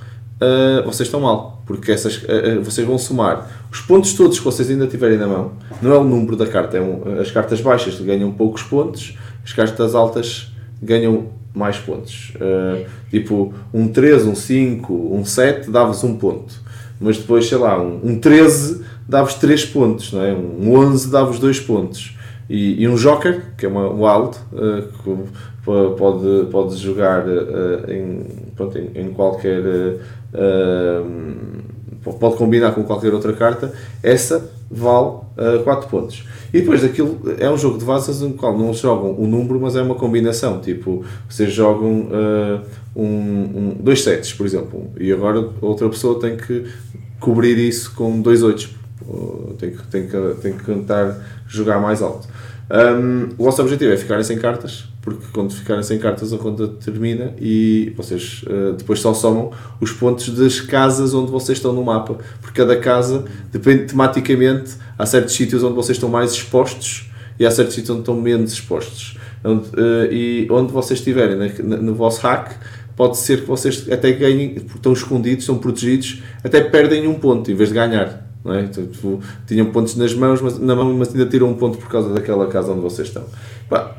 vocês 0.84 1.08
estão 1.08 1.20
mal. 1.20 1.57
Porque 1.68 1.92
essas, 1.92 2.24
vocês 2.64 2.86
vão 2.86 2.96
somar 2.96 3.46
os 3.70 3.82
pontos 3.82 4.14
todos 4.14 4.38
que 4.38 4.44
vocês 4.44 4.70
ainda 4.70 4.86
tiverem 4.86 5.18
na 5.18 5.26
mão. 5.26 5.52
Não 5.82 5.92
é 5.92 5.98
o 5.98 6.02
número 6.02 6.34
da 6.34 6.46
carta, 6.46 6.78
é 6.78 6.80
um, 6.80 7.20
as 7.20 7.30
cartas 7.30 7.60
baixas 7.60 8.00
ganham 8.00 8.32
poucos 8.32 8.62
pontos, 8.62 9.18
as 9.44 9.52
cartas 9.52 9.94
altas 9.94 10.50
ganham 10.82 11.26
mais 11.52 11.76
pontos. 11.76 12.32
Uh, 12.36 12.86
tipo, 13.10 13.52
um 13.72 13.86
3, 13.86 14.24
um 14.24 14.34
5, 14.34 15.14
um 15.14 15.24
7 15.26 15.70
dava-vos 15.70 16.02
um 16.04 16.16
ponto. 16.16 16.54
Mas 16.98 17.18
depois, 17.18 17.46
sei 17.46 17.58
lá, 17.58 17.78
um, 17.78 18.00
um 18.02 18.18
13 18.18 18.82
dava-vos 19.06 19.34
3 19.34 19.66
pontos, 19.66 20.10
não 20.10 20.22
é? 20.22 20.32
um 20.32 20.74
11 20.74 21.10
dava-vos 21.10 21.38
2 21.38 21.60
pontos. 21.60 22.16
E, 22.48 22.82
e, 22.82 22.88
um 22.88 22.96
Joker, 22.96 23.42
que 23.58 23.66
é 23.66 23.68
uma 23.68 23.88
wild, 23.88 24.38
uh, 24.52 24.82
que 25.02 25.94
pode, 25.96 26.50
pode 26.50 26.76
jogar 26.76 27.26
uh, 27.26 27.90
em, 27.90 28.24
pronto, 28.56 28.78
em, 28.78 28.90
em 28.94 29.10
qualquer. 29.10 29.62
pode 32.18 32.36
combinar 32.36 32.72
com 32.72 32.84
qualquer 32.84 33.12
outra 33.12 33.34
carta, 33.34 33.70
essa 34.02 34.50
vale 34.70 35.18
uh, 35.36 35.62
4 35.62 35.88
pontos. 35.90 36.24
E 36.52 36.60
depois 36.60 36.80
daquilo 36.80 37.20
é 37.38 37.50
um 37.50 37.58
jogo 37.58 37.76
de 37.76 37.84
vasas 37.84 38.22
no 38.22 38.32
qual 38.32 38.56
não 38.56 38.72
jogam 38.72 39.14
o 39.18 39.26
número, 39.26 39.60
mas 39.60 39.76
é 39.76 39.82
uma 39.82 39.94
combinação. 39.94 40.60
Tipo, 40.60 41.04
vocês 41.28 41.52
jogam 41.52 42.08
um, 42.96 43.04
um, 43.04 43.76
dois 43.78 44.02
sets, 44.02 44.32
por 44.32 44.46
exemplo, 44.46 44.90
e 44.98 45.12
agora 45.12 45.50
outra 45.60 45.86
pessoa 45.90 46.18
tem 46.18 46.38
que 46.38 46.64
cobrir 47.20 47.58
isso 47.58 47.94
com 47.94 48.22
dois 48.22 48.42
oitos. 48.42 48.74
Tem 49.58 49.70
que, 49.70 49.86
tem, 49.86 50.06
que, 50.06 50.34
tem 50.40 50.52
que 50.54 50.64
tentar 50.64 51.18
jogar 51.46 51.80
mais 51.80 52.02
alto. 52.02 52.28
Um, 52.70 53.30
o 53.38 53.44
vosso 53.44 53.62
objetivo 53.62 53.92
é 53.92 53.96
ficarem 53.96 54.22
sem 54.22 54.36
cartas, 54.36 54.84
porque 55.00 55.26
quando 55.32 55.54
ficarem 55.54 55.82
sem 55.82 55.98
cartas 55.98 56.34
a 56.34 56.36
ronda 56.36 56.68
termina 56.68 57.32
e 57.40 57.94
vocês 57.96 58.42
uh, 58.46 58.74
depois 58.74 59.00
só 59.00 59.14
somam 59.14 59.52
os 59.80 59.90
pontos 59.90 60.28
das 60.28 60.60
casas 60.60 61.14
onde 61.14 61.30
vocês 61.30 61.56
estão 61.56 61.72
no 61.72 61.82
mapa, 61.82 62.18
porque 62.42 62.60
cada 62.60 62.76
casa 62.76 63.24
depende 63.50 63.84
tematicamente, 63.84 64.72
há 64.98 65.06
certos 65.06 65.34
sítios 65.34 65.62
onde 65.62 65.74
vocês 65.74 65.96
estão 65.96 66.10
mais 66.10 66.32
expostos 66.32 67.10
e 67.38 67.46
há 67.46 67.50
certos 67.50 67.74
sítios 67.74 67.90
onde 67.90 68.00
estão 68.00 68.20
menos 68.20 68.52
expostos. 68.52 69.16
Onde, 69.42 69.68
uh, 69.68 70.12
e 70.12 70.46
onde 70.50 70.70
vocês 70.70 70.98
estiverem 70.98 71.36
no, 71.62 71.76
no 71.78 71.94
vosso 71.94 72.20
hack, 72.20 72.52
pode 72.94 73.16
ser 73.16 73.42
que 73.42 73.46
vocês 73.46 73.90
até 73.90 74.12
ganhem, 74.12 74.56
estão 74.56 74.92
escondidos, 74.92 75.44
estão 75.44 75.56
protegidos, 75.56 76.22
até 76.44 76.60
perdem 76.60 77.06
um 77.06 77.14
ponto 77.14 77.50
em 77.50 77.54
vez 77.54 77.70
de 77.70 77.76
ganhar. 77.76 78.27
Não 78.48 78.54
é? 78.54 78.62
então, 78.62 78.86
tipo, 78.86 79.20
tinham 79.46 79.66
pontos 79.66 79.94
nas 79.94 80.14
mãos, 80.14 80.40
mas, 80.40 80.58
na 80.58 80.74
mão, 80.74 80.92
mas 80.94 81.10
ainda 81.10 81.26
tiram 81.26 81.48
um 81.50 81.54
ponto 81.54 81.76
por 81.76 81.88
causa 81.88 82.14
daquela 82.14 82.46
casa 82.46 82.72
onde 82.72 82.80
vocês 82.80 83.08
estão. 83.08 83.24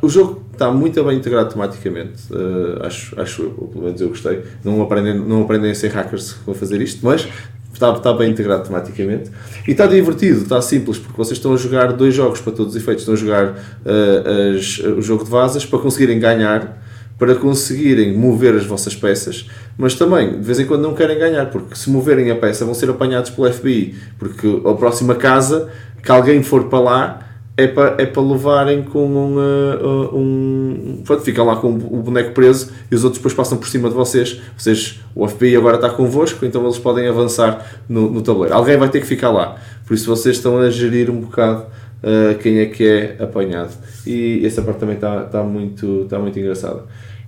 o 0.02 0.10
jogo 0.10 0.41
está 0.52 0.72
muito 0.72 1.04
bem 1.04 1.18
integrado 1.18 1.54
tematicamente, 1.54 2.24
uh, 2.34 2.84
acho, 2.84 3.20
acho 3.22 3.43
eu, 3.43 3.52
pelo 3.72 3.86
menos 3.86 4.02
eu 4.02 4.10
gostei. 4.10 4.41
Não 4.64 4.82
aprendem, 4.82 5.20
não 5.20 5.43
aprendem 5.43 5.70
a 5.70 5.76
ser 5.76 5.89
hackers 5.89 6.36
a 6.47 6.54
fazer 6.56 6.82
isto, 6.82 7.06
mas 7.06 7.28
está, 7.72 7.93
está 7.93 8.12
bem 8.12 8.32
integrado 8.32 8.64
tematicamente. 8.64 9.30
E 9.68 9.72
está 9.72 9.86
divertido, 9.86 10.41
está 10.41 10.60
simples, 10.64 10.97
porque 10.97 11.16
vocês 11.16 11.38
estão 11.38 11.54
a 11.54 11.58
jogar 11.58 11.93
dois 11.93 12.16
jogos 12.16 12.41
para 12.41 12.52
todos 12.52 12.76
os 12.76 12.82
efeitos. 12.82 13.04
Estão 13.04 13.14
a 13.14 13.18
jogar 13.18 13.52
uh, 13.52 14.58
as, 14.58 14.80
o 14.80 15.02
jogo 15.04 15.24
de 15.24 15.30
vasas 15.30 15.64
para 15.64 15.78
conseguirem 15.78 16.20
ganhar 16.20 16.89
para 17.20 17.36
conseguirem 17.36 18.18
mover 18.18 18.56
as 18.56 18.66
vossas 18.66 18.96
peças, 18.96 19.46
mas 19.78 19.94
também 19.94 20.40
de 20.40 20.46
vez 20.46 20.60
em 20.60 20.66
quando 20.66 20.82
não 20.82 20.96
querem 20.96 21.20
ganhar, 21.20 21.48
porque 21.48 21.76
se 21.76 21.90
moverem 21.90 22.32
a 22.32 22.36
peça 22.36 22.64
vão 22.64 22.74
ser 22.74 22.90
apanhados 22.90 23.30
pelo 23.30 23.52
FBI, 23.52 23.96
porque 24.18 24.62
a 24.66 24.74
próxima 24.74 25.14
casa 25.14 25.70
que 26.02 26.10
alguém 26.10 26.42
for 26.42 26.70
para 26.70 26.80
lá 26.80 27.30
é 27.60 27.68
para, 27.68 28.02
é 28.02 28.06
para 28.06 28.22
levarem 28.22 28.84
com 28.84 29.06
um, 29.06 29.36
uh, 29.38 30.18
um 30.18 31.02
pronto, 31.04 31.22
ficam 31.24 31.46
lá 31.46 31.58
com 31.58 31.68
o 31.68 32.02
boneco 32.02 32.32
preso 32.32 32.72
e 32.90 32.96
os 32.96 33.04
outros 33.04 33.20
depois 33.20 33.34
passam 33.34 33.58
por 33.58 33.68
cima 33.68 33.90
de 33.90 33.96
vocês. 33.96 34.40
Vocês, 34.58 35.02
o 35.14 35.28
FBI 35.28 35.58
agora 35.58 35.76
está 35.76 35.90
convosco, 35.90 36.46
então 36.46 36.64
eles 36.64 36.80
podem 36.80 37.06
avançar 37.10 37.82
no, 37.90 38.10
no 38.10 38.22
tabuleiro. 38.22 38.56
Alguém 38.56 38.78
vai 38.78 38.88
ter 38.88 39.02
que 39.02 39.06
ficar 39.06 39.30
lá. 39.30 39.58
Por 39.86 39.94
isso 39.94 40.08
vocês 40.08 40.38
estão 40.38 40.58
a 40.58 40.70
gerir 40.70 41.10
um 41.10 41.20
bocado 41.20 41.66
uh, 42.04 42.38
quem 42.39 42.60
é 42.60 42.66
que 42.66 42.88
é 42.88 43.18
apanhado. 43.24 43.74
E 44.06 44.45
essa 44.45 44.62
parte 44.62 44.80
também 44.80 44.95
está, 44.95 45.26
está, 45.26 45.44
muito, 45.44 46.03
está 46.03 46.19
muito 46.19 46.38
engraçada. 46.40 46.84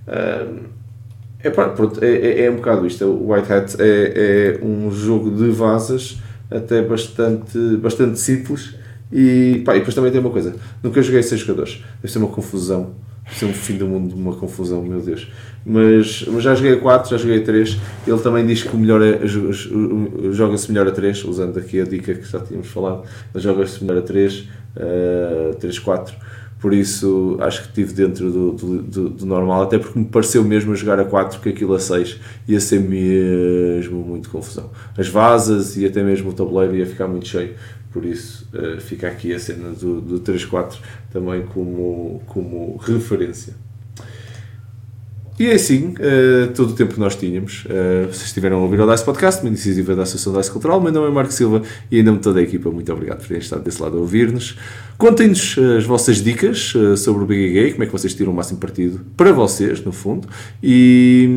Uh, 0.06 0.82
é, 1.42 1.50
pronto, 1.50 2.02
é, 2.02 2.44
é, 2.44 2.50
um 2.50 2.56
bocado 2.56 2.86
isto. 2.86 3.04
O 3.04 3.32
White 3.32 3.52
Hat 3.52 3.76
é, 3.80 4.58
é 4.60 4.64
um 4.64 4.90
jogo 4.90 5.30
de 5.30 5.50
vasas 5.50 6.18
até 6.50 6.82
bastante, 6.82 7.58
bastante 7.76 8.18
simples. 8.18 8.76
E, 9.10 9.62
pá, 9.64 9.74
e 9.74 9.80
depois 9.80 9.94
também 9.94 10.10
tem 10.10 10.20
uma 10.20 10.30
coisa: 10.30 10.54
nunca 10.82 11.02
joguei 11.02 11.22
seis 11.22 11.40
jogadores, 11.40 11.82
deve 12.00 12.12
ser 12.12 12.18
uma 12.18 12.28
confusão, 12.28 12.94
ser 13.34 13.46
um 13.46 13.52
fim 13.52 13.76
do 13.76 13.86
mundo, 13.86 14.14
uma 14.14 14.34
confusão, 14.34 14.82
meu 14.82 15.00
Deus. 15.00 15.28
Mas, 15.64 16.24
mas 16.28 16.42
já 16.42 16.54
joguei 16.54 16.74
a 16.74 16.80
4, 16.80 17.10
já 17.10 17.16
joguei 17.16 17.38
a 17.38 17.44
3. 17.44 17.78
Ele 18.06 18.18
também 18.20 18.46
diz 18.46 18.62
que 18.62 18.74
o 18.74 18.78
melhor 18.78 19.00
é, 19.02 19.20
joga-se 20.32 20.70
melhor 20.70 20.88
a 20.88 20.90
3, 20.90 21.24
usando 21.24 21.58
aqui 21.58 21.80
a 21.80 21.84
dica 21.84 22.14
que 22.14 22.30
já 22.30 22.40
tínhamos 22.40 22.68
falado, 22.68 23.04
mas 23.32 23.42
joga-se 23.42 23.82
melhor 23.84 23.98
a 23.98 24.02
3, 24.02 24.48
uh, 24.76 25.54
3, 25.58 25.78
4 25.78 26.14
por 26.62 26.72
isso 26.72 27.36
acho 27.40 27.62
que 27.62 27.68
estive 27.70 27.92
dentro 27.92 28.30
do, 28.30 28.52
do, 28.52 28.82
do, 28.82 29.08
do, 29.10 29.26
normal, 29.26 29.62
até 29.62 29.78
porque 29.80 29.98
me 29.98 30.04
pareceu 30.04 30.44
mesmo 30.44 30.70
a 30.70 30.76
jogar 30.76 31.00
a 31.00 31.04
4 31.04 31.40
que 31.40 31.48
aquilo 31.48 31.74
a 31.74 31.80
6 31.80 32.20
ia 32.46 32.60
ser 32.60 32.78
mesmo 32.78 33.98
muito 34.04 34.30
confusão. 34.30 34.70
As 34.96 35.08
vasas 35.08 35.76
e 35.76 35.84
até 35.84 36.04
mesmo 36.04 36.30
o 36.30 36.32
tabuleiro 36.32 36.76
ia 36.76 36.86
ficar 36.86 37.08
muito 37.08 37.26
cheio, 37.26 37.56
por 37.92 38.04
isso 38.04 38.48
uh, 38.54 38.80
fica 38.80 39.08
aqui 39.08 39.34
a 39.34 39.40
cena 39.40 39.70
do, 39.70 40.00
do 40.00 40.20
3-4 40.20 40.76
também 41.12 41.42
como, 41.42 42.22
como 42.26 42.76
referência. 42.78 43.54
E 45.38 45.46
é 45.46 45.54
assim, 45.54 45.94
uh, 45.94 46.52
todo 46.54 46.70
o 46.70 46.72
tempo 46.74 46.94
que 46.94 47.00
nós 47.00 47.16
tínhamos. 47.16 47.64
Uh, 47.64 48.06
vocês 48.06 48.26
estiveram 48.26 48.58
a 48.58 48.60
ouvir 48.60 48.80
o 48.80 48.86
DICE 48.86 49.04
Podcast, 49.04 49.40
uma 49.40 49.48
iniciativa 49.48 49.96
da 49.96 50.02
Associação 50.02 50.32
DICE 50.34 50.50
Cultural. 50.50 50.80
Meu 50.80 50.92
nome 50.92 51.08
é 51.08 51.10
Marco 51.10 51.32
Silva 51.32 51.62
e 51.90 51.96
ainda 51.96 52.12
me 52.12 52.18
toda 52.18 52.38
a 52.38 52.42
equipa. 52.42 52.70
Muito 52.70 52.92
obrigado 52.92 53.18
por 53.18 53.28
terem 53.28 53.42
estado 53.42 53.62
desse 53.62 53.80
lado 53.82 53.96
a 53.96 54.00
ouvir-nos. 54.00 54.56
Contem-nos 54.98 55.56
as 55.78 55.84
vossas 55.84 56.22
dicas 56.22 56.74
uh, 56.74 56.96
sobre 56.96 57.24
o 57.24 57.26
BGG, 57.26 57.72
como 57.72 57.82
é 57.82 57.86
que 57.86 57.92
vocês 57.92 58.14
tiram 58.14 58.30
o 58.30 58.36
máximo 58.36 58.60
partido 58.60 59.00
para 59.16 59.32
vocês, 59.32 59.82
no 59.82 59.90
fundo. 59.90 60.28
E, 60.62 61.28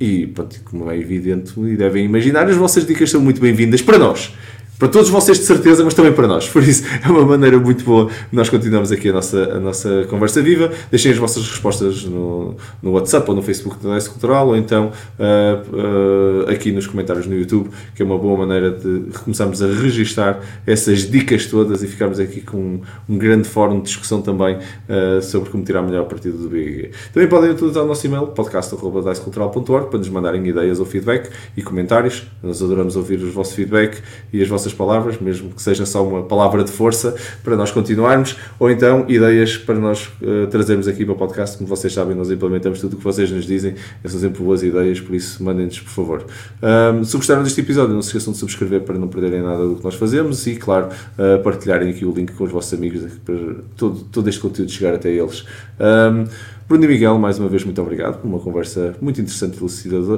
e 0.00 0.28
pronto, 0.28 0.60
como 0.64 0.90
é 0.90 0.96
evidente 0.96 1.52
e 1.60 1.76
devem 1.76 2.04
imaginar, 2.04 2.48
as 2.48 2.56
vossas 2.56 2.86
dicas 2.86 3.10
são 3.10 3.20
muito 3.20 3.40
bem-vindas 3.40 3.82
para 3.82 3.98
nós 3.98 4.32
para 4.82 4.88
todos 4.88 5.10
vocês 5.10 5.38
de 5.38 5.44
certeza, 5.44 5.84
mas 5.84 5.94
também 5.94 6.12
para 6.12 6.26
nós. 6.26 6.48
Por 6.48 6.60
isso 6.60 6.82
é 7.04 7.08
uma 7.08 7.24
maneira 7.24 7.56
muito 7.56 7.84
boa. 7.84 8.10
Nós 8.32 8.48
continuamos 8.48 8.90
aqui 8.90 9.10
a 9.10 9.12
nossa, 9.12 9.44
a 9.54 9.60
nossa 9.60 10.04
conversa 10.10 10.42
viva. 10.42 10.72
Deixem 10.90 11.12
as 11.12 11.18
vossas 11.18 11.48
respostas 11.48 12.02
no, 12.04 12.56
no 12.82 12.90
WhatsApp 12.90 13.30
ou 13.30 13.36
no 13.36 13.42
Facebook 13.42 13.76
da 13.80 13.96
Dice 13.96 14.10
Cultural 14.10 14.48
ou 14.48 14.56
então 14.56 14.90
uh, 15.20 16.46
uh, 16.46 16.50
aqui 16.50 16.72
nos 16.72 16.88
comentários 16.88 17.28
no 17.28 17.34
YouTube, 17.36 17.70
que 17.94 18.02
é 18.02 18.04
uma 18.04 18.18
boa 18.18 18.36
maneira 18.38 18.72
de 18.72 19.16
começarmos 19.20 19.62
a 19.62 19.68
registar 19.68 20.40
essas 20.66 21.08
dicas 21.08 21.46
todas 21.46 21.84
e 21.84 21.86
ficarmos 21.86 22.18
aqui 22.18 22.40
com 22.40 22.80
um, 23.08 23.16
grande 23.16 23.48
fórum 23.48 23.78
de 23.78 23.84
discussão 23.84 24.20
também 24.20 24.56
uh, 24.56 25.22
sobre 25.22 25.48
como 25.48 25.62
tirar 25.62 25.82
melhor 25.82 26.06
partido 26.06 26.36
do 26.38 26.48
BGG. 26.48 26.90
Também 27.12 27.28
podem 27.28 27.52
utilizar 27.52 27.84
o 27.84 27.86
nosso 27.86 28.04
e-mail 28.04 28.26
podcast.dicecultural.org 28.26 29.90
para 29.90 29.98
nos 30.00 30.08
mandarem 30.08 30.44
ideias 30.44 30.80
ou 30.80 30.86
feedback 30.86 31.30
e 31.56 31.62
comentários. 31.62 32.24
Nós 32.42 32.60
adoramos 32.60 32.96
ouvir 32.96 33.20
os 33.20 33.32
vossos 33.32 33.54
feedback 33.54 34.02
e 34.32 34.42
as 34.42 34.48
vossas 34.48 34.71
palavras, 34.72 35.20
mesmo 35.20 35.50
que 35.50 35.62
seja 35.62 35.84
só 35.86 36.06
uma 36.06 36.22
palavra 36.22 36.64
de 36.64 36.70
força 36.70 37.14
para 37.42 37.56
nós 37.56 37.70
continuarmos, 37.70 38.36
ou 38.58 38.70
então 38.70 39.04
ideias 39.08 39.56
para 39.56 39.74
nós 39.76 40.10
uh, 40.20 40.46
trazermos 40.48 40.88
aqui 40.88 41.04
para 41.04 41.14
o 41.14 41.16
podcast. 41.16 41.56
Como 41.56 41.68
vocês 41.68 41.92
sabem, 41.92 42.16
nós 42.16 42.30
implementamos 42.30 42.80
tudo 42.80 42.94
o 42.94 42.96
que 42.96 43.04
vocês 43.04 43.30
nos 43.30 43.44
dizem, 43.44 43.74
são 44.04 44.20
sempre 44.20 44.42
boas 44.42 44.62
ideias, 44.62 45.00
por 45.00 45.14
isso 45.14 45.42
mandem-nos, 45.42 45.80
por 45.80 45.90
favor. 45.90 46.26
Um, 46.62 47.04
se 47.04 47.16
gostaram 47.16 47.42
deste 47.42 47.60
episódio, 47.60 47.94
não 47.94 48.02
se 48.02 48.08
esqueçam 48.08 48.32
de 48.32 48.38
subscrever 48.38 48.82
para 48.82 48.98
não 48.98 49.08
perderem 49.08 49.42
nada 49.42 49.66
do 49.66 49.76
que 49.76 49.84
nós 49.84 49.94
fazemos 49.94 50.46
e, 50.46 50.56
claro, 50.56 50.88
uh, 50.88 51.42
partilharem 51.42 51.90
aqui 51.90 52.04
o 52.04 52.12
link 52.12 52.32
com 52.32 52.44
os 52.44 52.50
vossos 52.50 52.72
amigos 52.74 53.12
para 53.24 53.34
todo, 53.76 54.00
todo 54.04 54.28
este 54.28 54.40
conteúdo 54.40 54.70
chegar 54.70 54.94
até 54.94 55.10
eles. 55.10 55.44
Um, 55.80 56.24
Bruno 56.68 56.84
e 56.84 56.88
Miguel, 56.88 57.18
mais 57.18 57.38
uma 57.38 57.48
vez, 57.48 57.64
muito 57.64 57.82
obrigado 57.82 58.18
por 58.20 58.26
uma 58.26 58.38
conversa 58.38 58.94
muito 59.00 59.20
interessante 59.20 59.58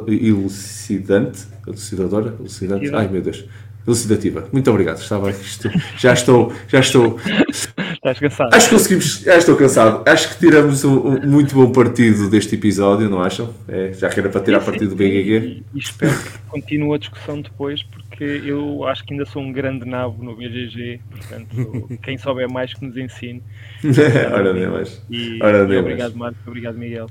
e 0.07 0.29
elucidante. 0.29 1.47
Elucidadora? 1.67 2.35
Elucidante? 2.39 2.95
Ai 2.95 3.09
meu 3.09 3.23
Deus 3.23 3.45
elucidativa. 3.87 4.49
Muito 4.53 4.71
obrigado. 4.71 4.99
Estava 4.99 5.31
isto, 5.31 5.71
já 5.97 6.13
estou, 6.13 6.53
já 6.69 6.81
estou. 6.81 7.19
Estás 7.93 8.19
cansado. 8.19 8.55
Acho 8.55 8.69
que 8.69 8.75
conseguimos, 8.75 9.21
já 9.21 9.37
estou 9.37 9.57
cansado. 9.57 10.09
Acho 10.09 10.29
que 10.31 10.39
tiramos 10.39 10.85
um, 10.85 11.09
um 11.09 11.27
muito 11.27 11.55
bom 11.55 11.71
partido 11.73 12.29
deste 12.29 12.55
episódio, 12.55 13.09
não 13.09 13.23
acham? 13.23 13.55
É, 13.69 13.93
já 13.93 14.09
que 14.09 14.21
era 14.21 14.29
para 14.29 14.41
tirar 14.41 14.61
sim, 14.61 14.67
partido 14.67 14.91
do 14.91 14.97
BGG. 14.97 15.37
E, 15.37 15.65
e 15.75 15.79
espero 15.79 16.17
que 16.17 16.39
continue 16.49 16.95
a 16.95 16.99
discussão 16.99 17.41
depois, 17.41 17.83
porque 17.83 18.25
eu 18.45 18.87
acho 18.87 19.05
que 19.05 19.15
ainda 19.15 19.25
sou 19.25 19.43
um 19.43 19.53
grande 19.53 19.87
nabo 19.87 20.23
no 20.23 20.37
BGG, 20.37 21.01
portanto, 21.11 21.99
quem 22.03 22.19
souber 22.19 22.51
mais 22.51 22.75
que 22.75 22.85
nos 22.85 22.97
ensine. 22.97 23.43
Ora 24.33 24.53
nem 24.53 24.69
mais. 24.69 25.03
E, 25.11 25.39
Ora 25.43 25.59
e 25.73 25.79
obrigado, 25.79 26.15
Marco. 26.15 26.39
Obrigado, 26.47 26.77
Miguel. 26.77 27.07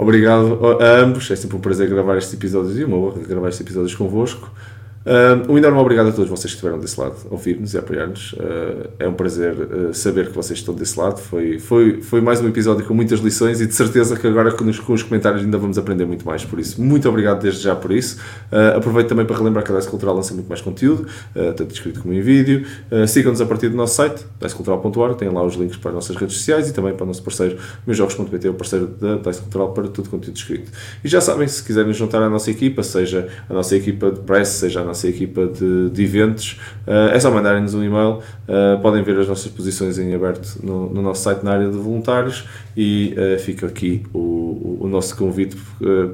Obrigado 0.00 0.80
a 0.80 0.96
ambos. 0.98 1.30
É 1.30 1.36
sempre 1.36 1.58
um 1.58 1.60
prazer 1.60 1.86
gravar 1.86 2.16
estes 2.16 2.32
episódios 2.32 2.78
e 2.78 2.84
uma 2.84 2.96
honra 2.96 3.20
gravar 3.22 3.48
estes 3.50 3.66
episódios 3.66 3.94
convosco. 3.94 4.50
Uh, 5.00 5.50
um 5.50 5.56
enorme 5.56 5.78
obrigado 5.78 6.08
a 6.08 6.12
todos 6.12 6.28
vocês 6.28 6.52
que 6.52 6.56
estiveram 6.56 6.78
desse 6.78 7.00
lado, 7.00 7.16
a 7.30 7.32
ouvir-nos 7.32 7.72
e 7.72 7.78
apoiar-nos. 7.78 8.34
Uh, 8.34 8.90
é 8.98 9.08
um 9.08 9.14
prazer 9.14 9.54
uh, 9.54 9.94
saber 9.94 10.28
que 10.28 10.34
vocês 10.34 10.58
estão 10.58 10.74
desse 10.74 10.98
lado. 10.98 11.18
Foi, 11.18 11.58
foi, 11.58 12.02
foi 12.02 12.20
mais 12.20 12.38
um 12.42 12.48
episódio 12.48 12.84
com 12.84 12.92
muitas 12.92 13.20
lições 13.20 13.62
e 13.62 13.66
de 13.66 13.74
certeza 13.74 14.14
que 14.14 14.26
agora 14.26 14.52
com 14.52 14.64
os, 14.64 14.78
com 14.78 14.92
os 14.92 15.02
comentários 15.02 15.42
ainda 15.42 15.56
vamos 15.56 15.78
aprender 15.78 16.04
muito 16.04 16.26
mais. 16.26 16.44
Por 16.44 16.60
isso, 16.60 16.82
muito 16.82 17.08
obrigado 17.08 17.40
desde 17.40 17.62
já 17.62 17.74
por 17.74 17.92
isso. 17.92 18.18
aproveito 18.76 19.08
também 19.08 19.24
para 19.24 19.38
relembrar 19.38 19.64
que 19.64 19.72
a 19.72 19.76
DICE 19.76 19.88
Cultural 19.88 20.14
lança 20.14 20.34
muito 20.34 20.48
mais 20.48 20.60
conteúdo, 20.60 21.06
tanto 21.56 21.72
escrito 21.72 22.00
como 22.00 22.12
em 22.12 22.20
vídeo. 22.20 22.66
Sigam-nos 23.08 23.40
a 23.40 23.46
partir 23.46 23.68
do 23.68 23.76
nosso 23.76 23.94
site, 23.94 24.24
dicecultural.org, 24.38 25.16
têm 25.16 25.30
lá 25.30 25.42
os 25.42 25.54
links 25.54 25.78
para 25.78 25.90
as 25.90 25.94
nossas 25.94 26.16
redes 26.16 26.36
sociais 26.36 26.68
e 26.68 26.72
também 26.72 26.94
para 26.94 27.04
o 27.04 27.06
nosso 27.06 27.22
parceiro, 27.22 27.58
meusjogos.pt, 27.86 28.48
o 28.48 28.54
parceiro 28.54 28.86
da 28.86 29.16
DICE 29.16 29.40
Cultural 29.40 29.72
para 29.72 29.88
todo 29.88 30.06
o 30.06 30.10
conteúdo 30.10 30.36
escrito. 30.36 30.70
E 31.02 31.08
já 31.08 31.20
sabem, 31.20 31.48
se 31.48 31.62
quiserem 31.62 31.92
juntar 31.92 32.22
à 32.22 32.28
nossa 32.28 32.50
equipa, 32.50 32.82
seja 32.82 33.28
a 33.48 33.54
nossa 33.54 33.74
equipa 33.76 34.10
de 34.10 34.20
press, 34.20 34.48
seja 34.48 34.80
a 34.80 34.89
nossa 34.90 35.08
equipa 35.08 35.46
de, 35.46 35.90
de 35.90 36.04
eventos, 36.04 36.60
uh, 36.86 37.10
é 37.12 37.18
só 37.18 37.30
mandarem-nos 37.30 37.74
um 37.74 37.82
e-mail. 37.82 38.18
Uh, 38.46 38.80
podem 38.82 39.02
ver 39.02 39.18
as 39.18 39.28
nossas 39.28 39.50
posições 39.50 39.98
em 39.98 40.14
aberto 40.14 40.58
no, 40.62 40.92
no 40.92 41.02
nosso 41.02 41.22
site 41.22 41.42
na 41.44 41.52
área 41.52 41.70
de 41.70 41.76
voluntários 41.76 42.44
e 42.76 43.14
uh, 43.16 43.38
fica 43.38 43.66
aqui 43.66 44.02
o, 44.12 44.78
o 44.80 44.88
nosso 44.88 45.16
convite 45.16 45.56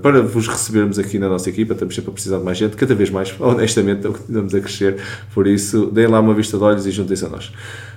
para 0.03 0.23
vos 0.23 0.47
recebermos 0.47 0.99
aqui 0.99 1.19
na 1.19 1.29
nossa 1.29 1.49
equipa. 1.49 1.73
Estamos 1.73 1.95
sempre 1.95 2.11
a 2.11 2.13
precisar 2.13 2.39
de 2.39 2.45
mais 2.45 2.59
gente, 2.59 2.77
cada 2.77 2.95
vez 2.95 3.11
mais, 3.11 3.35
honestamente, 3.41 4.07
continuamos 4.07 4.55
a 4.55 4.61
crescer. 4.61 4.97
Por 5.35 5.47
isso, 5.47 5.87
deem 5.87 6.07
lá 6.07 6.21
uma 6.21 6.35
vista 6.35 6.57
de 6.57 6.65
olhos 6.65 6.87
e 6.87 6.91
juntem-se 6.91 7.25
a 7.25 7.29
nós. 7.29 7.53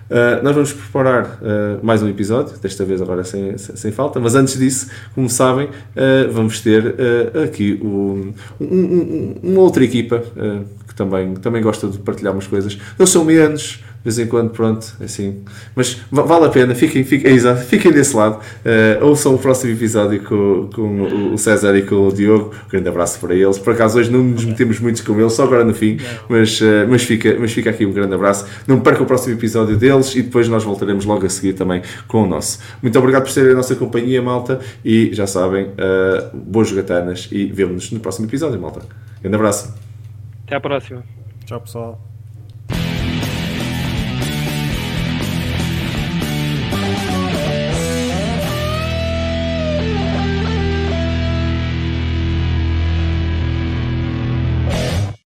Uh, 0.09 0.43
nós 0.43 0.55
vamos 0.55 0.73
preparar 0.73 1.25
uh, 1.25 1.79
mais 1.83 2.01
um 2.01 2.09
episódio, 2.09 2.57
desta 2.57 2.83
vez 2.83 2.99
agora 2.99 3.23
sem, 3.23 3.55
sem, 3.59 3.75
sem 3.75 3.91
falta, 3.91 4.19
mas 4.19 4.33
antes 4.33 4.57
disso, 4.57 4.89
como 5.13 5.29
sabem, 5.29 5.67
uh, 5.67 6.31
vamos 6.31 6.61
ter 6.61 6.95
aqui 7.43 7.79
um, 7.83 8.33
um, 8.59 8.65
um, 8.65 9.35
uma 9.43 9.61
outra 9.61 9.83
equipa 9.83 10.23
também, 10.99 11.33
também 11.35 11.61
gosta 11.61 11.87
de 11.87 11.97
partilhar 11.97 12.33
umas 12.33 12.45
coisas. 12.45 12.77
Eles 12.97 13.09
são 13.09 13.23
menos, 13.23 13.81
de 13.99 14.03
vez 14.03 14.19
em 14.19 14.27
quando, 14.27 14.49
pronto, 14.49 14.85
assim. 15.01 15.43
Mas 15.73 16.01
vale 16.11 16.45
a 16.45 16.49
pena, 16.49 16.75
fiquem, 16.75 17.05
fiquem, 17.05 17.31
exato, 17.31 17.61
fiquem 17.61 17.89
desse 17.89 18.13
lado. 18.13 18.39
Uh, 18.65 19.05
ouçam 19.05 19.33
o 19.33 19.37
próximo 19.37 19.71
episódio 19.71 20.21
com, 20.23 20.69
com 20.75 21.33
o 21.33 21.37
César 21.37 21.73
e 21.77 21.83
com 21.83 22.07
o 22.07 22.11
Diogo. 22.11 22.53
Um 22.67 22.69
grande 22.69 22.89
abraço 22.89 23.17
para 23.19 23.33
eles. 23.33 23.57
Por 23.57 23.73
acaso 23.73 23.97
hoje 23.97 24.11
não 24.11 24.21
nos 24.21 24.43
metemos 24.43 24.79
muito 24.81 25.01
com 25.05 25.17
eles, 25.17 25.31
só 25.31 25.43
agora 25.43 25.63
no 25.63 25.73
fim, 25.73 25.97
mas, 26.27 26.59
uh, 26.59 26.85
mas, 26.89 27.03
fica, 27.03 27.37
mas 27.39 27.53
fica 27.53 27.69
aqui 27.69 27.85
um 27.85 27.93
grande 27.93 28.13
abraço. 28.13 28.45
Não 28.67 28.81
percam 28.81 29.03
o 29.03 29.07
próximo 29.07 29.35
episódio 29.35 29.77
deles 29.77 30.13
e 30.15 30.21
depois 30.21 30.49
nós 30.49 30.65
voltaremos 30.65 31.05
logo 31.05 31.25
a 31.25 31.29
seguir 31.29 31.53
também 31.53 31.81
com 32.09 32.23
o 32.23 32.27
nosso. 32.27 32.59
Muito 32.81 32.99
obrigado 32.99 33.23
por 33.23 33.31
serem 33.31 33.51
a 33.53 33.55
nossa 33.55 33.73
companhia, 33.75 34.21
malta. 34.21 34.59
E 34.83 35.11
já 35.13 35.25
sabem, 35.25 35.67
uh, 35.67 36.37
boas 36.37 36.67
jogatanas 36.67 37.29
e 37.31 37.45
vemo-nos 37.45 37.89
no 37.91 38.01
próximo 38.01 38.27
episódio, 38.27 38.59
malta. 38.59 38.81
Grande 39.21 39.35
abraço. 39.35 39.88
Até 40.49 40.55
à 40.55 40.59
próxima. 40.59 41.03
Tchau, 41.45 41.61
pessoal. 41.61 42.08